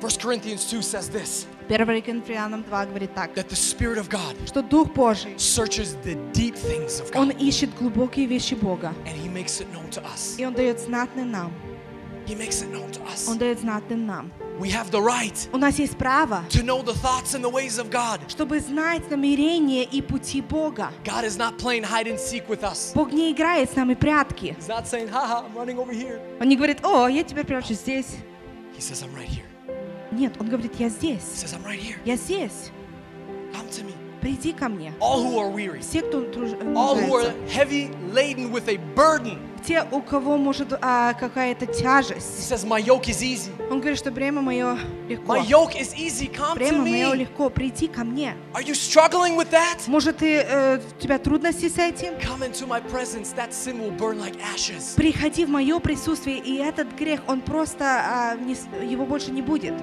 1 0.00 0.10
Corinthians 0.20 0.68
2 0.70 0.82
says 0.82 1.08
this 1.08 1.46
1 1.68 2.02
Коринфянам 2.02 2.62
2 2.64 2.86
говорит 2.86 3.14
так, 3.14 3.34
that 3.34 3.48
the 3.48 3.56
Spirit 3.56 3.98
of 3.98 4.08
God 4.08 4.36
что 4.46 4.62
Дух 4.62 4.92
Божий, 4.94 5.34
searches 5.38 5.96
the 6.04 6.14
deep 6.32 6.54
things 6.54 7.00
of 7.00 7.10
Он 7.16 7.30
God 7.30 7.38
ищет 7.40 7.74
глубокие 7.78 8.26
вещи 8.26 8.54
Бога, 8.54 8.94
and 9.04 9.16
He 9.16 9.28
makes 9.28 9.60
it 9.60 9.66
known 9.72 9.88
to 9.90 10.02
us. 10.04 10.36
и 10.38 10.44
Он 10.44 10.52
дает 10.54 10.80
знатным 10.80 11.30
нам. 11.30 11.52
He 12.26 12.34
makes 12.34 12.60
it 12.60 12.70
known 12.70 12.90
to 12.90 13.00
us. 13.06 13.28
Он 13.28 13.38
дает 13.38 13.60
знатным 13.60 14.04
нам. 14.06 14.32
We 14.58 14.70
have 14.70 14.90
the 14.90 15.00
right 15.00 15.48
У 15.52 15.58
нас 15.58 15.78
есть 15.78 15.96
право, 15.96 16.44
to 16.50 16.62
know 16.62 16.82
the 16.82 16.94
thoughts 16.94 17.34
and 17.34 17.42
the 17.42 17.50
ways 17.50 17.78
of 17.78 17.90
God. 17.90 18.20
чтобы 18.28 18.60
знать 18.60 19.08
намерения 19.10 19.84
и 19.84 20.02
пути 20.02 20.40
Бога. 20.42 20.90
God 21.04 21.24
is 21.24 21.36
not 21.36 21.58
playing 21.58 21.82
hide 21.84 22.06
and 22.06 22.18
seek 22.18 22.48
with 22.48 22.62
us. 22.62 22.92
Бог 22.94 23.12
не 23.12 23.32
играет 23.32 23.70
с 23.70 23.76
нами 23.76 23.94
прятки. 23.94 24.56
He's 24.58 24.68
not 24.68 24.86
saying, 24.86 25.08
haha, 25.08 25.44
I'm 25.46 25.54
running 25.54 25.78
over 25.78 25.92
here. 25.92 26.20
Он 26.40 26.48
не 26.48 26.56
говорит, 26.56 26.84
о, 26.84 27.08
я 27.08 27.22
теперь 27.22 27.44
прячусь 27.44 27.78
здесь. 27.80 28.16
He 28.76 28.80
says, 28.80 29.02
I'm 29.02 29.14
right 29.14 29.28
here. 29.28 29.46
Нет, 30.11 30.33
он 30.39 30.47
говорит, 30.49 30.73
я 30.79 30.89
здесь. 30.89 31.21
says, 31.21 31.53
I'm 31.53 31.63
right 31.65 31.79
here. 31.79 31.97
Я 32.05 32.15
здесь. 32.17 32.71
Come 33.53 33.69
to 33.69 33.83
me. 33.85 33.93
Приди 34.21 34.53
ко 34.53 34.69
мне. 34.69 34.93
All 34.99 35.23
who 35.23 35.39
are 35.39 35.49
weary, 35.51 35.79
Все, 35.81 36.01
кто 36.01 36.21
труж- 36.21 36.53
all 36.75 36.95
who 36.95 37.15
are 37.15 37.33
heavy 37.49 37.89
laden 38.13 38.51
with 38.51 38.67
a 38.69 38.77
burden. 38.95 39.39
Те, 39.65 39.83
у 39.91 40.01
кого 40.01 40.37
может 40.37 40.73
а, 40.81 41.13
какая-то 41.13 41.65
He 41.65 41.81
тяжесть. 41.81 42.47
says, 42.51 42.63
My 42.65 42.79
yoke 42.79 43.07
is 43.09 43.21
easy. 43.23 43.49
Он 43.71 43.79
говорит, 43.79 43.97
что 43.97 44.11
бремя 44.11 44.41
мое 44.41 44.77
легко. 45.07 45.35
My 45.37 45.43
yoke 45.43 45.75
is 45.75 45.95
easy. 45.95 46.27
Come 46.31 46.53
to 46.53 46.59
Бремя 46.59 46.81
мое 46.81 47.13
легко. 47.13 47.49
Приди 47.49 47.87
ко 47.87 48.03
мне. 48.03 48.35
Are 48.53 48.61
you 48.63 48.75
struggling 48.75 49.35
with 49.35 49.49
that? 49.51 49.87
Может, 49.87 50.17
ты, 50.17 50.37
э, 50.37 50.77
у 50.79 50.99
тебя 51.01 51.17
трудности 51.17 51.67
с 51.67 51.77
этим? 51.79 52.13
Come 52.19 52.43
into 52.43 52.67
my 52.67 52.79
presence. 52.91 53.33
That 53.35 53.53
sin 53.53 53.79
will 53.79 53.91
burn 53.97 54.19
like 54.19 54.35
ashes. 54.53 54.93
Приходи 54.95 55.45
в 55.45 55.49
мое 55.49 55.79
присутствие, 55.79 56.37
и 56.37 56.57
этот 56.57 56.93
грех, 56.95 57.21
он 57.27 57.41
просто, 57.41 57.85
а, 57.85 58.35
не 58.35 58.55
его 58.87 59.05
больше 59.07 59.31
не 59.31 59.41
будет. 59.41 59.73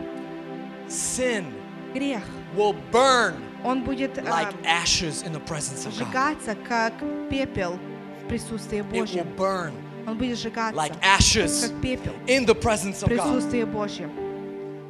Sin 0.87 1.45
Грех, 1.93 2.23
will 2.55 2.75
burn 2.91 3.35
он 3.63 3.83
будет 3.83 4.17
а, 4.17 4.21
like 4.21 4.53
ashes 4.65 5.23
in 5.23 5.31
the 5.31 5.39
presence 5.39 5.85
of 5.85 5.91
God. 5.97 6.05
сжигаться, 6.05 6.55
как 6.67 6.93
пепел 7.29 7.77
в 8.23 8.27
присутствии 8.27 8.79
It 8.79 8.89
will 8.91 8.99
Божьем. 9.01 9.27
burn 9.37 9.73
Он 10.05 10.17
будет 10.17 10.37
сжигаться, 10.37 10.75
like 10.75 10.93
ashes 11.01 11.61
как 11.69 11.81
пепел 11.81 12.13
in 12.27 12.45
the 12.45 12.53
presence 12.59 12.99
в 12.99 13.03
of 13.03 13.09
God. 13.09 13.09
присутствии 13.09 13.63
Божьем. 13.63 14.11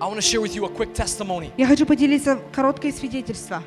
I 0.02 0.06
want 0.08 0.16
to 0.16 0.22
share 0.22 0.42
with 0.42 0.56
you 0.56 0.66
a 0.66 0.70
quick 0.70 0.94
testimony. 0.94 1.52
Я 1.58 1.68
хочу 1.68 1.86
поделиться 1.86 2.40
короткое 2.52 2.92
свидетельство. 2.92 3.62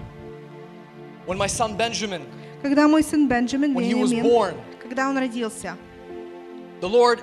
When 1.26 1.38
my 1.38 1.46
son 1.48 1.76
Benjamin, 1.76 2.22
Когда 2.62 2.88
мой 2.88 3.02
сын 3.02 3.28
Бенджамин 3.28 3.74
when 3.74 3.84
he 3.84 3.94
was 3.94 4.10
Вениамин, 4.12 4.24
born, 4.24 4.54
когда 4.82 5.08
он 5.08 5.16
родился, 5.18 5.76
the 6.80 6.88
Lord 6.88 7.20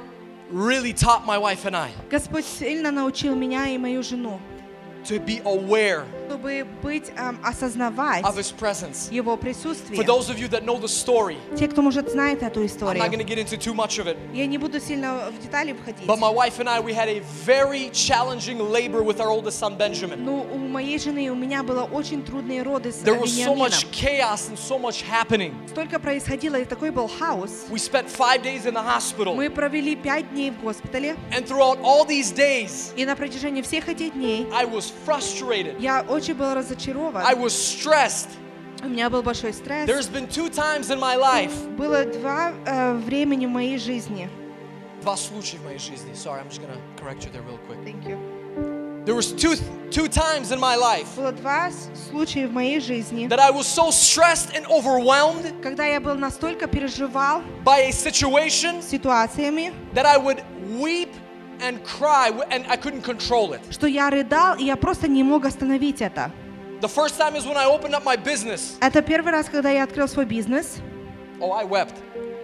really 0.51 0.93
taught 0.93 1.25
my 1.25 1.37
wife 1.37 1.65
and 1.65 1.75
I 1.75 1.89
Господь 2.09 2.45
сильно 2.45 2.91
научил 2.91 3.35
меня 3.35 3.67
и 3.67 3.77
мою 3.77 4.03
жену, 4.03 4.39
to 5.08 5.18
be 5.18 5.40
aware 5.46 6.04
чтобы 6.27 6.65
быть, 6.81 7.11
эм, 7.17 7.39
осознавать 7.43 8.23
of 8.23 8.35
His 8.37 8.51
presence. 8.55 9.11
Его 9.11 9.33
For 9.35 9.37
присутствие. 9.39 10.03
those 10.05 10.29
of 10.29 10.37
you 10.39 10.47
that 10.49 10.63
know 10.63 10.77
the 10.79 10.87
story, 10.87 11.37
Те, 11.57 11.67
кто, 11.67 11.81
может, 11.81 12.09
знает 12.11 12.43
эту 12.43 12.61
I'm 12.61 12.65
историю. 12.65 13.03
not 13.03 13.11
going 13.11 13.19
to 13.19 13.25
get 13.25 13.37
into 13.37 13.57
too 13.57 13.73
much 13.73 13.99
of 13.99 14.07
it. 14.07 14.17
Я 14.33 14.45
не 14.45 14.57
буду 14.57 14.79
сильно 14.79 15.29
в 15.31 15.41
детали 15.41 15.73
входить. 15.73 16.05
But 16.05 16.19
my 16.19 16.29
wife 16.29 16.59
and 16.59 16.67
I, 16.69 16.79
we 16.79 16.93
had 16.93 17.07
a 17.09 17.21
very 17.45 17.89
challenging 17.91 18.59
labor 18.59 19.01
with 19.03 19.19
our 19.19 19.29
oldest 19.29 19.59
son 19.59 19.77
Benjamin. 19.77 20.17
Но 20.23 20.41
у 20.41 20.57
моей 20.57 20.97
жены 20.99 21.25
и 21.25 21.29
у 21.29 21.35
меня 21.35 21.63
было 21.63 21.83
очень 21.83 22.23
трудные 22.23 22.63
роды 22.63 22.91
с 22.91 22.97
There 23.03 23.19
was 23.19 23.27
so 23.29 23.53
Вениамином. 23.53 23.59
much 23.67 23.91
chaos 23.91 24.49
and 24.49 24.57
so 24.57 24.77
much 24.79 25.03
happening. 25.03 25.53
Столько 25.69 25.99
происходило, 25.99 26.55
и 26.55 26.65
такой 26.65 26.91
был 26.91 27.07
хаос. 27.07 27.65
We 27.69 27.77
spent 27.79 28.07
five 28.09 28.41
days 28.43 28.65
in 28.65 28.73
the 28.73 28.83
hospital. 28.83 29.35
Мы 29.35 29.49
провели 29.49 29.95
пять 29.95 30.29
дней 30.31 30.51
в 30.51 30.61
госпитале, 30.61 31.15
And 31.31 31.45
throughout 31.45 31.79
all 31.81 32.05
these 32.05 32.31
days, 32.33 32.91
и 32.95 33.05
на 33.05 33.15
протяжении 33.15 33.61
всех 33.61 33.87
этих 33.89 34.13
дней 34.13 34.47
I 34.53 34.65
was 34.65 34.91
frustrated. 35.05 35.75
я 35.79 36.03
очень 36.17 36.33
был 36.35 36.53
разочарован. 36.53 37.25
I 37.25 37.33
was 37.35 37.49
stressed. 37.53 38.29
У 38.83 38.87
меня 38.89 39.09
был 39.09 39.23
большой 39.23 39.53
стресс. 39.53 39.87
There's 39.89 40.09
been 40.09 40.27
two 40.27 40.49
times 40.49 40.89
in 40.89 40.99
my 40.99 41.15
life. 41.15 41.53
Было 41.77 42.03
два 42.05 42.51
э, 42.65 42.93
времени 42.95 43.45
в 43.45 43.49
моей 43.49 43.77
жизни. 43.77 44.29
Два 45.01 45.15
случая 45.15 45.57
в 45.57 45.63
моей 45.65 45.79
жизни. 45.79 46.13
Sorry, 46.13 46.41
I'm 46.41 46.49
just 46.49 46.61
gonna 46.61 46.77
correct 46.97 47.23
you 47.25 47.31
there 47.31 47.41
real 47.43 47.59
quick. 47.67 47.79
Thank 47.85 48.05
you. 48.05 48.17
There 49.05 49.15
was 49.15 49.33
two 49.33 49.55
two 49.91 50.07
times 50.07 50.51
in 50.53 50.59
my 50.61 50.75
life 50.77 51.07
Было 51.17 51.33
два 51.33 51.69
с- 51.69 51.89
случая 52.09 52.47
в 52.47 52.53
моей 52.53 52.79
жизни, 52.79 53.27
that 53.27 53.39
I 53.39 53.51
was 53.51 53.65
so 53.67 53.91
stressed 53.91 54.53
and 54.55 54.65
overwhelmed 54.67 55.61
когда 55.61 55.85
я 55.85 55.99
был 55.99 56.15
настолько 56.15 56.67
переживал 56.67 57.41
by 57.65 57.89
a 57.89 57.91
situation 57.91 58.81
ситуациями, 58.81 59.73
that 59.93 60.05
I 60.05 60.17
would 60.17 60.41
weep 60.79 61.09
and 61.60 61.80
cry, 61.84 62.30
and 62.50 62.64
I 62.68 62.76
couldn't 62.76 63.02
control 63.02 63.52
it. 63.52 63.60
что 63.70 63.86
я 63.86 64.10
рыдал, 64.10 64.56
и 64.56 64.64
я 64.64 64.76
просто 64.76 65.08
не 65.08 65.22
мог 65.22 65.44
остановить 65.44 66.00
это. 66.02 66.30
The 66.80 66.88
first 66.88 67.18
time 67.18 67.34
is 67.36 67.44
when 67.46 67.56
I 67.56 67.66
opened 67.66 67.94
up 67.94 68.04
my 68.04 68.16
business. 68.16 68.76
Это 68.80 69.02
первый 69.02 69.32
раз, 69.32 69.46
когда 69.48 69.70
я 69.70 69.82
открыл 69.84 70.06
свой 70.08 70.24
бизнес, 70.26 70.76
Oh, 71.40 71.52
I 71.52 71.64
wept 71.64 71.94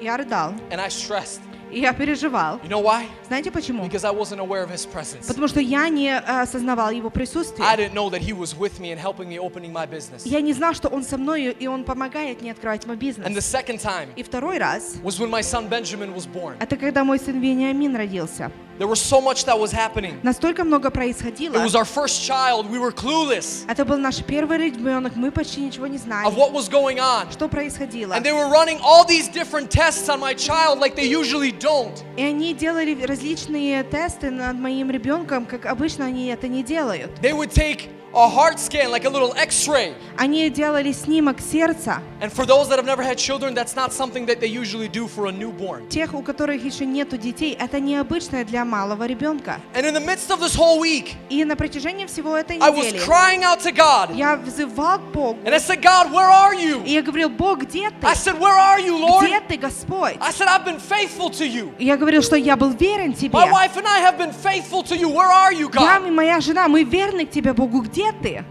я 0.00 0.16
рыдал, 0.16 0.52
and 0.70 0.80
I 0.80 0.88
stressed. 0.88 1.40
и 1.70 1.80
я 1.80 1.92
переживал. 1.92 2.58
You 2.62 2.68
know 2.68 2.82
why? 2.82 3.06
Знаете 3.26 3.50
почему? 3.50 3.84
Because 3.84 4.04
I 4.04 4.12
wasn't 4.12 4.38
aware 4.38 4.62
of 4.62 4.70
His 4.70 4.86
presence. 4.86 5.26
Потому 5.26 5.48
что 5.48 5.58
я 5.60 5.88
не 5.88 6.08
э, 6.10 6.18
осознавал 6.42 6.90
его 6.90 7.08
I 7.08 7.10
присутствие. 7.10 7.66
didn't 7.76 7.94
know 7.94 8.10
that 8.10 8.20
He 8.20 8.32
was 8.32 8.54
with 8.56 8.78
me 8.80 8.92
and 8.92 9.00
helping 9.00 9.28
me 9.28 9.38
opening 9.40 9.72
my 9.72 9.84
business. 9.88 10.22
Я 10.24 10.40
не 10.40 10.52
знал, 10.52 10.74
что 10.74 10.88
он 10.88 11.02
со 11.02 11.16
мной, 11.18 11.50
и 11.58 11.66
он 11.66 11.82
помогает 11.84 12.42
мне 12.42 12.52
открывать 12.52 12.86
мой 12.86 12.96
And 12.96 13.00
the 13.00 13.16
бизнес. 13.40 13.44
second 13.54 13.80
time 13.80 14.08
И 14.14 14.22
второй 14.22 14.58
раз, 14.58 14.96
was 15.02 15.18
when 15.18 15.30
my 15.30 15.40
son 15.42 15.68
Benjamin 15.68 16.14
was 16.14 16.26
born. 16.26 16.54
это 16.60 16.76
когда 16.76 17.02
мой 17.02 17.18
сын 17.18 17.40
Вениамин 17.40 17.96
родился. 17.96 18.52
There 18.77 18.87
was 18.87 19.01
so 19.01 19.19
much 19.19 19.43
that 19.43 19.59
was 19.59 19.73
happening. 19.73 20.21
Настолько 20.23 20.63
много 20.63 20.87
It 20.87 20.93
происходило. 20.93 21.57
was 21.61 21.75
our 21.75 21.83
first 21.83 22.25
child. 22.25 22.69
We 22.71 22.79
were 22.79 22.93
clueless 22.93 23.65
Это 23.67 23.83
был 23.83 23.97
наш 23.97 24.23
первый 24.23 24.57
ребенок, 24.57 25.17
мы 25.17 25.31
почти 25.31 25.59
ничего 25.59 25.85
не 25.87 25.97
знали. 25.97 26.25
of 26.25 26.35
what 26.37 26.53
was 26.53 26.69
going 26.69 26.97
on. 26.97 27.29
Что 27.29 27.49
происходило? 27.49 28.13
And 28.13 28.23
they 28.23 28.31
were 28.31 28.47
running 28.49 28.79
all 28.81 29.03
these 29.05 29.27
different 29.27 29.69
tests 29.69 30.07
on 30.07 30.21
my 30.21 30.33
child 30.33 30.79
like 30.79 30.95
they 30.95 31.03
usually 31.13 31.51
don't. 31.51 31.91
И 32.15 32.23
они 32.23 32.53
делали 32.53 32.95
различные 33.05 33.83
тесты 33.83 34.31
над 34.31 34.57
моим 34.57 34.89
ребенком, 34.89 35.45
как 35.45 35.65
обычно 35.65 36.05
они 36.05 36.27
это 36.27 36.47
не 36.47 36.63
делают. 36.63 37.11
They 37.21 37.33
would 37.33 37.51
take 37.51 37.89
a 38.13 38.27
heart 38.27 38.59
scan, 38.59 38.89
like 38.89 39.05
a 39.05 39.09
little 39.09 39.33
x 39.35 39.67
ray. 39.67 39.93
Они 40.17 40.49
делали 40.49 40.91
снимок 40.91 41.39
сердца. 41.39 42.01
And 42.21 42.31
for 42.33 42.45
those 42.45 42.67
that 42.67 42.77
have 42.77 42.85
never 42.85 43.03
had 43.03 43.17
children, 43.17 43.53
that's 43.53 43.75
not 43.75 43.93
something 43.93 44.25
that 44.25 44.39
they 44.41 44.47
usually 44.47 44.87
do 44.89 45.07
for 45.07 45.27
a 45.27 45.31
newborn. 45.31 45.87
Тех, 45.89 46.13
у 46.15 46.21
которых 46.23 46.63
еще 46.65 46.85
нету 46.85 47.17
детей, 47.17 47.55
это 47.57 47.79
необычное 47.79 48.43
для 48.43 48.65
малого 48.65 49.05
ребенка. 49.05 49.61
And 49.75 49.85
in 49.85 49.93
the 49.93 50.01
midst 50.01 50.31
of 50.31 50.39
this 50.41 50.55
whole 50.55 50.79
week, 50.79 51.15
И 51.29 51.45
на 51.45 51.55
протяжении 51.55 52.07
всего 52.07 52.35
этой 52.35 52.57
I 52.57 52.71
was 52.71 52.87
недели 52.87 53.05
crying 53.05 53.43
out 53.43 53.59
to 53.61 53.71
God. 53.71 54.13
я 54.15 54.35
взывал 54.35 54.97
к 54.97 55.11
Богу. 55.13 55.39
And 55.45 55.53
I 55.53 55.59
said, 55.59 55.81
God, 55.81 56.11
where 56.11 56.29
are 56.29 56.55
you? 56.55 56.83
И 56.83 56.91
я 56.93 57.03
говорил, 57.03 57.29
Бог, 57.29 57.59
где 57.59 57.89
ты? 57.91 58.05
I 58.07 58.15
said, 58.15 58.39
Where 58.39 58.57
are 58.57 58.79
you, 58.79 58.97
Lord? 58.97 59.25
Где 59.27 59.39
ты, 59.39 59.55
Господь? 59.57 60.17
I 60.19 60.31
said, 60.31 60.47
I've 60.47 60.65
been 60.65 60.79
faithful 60.79 61.29
to 61.29 61.45
you. 61.47 61.71
И 61.77 61.85
Я 61.85 61.95
говорил, 61.95 62.23
что 62.23 62.35
я 62.35 62.57
был 62.57 62.71
верен 62.71 63.13
тебе. 63.13 63.37
My 63.37 63.49
wife 63.51 63.77
and 63.77 63.85
I 63.87 63.99
have 64.01 64.17
been 64.17 64.33
faithful 64.33 64.83
to 64.83 64.97
you. 64.97 65.07
Where 65.09 65.29
are 65.31 65.53
you, 65.53 65.69
Я 65.73 65.99
God? 65.99 66.07
и 66.07 66.11
моя 66.11 66.41
жена, 66.41 66.67
мы 66.67 66.83
верны 66.83 67.25
к 67.25 67.31
тебе, 67.31 67.53
Богу, 67.53 67.81
где 67.81 68.02
где 68.10 68.12
ты? 68.12 68.44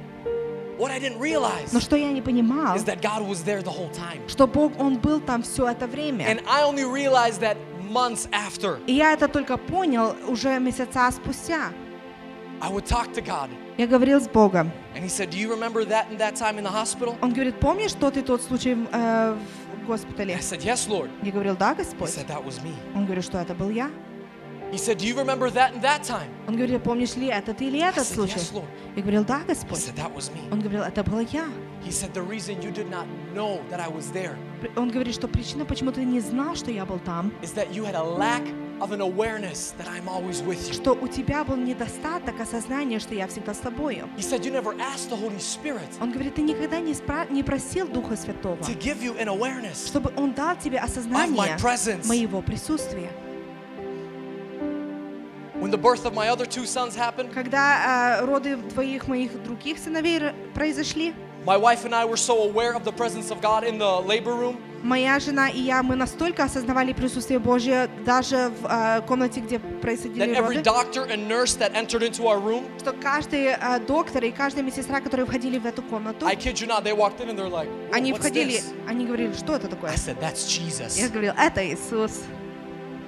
Но 1.72 1.80
что 1.80 1.96
я 1.96 2.12
не 2.12 2.22
понимал, 2.22 2.78
что 4.28 4.48
Бог, 4.48 4.80
Он 4.80 4.98
был 4.98 5.20
там 5.22 5.44
все 5.44 5.68
это 5.70 5.88
время. 5.88 6.26
И 8.88 8.94
я 8.94 9.14
это 9.14 9.28
только 9.28 9.58
понял 9.58 10.16
уже 10.28 10.60
месяца 10.60 11.12
спустя. 11.12 11.72
Я 13.78 13.88
говорил 13.88 14.20
с 14.22 14.28
Богом. 14.28 14.72
Он 17.22 17.34
говорит, 17.34 17.60
помнишь, 17.60 17.92
что 17.92 18.10
ты 18.10 18.22
тот 18.22 18.42
случай 18.42 18.78
э, 18.92 19.38
в 19.82 19.86
госпитале? 19.86 20.34
Я 21.22 21.32
говорил, 21.32 21.56
да, 21.56 21.76
Господь. 21.76 22.10
Он 22.96 23.06
говорит, 23.06 23.24
что 23.26 23.38
это 23.38 23.54
был 23.54 23.70
я. 23.70 23.90
He 24.74 24.80
said, 24.80 24.98
Do 24.98 25.06
you 25.06 25.16
remember 25.16 25.52
that 25.52 25.74
and 25.76 25.82
that 25.84 26.02
time? 26.04 26.28
Он 26.48 26.56
говорит, 26.56 26.82
помнишь 26.84 27.16
ли 27.16 27.28
этот 27.28 27.62
или 27.62 27.80
этот 27.80 28.06
said, 28.08 28.16
случай? 28.16 28.40
Yes, 28.40 28.52
Lord. 28.54 28.66
Я 28.96 29.02
говорил, 29.04 29.24
да, 29.24 29.42
He 29.42 29.48
Господь. 29.48 29.78
said, 29.78 29.96
That 29.96 30.12
was 30.16 30.32
me. 30.34 30.42
Он 30.52 30.60
говорил, 30.62 30.82
это 30.82 31.04
был 31.04 31.20
я. 31.20 31.46
He 31.86 31.92
said, 31.92 32.12
The 32.14 32.24
reason 32.24 32.60
you 32.64 32.72
did 32.72 32.90
not 32.90 33.06
know 33.36 33.62
that 33.70 33.80
I 33.80 33.88
was 33.88 34.12
there 34.12 34.36
Он 34.76 34.90
говорит, 34.90 35.14
что 35.14 35.28
причина, 35.28 35.64
почему 35.66 35.92
ты 35.92 36.04
не 36.04 36.20
знал, 36.22 36.56
что 36.56 36.72
я 36.72 36.86
был 36.86 36.98
там, 37.00 37.32
is 37.44 37.54
that 37.54 37.72
you 37.72 37.84
had 37.86 37.94
a 37.96 38.02
lack 38.04 38.42
of 38.80 38.92
an 38.92 39.02
awareness 39.02 39.76
that 39.78 39.88
I'm 39.88 40.08
always 40.10 40.42
with 40.42 40.68
you. 40.68 40.74
что 40.74 40.94
у 40.94 41.08
тебя 41.08 41.44
был 41.44 41.56
недостаток 41.58 42.40
осознания, 42.42 42.98
что 43.00 43.14
я 43.14 43.28
всегда 43.28 43.54
с 43.54 43.60
тобою. 43.60 44.10
He 44.18 44.24
said, 44.24 44.44
You 44.44 44.52
never 44.52 44.74
asked 44.80 45.10
the 45.12 45.18
Holy 45.22 45.38
Spirit 45.40 45.86
Он 46.02 46.12
говорит, 46.12 46.34
ты 46.36 46.42
никогда 46.42 46.80
не, 46.80 46.94
спра- 46.94 47.32
не 47.32 47.44
просил 47.44 47.88
Духа 47.88 48.16
Святого, 48.16 48.58
to 48.64 48.74
give 48.80 49.04
you 49.04 49.16
an 49.20 49.28
awareness 49.28 49.86
чтобы 49.88 50.12
Он 50.18 50.34
дал 50.34 50.56
тебе 50.56 50.78
of 50.80 50.82
my 50.82 50.86
осознание 50.86 51.58
presence. 51.60 52.08
моего 52.08 52.42
присутствия. 52.42 53.12
When 55.64 55.72
the 55.72 55.78
birth 55.78 56.06
of 56.06 56.14
my 56.14 56.28
other 56.28 56.46
two 56.46 56.66
sons 56.66 56.94
happened, 56.94 57.34
Когда 57.34 58.20
э, 58.20 58.26
роды 58.26 58.58
двоих 58.58 59.08
моих 59.08 59.42
других 59.44 59.78
сыновей 59.80 60.20
произошли, 60.54 61.14
my 61.46 61.56
wife 61.56 61.86
and 61.86 61.96
I 61.96 62.04
were 62.04 62.18
so 62.18 62.44
aware 62.44 62.76
of 62.76 62.84
the 62.84 62.92
presence 62.92 63.32
of 63.32 63.40
God 63.40 63.64
in 63.64 63.78
the 63.78 64.02
labor 64.02 64.34
room 64.34 64.58
моя 64.84 65.18
жена 65.22 65.48
и 65.48 65.62
я, 65.62 65.82
мы 65.82 65.96
настолько 65.96 66.44
осознавали 66.44 66.92
присутствие 66.92 67.40
Божье 67.40 67.90
даже 68.06 68.52
в 68.62 68.68
э, 68.70 69.02
комнате, 69.08 69.40
где 69.40 69.56
that 69.56 69.80
происходили 69.80 70.36
every 70.36 70.58
роды, 70.58 70.64
doctor 70.64 71.08
and 71.10 71.30
nurse 71.30 71.56
that 71.56 71.74
entered 71.74 72.04
into 72.04 72.28
our 72.28 72.42
room, 72.42 72.66
что 72.78 72.92
каждый 72.92 73.56
э, 73.58 73.80
доктор 73.88 74.22
и 74.26 74.32
каждая 74.32 74.66
медсестра, 74.66 75.00
которые 75.00 75.26
входили 75.26 75.60
в 75.60 75.66
эту 75.66 75.82
комнату, 75.82 76.28
I 76.28 76.36
kid 76.36 76.56
you 76.56 76.68
not, 76.68 76.84
they 76.84 76.94
walked 76.94 77.22
in 77.22 77.30
and 77.30 77.40
they're 77.40 77.48
like, 77.48 77.70
"Whoa, 77.70 77.94
они 77.94 78.12
what's 78.12 78.18
входили, 78.18 78.58
this?" 78.58 78.74
они 78.86 79.06
говорили, 79.06 79.32
что 79.32 79.56
это 79.56 79.70
такое? 79.70 79.92
I 79.92 79.96
said, 79.96 80.20
That's 80.20 80.46
Jesus. 80.46 81.00
Я 81.00 81.08
говорил, 81.08 81.34
это 81.38 81.66
Иисус. 81.66 82.24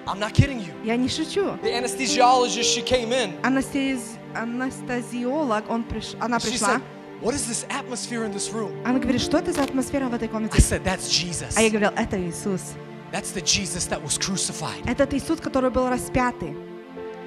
I'm 0.07 0.19
not 0.19 0.33
kidding 0.33 0.59
you. 0.59 0.73
Я 0.83 0.95
не 0.97 1.07
шучу. 1.09 1.57
The 1.63 1.73
anesthesiologist, 1.73 2.63
she 2.75 2.81
came 2.83 3.11
in. 3.11 3.39
Анестез- 3.41 4.17
Анестезиолог, 4.35 5.69
он 5.69 5.83
приш... 5.83 6.15
она 6.19 6.37
She 6.37 6.51
пришла. 6.51 6.75
said, 6.75 6.81
What 7.21 7.33
is 7.33 7.47
this 7.47 7.65
atmosphere 7.69 8.25
in 8.25 8.33
this 8.33 8.51
room? 8.53 8.71
Она 8.85 8.99
говорит, 8.99 9.21
что 9.21 9.37
это 9.37 9.51
за 9.53 9.63
атмосфера 9.63 10.07
в 10.09 10.13
этой 10.13 10.25
I 10.25 10.27
комнате? 10.31 10.57
said, 10.61 10.83
That's 10.83 11.09
Jesus. 11.09 11.53
А 11.57 11.61
я 11.61 11.69
говорил, 11.69 11.91
это 11.95 12.19
Иисус. 12.19 12.73
That's 13.11 13.31
the 13.31 13.41
Jesus 13.41 13.87
that 13.87 14.03
was 14.03 14.17
crucified. 14.19 14.83
Этот 14.85 15.13
Иисус, 15.13 15.39
который 15.39 15.69
был 15.69 15.87
распятый. 15.89 16.55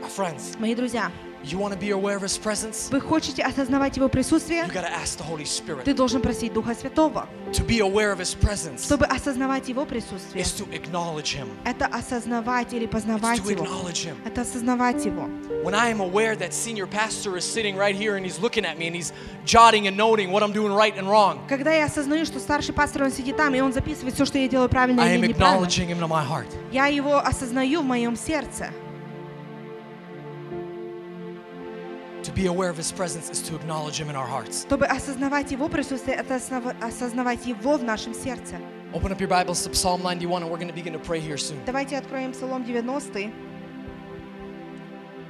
My 0.03 0.09
friends, 0.09 0.59
Мои 0.61 0.75
друзья, 0.75 1.11
you 1.43 1.59
want 1.59 1.73
to 1.73 1.79
be 1.79 1.91
aware 1.91 2.17
of 2.17 2.23
His 2.23 2.37
presence? 2.39 2.91
вы 2.91 3.01
хотите 3.01 3.43
осознавать 3.43 3.97
Его 3.97 4.09
присутствие? 4.09 4.65
You 4.67 4.73
ask 4.85 5.17
the 5.19 5.25
Holy 5.27 5.45
Spirit. 5.47 5.85
Ты 5.85 5.95
должен 5.95 6.21
просить 6.21 6.53
Духа 6.53 6.75
Святого. 6.75 7.27
To 7.53 7.65
be 7.65 7.81
aware 7.81 8.13
of 8.13 8.19
His 8.19 8.35
presence 8.35 8.85
Чтобы 8.85 9.07
осознавать 9.07 9.69
Его 9.69 9.85
присутствие, 9.87 10.43
is 10.45 10.53
to 10.59 10.67
acknowledge 10.73 11.35
Him. 11.35 11.49
это 11.65 11.87
осознавать 11.87 12.73
или 12.75 12.87
познавать 12.87 13.41
to 13.41 13.51
Его. 13.51 13.65
acknowledge 13.65 14.05
Him. 14.05 14.17
Это 14.25 14.43
осознавать 14.43 15.05
Его. 15.07 15.29
When 15.65 15.75
I 15.75 15.91
am 15.91 16.01
aware 16.01 16.37
that 16.37 16.53
senior 16.53 16.87
pastor 16.87 17.37
is 17.37 17.45
sitting 17.45 17.75
right 17.77 17.97
here 17.97 18.17
and 18.17 18.25
he's 18.25 18.39
looking 18.39 18.65
at 18.65 18.79
me 18.79 18.87
and 18.87 18.95
he's 18.95 19.13
jotting 19.45 19.87
and 19.89 19.97
noting 19.97 20.31
what 20.31 20.43
I'm 20.43 20.53
doing 20.53 20.73
right 20.73 20.95
and 20.97 21.09
wrong, 21.09 21.41
Когда 21.49 21.73
я 21.73 21.87
осознаю, 21.87 22.27
что 22.27 22.39
старший 22.39 22.75
пастор, 22.75 23.03
он 23.05 23.11
сидит 23.11 23.37
там, 23.37 23.55
и 23.55 23.61
он 23.61 23.73
записывает 23.73 24.15
все, 24.15 24.25
что 24.25 24.39
я 24.39 24.47
делаю 24.49 24.69
правильно 24.69 25.03
I 25.03 25.17
am 25.17 25.19
или 25.19 25.29
неправильно, 25.29 25.65
acknowledging 25.67 25.89
Him 25.89 25.99
to 26.01 26.07
my 26.09 26.25
heart. 26.27 26.47
я 26.71 26.87
его 26.87 27.17
осознаю 27.19 27.81
в 27.81 27.85
моем 27.85 28.15
сердце. 28.17 28.71
be 32.38 32.48
aware 32.48 32.70
of 32.70 32.78
His 32.78 32.92
presence 32.92 33.30
is 33.30 33.42
to 33.44 33.56
acknowledge 33.56 34.00
Him 34.00 34.10
in 34.10 34.16
our 34.16 34.26
hearts. 34.28 34.66
Чтобы 34.66 34.86
осознавать 34.88 35.52
Его 35.52 35.70
присутствие, 35.70 36.16
это 36.18 36.36
основа- 36.36 36.76
осознавать 36.82 37.46
Его 37.46 37.78
в 37.78 37.84
нашем 37.84 38.14
сердце. 38.14 38.56
Open 38.94 39.12
up 39.12 39.20
your 39.20 39.28
Bibles 39.28 39.64
to 39.64 39.74
Psalm 39.74 40.02
91 40.02 40.44
and 40.44 40.52
we're 40.52 40.58
going 40.58 40.68
to 40.68 40.74
begin 40.74 40.94
to 40.94 41.00
pray 41.00 41.20
here 41.20 41.38
soon. 41.38 41.58
Давайте 41.66 41.98
откроем 41.98 42.32
Псалом 42.32 42.64
90. 42.64 43.32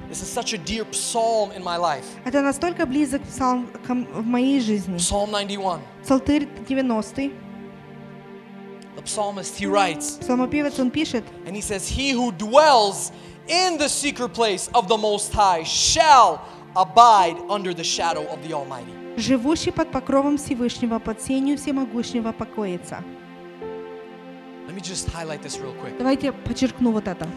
This 0.08 0.22
is 0.22 0.28
such 0.28 0.52
a 0.52 0.58
dear 0.58 0.84
psalm 0.92 1.50
in 1.52 1.62
my 1.64 1.76
life. 1.76 2.04
Это 2.24 2.42
настолько 2.42 2.86
близок 2.86 3.22
псалм 3.22 3.66
ко 3.86 3.92
м- 3.92 4.06
в 4.12 4.24
моей 4.24 4.60
жизни. 4.60 4.96
Psalm 4.98 5.30
91. 5.30 5.80
Псалтырь 6.02 6.46
90. 6.68 7.32
The 8.96 9.02
psalmist, 9.02 9.56
he 9.58 9.66
writes, 9.66 10.18
Псалмопевец, 10.20 10.78
он 10.78 10.90
пишет, 10.90 11.24
and 11.46 11.56
he 11.56 11.60
says, 11.60 11.88
He 11.88 12.12
who 12.12 12.30
dwells 12.32 13.10
in 13.48 13.76
the 13.76 13.88
secret 13.88 14.32
place 14.32 14.68
of 14.72 14.86
the 14.88 14.96
Most 14.96 15.32
High 15.34 15.64
shall 15.64 16.40
abide 16.75 17.37
under 17.49 17.73
the 17.73 17.83
shadow 17.83 18.25
of 18.31 18.39
the 18.47 18.53
Almighty. 18.53 18.93
«Живущий 19.17 19.71
под 19.71 19.91
покровом 19.91 20.37
Всевышнего, 20.37 20.99
под 20.99 21.21
сенью 21.21 21.57
Всемогущего 21.57 22.31
покоится». 22.31 23.03
Let 24.67 24.75
me 24.75 24.81
just 24.81 25.09
highlight 25.09 25.41
this 25.41 25.59
real 25.59 25.73
quick. 25.81 25.97
Давайте 25.97 26.31
подчеркну 26.31 26.91
вот 26.91 27.07
это. 27.07 27.27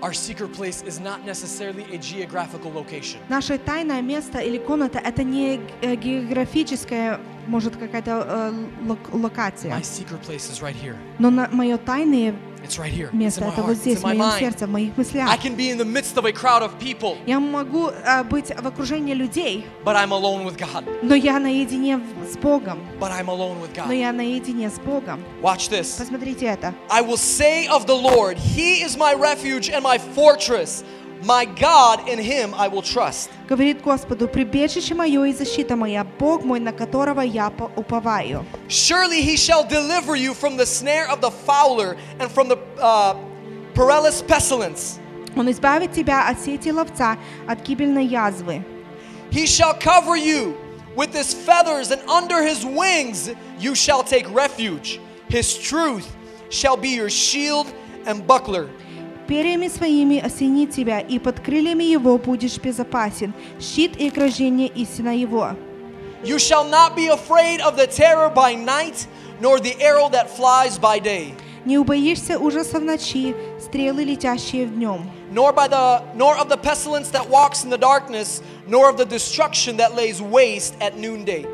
Our 0.00 0.12
secret 0.12 0.52
place 0.52 0.82
is 0.86 1.00
not 1.00 1.24
necessarily 1.26 1.84
a 1.92 1.98
geographical 1.98 2.72
location. 2.72 3.18
Наше 3.28 3.58
тайное 3.58 4.00
место 4.00 4.38
или 4.38 4.56
комната– 4.58 4.98
это 5.04 5.24
не 5.24 5.60
э, 5.82 5.96
географическая, 5.96 7.20
может, 7.48 7.76
какая-то 7.76 8.24
э, 8.26 8.52
лок- 8.86 9.12
локация. 9.12 9.72
My 9.72 9.82
secret 9.82 10.20
place 10.24 10.48
is 10.50 10.62
right 10.62 10.76
here. 10.76 10.96
Но 11.18 11.30
мое 11.30 11.76
тайное 11.78 12.34
It's 12.67 12.79
right 12.79 12.93
here. 12.93 13.09
It's 13.09 13.13
место 13.13 13.41
in – 13.41 13.47
my 13.47 13.51
это 13.51 13.61
heart. 13.61 13.67
вот 13.67 13.75
It's 13.77 13.81
здесь, 13.81 13.97
in 13.97 14.01
в 14.01 14.03
my 14.05 14.13
моем 14.15 14.21
mind. 14.21 14.39
сердце, 14.39 14.67
в 14.67 14.69
моих 14.69 14.91
I 14.91 15.01
мыслях. 15.01 15.43
can 15.43 15.55
be 15.57 15.69
in 15.69 15.77
the 15.77 15.83
midst 15.85 16.15
of 16.17 16.23
a 16.25 16.31
crowd 16.31 16.61
of 16.63 16.79
people, 16.79 17.17
Я 17.25 17.39
могу 17.41 17.89
э, 17.89 18.23
быть 18.23 18.51
в 18.57 18.65
окружении 18.65 19.13
людей, 19.13 19.65
but 19.83 19.95
I'm 19.97 20.11
alone 20.11 20.45
with 20.45 20.57
God. 20.57 20.85
но 21.01 21.13
я 21.13 21.39
наедине 21.39 21.97
в- 21.97 22.25
с 22.31 22.37
Богом. 22.37 22.79
But 23.01 23.11
I'm 23.11 23.27
alone 23.27 23.59
with 23.61 23.75
Но 23.75 23.91
God. 23.91 23.93
я 23.99 24.13
наедине 24.13 24.69
с 24.69 24.79
Богом. 24.79 25.21
Watch 25.41 25.69
this. 25.69 25.97
Посмотрите 25.97 26.45
это. 26.45 26.73
I 26.89 27.01
will 27.01 27.17
say 27.17 27.67
of 27.67 27.85
the 27.85 27.93
Lord, 27.95 28.37
He 28.37 28.81
is 28.81 28.95
my 28.97 29.13
refuge 29.13 29.69
and 29.69 29.83
my 29.83 29.97
fortress. 29.97 30.85
My 31.25 31.45
God, 31.45 32.09
in 32.09 32.19
Him 32.19 32.53
I 32.53 32.67
will 32.67 32.81
trust. 32.81 33.29
Говорит 33.47 33.81
Господу, 33.81 34.27
прибежище 34.27 34.93
мое 34.93 35.23
и 35.25 35.33
защита 35.33 35.75
моя, 35.77 36.03
Бог 36.03 36.43
мой, 36.43 36.59
на 36.59 36.73
которого 36.73 37.21
я 37.21 37.49
по- 37.49 37.71
уповаю. 37.77 38.45
Surely 38.67 39.21
He 39.21 39.37
shall 39.37 39.63
deliver 39.63 40.15
you 40.17 40.33
from 40.33 40.57
the 40.57 40.65
snare 40.65 41.07
of 41.09 41.21
the 41.21 41.31
fowler 41.31 41.95
and 42.19 42.29
from 42.29 42.49
the 42.49 42.57
uh, 42.81 43.15
perilous 43.73 44.21
pestilence. 44.21 44.99
Он 45.37 45.49
избавит 45.49 45.93
тебя 45.93 46.27
от 46.27 46.39
сети 46.41 46.71
ловца, 46.71 47.17
от 47.47 47.61
гибельной 47.61 48.05
язвы. 48.05 48.61
He 49.31 49.45
shall 49.47 49.73
cover 49.73 50.15
you 50.17 50.55
with 50.95 51.13
his 51.13 51.33
feathers, 51.33 51.89
and 51.89 52.01
under 52.09 52.43
his 52.43 52.65
wings 52.65 53.31
you 53.59 53.73
shall 53.75 54.03
take 54.03 54.29
refuge. 54.31 54.99
His 55.29 55.57
truth 55.57 56.05
shall 56.49 56.77
be 56.77 56.89
your 56.89 57.09
shield 57.09 57.67
and 58.05 58.27
buckler. 58.27 58.69
Перьями 59.28 59.68
своими 59.68 60.18
осенит 60.18 60.70
тебя, 60.70 61.00
и 61.00 61.18
под 61.18 61.38
крыльями 61.40 61.84
его 61.84 62.16
будешь 62.18 62.56
безопасен. 62.58 63.34
Щит 63.60 63.96
и 64.00 64.08
ограждение 64.08 64.68
истина 64.68 65.14
его. 65.14 65.50
You 66.24 66.38
shall 66.38 66.64
not 66.68 66.96
be 66.96 67.08
afraid 67.08 67.60
of 67.60 67.76
the 67.76 67.86
terror 67.86 68.28
by 68.34 68.54
night, 68.56 69.06
nor 69.40 69.58
the 69.60 69.76
arrow 69.80 70.08
that 70.10 70.28
flies 70.30 70.78
by 70.78 70.98
day, 70.98 71.34
Не 71.64 71.76
убоишься 71.78 72.38
ужаса 72.38 72.78
в 72.80 72.82
ночи, 72.84 73.34
стрелы, 73.60 74.02
летящие 74.02 74.66
в 74.66 74.74
днем. 74.74 75.10
nor 75.30 75.52
by 75.52 75.68
the 75.68 76.02
nor 76.16 76.34
of 76.38 76.48
the 76.48 76.56
pestilence 76.56 77.10
that 77.10 77.28
walks 77.28 77.62
in 77.64 77.68
the 77.70 77.76
darkness, 77.76 78.40
nor 78.66 78.88
of 78.88 78.96
the 78.96 79.04
destruction 79.04 79.76
that 79.76 79.94
lays 79.94 80.22
waste 80.22 80.74
at 80.80 80.96
noonday. 80.96 81.46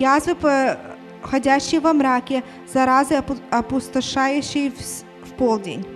Язвы, 0.00 0.76
ходящие 1.22 1.80
во 1.80 1.92
мраке, 1.92 2.42
заразы, 2.72 3.14
опу- 3.14 3.38
опустошающие 3.50 4.72
в 4.72 5.32
полдень. 5.38 5.86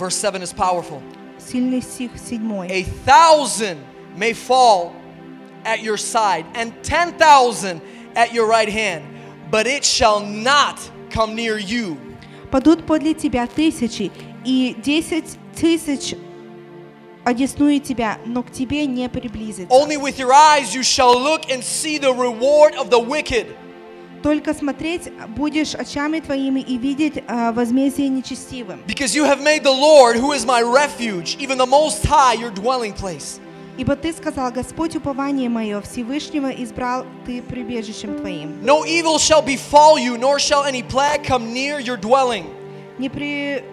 Verse 0.00 0.16
7 0.16 0.42
is 0.42 0.52
powerful. 0.52 1.02
Сильный 1.38 1.82
стих 1.82 2.12
седьмой. 2.18 2.70
A 2.70 2.82
thousand 3.04 3.78
may 4.16 4.32
fall 4.32 4.92
at 5.64 5.82
your 5.82 5.96
side, 5.96 6.44
and 6.54 6.72
ten 6.82 7.12
thousand 7.18 7.80
at 8.14 8.32
your 8.32 8.46
right 8.46 8.68
hand, 8.68 9.04
but 9.50 9.66
it 9.66 9.84
shall 9.84 10.20
not 10.20 10.78
come 11.10 11.34
near 11.34 11.58
you. 11.58 11.98
Падут 12.50 12.86
подле 12.86 13.14
тебя 13.14 13.46
тысячи, 13.46 14.10
и 14.44 14.76
десять 14.82 15.36
тысяч 15.54 16.14
одесную 17.24 17.80
тебя, 17.80 18.18
но 18.24 18.42
к 18.42 18.52
тебе 18.52 18.86
не 18.86 19.08
приблизится. 19.08 19.74
Only 19.74 19.96
with 19.96 20.18
your 20.18 20.32
eyes 20.32 20.74
you 20.74 20.82
shall 20.82 21.18
look 21.18 21.50
and 21.50 21.62
see 21.62 21.98
the 21.98 22.12
reward 22.12 22.74
of 22.76 22.88
the 22.88 23.00
wicked. 23.00 23.48
Только 24.23 24.53
смотреть 24.53 25.11
будешь 25.29 25.73
очами 25.73 26.19
твоими 26.19 26.59
и 26.59 26.77
видеть 26.77 27.23
а, 27.27 27.51
возмездие 27.51 28.09
нечестивым. 28.09 28.83
Because 28.85 29.15
you 29.15 29.25
have 29.25 29.41
made 29.41 29.63
the 29.63 29.71
Lord, 29.71 30.15
who 30.15 30.33
is 30.33 30.45
my 30.45 30.61
refuge, 30.61 31.37
even 31.39 31.57
the 31.57 31.65
Most 31.65 32.05
High, 32.05 32.35
your 32.35 32.51
dwelling 32.51 32.93
place. 32.93 33.39
Ибо 33.77 33.95
ты 33.95 34.13
сказал, 34.13 34.51
Господь, 34.51 34.95
упование 34.95 35.49
мое, 35.49 35.81
Всевышнего 35.81 36.49
избрал 36.49 37.05
ты 37.25 37.41
прибежищем 37.41 38.15
твоим. 38.17 38.61
No 38.63 38.83
evil 38.85 39.17
shall 39.17 39.41
befall 39.41 39.97
you, 39.97 40.17
nor 40.17 40.37
shall 40.37 40.65
any 40.65 40.83
plague 40.83 41.23
come 41.23 41.51
near 41.53 41.79
your 41.79 41.97
dwelling. 41.97 42.45
Не, 42.99 43.09
при... 43.09 43.63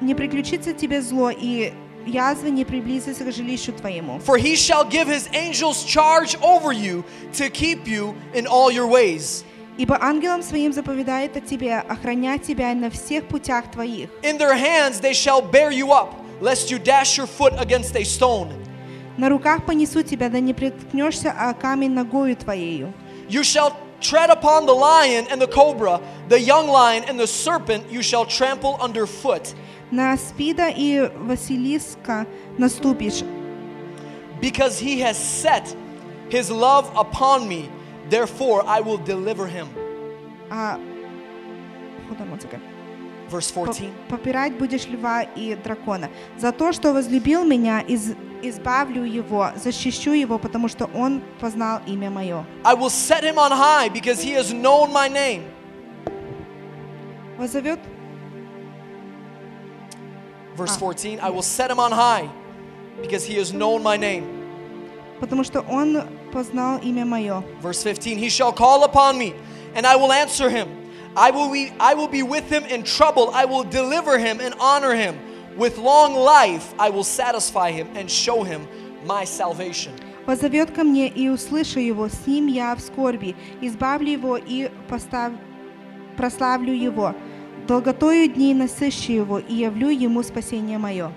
не 0.00 0.14
приключится 0.14 0.72
тебе 0.72 1.02
зло, 1.02 1.30
и 1.30 1.74
язва 2.06 2.46
не 2.46 2.64
приблизится 2.64 3.24
к 3.24 3.32
жилищу 3.32 3.72
твоему. 3.72 4.18
For 4.24 4.38
he 4.38 4.54
shall 4.54 4.88
give 4.88 5.08
his 5.08 5.28
angels 5.34 5.84
charge 5.84 6.36
over 6.40 6.72
you 6.72 7.04
to 7.34 7.50
keep 7.50 7.86
you 7.86 8.14
in 8.32 8.46
all 8.46 8.70
your 8.70 8.86
ways. 8.86 9.44
Ибо 9.77 9.97
ангелам 10.01 10.41
своим 10.41 10.71
заповедает 10.71 11.35
о 11.35 11.41
тебе 11.41 11.77
охранять 11.77 12.43
тебя 12.43 12.73
на 12.73 12.89
всех 12.89 13.27
путях 13.27 13.69
твоих. 13.71 14.09
In 14.23 14.37
their 14.37 14.55
hands 14.55 15.01
they 15.01 15.13
shall 15.13 15.41
bear 15.41 15.69
you 15.69 15.91
up, 15.91 16.13
lest 16.39 16.71
you 16.71 16.79
dash 16.79 17.17
your 17.17 17.27
foot 17.27 17.53
against 17.59 17.95
a 17.95 18.03
stone. 18.03 18.53
На 19.17 19.29
руках 19.29 19.65
понесу 19.65 20.01
тебя, 20.01 20.29
да 20.29 20.39
не 20.39 20.53
приткнешься 20.53 21.31
о 21.31 21.53
камень 21.53 21.91
ногою 21.91 22.35
твоею. 22.35 22.93
You 23.29 23.43
shall 23.43 23.73
tread 24.01 24.29
upon 24.29 24.65
the 24.65 24.73
lion 24.73 25.25
and 25.31 25.41
the 25.41 25.47
cobra, 25.47 25.99
the 26.29 26.39
young 26.39 26.67
lion 26.67 27.03
and 27.07 27.19
the 27.19 27.27
serpent 27.27 27.83
you 27.89 28.01
shall 28.01 28.25
trample 28.25 28.77
underfoot. 28.81 29.55
На 29.91 30.17
спида 30.17 30.69
и 30.69 31.09
Василиска 31.17 32.25
наступишь, 32.57 33.23
Because 34.41 34.79
he 34.79 34.99
has 34.99 35.17
set 35.17 35.75
his 36.29 36.51
love 36.51 36.89
upon 36.95 37.47
me, 37.47 37.69
Therefore 38.10 38.62
I 38.66 38.80
will 38.80 38.98
deliver 38.98 39.46
him. 39.46 39.68
а 40.50 40.78
one 42.18 42.40
second. 42.40 42.60
Verse 43.30 43.52
По- 43.52 43.64
14. 43.66 43.92
попирать 44.08 44.58
будешь 44.58 44.86
льва 44.88 45.22
и 45.22 45.54
дракона. 45.54 46.10
За 46.36 46.50
то, 46.52 46.72
что 46.72 46.92
возлюбил 46.92 47.44
меня, 47.44 47.80
из- 47.80 48.14
избавлю 48.42 49.04
его, 49.04 49.50
защищу 49.54 50.10
его, 50.12 50.38
потому 50.38 50.68
что 50.68 50.86
он 50.94 51.22
познал 51.40 51.80
имя 51.86 52.10
мое. 52.10 52.44
I 52.64 52.74
will 52.74 52.90
set 52.90 53.22
him 53.22 53.36
on 53.38 53.52
high 53.52 53.88
because 53.88 54.20
he 54.20 54.32
has 54.34 54.52
known 54.52 54.92
my 54.92 55.08
name. 55.08 55.44
Возовет 57.38 57.78
Verse 60.56 60.76
Ah. 60.76 60.78
14. 60.80 61.18
I 61.22 61.30
will 61.30 61.42
set 61.42 61.70
him 61.70 61.78
on 61.78 61.92
high 61.92 62.28
because 63.00 63.24
he 63.24 63.36
has 63.38 63.52
known 63.52 63.82
my 63.82 63.96
name. 63.96 64.24
потому 65.20 65.44
что 65.44 65.60
он 65.60 66.02
познал 66.31 66.79
имя 66.79 67.05
мое. 67.05 67.43
Verse 67.61 67.83
15. 67.83 68.17
He 68.17 68.29
shall 68.29 68.51
call 68.51 68.83
upon 68.83 69.17
me 69.17 69.33
and 69.75 69.85
I 69.85 69.95
will 69.95 70.11
answer 70.11 70.49
him. 70.49 70.67
I 71.15 71.31
will 71.31 71.51
be, 71.51 71.71
I 71.79 71.93
will 71.93 72.07
be 72.07 72.23
with 72.23 72.49
him 72.49 72.63
in 72.65 72.83
trouble. 72.83 73.31
I 73.33 73.45
will 73.45 73.63
deliver 73.63 74.17
him 74.17 74.39
and 74.39 74.53
honor 74.59 74.93
him. 74.93 75.15
With 75.57 75.77
long 75.77 76.15
life 76.15 76.73
I 76.77 76.89
will 76.89 77.03
satisfy 77.03 77.71
him 77.71 77.87
and 77.95 78.09
show 78.09 78.43
him 78.43 78.67
my 79.05 79.23
salvation. 79.25 79.93
Возовет 80.25 80.71
ко 80.71 80.83
мне, 80.83 81.07
и 81.07 81.29
услышу 81.29 81.79
его, 81.79 82.09
с 82.09 82.25
ним 82.25 82.47
я 82.47 82.75
в 82.75 82.79
скорби, 82.79 83.35
избавлю 83.61 84.11
его 84.11 84.37
и 84.37 84.71
постав... 84.89 85.33
прославлю 86.17 86.73
его. 86.73 87.13
Долготою 87.67 88.27
дней 88.27 88.55
насыщу 88.55 89.11
его, 89.11 89.37
и 89.37 89.53
явлю 89.53 89.89
ему 89.89 90.23
спасение 90.23 90.79
мое. 90.79 91.11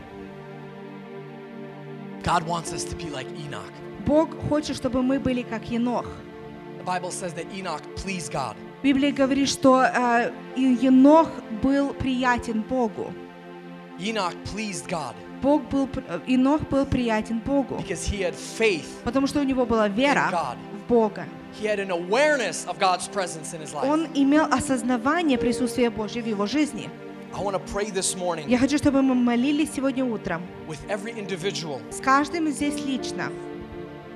God 2.22 2.46
wants 2.46 2.72
us 2.74 2.84
to 2.84 2.96
be 2.96 3.08
like 3.10 3.26
Enoch. 3.38 3.72
Бог 4.05 4.29
хочет, 4.49 4.75
чтобы 4.75 5.01
мы 5.01 5.19
были 5.19 5.41
как 5.43 5.69
Енох. 5.69 6.05
The 6.79 6.85
Bible 6.85 7.11
says 7.11 7.33
that 7.35 7.45
Enoch 7.53 7.81
pleased 7.95 8.31
God. 8.31 8.55
Библия 8.83 9.13
говорит, 9.13 9.47
что 9.47 9.81
э, 9.83 10.31
Енох 10.57 11.29
был 11.61 11.93
приятен 11.93 12.61
Богу. 12.61 13.13
Enoch 13.99 14.35
pleased 14.53 14.87
God 14.89 15.13
Бог 15.43 15.63
был, 15.69 15.89
э, 16.07 16.19
Енох 16.27 16.61
был 16.69 16.85
приятен 16.85 17.39
Богу, 17.39 17.75
because 17.77 18.05
he 18.05 18.19
had 18.21 18.33
faith. 18.33 18.85
потому 19.03 19.27
что 19.27 19.41
у 19.41 19.43
него 19.43 19.65
была 19.65 19.89
вера 19.89 20.55
в 20.71 20.87
Бога. 20.89 21.25
He 21.61 21.65
had 21.65 21.79
an 21.79 21.91
awareness 21.91 22.65
of 22.65 22.79
God's 22.79 23.07
presence 23.07 23.53
in 23.53 23.61
his 23.61 23.73
life. 23.73 23.85
Он 23.85 24.07
имел 24.13 24.45
осознавание 24.45 25.37
присутствия 25.37 25.89
Божьего 25.89 26.23
в 26.23 26.27
его 26.27 26.45
жизни. 26.47 26.89
I 27.35 27.41
want 27.41 27.55
to 27.55 27.61
pray 27.73 27.89
this 27.91 28.15
morning 28.15 28.45
Я 28.47 28.57
хочу, 28.57 28.77
чтобы 28.77 29.01
мы 29.01 29.15
молились 29.15 29.71
сегодня 29.75 30.05
утром 30.05 30.41
with 30.67 30.79
every 30.87 31.13
individual. 31.17 31.81
с 31.91 31.99
каждым 31.99 32.47
здесь 32.49 32.83
лично. 32.85 33.29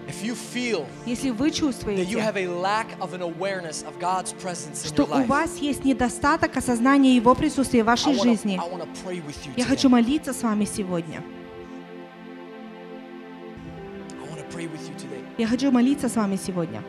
If 0.08 0.24
you 0.24 0.36
feel 0.36 0.86
Если 1.06 1.32
вы 1.32 1.48
that 1.48 1.52
you 1.52 1.54
чувствуете, 1.54 2.18
have 2.20 2.38
a 2.38 2.48
lack 2.48 2.98
of 3.00 3.14
an 3.14 3.22
awareness 3.22 3.84
of 3.84 4.00
God's 4.00 4.34
presence 4.34 4.86
in 4.86 4.88
что 4.94 5.04
your 5.04 5.24
у 5.24 5.26
вас 5.26 5.58
есть 5.58 5.84
недостаток 5.84 6.56
осознания 6.56 7.16
Его 7.16 7.36
присутствия 7.36 7.84
в 7.84 7.88
I 7.90 7.92
вашей 7.92 8.14
want 8.14 8.24
жизни, 8.24 8.58
to 8.58 8.88
pray 9.06 9.22
with 9.26 9.36
you 9.46 9.52
я 9.58 9.66
today. 9.66 9.68
хочу 9.68 9.90
молиться 9.90 10.34
с 10.34 10.42
вами 10.44 10.66
сегодня. 10.66 11.22
I 14.22 14.28
want 14.30 14.40
to 14.40 14.56
pray 14.56 14.66
with 14.72 14.82
you 14.88 14.96
today. 14.98 15.24
Я 15.38 15.48
хочу 15.48 15.72
молиться 15.72 16.08
с 16.08 16.16
вами 16.16 16.38
сегодня. 16.38 16.82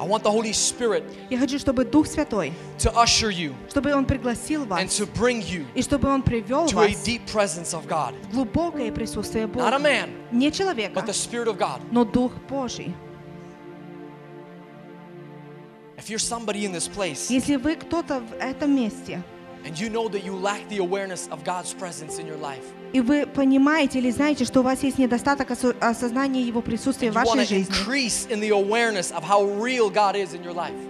I 0.00 0.04
want 0.04 0.24
the 0.24 0.30
Holy 0.30 0.52
Spirit 0.52 1.04
Я 1.30 1.38
хочу, 1.38 1.56
чтобы 1.58 1.84
Дух 1.84 2.06
Святой, 2.08 2.52
to 2.78 2.92
usher 2.96 3.30
you 3.30 3.54
чтобы 3.70 3.92
Он 3.94 4.04
пригласил 4.04 4.62
and 4.64 4.68
вас, 4.68 4.98
to 4.98 5.06
bring 5.14 5.40
you 5.40 5.64
и 5.74 5.82
чтобы 5.82 6.08
Он 6.08 6.20
привел 6.22 6.66
to 6.66 6.72
a 6.80 6.88
вас 6.88 7.04
deep 7.04 7.24
presence 7.26 7.72
of 7.74 7.86
God. 7.86 8.12
в 8.30 8.34
глубокое 8.34 8.90
присутствие 8.90 9.46
Not 9.46 9.72
a 9.72 9.78
Бога. 9.78 9.78
man, 9.78 10.10
Не 10.32 10.50
человека, 10.50 10.94
but 10.94 11.06
the 11.06 11.12
Spirit 11.12 11.46
of 11.48 11.58
God. 11.58 11.80
но 11.92 12.04
Дух 12.04 12.32
Божий. 12.48 12.92
If 15.96 16.10
you're 16.10 16.18
somebody 16.18 16.64
in 16.64 16.72
this 16.72 16.88
place 16.88 17.30
Если 17.30 17.56
вы 17.56 17.76
кто-то 17.76 18.20
в 18.20 18.32
этом 18.40 18.74
месте, 18.74 19.22
and 19.64 19.78
you 19.78 19.88
know 19.88 20.08
that 20.08 20.24
you 20.24 20.34
lack 20.34 20.68
the 20.68 20.78
awareness 20.78 21.28
of 21.28 21.44
God's 21.44 21.72
presence 21.72 22.18
in 22.18 22.26
your 22.26 22.36
life, 22.36 22.72
и 22.93 23.01
вы 23.01 23.25
понимаете 23.25 23.99
или 23.99 24.11
знаете, 24.11 24.45
что 24.45 24.61
у 24.61 24.63
вас 24.63 24.83
есть 24.83 24.97
недостаток 24.97 25.51
осознания 25.51 26.41
Его 26.41 26.61
присутствия 26.61 27.11
в 27.11 27.15
вашей 27.15 27.45
жизни. 27.45 27.73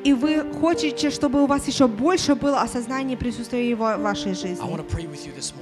И 0.03 0.13
вы 0.13 0.45
хотите, 0.61 1.09
чтобы 1.09 1.43
у 1.43 1.45
вас 1.45 1.67
еще 1.67 1.87
больше 1.87 2.35
было 2.35 2.61
осознание 2.61 3.17
присутствия 3.17 3.69
Его 3.69 3.95
в 3.97 4.01
вашей 4.01 4.33
жизни. 4.33 4.59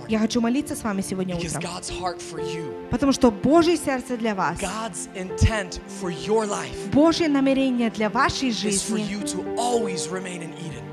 Я 0.07 0.19
хочу 0.19 0.41
молиться 0.41 0.75
с 0.75 0.83
вами 0.83 1.01
сегодня 1.01 1.35
утром. 1.35 1.61
Потому 2.89 3.11
что 3.11 3.31
Божье 3.31 3.77
сердце 3.77 4.17
для 4.17 4.35
вас, 4.35 4.57
Божье 6.93 7.27
намерение 7.27 7.89
для 7.89 8.09
вашей 8.09 8.51
жизни, 8.51 9.17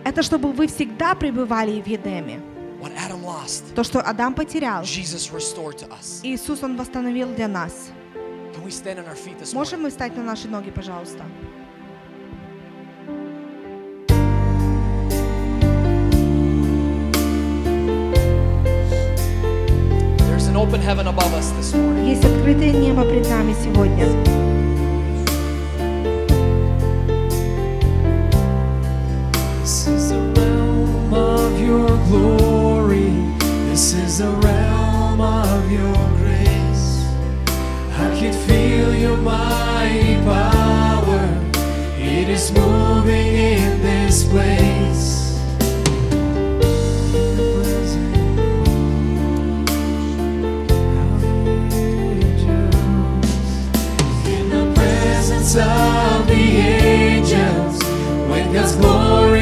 это 0.04 0.22
чтобы 0.22 0.52
вы 0.52 0.66
всегда 0.66 1.14
пребывали 1.14 1.80
в 1.80 1.86
Едеме. 1.86 2.40
What 2.83 2.93
Adam 2.95 3.23
lost, 3.25 3.75
То, 3.75 3.83
что 3.83 3.99
Адам 4.01 4.33
потерял, 4.33 4.83
Jesus 4.83 5.31
restored 5.33 5.77
to 5.79 5.89
us. 5.89 6.21
Иисус 6.23 6.63
Он 6.63 6.77
восстановил 6.77 7.27
для 7.35 7.47
нас. 7.47 7.91
Can 8.53 8.63
we 8.63 8.71
stand 8.71 8.99
on 8.99 9.05
our 9.05 9.15
feet 9.15 9.37
this 9.37 9.53
morning? 9.53 9.55
Можем 9.55 9.81
мы 9.83 9.89
встать 9.89 10.15
на 10.15 10.23
наши 10.23 10.47
ноги, 10.47 10.71
пожалуйста? 10.71 11.23
There's 20.27 20.47
an 20.47 20.55
open 20.55 20.81
heaven 20.81 21.07
above 21.07 21.33
us 21.33 21.51
this 21.51 21.73
morning. 21.73 22.07
Есть 22.07 22.23
открытое 22.25 22.71
небо 22.71 23.03
пред 23.03 23.29
нами 23.29 23.53
сегодня. 23.63 24.05
This 29.61 29.87
is 29.87 30.09
the 30.09 30.19
realm 30.35 31.13
of 31.13 31.59
your 31.59 31.87
glory. 32.07 32.52
Is 33.96 34.18
the 34.18 34.30
realm 34.30 35.20
of 35.20 35.70
your 35.70 36.08
grace. 36.18 37.06
I 37.96 38.14
can 38.18 38.32
feel 38.46 38.94
your 38.94 39.16
mighty 39.16 40.16
power. 40.24 41.22
It 41.96 42.28
is 42.28 42.50
moving 42.52 43.26
in 43.26 43.80
this 43.82 44.24
place. 44.28 45.38
In 54.26 54.50
the 54.50 54.72
presence 54.74 55.54
of 55.56 56.26
the 56.26 56.44
angels, 56.58 57.78
with 58.28 58.52
God's 58.52 58.74
glory 58.76 59.33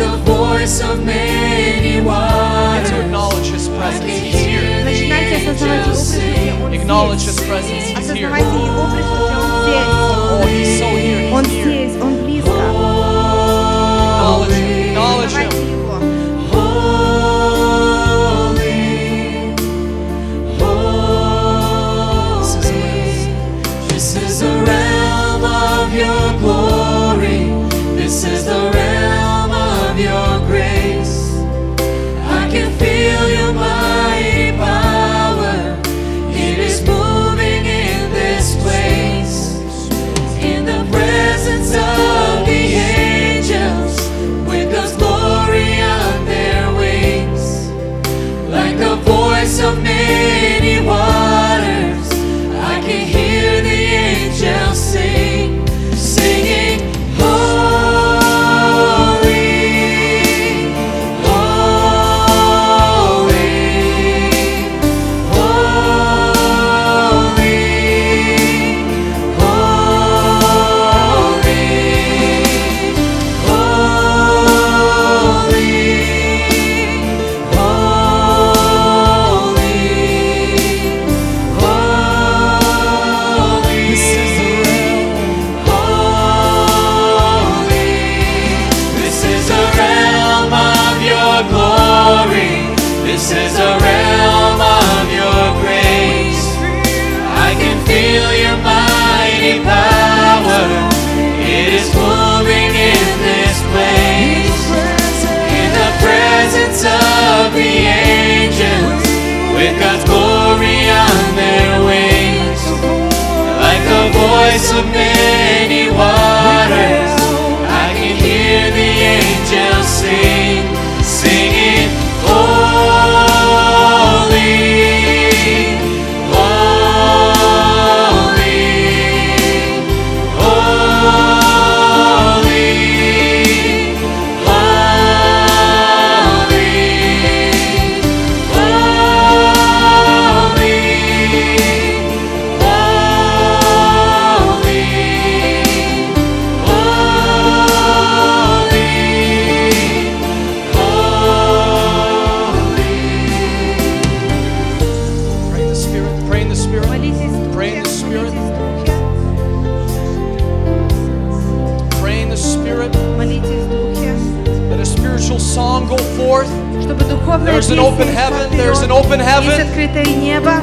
the 0.00 0.16
voice 0.24 0.80
of 0.80 1.04
many 1.04 2.00
waters. 2.00 2.90
To 2.90 3.00
acknowledge 3.00 3.46
His 3.50 3.68
presence, 3.68 4.04
He's 4.10 4.34
here. 4.34 4.84
Начинайте 4.84 5.36
осознавать 5.36 5.86
Его 5.86 5.94
присутствие. 5.94 6.54
Он 6.64 6.72
Acknowledge 6.72 7.18
здесь. 7.20 7.36
His 7.36 7.46
presence, 7.48 7.84
He's 7.92 8.12
here. 8.14 8.28
Осознавайте 8.28 8.56
Его 8.56 8.84
присутствие. 8.92 9.82
Он 9.86 10.42
Oh, 10.42 10.46
He's 10.46 10.78
so 10.78 10.88
here. 10.96 11.18
здесь. 11.18 11.32
Он 11.32 11.44
He's 11.44 11.50
here. 11.50 11.64
здесь. 11.64 11.94
Он 12.02 12.12
близко. 12.24 12.50
Acknowledge 14.16 14.52
Him. 14.52 14.66
Acknowledge 14.90 15.34
Him. 15.34 15.50
Voice 114.61 115.20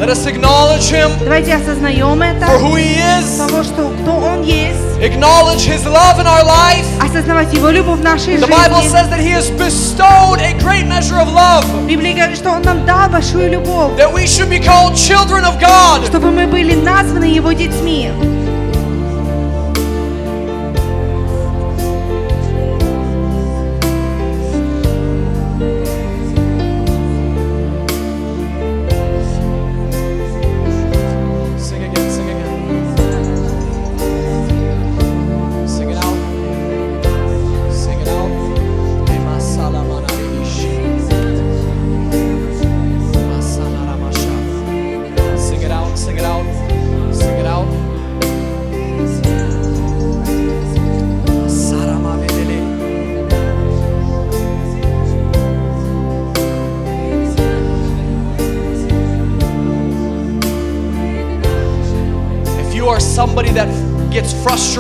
Let 0.08 0.10
us 0.10 0.26
acknowledge 0.26 0.90
Him 0.92 1.12
Давайте 1.20 1.56
осознаем 1.56 2.22
это. 2.22 2.46
for 2.46 2.58
who 2.60 2.76
He 2.76 2.96
is. 2.98 3.38
Того, 3.38 3.64
что 3.64 3.90
кто 4.02 4.12
Он 4.18 4.42
есть. 4.44 4.80
Acknowledge 5.02 5.66
His 5.68 5.86
love 5.86 6.20
in 6.20 6.26
our 6.26 6.44
life. 6.46 6.86
Осознавать 7.02 7.54
Его 7.54 7.70
любовь 7.70 8.00
в 8.00 8.04
нашей 8.04 8.38
The 8.38 8.48
Bible 8.48 8.82
жизни. 8.82 8.90
says 8.98 9.10
that 9.10 9.20
He 9.20 9.32
has 9.32 9.50
bestowed 9.52 10.40
a 10.40 10.54
great 10.64 10.88
measure 10.88 11.18
of 11.20 11.28
love, 11.34 11.66
Библия 11.88 12.14
говорит, 12.16 12.38
что 12.38 12.52
Он 12.52 12.62
нам 12.62 12.86
дал 12.86 13.10
большую 13.10 13.52
любовь. 13.52 13.98
that 13.98 14.12
we 14.14 14.26
should 14.26 14.50
be 14.50 14.60
called 14.60 14.96
children 14.96 15.44
of 15.44 15.60
God. 15.60 16.06
Чтобы 16.08 16.32
мы 16.32 16.48
были 16.48 16.76
названы 16.76 17.26
Его 17.26 17.52
детьми. 17.52 18.10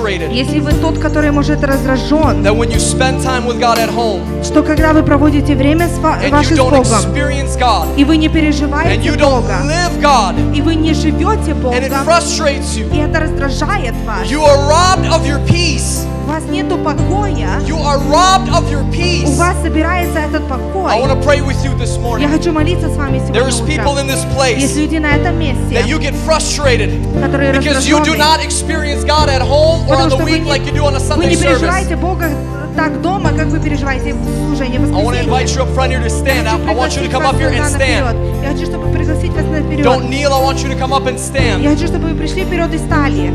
Frustrated, 0.08 0.32
Если 0.32 0.60
вы 0.60 0.72
тот, 0.72 0.98
который 0.98 1.30
может 1.30 1.62
раздражен, 1.64 2.42
that 2.42 2.56
when 2.56 2.70
you 2.70 2.78
spend 2.78 3.22
time 3.22 3.46
with 3.46 3.58
God 3.60 3.78
at 3.78 3.90
home 3.94 4.20
что 4.42 4.62
когда 4.62 4.92
вы 4.92 5.02
проводите 5.02 5.54
время 5.54 5.88
с 5.88 5.98
ва- 5.98 6.18
and 6.22 6.30
ваше 6.30 6.54
you 6.54 6.56
с 6.56 6.58
don't 6.58 6.70
Богом, 6.70 6.82
experience 6.82 7.58
God 7.58 7.86
и 7.96 8.04
вы 8.04 8.16
не 8.16 8.28
and 8.28 8.32
переживаете 8.32 9.08
you 9.08 9.16
don't 9.16 9.42
Бога, 9.42 9.60
live 9.64 10.00
God 10.00 10.54
и 10.56 10.62
вы 10.62 10.74
не 10.74 10.94
живете 10.94 11.52
and 11.52 11.54
it 11.54 11.62
Богом, 11.62 12.06
frustrates 12.06 12.76
you, 12.76 12.92
и 12.94 12.98
это 12.98 13.20
раздражает 13.20 13.94
вас, 14.06 14.26
you 14.28 14.42
are 14.42 14.68
robbed 14.68 15.08
of 15.10 15.24
your 15.26 15.44
peace. 15.46 16.04
у 16.26 16.30
вас 16.30 16.42
нету 16.50 16.76
покоя, 16.78 16.97
You 17.07 17.77
are 17.77 17.97
robbed 18.11 18.49
of 18.49 18.69
your 18.69 18.81
у 18.83 18.91
peace. 18.91 19.37
вас 19.37 19.55
собирается 19.63 20.19
этот 20.19 20.45
покой. 20.49 20.91
I 20.91 20.99
want 20.99 21.11
to 21.11 21.21
pray 21.25 21.39
with 21.41 21.63
you 21.63 21.73
this 21.77 21.95
Я 21.95 22.01
morning. 22.01 22.27
хочу 22.29 22.51
молиться 22.51 22.89
с 22.89 22.97
вами 22.97 23.19
There's 23.31 23.51
сегодня 23.53 23.75
people 23.77 23.93
утром. 23.93 23.99
in 23.99 24.07
this 24.09 24.25
Есть 24.59 24.75
place 24.75 24.77
люди 24.81 24.97
на 24.97 25.15
этом 25.15 25.39
месте, 25.39 25.63
that 25.75 25.85
you 25.87 25.97
get 25.97 26.13
frustrated 26.27 26.91
которые 27.21 27.53
because 27.53 27.87
you 27.87 28.03
do 28.03 28.11
раздраженные, 28.13 28.17
not 28.17 28.43
experience 28.43 29.05
God 29.05 29.29
at 29.29 29.41
home 29.41 29.87
or 29.87 29.95
on 29.95 30.09
потому 30.09 30.09
the 30.09 30.15
что 30.15 30.23
вы 30.23 30.31
week 30.31 30.43
не, 30.43 30.49
like 30.51 30.65
you 30.65 30.73
do 30.73 30.83
on 30.83 30.95
a 30.95 30.99
вы 30.99 31.23
Sunday 31.23 31.29
не 31.29 31.35
service. 31.35 31.59
переживаете 31.59 31.95
Бога 31.95 32.29
так 32.75 33.01
дома, 33.01 33.31
как 33.31 33.47
вы 33.47 33.59
переживаете 33.61 34.13
в 34.13 34.47
служении 34.47 34.77
в 34.77 34.83
I 34.93 35.01
want 35.03 35.15
to 35.15 35.23
invite 35.23 35.47
воскресенье. 35.47 35.55
you 35.55 35.61
up 35.63 35.73
front 35.73 35.91
here 35.93 36.01
to 36.03 36.09
stand. 36.09 36.47
I, 36.49 36.55
I 36.69 36.75
want 36.75 36.91
you 36.97 37.03
to 37.03 37.07
Пригласить 37.07 37.11
come 37.13 37.23
вас 37.23 37.33
up 37.33 37.39
here 37.39 37.49
and 37.49 37.65
сюда 37.69 37.79
stand. 37.79 38.03
наперед. 38.03 38.43
Я 38.43 38.49
хочу, 38.51 38.65
чтобы 38.65 38.91
пригласить 38.91 39.31
вас 39.31 39.45
наперед. 39.45 39.85
Don't 39.85 40.09
kneel, 40.09 40.33
I 40.33 40.41
want 40.43 40.57
you 40.61 40.67
to 40.69 40.75
come 40.77 40.91
up 40.91 41.05
and 41.07 41.15
Я 41.15 41.17
stand. 41.17 41.63
хочу, 41.75 41.87
чтобы 41.87 42.09
вы 42.09 42.15
пришли 42.15 42.43
вперед 42.43 42.73
и 42.73 42.77
стали. 42.77 43.31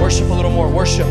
Worship 0.00 0.30
a 0.30 0.34
little 0.34 0.50
more. 0.50 0.68
Worship. 0.68 1.06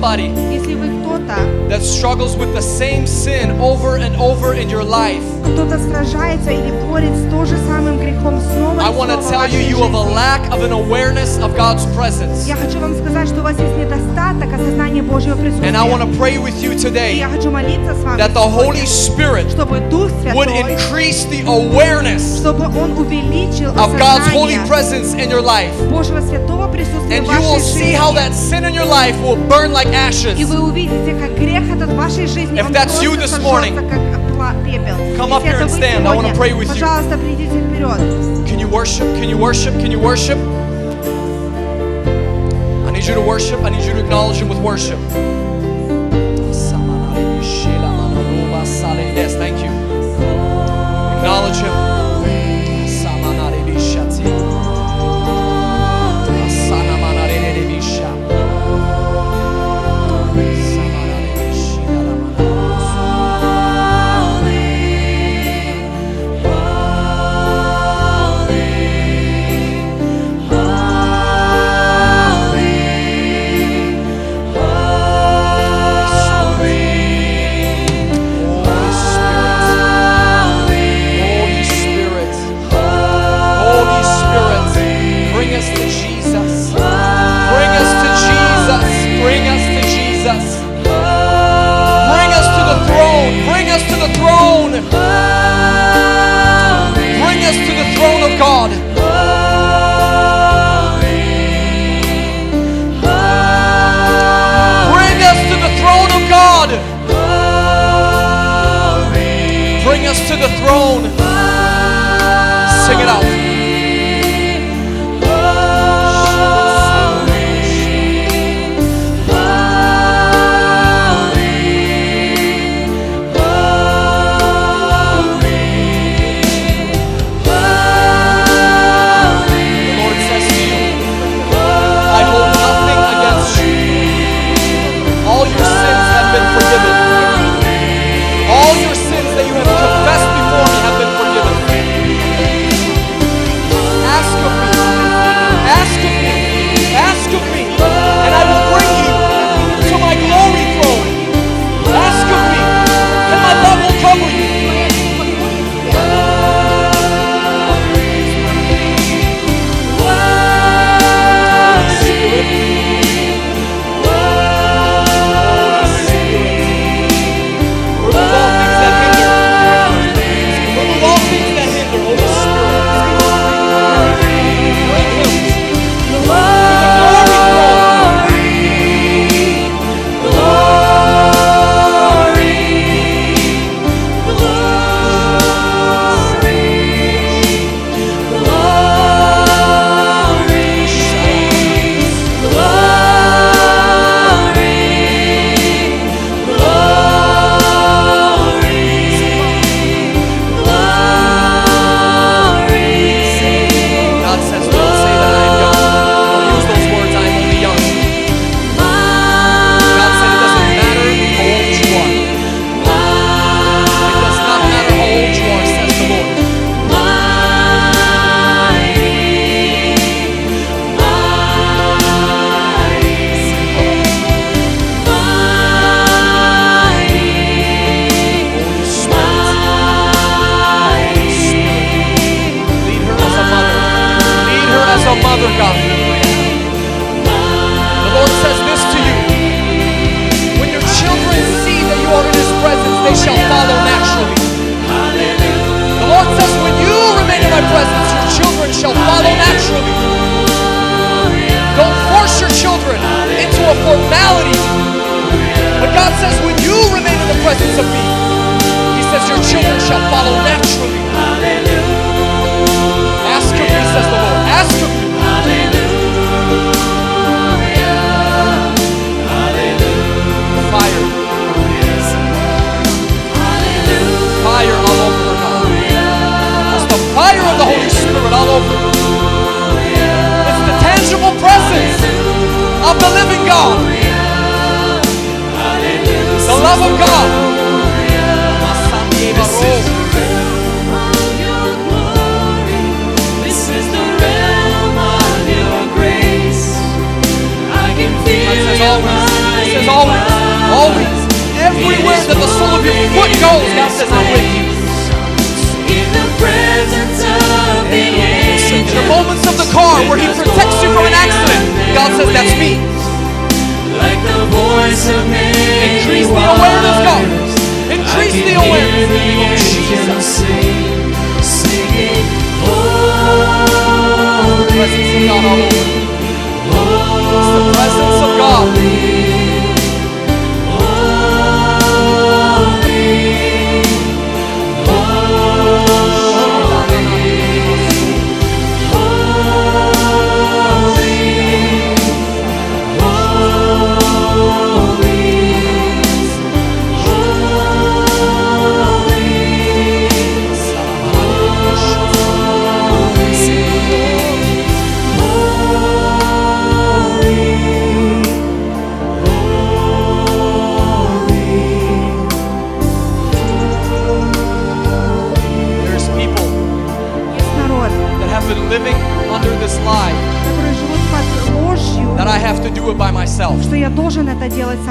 somebody 0.00 0.28
that 1.68 1.82
struggles 1.82 2.36
with 2.36 2.54
the 2.54 2.62
same 2.62 3.04
sin 3.04 3.50
over 3.60 3.96
and 3.96 4.14
over 4.14 4.54
in 4.54 4.70
your 4.70 4.84
life, 4.84 5.37
кто-то 5.47 5.77
сражается 5.79 6.51
или 6.51 6.71
борется 6.87 7.27
с 7.27 7.31
то 7.31 7.45
же 7.45 7.57
самым 7.67 7.99
грехом 7.99 8.39
снова 8.41 8.81
I 8.81 8.91
и 8.91 8.95
want 8.95 9.09
to 9.09 9.21
снова 9.21 9.21
в 9.21 9.31
tell 9.31 9.47
you 9.47 9.59
вашей 9.59 9.69
you 9.69 9.77
have 9.77 9.93
a 9.93 10.03
жизни, 10.03 10.15
lack 10.15 10.41
of 10.51 10.63
an 10.63 10.71
awareness 10.71 11.37
of 11.39 11.55
God's 11.55 11.85
presence. 11.95 12.47
я 12.47 12.55
хочу 12.55 12.79
вам 12.79 12.95
сказать, 12.95 13.27
что 13.27 13.39
у 13.39 13.43
вас 13.43 13.57
есть 13.59 13.75
недостаток 13.77 14.53
осознания 14.53 15.01
Божьего 15.03 15.35
And 15.35 15.75
I 15.75 15.83
want 15.87 16.01
присутствия. 16.01 16.05
to 16.05 16.17
pray 16.17 16.37
with 16.37 16.55
you 16.61 16.71
И 16.73 16.75
today 16.77 17.15
я 17.17 17.27
хочу 17.29 17.51
молиться 17.51 17.93
с 17.93 18.03
вами 18.03 18.19
that 18.21 18.33
the 18.33 18.41
Holy 18.43 18.85
сегодня, 18.85 19.43
Spirit 19.45 19.51
чтобы 19.51 19.79
Дух 19.89 20.09
would 20.33 20.49
Святой, 20.49 20.73
increase 20.75 21.27
the 21.29 21.43
awareness 21.45 22.39
чтобы 22.39 22.65
Он 22.65 22.91
увеличил 22.97 23.69
of 23.71 23.97
God's 23.97 24.27
holy 24.31 24.55
осознание 24.55 24.67
presence 24.67 25.13
in 25.15 25.29
your 25.29 25.41
life. 25.41 25.71
Божьего 25.89 26.21
Святого 26.21 26.67
присутствия 26.67 27.17
And 27.17 27.25
в 27.25 27.29
you 27.29 27.39
will 27.39 27.59
вашей 27.59 27.73
see 27.73 27.93
how 27.93 28.11
жизни. 28.13 28.19
that 28.19 28.33
sin 28.33 28.63
in 28.65 28.73
your 28.73 28.85
life 28.85 29.15
will 29.21 29.37
burn 29.49 29.71
like 29.71 29.89
И 29.89 29.93
ashes. 29.93 30.45
вы 30.45 30.59
увидите, 30.61 31.13
как 31.19 31.35
грех 31.37 31.63
этот 31.75 31.89
в 31.89 31.95
вашей 31.95 32.27
жизни, 32.27 32.59
If 32.59 32.65
он 32.67 32.71
that's 32.73 33.01
you 33.01 33.15
просто 33.15 33.37
this 33.37 33.43
morning, 33.43 33.73
сожжется, 34.67 34.67
как 34.67 34.67
пла- 34.67 34.67
пепел. 34.67 34.95
come 35.17 35.33
up 35.33 35.43
Если 35.43 35.49
here 35.49 35.55
это 35.55 35.63
and 35.65 35.69
вы 35.69 35.77
stand. 35.77 36.07
I 36.07 36.15
wanna 36.15 36.33
сегодня, 36.33 36.33
pray 36.33 36.51
with 36.57 36.65
you. 36.65 36.69
пожалуйста, 36.69 37.17
придите 37.17 37.59
вперед. 37.59 37.99
Can 38.47 38.59
you 38.59 38.67
worship? 38.69 39.05
Can 39.19 39.29
you 39.29 39.37
worship? 39.37 39.73
Can 39.81 39.91
you 39.91 39.99
worship? 39.99 40.37
I 42.87 42.91
need 42.91 43.05
you 43.07 43.13
to 43.15 43.21
worship. 43.21 43.59
I 43.63 43.69
need 43.69 43.83
you 43.85 43.93
to 43.93 43.99
acknowledge 43.99 44.37
Him 44.37 44.49
with 44.49 44.59
worship. 44.59 44.99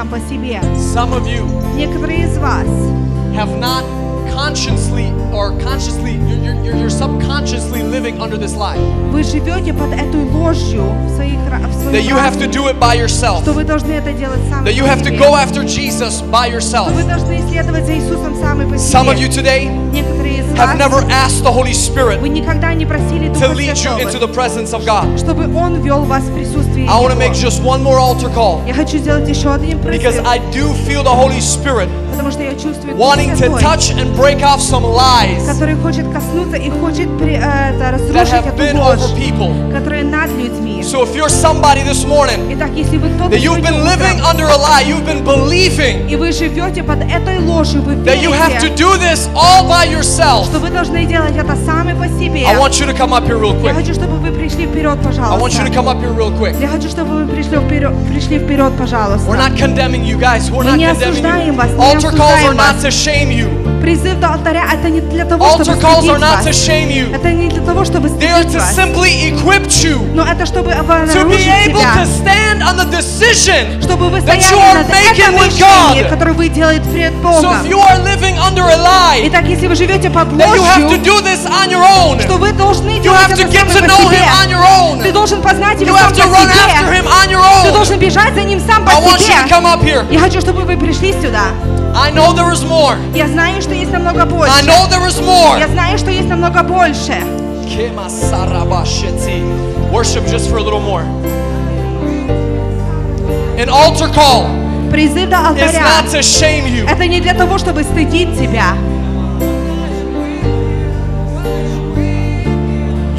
сам 0.06 0.08
по 0.08 0.18
себе. 0.28 0.60
Some 0.94 1.12
of 1.12 1.26
you 1.26 1.44
Некоторые 1.76 2.24
из 2.24 2.36
вас 2.38 2.66
have 3.34 3.58
not 3.58 3.84
consciously 4.34 5.12
or 5.32 5.52
consciously, 5.62 6.12
you're, 6.28 6.38
you're, 6.38 6.64
you're, 6.64 6.76
you're 6.76 6.90
subconsciously 6.90 7.82
living 7.82 8.20
under 8.20 8.36
this 8.36 8.54
lie. 8.56 8.78
Вы 9.10 9.22
живете 9.22 9.72
под 9.72 9.92
этой 9.92 10.24
ложью 10.30 10.84
в 11.06 11.16
своих 11.16 11.38
ра- 11.50 11.66
в 11.68 11.72
своем 11.74 11.92
That 11.94 12.02
you 12.04 12.16
have 12.16 12.38
to 12.38 12.46
разуме, 12.46 12.52
do 12.52 12.68
it 12.68 12.78
by 12.78 12.94
yourself. 12.96 13.42
что 13.42 13.52
вы 13.52 13.64
должны 13.64 13.92
это 13.92 14.12
делать 14.12 14.40
сами 14.50 14.66
That 14.68 14.74
you 14.74 14.82
по 14.84 14.88
have 14.88 15.02
to 15.02 15.08
себе, 15.10 15.18
go 15.18 15.34
after 15.34 15.62
Jesus 15.64 16.22
by 16.30 16.48
yourself. 16.50 16.86
что 16.88 16.94
вы 16.94 17.02
должны 17.04 17.42
следовать 17.50 17.84
за 17.86 17.94
Иисусом 17.94 18.34
сами 18.40 18.64
по 18.68 18.74
Some 18.74 19.08
of 19.08 19.16
you 19.18 19.30
себе. 19.30 19.42
today 19.42 19.68
Некоторые 19.92 20.15
из 20.15 20.15
have 20.56 20.56
вас, 20.56 20.78
never 20.78 21.00
asked 21.10 21.42
the 21.42 21.52
Holy 21.52 21.72
Spirit 21.72 22.20
вы 22.20 22.28
никогда 22.28 22.72
не 22.74 22.86
просили 22.86 23.28
to 23.28 23.34
Духа 23.34 23.52
lead 23.54 23.74
you 23.76 23.98
into 23.98 24.18
the 24.18 24.28
Святого, 24.28 24.32
presence 24.32 24.72
of 24.72 24.84
God. 24.84 25.18
чтобы 25.18 25.54
Он 25.56 25.80
вел 25.82 26.02
вас 26.04 26.22
в 26.24 26.34
присутствие 26.34 26.86
I 26.86 27.00
want 27.00 27.10
to 27.12 27.12
Его. 27.12 27.20
make 27.20 27.34
just 27.34 27.62
one 27.62 27.82
more 27.82 27.98
altar 27.98 28.32
call 28.34 28.60
Я 28.66 28.74
хочу 28.74 28.98
сделать 28.98 29.28
еще 29.28 29.52
один 29.52 29.78
because 29.78 30.14
призыв, 30.16 30.26
I 30.26 30.38
do 30.52 30.72
feel 30.86 31.02
the 31.02 31.14
Holy 31.14 31.40
Spirit 31.40 31.88
потому 32.12 32.30
что 32.30 32.42
я 32.42 32.52
чувствую 32.52 32.94
Дух 32.94 32.98
wanting 33.06 33.30
to 33.32 33.36
Святой, 33.36 33.60
touch 33.62 33.90
and 33.96 34.14
break 34.16 34.40
off 34.42 34.60
some 34.60 34.84
lies 34.84 35.46
который 35.46 35.76
хочет 35.76 36.06
коснуться 36.12 36.56
и 36.56 36.70
хочет 36.70 37.08
при- 37.18 37.34
э, 37.34 37.38
это, 37.38 37.78
that 37.78 37.92
разрушить 37.94 38.32
have 38.32 38.46
эту 38.46 38.56
been 38.56 38.78
ложь, 38.78 38.98
over 39.00 39.16
people. 39.16 39.72
которая 39.72 40.04
над 40.04 40.30
людьми. 40.36 40.75
So 40.86 41.02
if 41.04 41.14
you're 41.16 41.28
somebody 41.28 41.82
this 41.82 42.04
morning 42.04 42.40
Итак, 42.54 42.70
если 42.74 42.96
вы 42.98 43.08
кто-то 43.10 43.30
that 43.34 43.40
you've 43.40 43.62
been 43.62 43.74
сегодня 43.74 43.92
living 43.92 44.16
утром, 44.20 44.30
under 44.30 44.46
a 44.46 44.56
lie, 44.56 44.82
you've 44.82 45.04
been 45.06 45.24
believing 45.24 46.08
и 46.10 46.16
вы 46.16 46.32
живете 46.32 46.82
под 46.82 47.00
этой 47.02 47.38
ложью, 47.38 47.82
вы 47.82 47.94
that 48.04 48.20
you 48.20 48.32
have 48.32 48.58
to 48.60 48.68
верите, 48.68 48.76
do 48.76 48.96
this 48.98 49.28
all 49.34 49.66
by 49.68 49.86
yourself, 49.86 50.46
что 50.46 50.58
вы 50.58 50.70
должны 50.70 51.04
делать 51.06 51.36
это 51.36 51.56
сами 51.64 51.92
по 51.94 52.06
себе. 52.08 52.44
I 52.46 52.56
want 52.56 52.78
you 52.80 52.86
to 52.86 52.94
come 52.96 53.12
up 53.12 53.24
here 53.26 53.38
real 53.38 53.54
Я 53.62 53.70
quick. 53.70 53.74
хочу, 53.74 53.94
чтобы 53.94 54.16
вы 54.18 54.30
пришли 54.32 54.66
вперед, 54.66 54.98
I 54.98 55.38
want 55.38 55.52
you 55.52 55.64
to 55.64 55.70
пожалуйста. 55.70 55.72
come 55.72 55.88
up 55.88 56.00
here 56.00 56.12
real 56.12 56.32
quick. 56.38 56.60
Я 56.60 56.68
хочу, 56.68 56.88
чтобы 56.88 57.24
вы 57.24 57.26
пришли 57.32 57.58
вперед, 57.58 57.92
пришли 58.10 58.38
вперед, 58.38 58.72
пожалуйста. 58.76 59.28
We're 59.30 59.36
not 59.38 59.56
condemning 59.56 60.04
you 60.04 60.18
guys. 60.18 60.50
We're 60.50 60.64
Мы 60.64 60.70
not 60.72 60.76
не 60.78 60.86
condemning 60.86 61.10
осуждаем 61.10 61.54
you. 61.54 61.56
вас, 61.56 61.70
не 61.70 61.76
Altar 61.76 62.10
calls 62.16 62.20
are 62.20 62.52
осуждаем 62.52 62.56
not 62.56 62.74
вас. 62.74 62.84
to 62.84 62.90
shame 62.90 63.30
you. 63.30 63.65
Призыв 63.86 64.18
до 64.20 64.28
алтаря 64.34 64.64
это 64.72 64.88
не 64.88 65.00
для 65.00 65.24
того, 65.24 65.44
Altar 65.44 65.64
чтобы 65.64 65.80
calls 65.82 65.98
стыдить 66.02 66.10
are 66.10 66.18
not 66.20 66.36
вас. 66.36 66.46
to 66.46 66.50
shame 66.52 66.88
you. 66.90 67.14
Это 67.14 67.30
не 67.32 67.48
для 67.48 67.62
того, 67.62 67.84
чтобы 67.84 68.08
They 68.08 68.30
are 68.30 68.42
стыдить 68.42 68.54
to 68.54 68.58
вас. 68.60 68.76
simply 68.78 69.32
equip 69.32 69.66
you 69.82 70.14
Но 70.14 70.24
это 70.24 70.46
чтобы 70.46 70.70
to 70.70 70.80
be 70.82 70.86
вооружить 70.86 71.46
able 71.66 71.80
себя. 71.80 71.94
to 71.94 72.06
stand 72.06 72.62
on 72.62 72.76
the 72.78 72.86
decision 72.90 73.82
Чтобы 73.82 74.08
вы 74.08 74.18
that 74.20 74.36
you 74.36 74.42
стояли 74.42 74.62
are 74.62 74.74
над 74.74 74.88
making 74.90 75.12
этим 75.12 75.34
with 75.34 75.46
решением, 75.46 76.06
God. 76.06 76.10
которое 76.10 76.32
вы 76.32 76.48
делаете 76.48 76.88
пред 76.90 77.12
So 77.12 77.22
Богом. 77.22 77.56
if 77.56 77.68
you 77.68 77.78
are 77.80 77.98
living 78.04 78.36
under 78.38 78.62
a 78.62 78.76
lie, 78.76 79.26
Итак, 79.28 79.44
если 79.46 79.66
вы 79.66 79.74
живете 79.74 80.10
под 80.10 80.28
that 80.34 80.46
you 80.54 80.62
have 80.62 80.88
to 80.88 80.96
ложью, 80.96 80.98
do 81.04 81.20
this 81.22 81.44
on 81.46 81.68
your 81.70 81.82
own. 81.84 82.20
что 82.20 82.36
вы 82.38 82.52
должны 82.52 82.90
You 82.90 83.02
делать 83.02 83.20
have 83.30 83.36
to 83.36 83.42
это 83.42 83.52
get 83.52 83.68
сами 83.68 83.70
to 83.72 83.80
по 83.80 83.86
know 83.86 84.08
себе. 84.08 84.16
Him 84.16 84.28
on 84.42 84.48
your 84.50 84.64
own. 84.64 85.02
Ты 85.02 85.12
должен 85.12 85.42
познать 85.42 85.78
You 85.80 85.86
его 85.86 85.98
сам 85.98 86.06
have 86.12 86.14
по 86.14 86.20
to 86.22 86.30
run 86.30 86.48
after 86.48 86.86
себе. 86.86 86.98
Him 86.98 87.06
on 87.06 87.30
your 87.30 87.42
Ты 87.64 87.68
own. 87.68 87.72
должен 87.72 87.98
бежать 87.98 88.34
за 88.34 88.42
ним 88.42 88.60
сам 88.64 88.84
по 88.84 88.90
I 88.92 88.94
want 89.00 89.18
you 89.18 89.34
to 89.34 89.42
себе. 89.44 89.50
come 89.50 89.66
up 89.66 89.82
here. 89.82 90.04
Я 90.10 90.20
хочу, 90.20 90.40
чтобы 90.40 90.62
вы 90.62 90.76
пришли 90.76 91.12
сюда. 91.12 91.46
I 91.96 92.10
know 92.10 92.32
there 92.32 92.50
is 92.52 92.64
more. 92.64 92.96
Я 93.14 93.28
знаю, 93.28 93.60
что 93.62 93.74
есть 93.74 93.92
намного 93.92 94.22
I 94.22 94.26
больше. 94.26 94.64
know 94.64 94.88
there 94.88 95.06
is 95.06 95.20
more. 95.20 95.58
Я 95.58 95.68
знаю, 95.68 95.98
что 95.98 96.10
есть 96.10 96.28
намного 96.28 96.62
больше. 96.62 97.14
Worship 99.92 100.24
just 100.26 100.48
for 100.50 100.56
a 100.58 100.62
little 100.62 100.80
more. 100.80 101.04
An 103.58 103.68
altar 103.68 104.08
call 104.08 104.46
Призыв 104.90 105.28
до 105.28 105.36
is 105.36 105.46
алтаря. 105.48 105.80
not 105.80 106.10
to 106.10 106.22
shame 106.22 106.66
you. 106.66 106.86
Это 106.90 107.06
не 107.06 107.20
для 107.20 107.34
того, 107.34 107.58
чтобы 107.58 107.82
стыдить 107.82 108.36
тебя. 108.38 108.74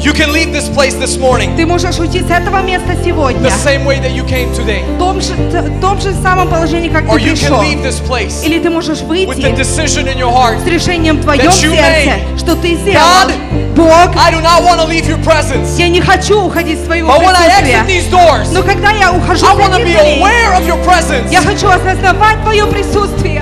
You 0.01 0.13
can 0.13 0.31
leave 0.31 0.53
this 0.53 0.69
place 0.69 0.93
this 0.95 1.17
morning 1.17 1.57
Ты 1.57 1.65
можешь 1.65 1.99
уйти 1.99 2.21
с 2.21 2.29
этого 2.29 2.61
места 2.61 2.93
the 2.93 3.03
сегодня. 3.03 3.49
same 3.49 3.83
way 3.85 3.99
that 3.99 4.11
you 4.15 4.25
came 4.25 4.49
today. 4.55 4.81
В 4.95 4.97
том 4.97 5.19
же, 5.19 5.33
в 5.33 5.81
том 5.81 5.99
же 5.99 6.13
самом 6.23 6.47
положении, 6.47 6.87
как 6.87 7.03
Or 7.05 7.15
ты 7.19 7.25
you 7.25 7.33
can 7.33 7.35
пришел. 7.35 7.61
leave 7.61 7.83
this 7.83 7.99
place 8.07 8.41
Или 8.45 8.59
ты 8.59 8.69
можешь 8.69 8.99
with 8.99 9.27
the 9.27 9.27
выйти 9.27 9.41
decision 9.59 10.07
in 10.07 10.17
your 10.17 10.31
heart. 10.33 10.63
с 10.63 10.67
решением 10.67 11.17
в 11.17 11.23
твоем 11.23 11.51
сердце, 11.51 12.13
что 12.37 12.55
ты 12.55 12.75
сделал. 12.75 12.97
God, 13.27 13.33
Бог, 13.75 14.15
I 14.15 14.31
do 14.31 14.41
not 14.41 14.63
want 14.63 14.79
to 14.79 14.87
leave 14.87 15.05
your 15.05 15.21
presence. 15.21 15.77
я 15.77 15.89
не 15.89 15.99
хочу 15.99 16.45
уходить 16.45 16.79
из 16.79 16.85
своего 16.85 17.09
But 17.11 17.19
when 17.19 17.35
I 17.35 17.49
exit 17.61 17.85
these 17.87 18.09
doors, 18.09 18.47
Но 18.53 18.63
когда 18.63 18.91
я 18.91 19.11
ухожу 19.11 19.45
I 19.45 19.53
want 19.55 19.73
to 19.73 19.83
be 19.83 19.95
aware 19.95 20.53
of 20.57 20.65
your 20.65 20.81
presence. 20.85 21.29
я 21.29 21.41
хочу 21.41 21.67
осознавать 21.67 22.41
твое 22.43 22.65
присутствие. 22.67 23.38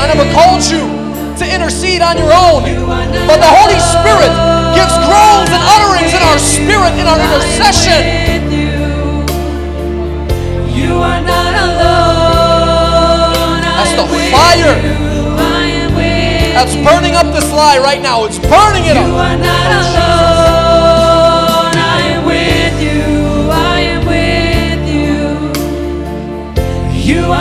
I 0.00 0.06
never 0.06 0.26
called 0.32 0.62
you 0.70 0.82
to 1.38 1.44
intercede 1.46 2.02
on 2.02 2.16
your 2.18 2.32
own. 2.32 2.62
But 3.26 3.38
the 3.42 3.50
Holy 3.50 3.78
Spirit 3.82 4.32
gives 4.74 4.94
groans 5.06 5.50
and 5.50 5.62
utterings 5.74 6.12
in 6.14 6.22
our 6.22 6.38
spirit, 6.38 6.92
in 6.98 7.06
our 7.06 7.18
intercession. 7.18 8.00
You 10.78 10.94
are 11.02 11.20
not 11.20 11.52
alone. 11.66 13.60
That's 13.62 13.92
the 13.98 14.02
I 14.02 14.06
am 14.06 14.10
with 14.14 14.30
fire. 14.32 14.74
you. 14.78 14.94
I 15.38 15.66
am 15.82 15.90
with 15.94 16.54
That's 16.54 16.74
burning 16.86 17.14
up 17.14 17.26
this 17.34 17.50
lie 17.52 17.78
right 17.78 18.00
now. 18.00 18.24
It's 18.24 18.38
burning 18.38 18.84
it 18.86 18.94
You 18.96 19.02
up. 19.02 19.08
are 19.08 19.36
not 19.36 19.70
alone. 19.82 21.74
I 21.74 22.00
am 22.14 22.24
with 22.24 22.76
you. 22.82 23.02
I 23.50 23.80
am 23.94 24.02
with 24.06 24.82
you. 24.94 25.18
You 27.14 27.32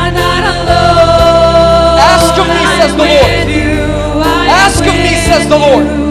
says 2.87 2.95
the 2.95 3.03
Lord. 3.03 3.47
with 3.47 3.55
you. 3.55 3.81
I 4.21 4.45
am 4.45 4.49
Ask 4.49 4.79
of 4.85 4.93
me, 4.93 5.15
says 5.27 5.47
the 5.49 5.57
Lord. 5.57 6.06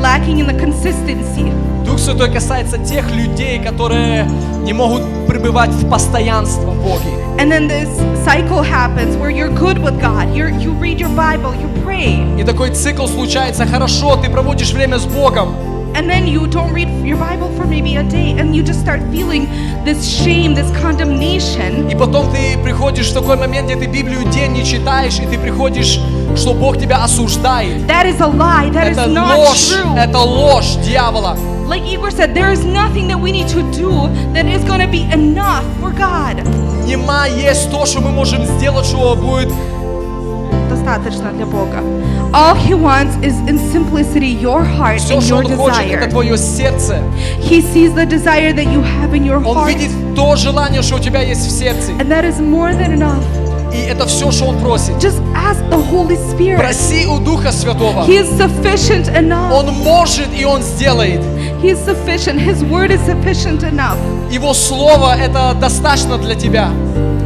Lacking 0.00 0.38
in 0.38 0.46
the 0.46 0.58
consistency. 0.58 1.52
Дух 1.84 1.98
Святой 1.98 2.30
касается 2.30 2.78
тех 2.78 3.10
людей, 3.12 3.58
которые 3.62 4.28
не 4.62 4.72
могут 4.72 5.02
пребывать 5.28 5.70
в 5.70 5.88
постоянство 5.88 6.70
в 6.70 6.82
Боге. 6.82 7.26
And 7.38 7.50
then 7.50 7.68
this 7.68 7.88
cycle 8.24 8.62
happens 8.62 9.16
where 9.16 9.30
you're 9.30 9.54
good 9.54 9.78
with 9.78 10.00
God. 10.00 10.34
You're, 10.34 10.48
you 10.48 10.72
read 10.80 10.98
your 10.98 11.10
Bible, 11.10 11.54
you 11.54 11.68
pray. 11.84 12.40
И 12.40 12.44
такой 12.44 12.70
цикл 12.70 13.06
случается. 13.06 13.66
Хорошо, 13.66 14.16
ты 14.16 14.30
проводишь 14.30 14.72
время 14.72 14.98
с 14.98 15.04
Богом. 15.06 15.54
And 15.95 16.09
then 16.09 16.25
you 16.25 16.47
don't 16.47 16.73
read 16.73 16.87
your 17.05 17.17
Bible 17.17 17.49
for 17.57 17.65
maybe 17.67 17.97
a 17.97 18.03
day 18.03 18.31
and 18.39 18.55
you 18.55 18.63
just 18.63 18.79
start 18.79 19.01
feeling 19.11 19.45
this 19.83 20.07
shame, 20.07 20.55
this 20.55 20.71
condemnation. 20.81 21.89
И 21.91 21.95
потом 21.95 22.31
ты 22.31 22.57
приходишь 22.63 23.09
в 23.09 23.13
такой 23.13 23.35
момент, 23.35 23.67
где 23.69 23.75
ты 23.75 23.85
Библию 23.87 24.23
день 24.31 24.53
не 24.53 24.63
читаешь, 24.63 25.19
и 25.19 25.25
ты 25.25 25.37
приходишь, 25.37 25.99
что 26.35 26.53
Бог 26.53 26.77
тебя 26.79 27.03
осуждает. 27.03 27.85
That 27.87 28.05
is 28.05 28.21
a 28.21 28.27
lie. 28.27 28.71
That 28.71 28.87
is 28.91 28.97
Это 28.97 29.07
not 29.09 29.37
ложь, 29.37 29.69
true. 29.69 29.97
это 29.97 30.19
ложь 30.19 30.75
дьявола. 30.85 31.37
Like 31.67 31.83
Igor 31.85 32.09
said, 32.11 32.33
there 32.33 32.51
is 32.51 32.63
nothing 32.65 33.07
that 33.09 33.19
we 33.19 33.31
need 33.31 33.47
to 33.49 33.61
do 33.71 34.07
that 34.33 34.45
is 34.45 34.63
going 34.63 34.79
to 34.81 34.87
be 34.87 35.03
enough 35.13 35.63
for 35.81 35.91
God. 35.91 36.41
Нема 36.85 37.27
есть 37.27 37.69
то, 37.69 37.85
что 37.85 38.01
мы 38.01 38.11
можем 38.11 38.45
сделать, 38.45 38.85
что 38.85 39.15
будет 39.15 39.49
Достаточно 40.69 41.31
для 41.33 41.45
Бога. 41.45 41.79
All 42.32 42.54
He 42.54 42.74
wants 42.74 43.16
is 43.22 43.34
in 43.48 43.58
simplicity 43.72 44.26
your 44.28 44.62
heart 44.62 44.98
все, 45.00 45.14
and 45.14 45.22
что 45.22 45.36
your 45.40 45.44
Он 45.44 45.56
хочет, 45.56 45.86
это 45.90 46.06
desire. 46.06 46.10
твое 46.10 46.36
сердце. 46.38 46.98
He 47.40 47.62
sees 47.62 47.94
the 47.94 48.04
desire 48.06 48.52
that 48.52 48.66
you 48.72 48.82
have 48.82 49.14
in 49.14 49.24
your 49.24 49.38
Он 49.44 49.56
heart, 49.56 49.68
видит 49.68 49.90
то 50.14 50.36
желание, 50.36 50.82
что 50.82 50.96
у 50.96 50.98
тебя 50.98 51.22
есть 51.22 51.46
в 51.46 51.50
сердце. 51.50 51.92
and 51.92 52.10
that 52.10 52.24
is 52.24 52.38
more 52.40 52.72
than 52.74 52.92
enough. 52.92 53.22
И 53.72 53.78
это 53.88 54.06
все, 54.06 54.30
что 54.30 54.46
Он 54.46 54.58
просит. 54.58 54.94
Just 54.98 55.20
ask 55.34 55.60
the 55.70 55.76
Holy 55.90 56.16
Spirit. 56.30 56.58
Проси 56.58 57.06
у 57.06 57.18
Духа 57.18 57.52
Святого. 57.52 58.04
He 58.06 58.16
is 58.18 58.28
sufficient 58.38 59.08
enough. 59.14 59.52
Он 59.52 59.72
может 59.82 60.28
и 60.38 60.44
Он 60.44 60.62
сделает. 60.62 61.20
He 61.62 61.70
is 61.70 61.78
sufficient. 61.84 62.38
His 62.40 62.62
word 62.64 62.90
is 62.90 63.00
sufficient 63.06 63.62
enough. 63.62 63.96
Его 64.30 64.52
Слово 64.54 65.14
это 65.16 65.54
достаточно 65.60 66.16
для 66.18 66.34
тебя. 66.34 66.70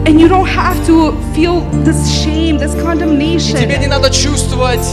And 0.07 0.19
you 0.22 0.27
don't 0.27 0.48
have 0.48 0.77
to 0.86 1.14
feel 1.34 1.61
this 1.84 1.98
shame, 2.23 2.57
this 2.60 2.73
И 2.73 2.77
тебе 2.77 2.84
condemnation, 2.84 3.80
не 3.80 3.88
надо 3.88 4.10
чувствовать 4.11 4.86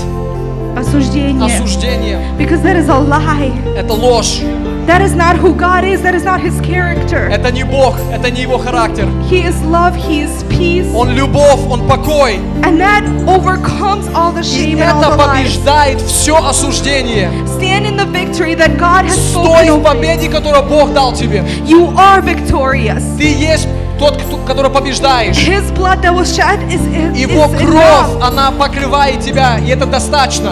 осуждение, 0.77 1.55
осуждение. 1.55 2.19
because 2.39 2.63
that 2.63 2.77
is 2.77 2.89
a 2.89 2.99
lie. 2.99 3.53
Это 3.77 3.93
ложь. 3.93 4.41
That 4.87 5.01
is 5.01 5.15
not 5.15 5.37
who 5.37 5.55
God 5.55 5.85
is. 5.85 6.01
That 6.03 6.15
is 6.15 6.25
not 6.25 6.41
His 6.41 6.59
character. 6.63 7.29
Это 7.31 7.53
не 7.53 7.63
Бог, 7.63 7.95
это 8.13 8.31
не 8.31 8.41
Его 8.43 8.59
характер. 8.59 9.07
He 9.31 9.45
is 9.45 9.55
love. 9.65 9.95
He 9.95 10.23
is 10.25 10.43
peace. 10.49 10.93
Он 10.95 11.11
любовь, 11.11 11.61
Он 11.71 11.87
покой. 11.87 12.41
And 12.65 12.81
that 12.81 13.05
overcomes 13.29 14.09
all 14.15 14.33
the 14.33 14.41
И 14.41 14.75
shame 14.75 14.79
and 14.81 14.91
all 14.91 15.03
это 15.03 15.11
the 15.13 15.17
lies. 15.19 15.43
побеждает 15.43 16.01
все 16.01 16.37
осуждение. 16.37 17.29
Stand 17.59 17.87
in 17.87 17.97
the 17.97 18.07
victory 18.07 18.55
that 18.57 18.77
God 18.79 19.05
has 19.05 19.15
Стой 19.31 19.67
spoken 19.67 19.71
в 19.71 19.75
over. 19.77 19.85
победе, 19.95 20.29
которую 20.29 20.65
Бог 20.65 20.93
дал 20.95 21.13
тебе. 21.13 21.45
You 21.67 21.95
are 21.97 22.21
victorious. 22.23 23.03
Ты 23.19 23.33
есть 23.35 23.69
тот, 24.00 24.22
кто- 24.22 24.38
который 24.38 24.72
побеждаешь. 24.72 25.38
His 25.38 25.72
blood 25.72 26.02
that 26.02 26.14
was 26.14 26.34
shed 26.36 26.60
is, 26.72 26.82
is, 26.88 27.16
Его 27.18 27.48
кровь, 27.50 28.22
она 28.22 28.52
покрывает 28.52 29.22
тебя, 29.22 29.58
и 29.60 29.70
это 29.70 29.86
достаточно. 29.86 30.52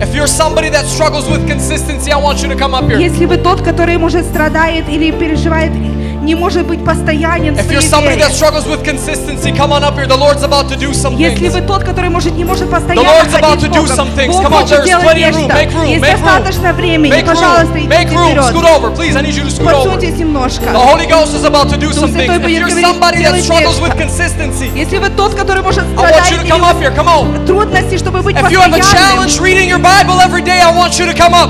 If 0.00 0.14
you're 0.14 0.26
somebody 0.26 0.68
that 0.70 0.84
struggles 0.84 1.26
with 1.26 1.46
consistency, 1.48 2.10
I 2.12 2.16
want 2.20 2.42
you 2.42 2.48
to 2.48 2.54
come 2.56 2.74
up 2.74 2.84
here. 2.86 2.98
Если 2.98 3.24
вы 3.24 3.38
тот, 3.38 3.62
который, 3.62 3.96
может, 3.96 4.26
страдает 4.26 4.88
или 4.90 5.10
переживает, 5.10 5.72
не 6.22 6.34
может 6.34 6.66
быть 6.66 6.84
постоянен 6.84 7.54
в 7.54 7.58
If 7.58 7.70
you're 7.70 7.80
своей 7.80 7.90
somebody 7.90 8.16
вере. 8.16 8.22
that 8.24 8.32
struggles 8.34 8.66
with 8.66 8.82
consistency, 8.84 9.50
come 9.52 9.72
on 9.72 9.82
up 9.84 9.94
here. 9.96 10.06
The 10.06 10.16
Lord's 10.16 10.42
about 10.42 10.68
to 10.70 10.76
do 10.78 10.92
some 10.92 11.16
Если 11.16 11.48
вы 11.48 11.60
тот, 11.62 11.84
который 11.84 12.10
может 12.10 12.34
не 12.34 12.44
может 12.44 12.68
The 12.68 12.70
постоянно 12.70 13.08
Lord's 13.08 13.34
about 13.34 13.50
ходить 13.50 13.64
to 13.64 13.66
с 13.66 13.76
do 13.76 13.80
Богом, 13.82 13.96
some 13.96 14.14
things. 14.16 14.32
Бог 14.32 14.42
Come 14.44 14.52
on, 14.52 14.60
хочет 14.62 14.78
there's 14.78 14.84
делать 14.86 15.04
plenty 15.06 15.22
of 15.24 15.36
нечто. 15.36 15.40
room. 15.40 15.56
Make 15.56 15.72
room, 15.72 15.86
Есть 15.88 16.02
make 16.04 16.14
room. 16.14 16.24
достаточно 16.24 16.72
времени. 16.72 17.12
Make 17.14 17.26
Пожалуйста, 17.26 17.78
make 17.78 18.02
идите 18.02 18.14
room. 18.16 18.28
вперед. 18.30 18.44
Scoot 18.44 18.64
over, 18.64 18.90
please. 18.94 19.16
I 19.16 19.22
need 19.22 19.34
you 19.36 19.44
to 19.44 19.50
scoot 19.50 19.72
over. 19.72 19.84
Подсуньтесь 19.92 20.18
немножко. 20.18 20.64
The 20.64 20.78
Holy 20.78 21.06
Ghost 21.06 21.34
is 21.34 21.44
about 21.44 21.68
to 21.70 21.76
do 21.76 21.88
Дух 21.90 21.98
some 21.98 22.12
things. 22.12 22.26
Святой 22.26 22.36
If 22.36 22.42
будет 22.42 22.58
you're 22.58 22.68
говорить, 22.68 22.86
somebody 22.86 23.16
that 23.18 23.22
делать 23.22 23.44
struggles 23.44 23.80
нечто. 23.80 23.84
with 23.86 23.96
consistency, 23.98 24.70
Если 24.76 24.98
вы 24.98 25.10
тот, 25.10 25.34
который 25.34 25.62
может 25.62 25.84
страдать 25.92 26.32
или 26.32 27.46
трудности, 27.46 27.98
чтобы 27.98 28.22
быть 28.22 28.36
постоянным. 28.36 28.80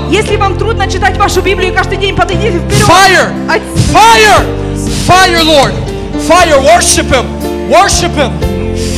Если 0.09 0.35
вам 0.37 0.57
трудно 0.57 0.87
читать 0.89 1.17
вашу 1.17 1.41
Библию 1.41 1.73
каждый 1.73 1.97
день, 1.97 2.15
подойдите 2.15 2.59
вперед. 2.59 2.87
Fire! 2.87 3.31
Fire! 3.93 4.66
Fire, 5.07 5.39
Lord! 5.39 5.71
Fire! 6.27 6.59
Worship 6.59 7.07
Him! 7.07 7.23
Worship 7.71 8.11
Him! 8.11 8.35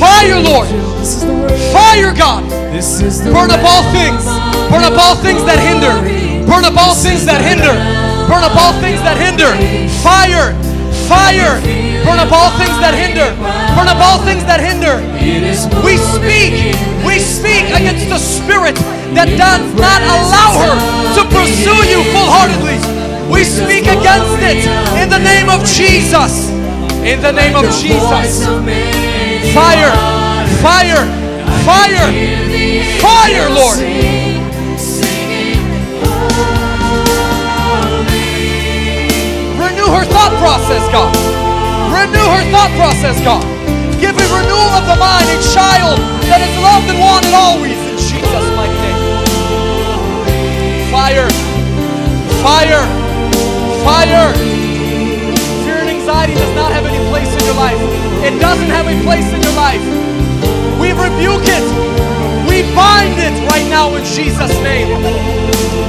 Fire, 0.02 0.41
Lord! 0.41 0.65
Fire, 1.69 2.18
God! 2.18 2.41
Burn 3.30 3.53
up 3.53 3.61
all 3.61 3.86
things! 3.94 4.26
Burn 4.73 4.90
up 4.90 4.98
all 4.98 5.14
things 5.22 5.45
that 5.45 5.61
hinder! 5.61 5.94
Burn 6.49 6.65
up 6.65 6.73
all 6.81 6.98
things 6.98 7.30
that 7.30 7.45
hinder! 7.45 7.77
Burn 8.26 8.41
up 8.41 8.57
all 8.57 8.73
things 8.81 8.98
that 9.06 9.22
hinder! 9.22 9.53
Fire! 10.02 10.57
Fire! 11.06 11.61
Burn 12.02 12.18
up 12.18 12.34
all 12.34 12.57
things 12.57 12.73
that 12.81 12.98
hinder! 12.98 13.30
Burn 13.77 13.86
up 13.86 14.02
all 14.02 14.18
things 14.26 14.41
that 14.49 14.65
hinder! 14.65 14.98
We 15.86 16.02
speak! 16.18 16.73
We 17.06 17.22
speak 17.22 17.69
against 17.69 18.10
the 18.10 18.18
spirit 18.18 18.73
that 19.14 19.30
does 19.38 19.61
not 19.77 20.02
allow 20.02 20.57
her 20.57 20.73
to 20.73 21.30
pursue 21.30 21.86
you 21.86 22.02
full 22.10 22.34
heartedly! 22.34 22.98
We 23.30 23.43
speak 23.43 23.85
against 23.85 24.41
it 24.41 24.65
in 24.97 25.10
the 25.10 25.19
name 25.19 25.49
of 25.49 25.64
Jesus! 25.64 26.49
In 27.06 27.22
the 27.22 27.31
name 27.31 27.56
of 27.56 27.64
Jesus! 27.77 28.45
Fire! 29.53 29.93
Fire! 30.60 31.06
Fire! 31.64 32.10
Fire, 32.99 33.49
Lord! 33.53 33.77
Renew 39.61 39.89
her 39.93 40.06
thought 40.10 40.34
process, 40.41 40.84
God. 40.91 41.14
Renew 41.93 42.27
her 42.34 42.43
thought 42.49 42.73
process, 42.76 43.22
God. 43.23 43.45
Give 44.01 44.18
a 44.18 44.27
renewal 44.34 44.73
of 44.73 44.85
the 44.89 44.95
mind, 44.97 45.30
a 45.30 45.38
child 45.53 45.99
that 46.26 46.41
is 46.41 46.57
loved 46.60 46.89
and 46.89 46.99
wanted 46.99 47.34
always 47.38 47.77
in 47.77 47.95
Jesus' 47.95 48.49
mighty 48.57 48.73
name. 48.73 48.97
Fire! 50.91 51.30
Fire! 52.41 52.98
Fire! 53.84 54.34
Fear 55.64 55.77
and 55.84 55.89
anxiety 55.89 56.34
does 56.34 56.56
not 56.56 56.72
have 56.72 56.85
any 56.85 56.99
place 57.10 57.31
in 57.31 57.43
your 57.45 57.56
life. 57.56 57.80
It 58.23 58.39
doesn't 58.39 58.69
have 58.69 58.88
a 58.88 58.97
place 59.03 59.27
in 59.31 59.41
your 59.41 59.56
life. 59.56 59.84
We 60.80 60.91
rebuke 60.91 61.47
it. 61.47 61.64
We 62.47 62.64
bind 62.76 63.19
it 63.19 63.35
right 63.51 63.68
now 63.69 63.95
in 63.95 64.03
Jesus' 64.03 64.53
name. 64.65 64.89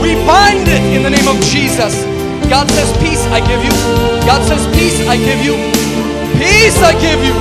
We 0.00 0.14
bind 0.26 0.68
it 0.68 0.82
in 0.94 1.02
the 1.02 1.10
name 1.10 1.28
of 1.28 1.40
Jesus. 1.42 2.04
God 2.48 2.68
says, 2.70 2.90
Peace 2.98 3.22
I 3.30 3.40
give 3.40 3.62
you. 3.62 3.74
God 4.26 4.42
says, 4.46 4.66
Peace 4.74 4.98
I 5.06 5.16
give 5.16 5.40
you. 5.42 5.54
Peace 6.38 6.78
I 6.82 6.92
give 6.98 7.22
you. 7.22 7.34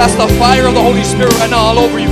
That's 0.00 0.14
the 0.16 0.28
fire 0.38 0.66
of 0.66 0.74
the 0.74 0.80
Holy 0.82 1.04
Spirit 1.04 1.34
right 1.38 1.50
now 1.50 1.60
all 1.60 1.78
over 1.78 1.98
you. 1.98 2.08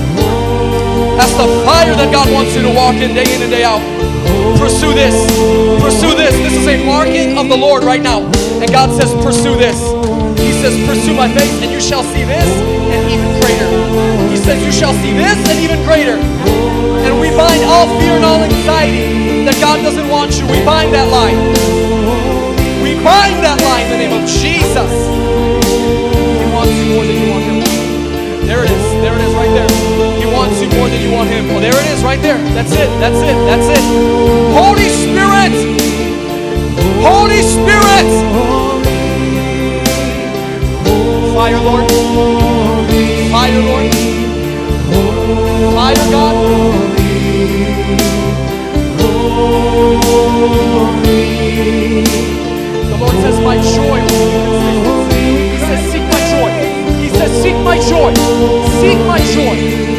That's 1.16 1.32
the 1.34 1.48
fire 1.64 1.94
that 1.96 2.12
God 2.12 2.30
wants 2.32 2.54
you 2.54 2.62
to 2.62 2.72
walk 2.72 2.94
in 2.96 3.14
day 3.14 3.26
in 3.34 3.42
and 3.42 3.50
day 3.50 3.64
out. 3.64 3.80
Pursue 4.58 4.92
this. 4.92 5.14
Pursue 5.78 6.18
this. 6.18 6.34
This 6.42 6.54
is 6.58 6.66
a 6.66 6.84
marking 6.84 7.38
of 7.38 7.48
the 7.48 7.56
Lord 7.56 7.84
right 7.84 8.02
now. 8.02 8.26
And 8.58 8.66
God 8.70 8.90
says, 8.90 9.14
Pursue 9.22 9.54
this. 9.54 9.78
He 10.42 10.50
says, 10.58 10.74
Pursue 10.82 11.14
my 11.14 11.30
faith, 11.30 11.62
and 11.62 11.70
you 11.70 11.80
shall 11.80 12.02
see 12.02 12.24
this 12.26 12.48
and 12.90 13.06
even 13.06 13.30
greater. 13.38 13.70
He 14.28 14.36
says, 14.36 14.58
You 14.58 14.72
shall 14.72 14.92
see 14.98 15.14
this 15.14 15.38
and 15.46 15.58
even 15.62 15.78
greater. 15.86 16.18
And 17.06 17.20
we 17.22 17.30
bind 17.38 17.62
all 17.70 17.86
fear 18.02 18.18
and 18.18 18.24
all 18.24 18.42
anxiety 18.42 19.44
that 19.46 19.56
God 19.62 19.80
doesn't 19.80 20.08
want 20.10 20.34
you. 20.36 20.44
We 20.50 20.58
bind 20.66 20.92
that 20.92 21.06
lie. 21.06 21.38
We 22.82 22.98
bind 23.00 23.38
that 23.46 23.62
lie 23.62 23.86
in 23.86 23.90
the 23.94 23.98
name 24.02 24.14
of 24.18 24.26
Jesus. 24.28 24.90
He 26.34 26.46
wants 26.50 26.74
you 26.74 26.98
more 26.98 27.06
than 27.06 27.14
you 27.14 27.30
want 27.30 27.44
him. 27.46 27.62
There 28.44 28.64
it 28.64 28.70
is. 28.70 28.86
There 29.00 29.14
it 29.14 29.22
is 29.22 29.34
right 29.34 29.54
there. 29.54 29.87
More 30.78 30.88
than 30.88 31.02
you 31.02 31.10
want 31.10 31.28
him. 31.28 31.50
Oh, 31.50 31.58
there 31.58 31.74
it 31.74 31.86
is 31.90 32.04
right 32.04 32.22
there. 32.22 32.38
That's 32.54 32.70
it. 32.70 32.88
That's 33.02 33.18
it. 33.18 33.34
That's 33.50 33.66
it. 33.66 33.82
Holy 34.54 34.86
Spirit. 34.86 35.50
Holy 37.02 37.42
Spirit. 37.42 38.06
Fire, 41.34 41.58
Lord. 41.66 41.90
Fire, 43.34 43.58
Lord. 43.58 43.90
Fire, 45.74 46.10
God. 46.14 46.36
The 52.86 52.96
Lord 53.00 53.16
says, 53.18 53.40
My 53.40 53.56
joy. 53.74 53.98
He 55.50 55.58
says, 55.58 55.90
Seek 55.90 56.04
my 56.06 56.22
joy. 56.30 56.50
He 57.02 57.08
says, 57.08 57.42
Seek 57.42 57.56
my 57.64 57.78
joy. 57.90 58.14
Seek 58.78 58.98
my 59.08 59.18
joy. 59.34 59.97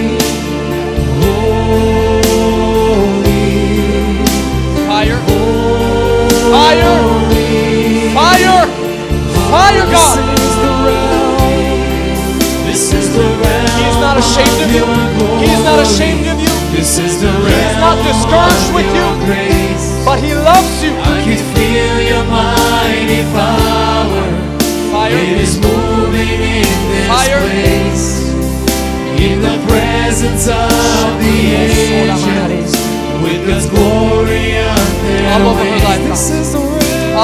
Discouraged 18.09 18.73
with 18.73 18.89
you, 18.95 20.05
but 20.05 20.19
He 20.19 20.33
loves 20.33 20.83
you. 20.83 21.08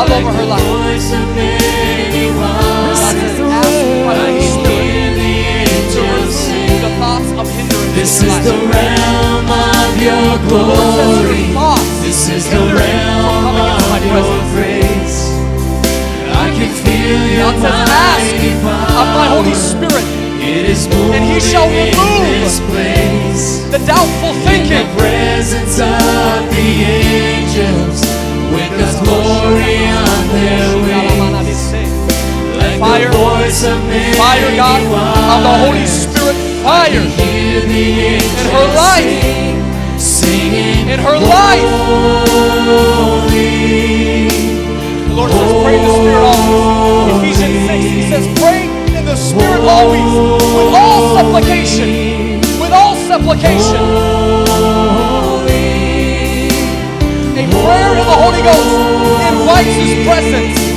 All 0.05 0.13
over 0.13 0.31
her 0.31 0.45
life. 0.45 0.61
Voice 0.61 1.11
of 1.13 1.25
God 1.35 2.95
says, 2.95 3.39
ask 3.39 3.85
my 4.05 4.15
Holy 4.15 4.41
Spirit 4.41 5.17
to 5.93 6.01
remove 6.05 6.81
the 6.81 6.91
thoughts 7.01 7.31
of 7.41 7.45
hindrance 7.49 7.95
This 7.95 8.21
in 8.21 8.27
is 8.29 8.37
the 8.45 8.57
realm 8.69 9.47
of 9.49 9.91
your 10.01 10.29
The 10.45 10.61
Lord 10.61 10.77
says 10.77 11.25
glory. 11.25 11.45
This 12.05 12.29
is 12.29 12.45
the 12.49 12.61
realm 12.61 13.23
from 13.25 13.41
coming 13.49 13.65
into 13.65 13.89
my 13.89 13.97
of 13.97 14.25
your 14.29 14.45
grace. 14.53 15.17
I 16.29 16.47
can 16.53 16.69
feel 16.85 17.21
your 17.41 17.53
God 17.57 17.65
says, 17.65 17.89
ask 17.89 18.35
of 19.01 19.07
my 19.17 19.27
Holy. 19.33 19.53
Spirit, 19.55 20.05
It 20.39 20.69
is 20.69 20.85
and 21.15 21.23
He 21.25 21.39
shall 21.41 21.65
in 21.65 21.89
remove 21.97 22.45
this 22.45 22.59
place. 22.69 23.65
the 23.73 23.79
doubtful 23.89 24.29
In 24.37 24.45
thinking. 24.45 24.85
the 24.85 24.85
presence 25.01 25.79
of 25.81 26.39
the 26.53 26.69
angels, 26.85 28.04
Fire. 33.45 34.55
God, 34.57 34.81
of 34.81 35.43
the 35.45 35.53
Holy 35.67 35.85
Spirit, 35.85 36.35
fire 36.63 36.89
in 36.89 38.17
her 38.49 38.65
life, 38.73 39.05
in 40.89 40.97
her 40.97 41.19
life. 41.19 41.61
The 45.05 45.13
Lord 45.13 45.29
says, 45.29 45.51
pray 45.61 45.77
the 45.77 45.93
Spirit 45.93 46.25
always. 46.25 47.21
Ephesians 47.21 47.69
6, 47.69 47.85
He 47.85 48.01
says, 48.09 48.25
pray 48.39 48.65
in 48.97 49.05
the 49.05 49.15
Spirit 49.15 49.61
always, 49.61 50.09
with 50.41 50.73
all 50.73 51.15
supplication. 51.15 52.41
With 52.59 52.73
all 52.73 52.95
supplication. 52.95 53.85
A 57.37 57.45
prayer 57.45 57.91
in 57.93 58.05
the 58.09 58.17
Holy 58.17 58.41
Ghost 58.41 58.73
invites 59.29 59.75
His 59.77 59.93
presence. 60.03 60.74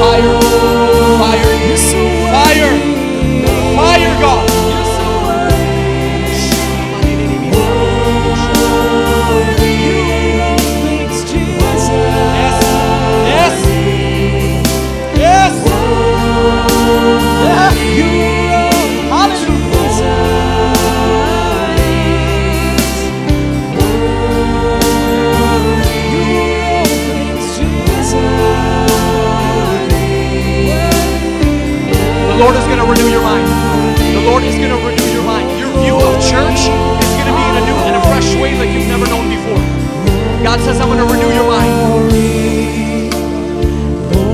Fire. 0.00 0.40
Fire. 1.18 1.39
Lord 32.40 32.56
is 32.56 32.64
going 32.64 32.78
to 32.78 32.88
renew 32.88 33.10
your 33.12 33.20
mind. 33.20 33.46
The 34.00 34.24
Lord 34.24 34.42
is 34.42 34.56
going 34.56 34.70
to 34.70 34.80
renew 34.80 35.12
your 35.12 35.22
mind. 35.24 35.46
Your 35.60 35.68
view 35.84 35.94
of 35.94 36.16
church 36.24 36.72
is 36.72 37.12
going 37.20 37.28
to 37.28 37.36
be 37.36 37.44
in 37.52 37.56
a 37.60 37.64
new 37.68 37.76
and 37.84 37.96
a 37.96 38.02
fresh 38.08 38.34
way 38.40 38.56
like 38.56 38.70
you've 38.70 38.88
never 38.88 39.04
known 39.12 39.28
before. 39.28 39.60
God 40.42 40.58
says, 40.60 40.80
I'm 40.80 40.88
going 40.88 41.06
to 41.06 41.12
renew 41.12 41.28
your 41.34 41.44
mind. 41.44 41.68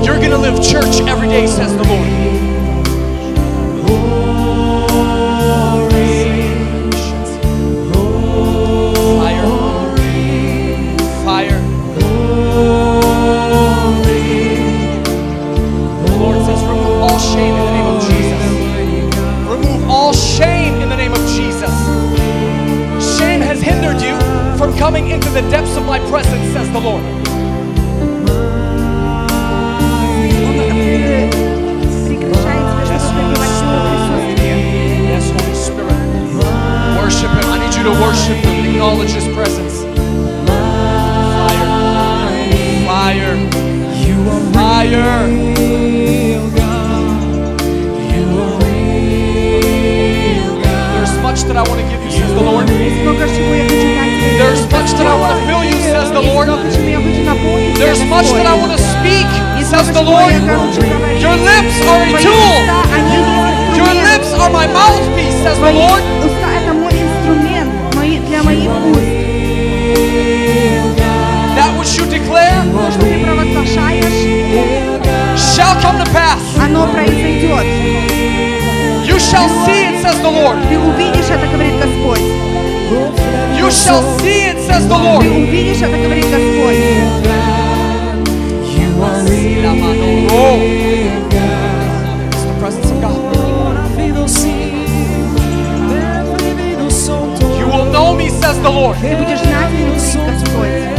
You're 0.05 0.19
going 0.19 0.31
to 0.31 0.37
live 0.37 0.63
church 0.63 1.01
every 1.05 1.27
day, 1.27 1.47
says 1.47 1.75
the 1.75 1.83
Lord. 1.83 2.26
Coming 24.87 25.09
into 25.09 25.29
the 25.31 25.41
depths 25.51 25.75
of 25.75 25.85
my 25.85 25.99
presence, 26.07 26.53
says 26.53 26.71
the 26.71 26.79
Lord. 26.79 27.03
Yes, 35.03 35.29
Holy 35.29 35.55
Spirit. 35.55 35.91
Worship 37.01 37.31
Him. 37.31 37.51
I 37.51 37.57
need 37.65 37.75
you 37.75 37.83
to 37.83 37.91
worship 37.99 38.37
Him. 38.37 38.65
Acknowledge 38.65 39.11
His 39.11 39.27
presence. 39.35 39.83
Fire. 41.51 42.87
Fire. 42.87 43.35
You 44.05 44.17
are 44.29 44.41
fire. 44.53 45.27
much 51.37 51.53
that 51.53 51.61
I 51.61 51.65
want 51.69 51.77
to 51.77 51.85
give 51.85 52.01
you, 52.01 52.09
says 52.09 52.33
the 52.33 52.41
Lord. 52.41 52.65
There's 52.65 52.97
much 54.73 54.89
that 54.97 55.05
I 55.05 55.13
want 55.21 55.37
to 55.37 55.39
fill 55.45 55.61
you, 55.61 55.77
says 55.85 56.09
the 56.09 56.25
Lord. 56.33 56.49
There's 57.77 58.01
much 58.09 58.25
that 58.33 58.49
I 58.49 58.57
want 58.57 58.73
to 58.73 58.81
speak, 58.81 59.29
says 59.61 59.85
the 59.93 60.01
Lord. 60.01 60.33
Your 61.21 61.37
lips 61.37 61.77
are 61.85 62.01
a 62.01 62.09
tool. 62.25 62.57
Your 63.77 63.93
lips 64.01 64.33
are 64.33 64.49
my 64.49 64.65
mouthpiece, 64.65 65.37
says 65.45 65.61
the 65.61 65.77
Lord. 65.77 66.01
That 71.53 71.69
which 71.77 72.01
you 72.01 72.09
declare 72.09 72.65
shall 75.37 75.77
come 75.85 76.01
to 76.01 76.07
pass. 76.09 76.41
оно 79.16 79.16
произойдет. 79.16 79.16
You 79.16 79.18
shall 79.18 79.48
see 79.66 79.84
it, 79.88 80.02
says 80.02 80.20
the 80.20 80.30
Lord. 80.30 80.56
Ты 80.68 80.78
увидишь 80.78 81.30
это, 81.30 81.46
говорит 81.46 81.74
Господь. 81.80 82.20
You 83.56 83.70
shall 83.70 84.02
see 84.20 84.50
it, 84.50 84.58
says 84.66 84.86
the 84.86 84.96
Ты 84.96 85.02
Lord. 85.02 85.26
увидишь 85.26 85.82
это, 85.82 85.96
говорит 85.96 86.24
Господь. 86.24 86.76
Oh. 90.30 90.58
It's 92.30 92.44
the 92.44 92.54
presence 92.60 92.90
of 92.90 93.00
God. 93.00 93.18
You 97.58 97.66
will 97.66 97.86
know 97.92 98.14
me, 98.14 98.28
says 98.28 98.58
the 98.60 98.70
Lord. 98.70 98.96
Ты 99.00 99.16
будешь 99.16 99.38
знать 99.40 99.70
меня, 99.72 99.94
говорит 99.94 100.40
Господь. 100.40 100.95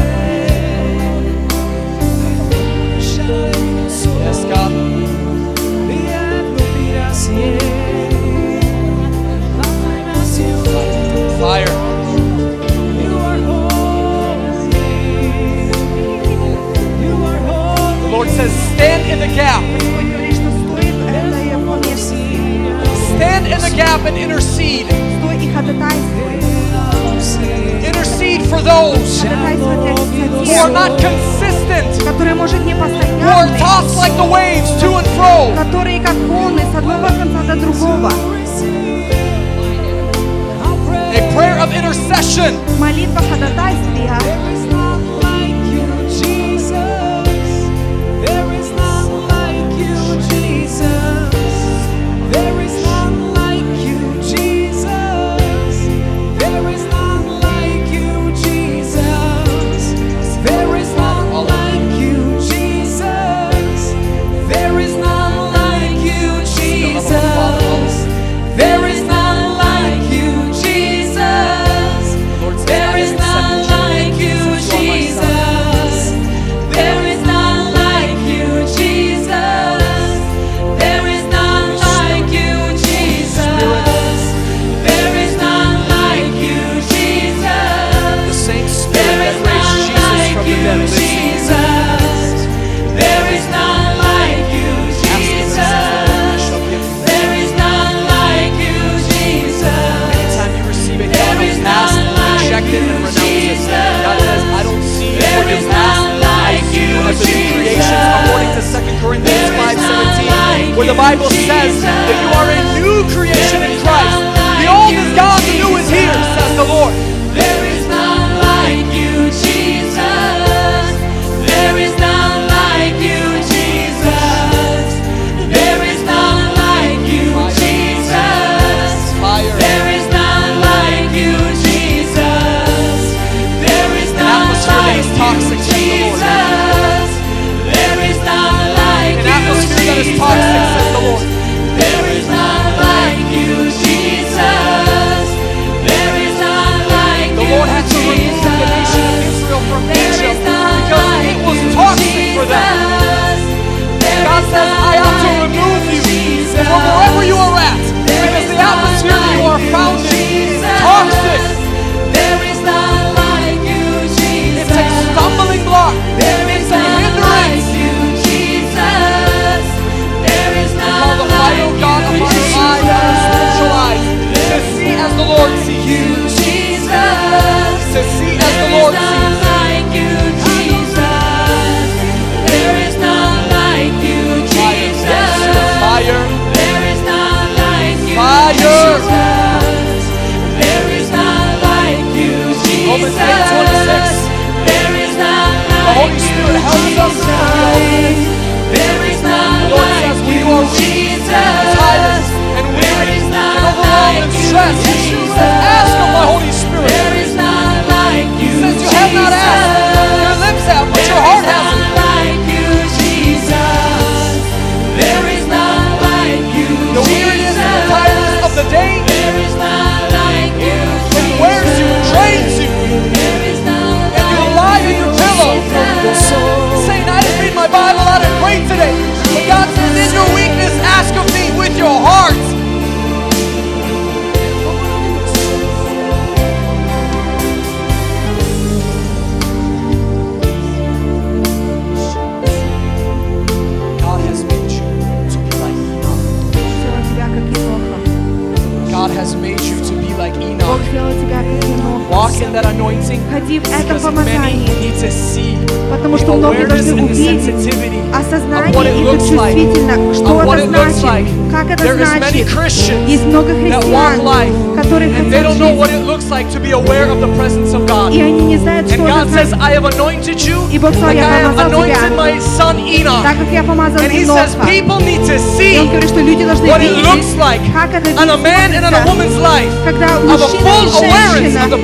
says, 18.38 18.54
Stand 18.74 19.02
in 19.10 19.18
the 19.18 19.34
gap. 19.34 19.62
Stand 23.16 23.46
in 23.48 23.60
the 23.60 23.74
gap 23.74 24.06
and 24.06 24.16
intercede. 24.16 24.86
Intercede 27.82 28.42
for 28.46 28.62
those 28.62 29.22
who 29.22 30.54
are 30.54 30.70
not 30.70 31.00
consistent, 31.00 31.90
who 31.98 33.26
are 33.26 33.50
tossed 33.58 33.96
like 33.96 34.14
the 34.16 34.28
waves 34.30 34.70
to 34.82 34.94
and 34.94 35.06
fro. 35.18 35.50
A 41.10 41.34
prayer 41.34 41.58
of 41.58 41.72
intercession. 41.72 42.54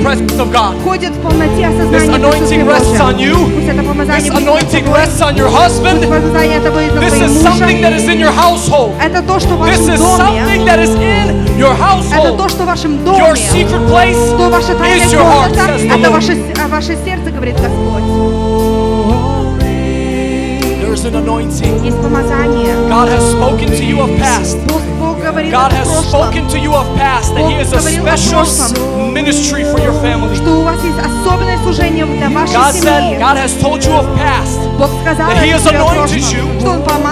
presence 0.05 0.37
of 0.37 0.53
God. 0.53 0.77
This 1.89 2.07
anointing 2.07 2.67
rests 2.67 2.99
on 3.01 3.17
you. 3.17 3.49
This 4.05 4.29
anointing 4.29 4.85
rests 4.93 5.21
on 5.21 5.35
your 5.35 5.49
husband. 5.49 6.03
This 7.01 7.17
is 7.25 7.41
something 7.41 7.81
that 7.81 7.93
is 7.93 8.07
in 8.07 8.19
your 8.19 8.31
household. 8.31 8.93
This 9.01 9.87
is 9.89 9.99
something 9.99 10.65
that 10.69 10.79
is 10.79 10.93
in 10.93 11.57
your 11.57 11.73
household. 11.73 12.37
Your 13.17 13.35
secret 13.35 13.83
place 13.89 14.21
is 15.01 15.11
your 15.11 15.25
heart. 15.25 15.53
There's 20.81 21.03
an 21.05 21.15
anointing. 21.15 21.81
God 22.89 23.07
has 23.09 23.23
spoken 23.31 23.67
to 23.69 23.83
you 23.83 24.01
of 24.01 24.09
past. 24.19 24.57
God 25.25 25.71
has 25.71 25.89
spoken 26.07 26.47
to 26.49 26.59
you 26.59 26.75
of 26.75 26.85
past, 26.97 27.33
that 27.33 27.49
He 27.49 27.55
is 27.57 27.73
a 27.73 27.81
special 27.81 28.45
ministry 29.11 29.63
for 29.63 29.79
your 29.79 29.93
family. 30.01 30.35
God. 32.53 32.75
Said, 32.75 33.17
God 33.19 33.35
has 33.37 33.59
told 33.59 33.83
you 33.83 33.91
of 33.93 34.05
past, 34.17 34.59
that 35.17 35.41
He 35.43 35.49
has 35.49 35.65
anointed 35.65 36.21
you 36.29 36.45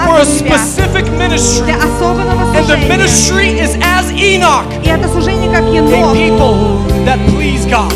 for 0.06 0.20
a 0.22 0.26
specific 0.26 1.06
ministry. 1.18 1.72
And 1.74 2.68
the 2.70 2.78
ministry 2.88 3.58
is 3.58 3.78
as 3.82 4.12
Enoch. 4.12 4.68
A 4.86 4.98
people 6.14 6.78
that 7.06 7.18
please 7.34 7.66
God. 7.66 7.92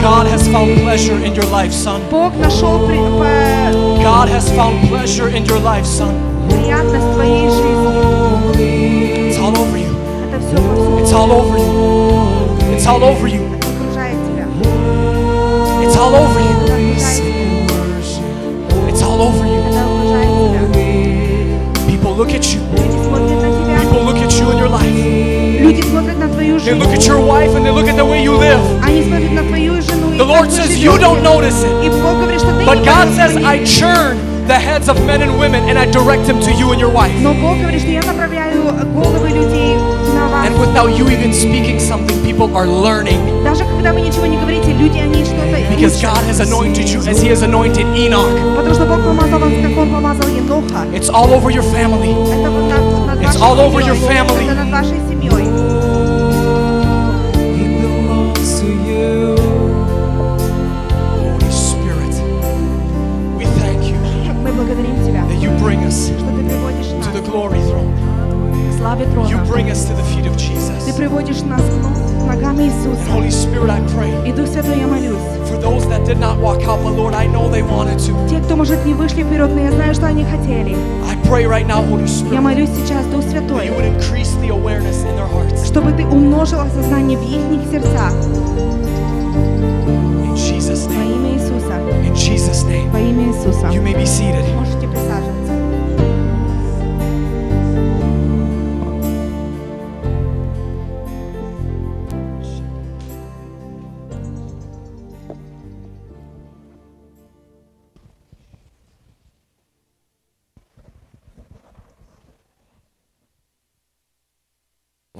God 0.00 0.26
has 0.28 0.46
found 0.48 0.78
pleasure 0.80 1.18
in 1.18 1.34
your 1.34 1.46
life, 1.46 1.72
son. 1.72 2.00
God 2.10 2.32
has 4.28 4.48
found 4.52 4.86
pleasure 4.88 5.28
in 5.28 5.44
your 5.44 5.58
life, 5.58 5.84
son. 5.84 6.37
приятность 6.49 7.05
в 7.05 7.13
твоей 7.13 7.49
жизни. 7.49 7.93
It's 9.29 9.39
all 9.39 9.53
over 9.57 9.77
you. 9.77 9.91
Это 10.27 10.39
все 10.39 10.55
повсюду. 10.57 10.97
It's 10.99 11.11
all 11.13 11.31
over 11.31 11.57
you. 11.57 12.75
It's 12.75 12.85
all 12.87 13.03
over 13.03 13.27
you. 13.27 13.41
Это 13.57 13.67
окружает 13.69 14.17
тебя. 14.27 14.45
It's 15.83 15.95
all 15.97 16.13
over 16.13 16.39
you. 16.39 16.53
Это 16.63 16.73
окружает 16.75 17.17
тебя. 17.17 17.33
It's 18.89 19.01
all 19.01 19.19
over 19.21 19.45
you. 19.45 19.59
Это 19.69 19.81
окружает 19.83 20.31
тебя. 20.37 20.61
People 21.87 22.15
look 22.15 22.31
at 22.33 22.43
you. 22.53 22.59
Люди 22.73 22.97
смотрят 23.03 23.41
на 23.41 23.49
тебя. 23.49 23.77
People 23.81 24.03
look 24.05 24.17
at 24.17 24.31
you 24.39 24.51
in 24.51 24.57
your 24.57 24.69
life. 24.69 25.61
Люди 25.61 25.81
смотрят 25.81 26.17
на 26.19 26.27
твою 26.27 26.55
They 26.57 26.65
жену. 26.65 26.83
look 26.83 26.93
at 26.93 27.05
your 27.07 27.19
wife 27.19 27.55
and 27.55 27.65
they 27.65 27.71
look 27.71 27.87
at 27.87 27.95
the 27.95 28.05
way 28.05 28.21
you 28.23 28.37
live. 28.37 28.59
Они 28.85 29.03
смотрят 29.03 29.31
на 29.31 29.43
твою 29.43 29.81
жену. 29.81 30.11
и 30.13 30.17
The 30.17 30.25
как 30.25 30.27
Lord 30.27 30.45
вы 30.49 30.51
says 30.51 30.67
живете. 30.71 30.85
you 30.85 30.97
don't 30.99 31.23
notice 31.23 31.63
it. 31.63 31.85
И 31.85 31.89
Бог 31.89 32.17
говорит, 32.19 32.39
что 32.41 32.51
ты 32.51 32.63
But 32.65 32.79
не 32.79 32.85
God 32.85 33.05
можешь 33.07 33.15
says, 33.15 33.37
I 33.37 33.63
заметить. 33.63 33.69
churn 33.79 34.17
the 34.47 34.59
heads 34.59 34.89
of 34.89 34.97
men 35.05 35.21
and 35.21 35.39
women 35.39 35.63
and 35.69 35.77
I 35.77 35.85
direct 35.89 36.27
them 36.27 36.39
to 36.41 36.51
you 36.51 36.71
and 36.71 36.79
your 36.79 36.91
wife. 36.91 37.13
Но 37.21 37.33
Бог 37.33 37.57
говорит, 37.59 37.81
что 37.81 37.89
я 37.91 38.01
направляю 38.01 38.63
головы 38.93 39.29
людей 39.29 39.75
на 40.13 40.27
вас. 40.27 40.45
And 40.47 40.59
without 40.59 40.89
you 40.97 41.07
even 41.09 41.31
speaking 41.33 41.79
something, 41.79 42.21
people 42.23 42.53
are 42.55 42.67
learning 42.67 43.19
Даже 43.43 43.63
когда 43.63 43.93
вы 43.93 44.01
ничего 44.01 44.25
не 44.25 44.37
говорите, 44.37 44.73
люди, 44.73 44.97
они 44.97 45.23
что-то 45.23 45.43
because 45.73 45.97
учат. 45.97 46.11
God 46.11 46.23
has 46.27 46.39
anointed 46.41 46.87
you 46.89 46.99
as 47.07 47.21
He 47.21 47.29
has 47.29 47.41
anointed 47.41 47.85
Enoch. 47.95 48.55
Потому 48.57 48.73
что 48.73 48.85
Бог 48.85 48.97
помазал 49.03 49.39
вас, 49.39 49.51
как 49.61 49.77
Он 49.77 49.89
помазал 49.89 50.27
Еноха. 50.27 50.85
It's 50.93 51.09
all 51.09 51.31
over 51.33 51.49
your 51.49 51.63
family. 51.73 52.11
Это 52.11 52.49
вот 52.51 52.69
над, 52.69 53.07
над 53.07 53.21
It's 53.21 53.37
вашей 53.37 53.41
all 53.41 53.59
over 53.59 53.81
семьей. 53.81 53.87
your 53.87 54.09
family. 54.09 54.45
Это 54.45 54.55
над 54.55 54.71
вашей 54.71 54.97
семьей. 55.09 55.16
bring 69.47 69.69
us 69.69 69.85
to 69.85 69.93
the 69.93 70.03
feet 70.03 70.25
of 70.25 70.35
Ты 70.35 70.43
Jesus. 70.53 70.95
приводишь 70.95 71.41
нас 71.43 71.61
к 71.61 71.73
ног- 71.81 72.27
ногам 72.27 72.59
Иисуса. 72.59 72.99
Holy 73.11 73.29
Spirit, 73.29 73.69
I 73.69 73.79
pray 73.95 74.27
И 74.27 74.31
Дух 74.33 74.47
Святой, 74.47 74.79
я 74.79 74.87
молюсь. 74.87 75.17
for 75.49 75.59
those 75.61 75.85
that 75.87 76.05
did 76.05 76.19
not 76.19 76.37
walk 76.39 76.61
out, 76.67 76.79
but 76.83 76.95
Lord, 76.95 77.13
I 77.13 77.27
know 77.27 77.49
they 77.49 77.61
wanted 77.63 77.99
to. 77.99 78.13
Те, 78.29 78.39
кто, 78.41 78.55
может, 78.55 78.85
не 78.85 78.93
вышли 78.93 79.23
вперед, 79.23 79.49
но 79.53 79.61
я 79.61 79.71
знаю, 79.71 79.93
что 79.93 80.07
они 80.07 80.23
хотели. 80.25 80.75
I 81.09 81.15
pray 81.29 81.45
right 81.47 81.65
now, 81.67 81.81
Holy 81.83 82.01
Я 82.01 82.07
Spirit, 82.07 82.41
молюсь 82.41 82.69
сейчас, 82.83 83.05
Дух 83.07 83.23
that 83.23 83.29
Святой, 83.31 83.67
you 83.67 83.73
would 83.75 83.85
increase 83.85 84.33
the 84.41 84.49
awareness 84.49 85.03
in 85.03 85.15
their 85.15 85.27
hearts. 85.27 85.65
чтобы 85.65 85.91
Ты 85.93 86.05
умножил 86.05 86.59
осознание 86.59 87.17
в 87.17 87.23
их 87.23 87.71
сердцах. 87.71 88.13
In 90.23 90.35
Jesus' 90.35 90.87
Во 90.87 90.93
name. 90.93 91.15
имя 91.15 91.33
Иисуса. 91.35 91.73
In 92.05 92.13
Jesus' 92.15 92.63
name. 92.65 92.89
Во 92.91 92.99
имя 92.99 93.27
Иисуса. 93.29 93.67
You 93.71 93.81
may 93.81 93.93
be 93.93 94.05
seated. 94.05 94.43
Можете 94.55 94.76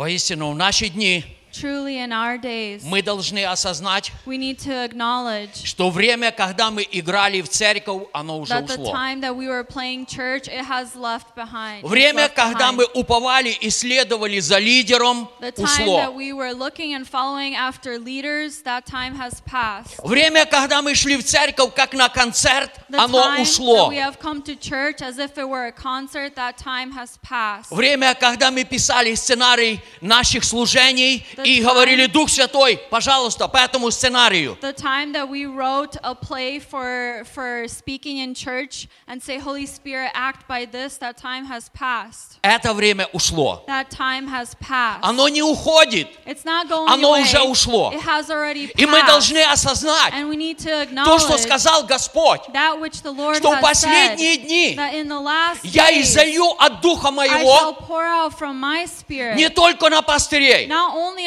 Воистину, 0.08 0.52
в 0.52 0.56
наши 0.56 0.88
дни 0.88 1.22
Truly, 1.52 1.98
in 1.98 2.12
our 2.12 2.38
days, 2.38 2.82
мы 2.84 3.02
должны 3.02 3.44
осознать, 3.44 4.12
we 4.26 4.36
need 4.36 4.58
to 4.60 4.84
acknowledge 4.84 5.64
что 5.64 5.90
время, 5.90 6.30
когда 6.30 6.70
мы 6.70 6.86
играли 6.90 7.40
в 7.40 7.48
церковь, 7.48 8.02
оно 8.12 8.38
уже 8.40 8.52
that 8.52 8.66
the 8.66 8.74
ушло. 8.80 8.92
time 8.92 9.20
that 9.20 9.34
we 9.34 9.48
were 9.48 9.64
playing 9.64 10.04
church, 10.06 10.46
it 10.48 10.64
has 10.64 10.94
left 10.94 11.34
behind. 11.34 11.82
Время, 11.84 12.24
left 12.26 12.34
когда 12.34 12.70
behind. 12.70 12.76
мы 12.76 12.84
уповали 12.94 13.50
и 13.50 13.70
следовали 13.70 14.38
за 14.40 14.58
лидером, 14.58 15.28
The 15.40 15.52
time 15.52 15.64
that 15.64 16.10
ушло. 16.10 16.10
we 16.14 16.32
were 16.32 16.52
looking 16.52 16.94
and 16.94 17.06
following 17.08 17.54
after 17.54 17.98
leaders, 17.98 18.62
that 18.64 18.84
time 18.86 19.14
has 19.16 19.40
passed. 19.46 19.98
Время, 20.04 20.44
когда 20.46 20.82
мы 20.82 20.94
шли 20.94 21.16
в 21.16 21.24
церковь 21.24 21.74
как 21.74 21.94
на 21.94 22.08
концерт, 22.08 22.70
The 22.90 22.98
оно 22.98 23.20
time 23.22 23.36
that 23.38 23.42
ушло. 23.42 23.88
we 23.90 23.96
have 23.96 24.18
come 24.20 24.42
to 24.42 24.54
church 24.54 25.00
as 25.02 25.18
if 25.18 25.36
it 25.38 25.48
were 25.48 25.66
a 25.66 25.72
concert, 25.72 26.34
that 26.36 26.56
time 26.58 26.92
has 26.92 27.18
passed. 27.22 27.70
Время, 27.70 28.14
когда 28.14 28.50
мы 28.50 28.64
писали 28.64 29.14
сценарий 29.14 29.80
наших 30.00 30.44
служений 30.44 31.24
The 31.36 31.37
и 31.44 31.60
говорили, 31.62 32.06
Дух 32.06 32.28
Святой, 32.30 32.78
пожалуйста, 32.90 33.48
по 33.48 33.56
этому 33.58 33.90
сценарию. 33.90 34.56
The 34.60 34.72
time 34.72 35.12
that 35.12 35.28
we 35.28 35.46
wrote 35.46 35.96
a 36.02 36.14
play 36.14 36.58
for 36.58 37.24
for 37.34 37.66
speaking 37.68 38.18
in 38.18 38.34
church 38.34 38.88
and 39.06 39.22
say, 39.22 39.38
Holy 39.38 39.66
Spirit, 39.66 40.10
act 40.14 40.46
by 40.48 40.64
this, 40.64 40.98
that 40.98 41.16
time 41.16 41.44
has 41.46 41.68
passed. 41.72 42.38
Это 42.42 42.72
время 42.74 43.08
ушло. 43.12 43.64
That 43.66 43.90
time 43.90 44.26
has 44.28 44.54
passed. 44.60 45.00
Оно 45.02 45.28
не 45.28 45.42
уходит. 45.42 46.08
It's 46.26 46.44
not 46.44 46.68
going 46.68 46.88
Оно 46.90 47.14
away. 47.14 47.22
уже 47.22 47.40
ушло. 47.42 47.92
It 47.92 48.00
has 48.02 48.30
already 48.30 48.66
passed. 48.68 48.78
И 48.80 48.86
мы 48.86 49.02
должны 49.04 49.38
осознать 49.42 50.12
and 50.14 50.28
we 50.28 50.36
need 50.36 50.58
to 50.58 50.68
то, 50.68 50.82
acknowledge 50.82 51.20
что 51.20 51.38
сказал 51.38 51.84
Господь. 51.84 52.40
that 52.52 52.78
which 52.80 53.02
the 53.02 53.12
Lord 53.12 53.36
что 53.36 53.52
в 53.52 53.60
последние 53.60 54.36
said, 54.36 54.46
дни 54.46 54.76
that 54.76 54.94
in 54.94 55.08
the 55.08 55.18
last 55.20 55.60
Я 55.64 55.90
days, 55.90 56.02
изолью 56.02 56.46
от 56.58 56.80
Духа 56.80 57.08
I 57.08 57.10
shall 57.10 57.12
Моего 57.12 57.72
pour 57.86 58.02
out 58.04 58.32
from 58.38 58.58
my 58.60 58.84
spirit 58.86 59.36
не 59.36 59.48
только 59.48 59.88
на 59.90 60.02
пастырей. 60.02 60.66
not 60.68 60.94
only 60.94 61.26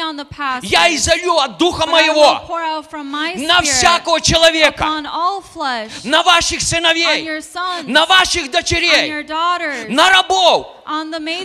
я 0.63 0.93
изолью 0.95 1.37
от 1.37 1.57
Духа 1.57 1.85
Моего 1.87 2.41
на 3.37 3.61
всякого 3.61 4.19
человека, 4.21 4.85
на 6.03 6.23
ваших 6.23 6.61
сыновей, 6.61 7.41
на 7.83 8.05
ваших 8.05 8.51
дочерей, 8.51 9.23
на 9.89 10.09
рабов, 10.09 10.67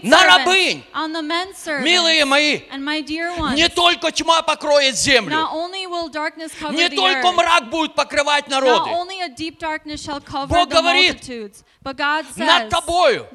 на 0.02 0.25
рабынь. 0.25 0.83
Милые 1.83 2.25
мои, 2.25 2.60
не 3.55 3.68
только 3.68 4.10
тьма 4.10 4.42
покроет 4.42 4.97
землю, 4.97 5.36
не 6.73 6.89
только 6.97 7.33
мрак 7.33 7.70
будет 7.70 7.94
покрывать 7.94 8.49
народы. 8.49 8.91
Бог 10.49 10.68
говорит, 10.68 11.23
над 12.36 12.68
тобою 12.70 13.26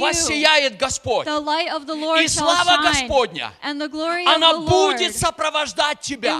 воссияет 0.00 0.76
Господь, 0.76 1.26
и 1.26 2.28
слава 2.28 2.82
Господня, 2.82 3.52
она 4.26 4.52
будет 4.58 5.16
сопровождать 5.16 6.00
тебя. 6.00 6.36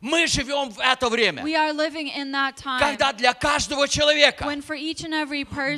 Мы 0.00 0.26
живем 0.26 0.70
в 0.70 0.78
это 0.78 1.08
время, 1.08 1.42
когда 2.78 3.12
для 3.12 3.32
каждого 3.34 3.88
человека 3.88 4.44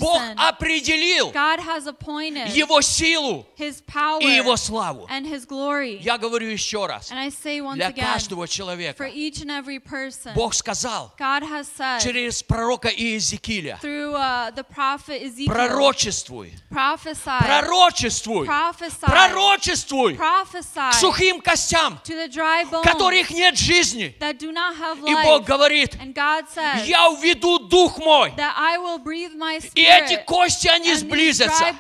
Бог 0.01 0.21
определил 0.37 1.33
God 1.57 1.61
has 1.61 1.87
appointed 1.87 2.49
Его 2.55 2.81
силу 2.81 3.47
His 3.57 3.81
power 3.87 4.21
и 4.21 4.37
Его 4.37 4.57
славу. 4.57 5.07
and 5.09 5.27
His 5.27 5.47
glory. 5.47 5.99
Я 6.03 6.19
говорю 6.19 6.49
еще 6.49 6.87
раз, 6.87 7.11
And 7.11 7.19
I 7.19 7.29
say 7.31 7.61
once 7.61 7.77
для 7.77 7.89
again, 7.91 8.05
каждого 8.05 8.47
for 8.47 8.51
человека 8.51 9.05
each 9.15 9.41
and 9.41 9.51
every 9.51 9.79
person, 9.79 10.35
Бог 10.35 10.55
сказал 10.55 11.13
God 11.19 11.43
has 11.45 11.67
said 11.69 12.01
через 12.01 12.43
пророка 12.43 12.89
Иезекииля, 12.89 13.79
through 13.81 14.15
uh, 14.15 14.51
the 14.51 14.65
prophet 14.65 15.23
Ezekiel, 15.23 15.53
пророчествуй, 15.55 16.53
prophesy, 16.71 17.39
пророчествуй, 17.41 18.47
prophesy, 18.47 19.07
пророчествуй 19.07 20.15
к 20.15 20.19
prophesy 20.19 20.93
сухим 21.01 21.41
костям, 21.41 22.01
to 22.05 22.15
the 22.15 22.29
dry 22.29 22.65
bones 22.65 22.85
которых 22.85 23.31
нет 23.31 23.57
жизни. 23.57 24.15
that 24.19 24.39
do 24.39 24.51
not 24.53 24.77
have 24.77 24.99
И 25.07 25.15
Бог 25.23 25.43
life. 25.43 25.47
говорит, 25.47 25.95
And 26.01 26.15
God 26.15 26.47
says 26.49 26.87
я 26.87 27.09
уведу 27.11 27.59
Дух 27.69 27.99
мой, 27.99 28.33
that 28.37 28.55
I 28.57 28.79
will 28.79 28.99
breathe 28.99 29.35
my 29.37 29.59
и 29.75 29.83
эти 29.83 30.15
spirit 30.15 30.25
кости, 30.27 30.69
они 30.69 30.93
dry 30.95 31.05
сблизятся, 31.35 31.75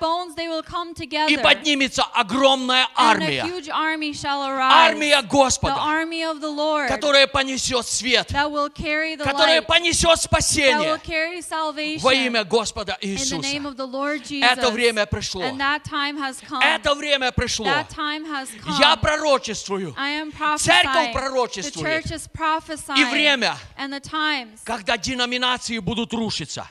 и 1.28 1.36
поднимется 1.36 2.02
огромная 2.02 2.88
армия, 2.94 3.44
армия 4.60 5.22
Господа, 5.22 5.76
которая 6.88 7.26
понесет 7.26 7.86
свет, 7.86 8.28
которая 8.28 9.62
понесет 9.62 10.20
спасение 10.20 10.98
во 12.00 12.12
имя 12.12 12.44
Господа 12.44 12.96
Иисуса. 13.00 13.46
Это 14.42 14.70
время 14.70 15.06
пришло. 15.06 15.42
Это 15.42 16.94
время 16.94 17.32
пришло. 17.32 17.66
Я 18.78 18.96
пророчествую. 18.96 19.94
Церковь 20.58 21.12
пророчествует. 21.12 22.04
И 22.96 23.04
время, 23.04 23.56
когда 24.64 24.96
деноминации 24.96 25.78
будут 25.78 26.12
рушиться. 26.12 26.66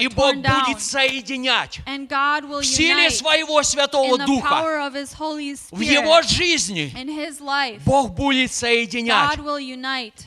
И 0.00 0.08
Бог 0.08 0.34
будет 0.36 0.61
будет 0.66 0.80
соединять 0.82 1.80
в 2.60 2.64
силе 2.64 3.10
своего 3.10 3.62
Святого 3.62 4.16
Духа, 4.26 4.48
в 5.70 5.80
его 5.80 6.22
жизни. 6.22 6.92
Бог 7.84 8.10
будет 8.10 8.52
соединять 8.52 9.38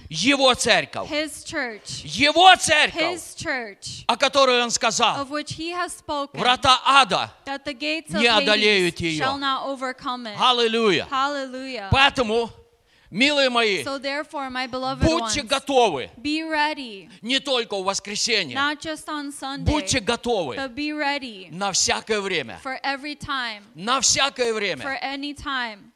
его 0.10 0.54
церковь, 0.54 1.10
его 2.04 2.56
церковь, 2.56 3.22
о 4.08 4.18
которой 4.18 4.62
он 4.64 4.72
сказал, 4.72 5.26
врата 6.34 6.80
ада 6.86 7.32
не 8.10 8.28
одолеют 8.28 9.00
ее. 9.00 9.24
Аллилуйя. 10.40 11.08
Поэтому 11.92 12.50
милые 13.12 13.50
мои, 13.50 13.84
So 13.84 13.98
therefore, 14.00 14.50
my 14.50 14.68
beloved 14.68 15.04
будьте 15.08 15.42
ones, 15.42 15.48
готовы 15.48 16.10
be 16.18 16.42
ready, 16.44 17.10
не 17.22 17.40
только 17.40 17.76
в 17.78 17.84
воскресенье, 17.84 18.56
not 18.56 18.80
just 18.80 19.08
on 19.08 19.32
Sunday, 19.32 19.66
будьте 19.66 20.00
готовы 20.00 20.56
but 20.56 20.74
be 20.76 20.92
ready 20.92 21.48
на 21.52 21.72
всякое 21.72 22.22
время. 22.22 22.60
for 22.64 22.80
every 22.84 23.16
time, 23.16 23.64
На 23.76 24.00
всякое 24.02 24.52
for 24.52 24.56
время. 24.56 25.00
any 25.02 25.34
time. 25.34 25.92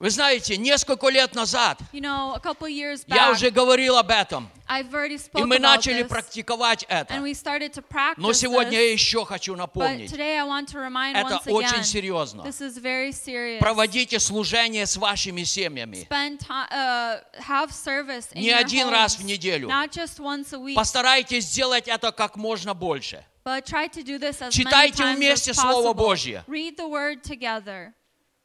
Вы 0.00 0.08
знаете, 0.08 0.56
несколько 0.56 1.08
лет 1.10 1.34
назад 1.34 1.78
You 1.92 2.00
know, 2.00 2.34
a 2.34 2.40
couple 2.40 2.66
years 2.68 3.04
я 3.06 3.28
back, 3.28 3.32
уже 3.32 3.50
говорил 3.50 3.98
об 3.98 4.08
этом, 4.10 4.48
I've 4.66 4.90
already 4.94 5.20
и 5.36 5.44
мы 5.44 5.58
начали 5.58 6.02
this, 6.02 6.08
практиковать 6.08 6.84
and 6.88 7.02
это. 7.06 7.14
we 7.22 7.34
started 7.34 7.74
to 7.74 7.82
practice 7.82 8.14
Но 8.16 8.32
сегодня 8.32 8.78
я 8.80 8.88
this. 8.88 8.92
еще 8.94 9.26
хочу 9.26 9.52
But 9.52 9.58
напомнить. 9.58 10.10
today 10.10 10.38
I 10.38 10.44
want 10.46 10.68
to 10.68 10.78
remind 10.78 11.16
Это 11.16 11.34
once 11.34 11.52
очень 11.52 11.80
again, 11.80 11.84
серьезно. 11.84 12.42
this 12.44 12.62
is 12.62 12.78
very 12.78 13.12
serious. 13.12 13.58
Проводите 13.60 14.18
служение 14.20 14.86
с 14.86 14.96
вашими 14.96 15.42
семьями. 15.44 16.06
Spend 16.10 16.40
uh, 16.48 17.20
have 17.38 17.70
service 17.70 18.32
in 18.32 18.40
Не 18.40 18.48
your 18.52 18.56
один 18.58 18.88
раз 18.88 19.16
в 19.16 19.20
homes, 19.20 19.24
неделю. 19.26 19.68
not 19.68 19.90
just 19.92 20.18
once 20.18 20.54
a 20.54 20.58
week, 20.58 20.76
Постарайтесь 20.76 21.44
сделать 21.44 21.88
это 21.88 22.10
как 22.12 22.36
можно 22.36 22.72
больше. 22.72 23.22
but 23.44 23.66
try 23.66 23.86
to 23.86 24.02
do 24.02 24.18
this 24.18 24.40
as 24.40 24.50
Читайте 24.50 25.02
many 25.02 25.12
times 25.12 25.16
вместе 25.18 25.50
as 25.50 25.56
Слово. 25.60 25.92
Божье. 25.92 26.42
Read 26.48 26.78
the 26.78 26.88
Word 26.88 27.22
together. 27.22 27.92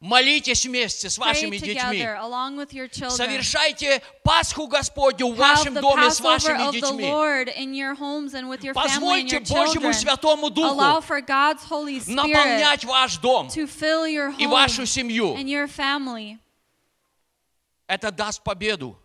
Молитесь 0.01 0.65
вместе 0.65 1.09
с 1.09 1.17
вашими 1.17 1.57
детьми. 1.57 2.05
Совершайте 3.09 4.01
Пасху 4.23 4.67
Господню 4.67 5.31
в 5.31 5.35
вашем 5.37 5.73
доме 5.75 6.11
с 6.11 6.19
вашими 6.19 6.71
детьми. 6.71 7.05
Позвольте 8.73 9.39
Божьему 9.39 9.93
Святому 9.93 10.49
Духу 10.49 10.75
наполнять 12.07 12.83
ваш 12.85 13.17
дом 13.17 13.47
и 14.37 14.45
вашу 14.47 14.85
семью. 14.85 15.35
Это 17.87 18.11
даст 18.11 18.43
победу 18.43 18.97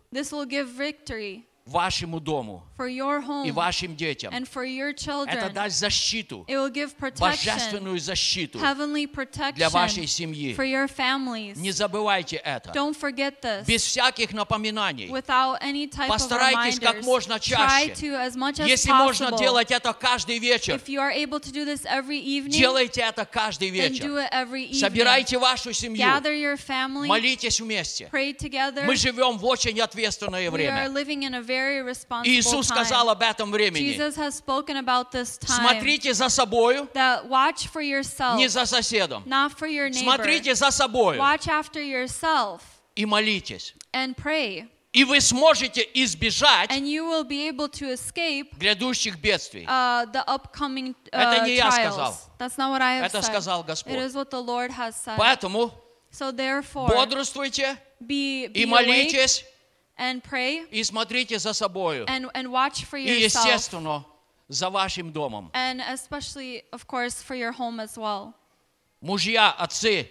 вашему 1.65 2.19
дому 2.19 2.63
for 2.81 2.87
your 2.89 3.21
home 3.21 3.45
и 3.47 3.51
вашим 3.51 3.95
детям. 3.95 4.33
and 4.33 4.47
for 4.47 4.63
your 4.65 4.89
Это 4.89 4.97
children. 5.03 5.53
даст 5.53 5.77
защиту, 5.79 6.45
It 6.47 6.55
will 6.57 6.69
give 6.71 6.97
protection, 6.97 7.19
божественную 7.19 7.99
защиту 7.99 8.59
heavenly 8.59 9.07
для 9.53 9.69
вашей 9.69 10.03
protection 10.03 10.07
семьи. 10.07 10.55
for 10.55 10.65
your 10.65 10.87
families. 10.87 11.57
Не 11.57 11.71
забывайте 11.71 12.37
это. 12.37 12.71
Don't 12.71 12.95
forget 12.97 13.41
this. 13.41 13.65
Без 13.65 13.83
всяких 13.83 14.31
напоминаний. 14.33 15.07
Without 15.09 15.61
any 15.61 15.87
type 15.87 16.05
of 16.05 16.07
Постарайтесь 16.09 16.79
как 16.79 16.97
reminders, 16.97 17.05
можно 17.05 17.33
try 17.35 17.87
чаще. 17.87 17.93
to 17.93 18.15
as 18.15 18.35
much 18.35 18.59
as 18.59 18.67
Если 18.67 18.91
можно 18.91 19.27
possible. 19.29 19.39
делать 19.39 19.71
это 19.71 19.93
каждый 19.93 20.39
вечер, 20.39 20.75
If 20.75 20.87
you 20.87 20.99
are 20.99 21.11
able 21.11 21.39
to 21.39 21.51
do 21.51 21.65
this 21.65 21.85
every 21.85 22.19
evening, 22.19 22.49
делайте 22.51 23.01
это 23.01 23.25
каждый 23.25 23.69
then 23.69 23.91
do 23.91 23.91
вечер. 23.91 24.05
it 24.17 24.29
every 24.31 24.65
evening. 24.69 24.79
Собирайте 24.79 25.37
вашу 25.37 25.73
семью. 25.73 26.01
Gather 26.01 26.33
your 26.33 26.57
family, 26.57 27.07
Молитесь 27.07 27.59
вместе. 27.59 28.09
pray 28.11 28.33
together. 28.35 28.85
Мы 28.85 28.95
живем 28.95 29.37
в 29.37 29.45
очень 29.45 29.79
ответственное 29.79 30.41
We 30.41 30.47
are 30.47 30.51
время. 30.51 30.87
living 30.89 31.23
in 31.23 31.35
a 31.35 31.41
very 31.41 31.81
responsible 31.81 32.25
Иисус 32.27 32.70
сказал 32.71 33.09
об 33.09 33.21
этом 33.21 33.51
времени. 33.51 33.93
Смотрите 35.45 36.13
за 36.13 36.29
собою, 36.29 36.87
не 36.93 38.47
за 38.47 38.65
соседом. 38.65 39.23
Смотрите 39.23 40.55
за 40.55 40.71
собою 40.71 41.21
и 42.95 43.05
молитесь. 43.05 43.75
И 44.93 45.05
вы 45.05 45.21
сможете 45.21 45.87
избежать 45.93 46.69
грядущих 48.57 49.17
бедствий. 49.19 49.65
Uh, 49.65 50.05
uh, 50.11 50.95
Это 51.11 51.45
не 51.45 51.55
я 51.55 51.71
сказал. 51.71 52.13
Это 52.37 53.21
сказал 53.21 53.63
Господь. 53.63 53.93
Поэтому 55.17 55.71
so 56.11 56.31
boдрствуйте 56.73 57.77
be, 58.01 58.47
be 58.47 58.51
и 58.51 58.65
молитесь 58.65 59.45
and 59.98 60.22
pray 60.22 60.66
и 60.70 60.82
смотрите 60.84 61.38
за 61.38 61.52
собою. 61.52 62.04
and, 62.08 62.30
and 62.34 62.50
watch 62.50 62.84
for 62.84 62.98
И, 62.98 63.04
yourself. 63.22 63.46
естественно, 63.46 64.04
за 64.48 64.68
вашим 64.70 65.12
домом. 65.12 65.50
And 65.54 65.80
especially, 65.80 66.62
of 66.72 66.86
course, 66.86 67.22
for 67.22 67.34
your 67.34 67.52
home 67.52 67.80
as 67.80 67.96
well. 67.98 68.34
Мужья, 69.02 69.50
отцы, 69.58 70.08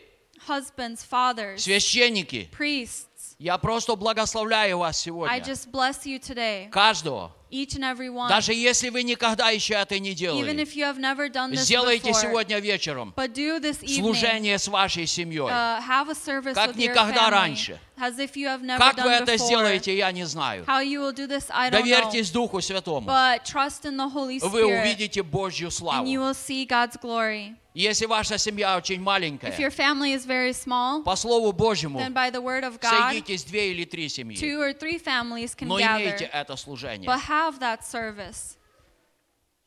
Husbands, 0.48 1.04
fathers, 1.04 1.64
священники, 1.64 2.50
priests, 2.52 3.09
Я 3.41 3.57
просто 3.57 3.97
благословляю 3.97 4.79
вас 4.79 4.97
I 4.99 5.03
сегодня. 5.05 5.39
just 5.39 5.71
bless 5.73 6.05
you 6.05 6.19
today. 6.21 6.69
Каждого. 6.71 7.33
Each 7.51 7.75
and 7.75 7.83
every 7.83 8.09
one. 8.11 8.29
Даже 8.29 8.53
если 8.55 8.91
вы 8.91 9.03
никогда 9.03 9.49
еще 9.51 9.75
это 9.75 9.99
не 9.99 10.11
Even 10.11 10.15
делали. 10.15 10.63
if 10.63 10.77
you 10.77 10.85
have 10.85 10.99
never 10.99 11.29
done 11.29 11.51
this 11.51 11.63
Сделайте 11.65 12.11
before. 12.11 12.21
сегодня 12.21 12.59
вечером 12.61 13.13
But 13.17 13.33
do 13.33 13.59
this 13.59 13.83
evening. 13.83 13.99
служение 14.03 14.59
с 14.59 14.69
вашей 14.69 15.07
семьей. 15.07 15.49
Uh, 15.49 15.81
have 15.83 16.09
a 16.11 16.15
service 16.15 16.55
Как 16.55 16.71
with 16.71 16.77
your 16.77 16.91
никогда 16.91 17.29
family, 17.29 17.31
раньше. 17.31 17.81
As 17.99 18.19
if 18.19 18.37
you 18.37 18.47
have 18.47 18.63
never 18.63 18.79
Как 18.79 18.99
вы 18.99 19.11
done 19.11 19.23
это 19.23 19.33
before. 19.35 19.39
сделаете, 19.47 19.97
я 19.97 20.13
не 20.13 20.25
знаю. 20.25 20.65
How 20.67 20.81
you 20.85 21.01
will 21.01 21.13
do 21.13 21.27
this, 21.27 21.47
I 21.51 21.71
don't 21.71 21.81
know. 21.83 21.83
Доверьтесь 21.83 22.31
Духу 22.31 22.61
Святому. 22.61 23.09
But 23.09 23.45
trust 23.45 23.85
in 23.85 23.97
the 23.97 24.09
Holy 24.13 24.39
Вы 24.39 24.61
Spirit, 24.61 24.83
увидите 24.83 25.23
Божью 25.25 25.71
славу. 25.73 26.05
and 26.05 26.09
you 26.09 26.21
will 26.21 26.35
see 26.35 26.65
God's 26.67 26.97
glory. 27.01 27.57
Если 27.73 28.07
ваша 28.07 28.37
семья 28.37 28.77
очень 28.77 28.97
If 28.97 28.99
your 28.99 29.05
маленькая, 29.05 29.71
family 29.71 30.13
is 30.15 30.27
very 30.27 30.53
small, 30.53 31.05
по 31.05 31.15
Слову 31.15 31.53
Божьему, 31.53 31.99
then 32.01 32.13
by 32.13 32.31
the 32.31 32.41
word 32.41 32.65
of 32.65 32.81
God, 32.81 32.91
соединитесь 32.91 33.45
две 33.45 33.71
или 33.71 33.85
три 33.85 34.09
семьи. 34.09 34.37
two 34.37 34.61
or 34.61 34.73
three 34.73 34.99
families 34.99 35.55
can 35.55 35.69
Но 35.69 35.79
имейте 35.81 36.27
gather. 36.27 36.31
это 36.33 36.57
служение. 36.57 37.07
But 37.07 37.21
have 37.29 37.61
that 37.61 37.85
service. 37.85 38.57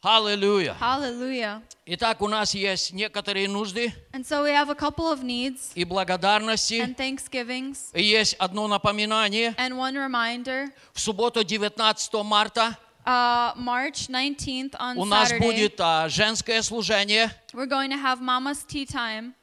Аллилуйя. 0.05 0.75
Hallelujah. 0.81 1.61
Итак, 1.85 2.21
у 2.21 2.27
нас 2.27 2.53
есть 2.53 2.91
некоторые 2.91 3.47
нужды 3.47 3.93
And 4.11 4.25
so 4.25 4.43
we 4.43 4.51
have 4.51 4.69
a 4.69 4.75
couple 4.75 5.07
of 5.09 5.23
needs 5.23 5.71
и 5.75 5.85
благодарности. 5.85 6.81
and 6.81 6.97
thanksgivings. 6.97 7.89
И 7.93 8.03
есть 8.03 8.33
одно 8.33 8.67
напоминание. 8.67 9.55
And 9.57 9.77
one 9.77 9.95
reminder, 9.95 10.67
В 10.93 10.99
субботу 10.99 11.45
19 11.45 12.13
марта 12.25 12.77
uh, 13.04 13.52
March 13.56 14.08
19th 14.08 14.74
on 14.78 14.96
у 14.98 15.04
нас 15.04 15.30
Saturday, 15.30 15.40
будет 15.40 15.80
а, 15.80 16.08
женское 16.08 16.62
служение. 16.62 17.30
we're 17.52 17.66
going 17.66 17.90
to 17.90 17.96
have 17.96 18.20
Mama's 18.20 18.64
tea 18.64 18.86
time, 18.86 19.34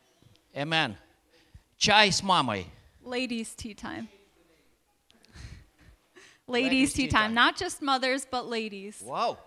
Амен. 0.54 0.96
Чай 1.78 2.12
с 2.12 2.22
мамой. 2.22 2.66
ladies' 3.04 3.54
tea 3.56 3.74
time. 3.74 4.08
Ladies' 6.48 6.94
tea 6.94 7.08
time, 7.08 7.34
not 7.34 7.58
just 7.58 7.82
mothers, 7.82 8.26
but 8.30 8.48
ladies. 8.48 9.02
Wow. 9.02 9.40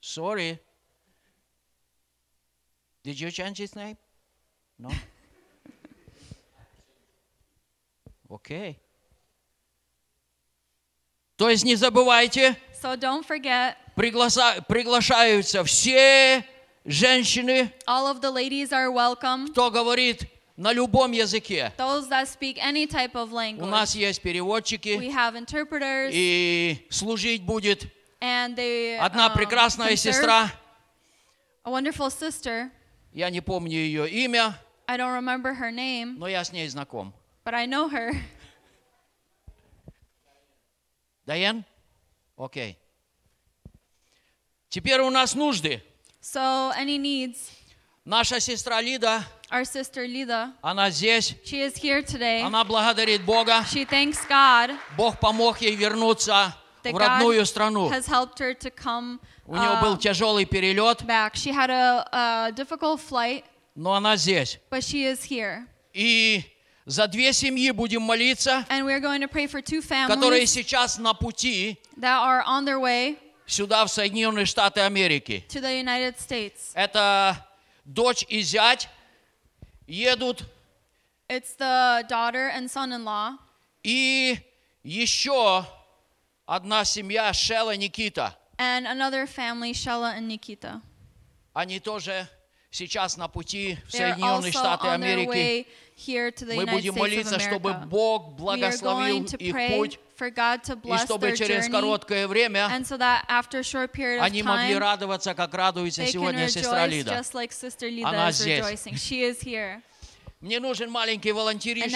Sorry. 0.00 0.58
Did 3.02 3.20
you 3.20 3.30
change 3.30 3.58
his 3.58 3.76
name? 3.76 3.96
No? 4.78 4.90
Окей. 8.28 8.78
То 11.36 11.48
есть 11.48 11.64
не 11.64 11.74
забывайте, 11.74 12.56
So 12.85 12.95
don't 12.95 13.25
forget, 13.25 13.77
пригласа- 13.95 14.61
приглашаются 14.67 15.63
все 15.63 16.45
женщины, 16.85 17.73
all 17.87 18.05
of 18.05 18.21
the 18.21 18.29
ladies 18.31 18.71
are 18.71 18.91
welcome. 18.91 19.47
кто 19.49 19.71
говорит 19.71 20.27
на 20.55 20.71
любом 20.71 21.11
языке. 21.11 21.73
Those 21.79 22.07
that 22.09 22.27
speak 22.27 22.59
any 22.59 22.85
type 22.85 23.15
of 23.15 23.31
У 23.31 23.35
language. 23.35 23.65
нас 23.71 23.95
есть 23.95 24.19
We 24.19 24.23
переводчики, 24.23 24.89
have 25.11 25.35
interpreters, 25.35 26.11
и 26.13 26.85
служить 26.91 27.41
будет 27.41 27.87
and 28.21 28.55
they 28.55 28.99
одна 28.99 29.29
um, 29.29 29.33
прекрасная 29.33 29.95
сестра, 29.95 30.51
a 31.63 31.71
wonderful 31.71 32.11
sister. 32.11 32.69
я 33.13 33.31
не 33.31 33.41
помню 33.41 33.79
ее 33.79 34.07
имя, 34.07 34.59
I 34.87 34.95
don't 34.97 35.11
remember 35.15 35.55
her 35.55 35.71
name, 35.71 36.17
но 36.19 36.27
я 36.27 36.43
с 36.43 36.51
ней 36.51 36.67
знаком. 36.67 37.15
but 37.43 37.55
I 37.55 37.65
know 37.65 37.89
her. 37.89 38.11
Дайен? 41.25 41.65
Окей. 42.37 42.77
Теперь 44.69 44.99
у 45.01 45.09
нас 45.09 45.35
нужды. 45.35 45.81
So 46.21 46.71
any 46.75 46.97
needs, 46.97 47.51
Наша 48.03 48.39
сестра 48.39 48.81
Лида, 48.81 49.23
our 49.49 49.63
sister 49.63 50.05
Lida, 50.05 50.53
она 50.61 50.89
здесь. 50.89 51.35
she 51.43 51.61
is 51.65 51.75
here 51.77 52.01
today. 52.03 52.41
Она 52.41 52.63
благодарит 52.63 53.23
Бога. 53.23 53.63
She 53.71 53.85
thanks 53.85 54.27
God 54.27 54.75
Бог 54.97 55.19
помог 55.19 55.59
ей 55.61 55.75
вернуться 55.75 56.55
в 56.83 56.95
родную 56.95 57.45
страну. 57.45 57.89
has 57.89 58.05
helped 58.07 58.39
her 58.39 58.53
to 58.53 58.69
come 58.69 59.19
У 59.47 59.55
нее 59.55 59.79
был 59.81 59.97
тяжелый 59.97 60.45
перелет, 60.45 61.03
back. 61.03 61.35
She 61.35 61.51
had 61.51 61.69
a, 61.69 62.07
a 62.11 62.51
difficult 62.51 62.99
flight, 62.99 63.43
но 63.75 63.93
она 63.93 64.15
здесь. 64.17 64.59
but 64.69 64.83
she 64.83 65.05
is 65.05 65.23
here. 65.23 65.67
И 65.93 66.43
за 66.85 67.07
две 67.07 67.33
семьи 67.33 67.71
будем 67.71 68.01
молиться, 68.03 68.65
которые 68.67 70.45
сейчас 70.45 70.97
на 70.97 71.13
пути 71.13 71.79
сюда, 73.47 73.85
в 73.85 73.89
Соединенные 73.89 74.45
Штаты 74.45 74.81
Америки. 74.81 75.45
Это 76.73 77.47
дочь 77.85 78.25
и 78.29 78.41
зять 78.41 78.89
едут, 79.87 80.45
It's 81.27 81.57
the 81.57 82.03
daughter 82.07 82.51
and 82.55 82.69
son-in-law, 82.69 83.39
и 83.81 84.37
еще 84.83 85.65
одна 86.45 86.85
семья, 86.85 87.33
Шелла 87.33 87.75
Никита. 87.75 88.35
and 88.57 88.85
another 88.87 89.25
family, 89.27 89.73
Shella 89.73 90.15
and 90.15 90.27
Nikita. 90.27 90.81
Они 91.53 91.79
тоже 91.79 92.27
сейчас 92.75 93.17
на 93.17 93.27
пути 93.27 93.77
в 93.87 93.91
Соединенные 93.91 94.51
Штаты 94.51 94.87
Америки. 94.89 95.67
Мы 96.55 96.65
будем 96.65 96.95
молиться, 96.95 97.39
чтобы 97.39 97.73
Бог 97.73 98.33
благословил 98.33 99.23
их 99.23 99.55
путь, 99.75 99.99
и 100.19 100.97
чтобы 100.97 101.35
через 101.37 101.69
короткое 101.69 102.27
время 102.27 102.67
они 102.67 104.43
могли 104.43 104.75
радоваться, 104.75 105.33
как 105.33 105.53
радуется 105.53 106.05
сегодня 106.05 106.49
сестра 106.49 106.85
Лида. 106.85 107.23
Она 108.03 108.31
здесь. 108.31 108.65
Мне 110.41 110.59
нужен 110.59 110.91
маленький 110.91 111.31
волонтер 111.31 111.77
еще. 111.77 111.89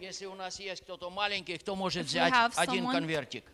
Если 0.00 0.26
у 0.26 0.34
нас 0.34 0.60
есть 0.60 0.82
кто-то 0.82 1.10
маленький, 1.10 1.58
кто 1.58 1.74
может 1.76 2.06
взять 2.06 2.32
один 2.56 2.86
конвертик? 2.90 3.44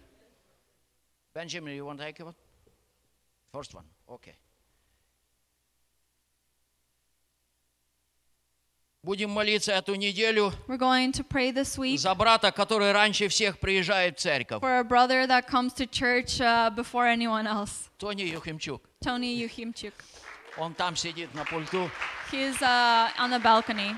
Бенджамин, 1.35 1.75
you 1.77 1.85
want 1.85 1.99
to 1.99 2.05
take 2.05 2.19
one? 2.25 2.35
First 3.53 3.75
one, 3.75 3.85
okay. 4.09 4.35
Будем 9.07 9.31
молиться 9.31 9.71
эту 9.71 9.95
неделю 9.95 10.53
We're 10.67 10.79
going 10.79 11.13
to 11.13 11.23
pray 11.23 11.53
this 11.53 11.79
week 11.79 11.97
за 11.97 12.13
брата, 12.17 12.51
который 12.51 12.91
раньше 12.91 13.29
всех 13.29 13.61
приезжает 13.61 14.19
в 14.19 14.21
церковь. 14.21 14.61
for 14.61 14.81
a 14.81 14.83
brother 14.83 15.29
that 15.29 15.47
comes 15.47 15.73
to 15.75 15.87
church 15.87 16.41
uh, 16.41 16.71
before 16.75 17.07
anyone 17.07 17.47
else, 17.47 17.89
Тони 17.99 18.23
Юхимчук. 18.23 18.83
Tony 19.01 19.33
Yuhimchuk. 19.39 19.93
Он 20.59 20.75
там 20.75 20.97
сидит 20.97 21.33
на 21.35 21.45
пульту. 21.45 21.89
He's 22.33 22.61
uh, 22.61 23.09
on 23.17 23.31
the 23.31 23.39
balcony. 23.41 23.95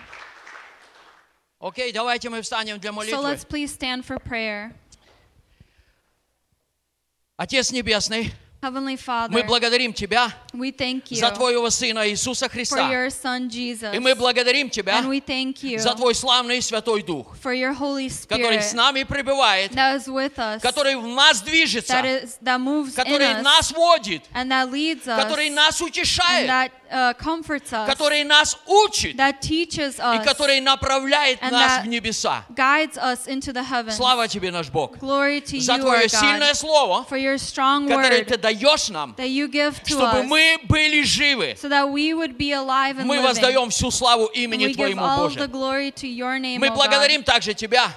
Окей, 1.59 1.91
давайте 1.91 2.29
мы 2.29 2.43
встанем 2.43 2.79
для 2.79 2.91
So 2.91 2.95
молитвы. 2.97 3.23
let's 3.23 3.47
please 3.47 3.73
stand 3.73 4.05
for 4.05 4.19
prayer. 4.23 4.75
Отец 7.39 7.73
Небесный, 7.73 8.35
Heavenly 8.64 8.96
Father, 8.96 9.30
мы 9.30 9.44
благодарим 9.44 9.92
Тебя 9.92 10.32
we 10.54 10.72
thank 10.72 11.12
you 11.12 11.18
за 11.18 11.32
Твоего 11.32 11.70
Сына 11.70 12.10
Иисуса 12.10 12.46
for 12.46 12.50
Христа. 12.50 12.90
your 12.90 13.10
Son 13.10 13.50
Jesus. 13.50 13.94
И 13.94 14.00
мы 14.00 14.16
благодарим 14.16 14.70
Тебя 14.70 15.00
And 15.00 15.10
we 15.10 15.20
thank 15.20 15.62
you 15.64 15.78
за 15.80 15.94
Твой 15.96 16.16
славный 16.16 16.62
Святой 16.62 17.04
Дух, 17.04 17.36
for 17.44 17.54
your 17.54 17.74
Holy 17.74 18.08
который 18.08 18.60
Spirit 18.60 18.62
с 18.62 18.74
нами 18.74 19.04
пребывает, 19.04 19.74
that 19.74 19.98
is 19.98 20.08
with 20.08 20.38
us, 20.38 20.62
который 20.62 20.96
в 20.96 21.06
нас 21.06 21.42
движется, 21.42 21.94
that, 21.94 22.06
is, 22.06 22.38
that 22.42 22.58
moves 22.60 22.98
in 22.98 23.04
который 23.04 23.34
us, 23.34 23.44
нас 23.44 23.72
водит, 23.74 24.22
and 24.34 24.50
that 24.50 24.72
leads 24.72 25.08
us, 25.08 25.22
который 25.22 25.50
нас 25.50 25.82
and 25.82 25.90
утешает, 25.90 26.48
that 26.48 26.72
uh, 26.87 26.87
comforts 26.87 26.87
us, 26.87 26.87
который 26.89 28.25
нас 28.25 28.57
учит 28.67 29.15
и 29.15 30.25
который 30.25 30.61
направляет 30.61 31.41
нас 31.43 31.83
в 31.83 31.87
небеса. 31.87 32.45
Слава 33.91 34.29
тебе, 34.29 34.51
наш 34.51 34.69
Бог, 34.71 34.97
за 34.99 35.79
Твое 35.79 36.09
сильное 36.09 36.55
Слово, 36.55 37.05
которое 37.05 38.25
Ты 38.25 38.37
даешь 38.37 38.89
нам, 38.89 39.15
чтобы 39.85 40.23
мы 40.23 40.59
были 40.65 41.03
живы. 41.03 41.57
Мы 43.05 43.21
воздаем 43.21 43.71
всю 43.71 43.91
славу 43.91 44.27
имени 44.27 44.73
Твоему, 44.73 45.07
Боже. 45.17 45.41
Мы 46.59 46.71
благодарим 46.71 47.23
также 47.23 47.55
Тебя 47.55 47.93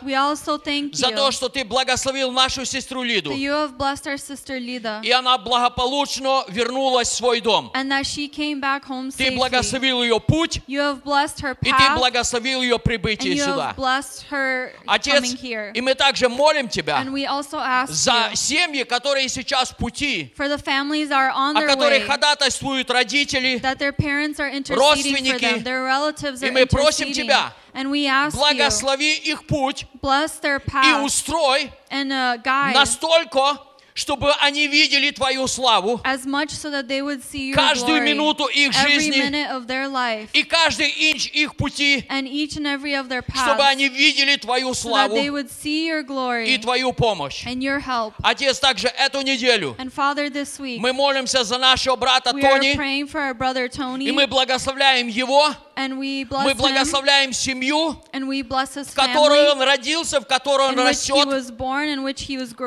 за 0.92 1.12
то, 1.12 1.32
что 1.32 1.50
Ты 1.50 1.64
благословил 1.64 2.32
нашу 2.32 2.66
сестру 2.66 3.04
Лиду. 3.04 3.32
И 3.32 5.12
она 5.12 5.38
благополучно 5.38 6.44
вернулась 6.48 7.10
в 7.10 7.14
свой 7.14 7.42
дом. 7.42 7.72
And 7.74 7.90
that 7.92 8.06
she 8.06 8.28
came 8.28 8.60
back 8.60 8.81
home 8.86 9.12
Ты 9.12 9.28
safely. 9.30 9.36
благословил 9.38 10.04
ее 10.04 10.20
путь, 10.20 10.62
You 10.68 10.80
have 10.82 11.04
blessed 11.04 11.42
her 11.42 11.58
и 11.62 11.66
Ты 11.66 11.72
path, 11.72 11.98
благословил 11.98 12.62
ее 12.62 12.76
and 12.76 12.84
прибытие 12.84 13.34
you 13.36 13.44
сюда. 13.44 13.70
have 13.72 13.76
blessed 13.76 14.24
her 14.30 14.74
Отец, 14.88 15.16
coming 15.16 15.36
here. 15.38 15.72
и 15.74 15.82
мы 15.82 15.96
также 15.96 16.30
молим 16.30 16.68
Тебя 16.70 16.98
And 17.02 17.12
we 17.14 17.26
also 17.26 17.58
ask 17.60 17.92
за 17.92 18.30
you 18.32 18.36
семьи, 18.36 18.84
которые 18.84 19.28
сейчас 19.30 19.72
в 19.72 19.78
пути, 19.78 20.34
for 20.38 20.48
the 20.48 20.58
families 20.58 21.12
are 21.12 21.32
on 21.32 21.58
о 21.58 21.66
которых 21.68 22.06
ходатайствуют 22.08 22.90
родители, 22.90 23.60
that 23.62 23.78
their 23.78 23.92
parents 23.94 24.40
are 24.40 24.50
interceding 24.50 24.76
for 24.76 24.80
родственники. 24.80 25.40
them, 25.42 25.64
their 25.64 25.84
relatives 25.84 26.42
И 26.42 26.48
are 26.48 26.52
мы 26.52 26.66
просим. 26.66 27.12
Тебя, 27.12 27.54
And 27.74 27.90
we 27.90 28.06
ask 28.08 28.36
you, 28.36 28.42
благослови 28.42 29.16
их 29.16 29.48
путь 29.48 29.86
bless 30.02 30.40
their 30.42 30.58
и 30.58 30.70
path 30.70 31.04
устрой 31.06 31.72
and 31.90 32.12
uh, 32.12 32.38
guide 32.44 32.74
настолько, 32.76 33.58
чтобы 33.94 34.32
они 34.40 34.68
видели 34.68 35.12
Твою 35.12 35.48
славу, 35.48 36.00
as 36.04 36.26
much 36.26 36.50
so 36.50 36.70
that 36.72 36.88
they 36.88 37.02
would 37.02 37.22
see 37.24 37.50
your 37.50 37.56
каждую 37.56 38.00
glory 38.00 38.14
минуту 38.14 38.46
их 38.48 38.72
every 38.76 39.00
жизни 39.00 39.18
minute 39.18 39.50
of 39.52 39.68
their 39.68 39.88
life 39.88 40.30
и 40.34 40.44
каждый 40.44 40.90
инч 41.12 41.28
их 41.34 41.56
пути, 41.56 42.06
and 42.10 42.28
each 42.28 42.56
and 42.58 42.66
every 42.66 42.94
of 42.94 43.08
their 43.10 43.24
чтобы 43.24 43.58
paths 43.58 43.72
они 43.72 43.90
видели 43.90 44.38
Твою 44.38 44.70
so 44.70 44.74
that 44.74 45.10
славу 45.10 45.16
they 45.16 45.30
would 45.30 45.50
see 45.50 45.88
your 45.88 46.02
и 46.02 46.04
glory 46.04 46.58
Твою 46.58 46.94
помощь. 46.94 47.46
and 47.46 47.62
your 47.62 47.80
help. 47.80 48.14
Отец, 48.24 48.60
также 48.60 48.88
эту 48.88 49.22
неделю 49.22 49.76
And 49.78 49.92
Father, 49.94 50.30
this 50.30 50.60
week 50.60 50.80
мы 50.80 50.94
молимся 50.94 51.44
за 51.44 51.58
нашего 51.58 51.96
брата 51.96 52.32
we 52.32 52.42
are 52.44 52.60
Тони, 52.60 52.76
praying 52.76 53.08
for 53.08 53.20
our 53.20 53.34
brother 53.34 53.68
Tony 53.68 54.06
и 54.06 54.12
мы 54.12 54.28
благословляем 54.28 55.08
его, 55.08 55.54
мы 55.90 56.54
благословляем 56.56 57.34
семью, 57.34 57.96
в 58.14 58.94
которой 58.96 59.52
он 59.52 59.62
родился, 59.62 60.20
в 60.22 60.26
которой 60.26 60.70
он 60.70 60.80
растет. 60.80 61.28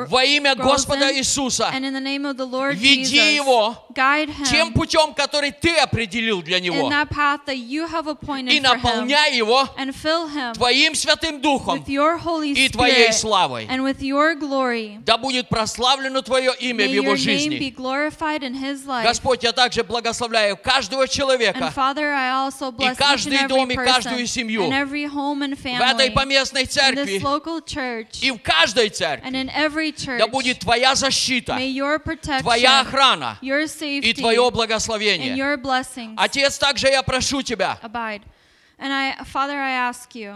Во 0.09 0.23
имя 0.23 0.55
Господа 0.55 1.11
Иисуса. 1.15 1.71
Веди 2.73 3.35
его 3.35 3.75
тем 4.49 4.73
путем, 4.73 5.13
который 5.13 5.51
ты 5.51 5.75
определил 5.77 6.41
для 6.41 6.59
него. 6.59 6.89
И 8.49 8.59
наполняй 8.59 9.35
его 9.35 9.67
Твоим 10.53 10.95
Святым 10.95 11.41
Духом 11.41 11.83
и 11.85 12.69
Твоей 12.69 13.13
славой. 13.13 13.67
Да 15.05 15.17
будет 15.17 15.49
прославлено 15.49 16.21
Твое 16.21 16.53
имя 16.59 16.85
в 16.87 16.91
его 16.91 17.15
жизни. 17.15 17.73
Господь, 19.03 19.43
я 19.43 19.51
также 19.51 19.83
благословляю 19.83 20.57
каждого 20.57 21.07
человека 21.07 21.71
и 22.79 22.95
каждый 23.11 23.37
дом 23.47 23.69
и 23.71 23.75
каждую 23.93 24.27
семью, 24.27 24.63
в 25.79 25.81
этой 25.81 26.11
поместной 26.11 26.65
церкви. 26.65 27.19
и 28.21 28.31
в 28.31 28.37
каждой 28.39 28.89
церкви, 28.89 29.27
да 30.17 30.27
будет 30.27 30.59
Твоя 30.59 30.95
защита, 30.95 31.55
Твоя 32.41 32.81
охрана 32.81 33.37
и 34.03 34.13
Твое 34.13 34.49
благословение. 34.51 35.35
Отец, 36.17 36.57
также 36.57 36.87
я 36.87 37.01
прошу 37.03 37.41
Тебя, 37.41 37.77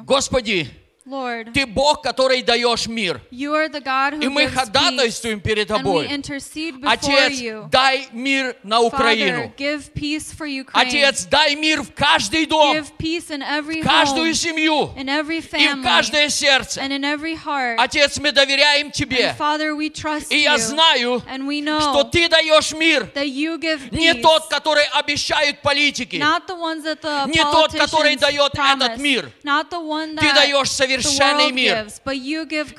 Господи, 0.05 0.69
Lord, 1.09 1.53
Ты 1.53 1.65
Бог, 1.65 2.03
который 2.03 2.43
даешь 2.43 2.85
мир. 2.87 3.19
you 3.31 3.53
are 3.55 3.67
the 3.67 3.81
God 3.81 4.13
who 4.13 4.23
И 4.23 4.27
мы 4.27 4.47
ходатайствуем 4.47 5.39
перед 5.41 5.67
Тобой. 5.67 6.07
Отец, 6.07 7.39
you. 7.39 7.67
дай 7.71 8.07
мир 8.11 8.55
на 8.63 8.75
Father, 8.77 8.85
Украину. 8.87 9.53
give 9.57 9.91
peace 9.93 10.31
for 10.31 10.45
Ukraine. 10.45 10.87
Отец, 10.87 11.25
дай 11.25 11.55
мир 11.55 11.81
в 11.81 11.93
каждый 11.93 12.45
дом, 12.45 12.75
give 12.75 12.91
peace 12.99 13.29
in 13.29 13.41
every 13.41 13.81
в 13.81 13.85
каждую 13.85 14.31
home, 14.31 14.35
семью 14.35 14.93
in 14.97 15.07
every 15.09 15.37
и 15.39 15.41
family, 15.41 15.81
в 15.81 15.83
каждое 15.83 16.29
сердце. 16.29 16.79
and 16.81 16.91
in 16.91 17.03
every 17.03 17.35
heart. 17.35 17.77
Отец, 17.79 18.17
мы 18.19 18.31
доверяем 18.31 18.91
Тебе. 18.91 19.29
And 19.29 19.37
Father, 19.37 19.75
we 19.75 19.89
trust 19.89 20.27
И 20.31 20.41
я 20.43 20.57
знаю, 20.57 21.23
and 21.27 21.47
we 21.47 21.61
что 21.63 22.01
know 22.03 22.09
Ты 22.11 22.27
даешь 22.29 22.71
мир, 22.73 23.09
that 23.15 23.25
you 23.27 23.57
give 23.59 23.91
не 23.91 24.13
peace, 24.13 24.21
тот, 24.21 24.47
который 24.47 24.83
обещают 24.93 25.61
политики. 25.61 26.17
not 26.17 26.45
the 26.47 26.55
ones 26.55 26.83
that 26.83 27.01
the 27.01 27.25
Не 27.27 27.41
тот, 27.43 27.73
который 27.73 28.15
дает 28.15 28.53
promise, 28.53 28.75
этот 28.85 28.97
мир. 28.99 29.31
not 29.43 29.69
the 29.71 29.79
one 29.79 30.15
Ты 30.15 30.27
that 30.27 30.35
даешь 30.35 30.69
the 30.69 30.98
совершенный 31.01 31.51
мир. 31.51 31.87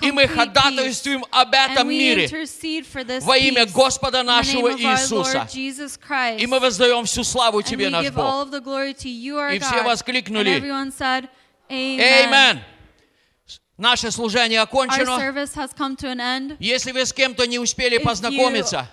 И 0.02 0.10
мы 0.12 0.26
ходатайствуем 0.28 1.24
об 1.30 1.52
этом 1.52 1.88
мире 1.88 2.28
во 3.22 3.36
имя 3.36 3.66
Господа 3.66 4.22
нашего 4.22 4.70
Иисуса. 4.72 5.48
И 6.38 6.46
мы 6.46 6.60
воздаем 6.60 7.04
всю 7.04 7.24
славу 7.24 7.62
Тебе, 7.62 7.88
наш 7.90 8.10
Бог. 8.10 8.48
И 8.52 9.58
все 9.58 9.82
воскликнули. 9.82 10.62
Аминь. 11.68 12.60
Наше 13.76 14.10
служение 14.10 14.60
окончено. 14.60 15.18
Если 16.58 16.92
вы 16.92 17.06
с 17.06 17.12
кем-то 17.14 17.46
не 17.46 17.58
успели 17.58 17.96
познакомиться, 17.96 18.86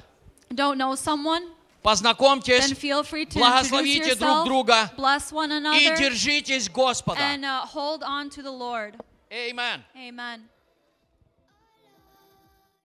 someone, 0.50 1.44
познакомьтесь, 1.84 2.74
благословите 3.34 4.16
друг 4.16 4.46
друга 4.46 4.90
и 5.76 5.94
держитесь 5.98 6.70
Господа. 6.70 7.20
Amen. 9.32 9.84
Amen. 9.98 10.50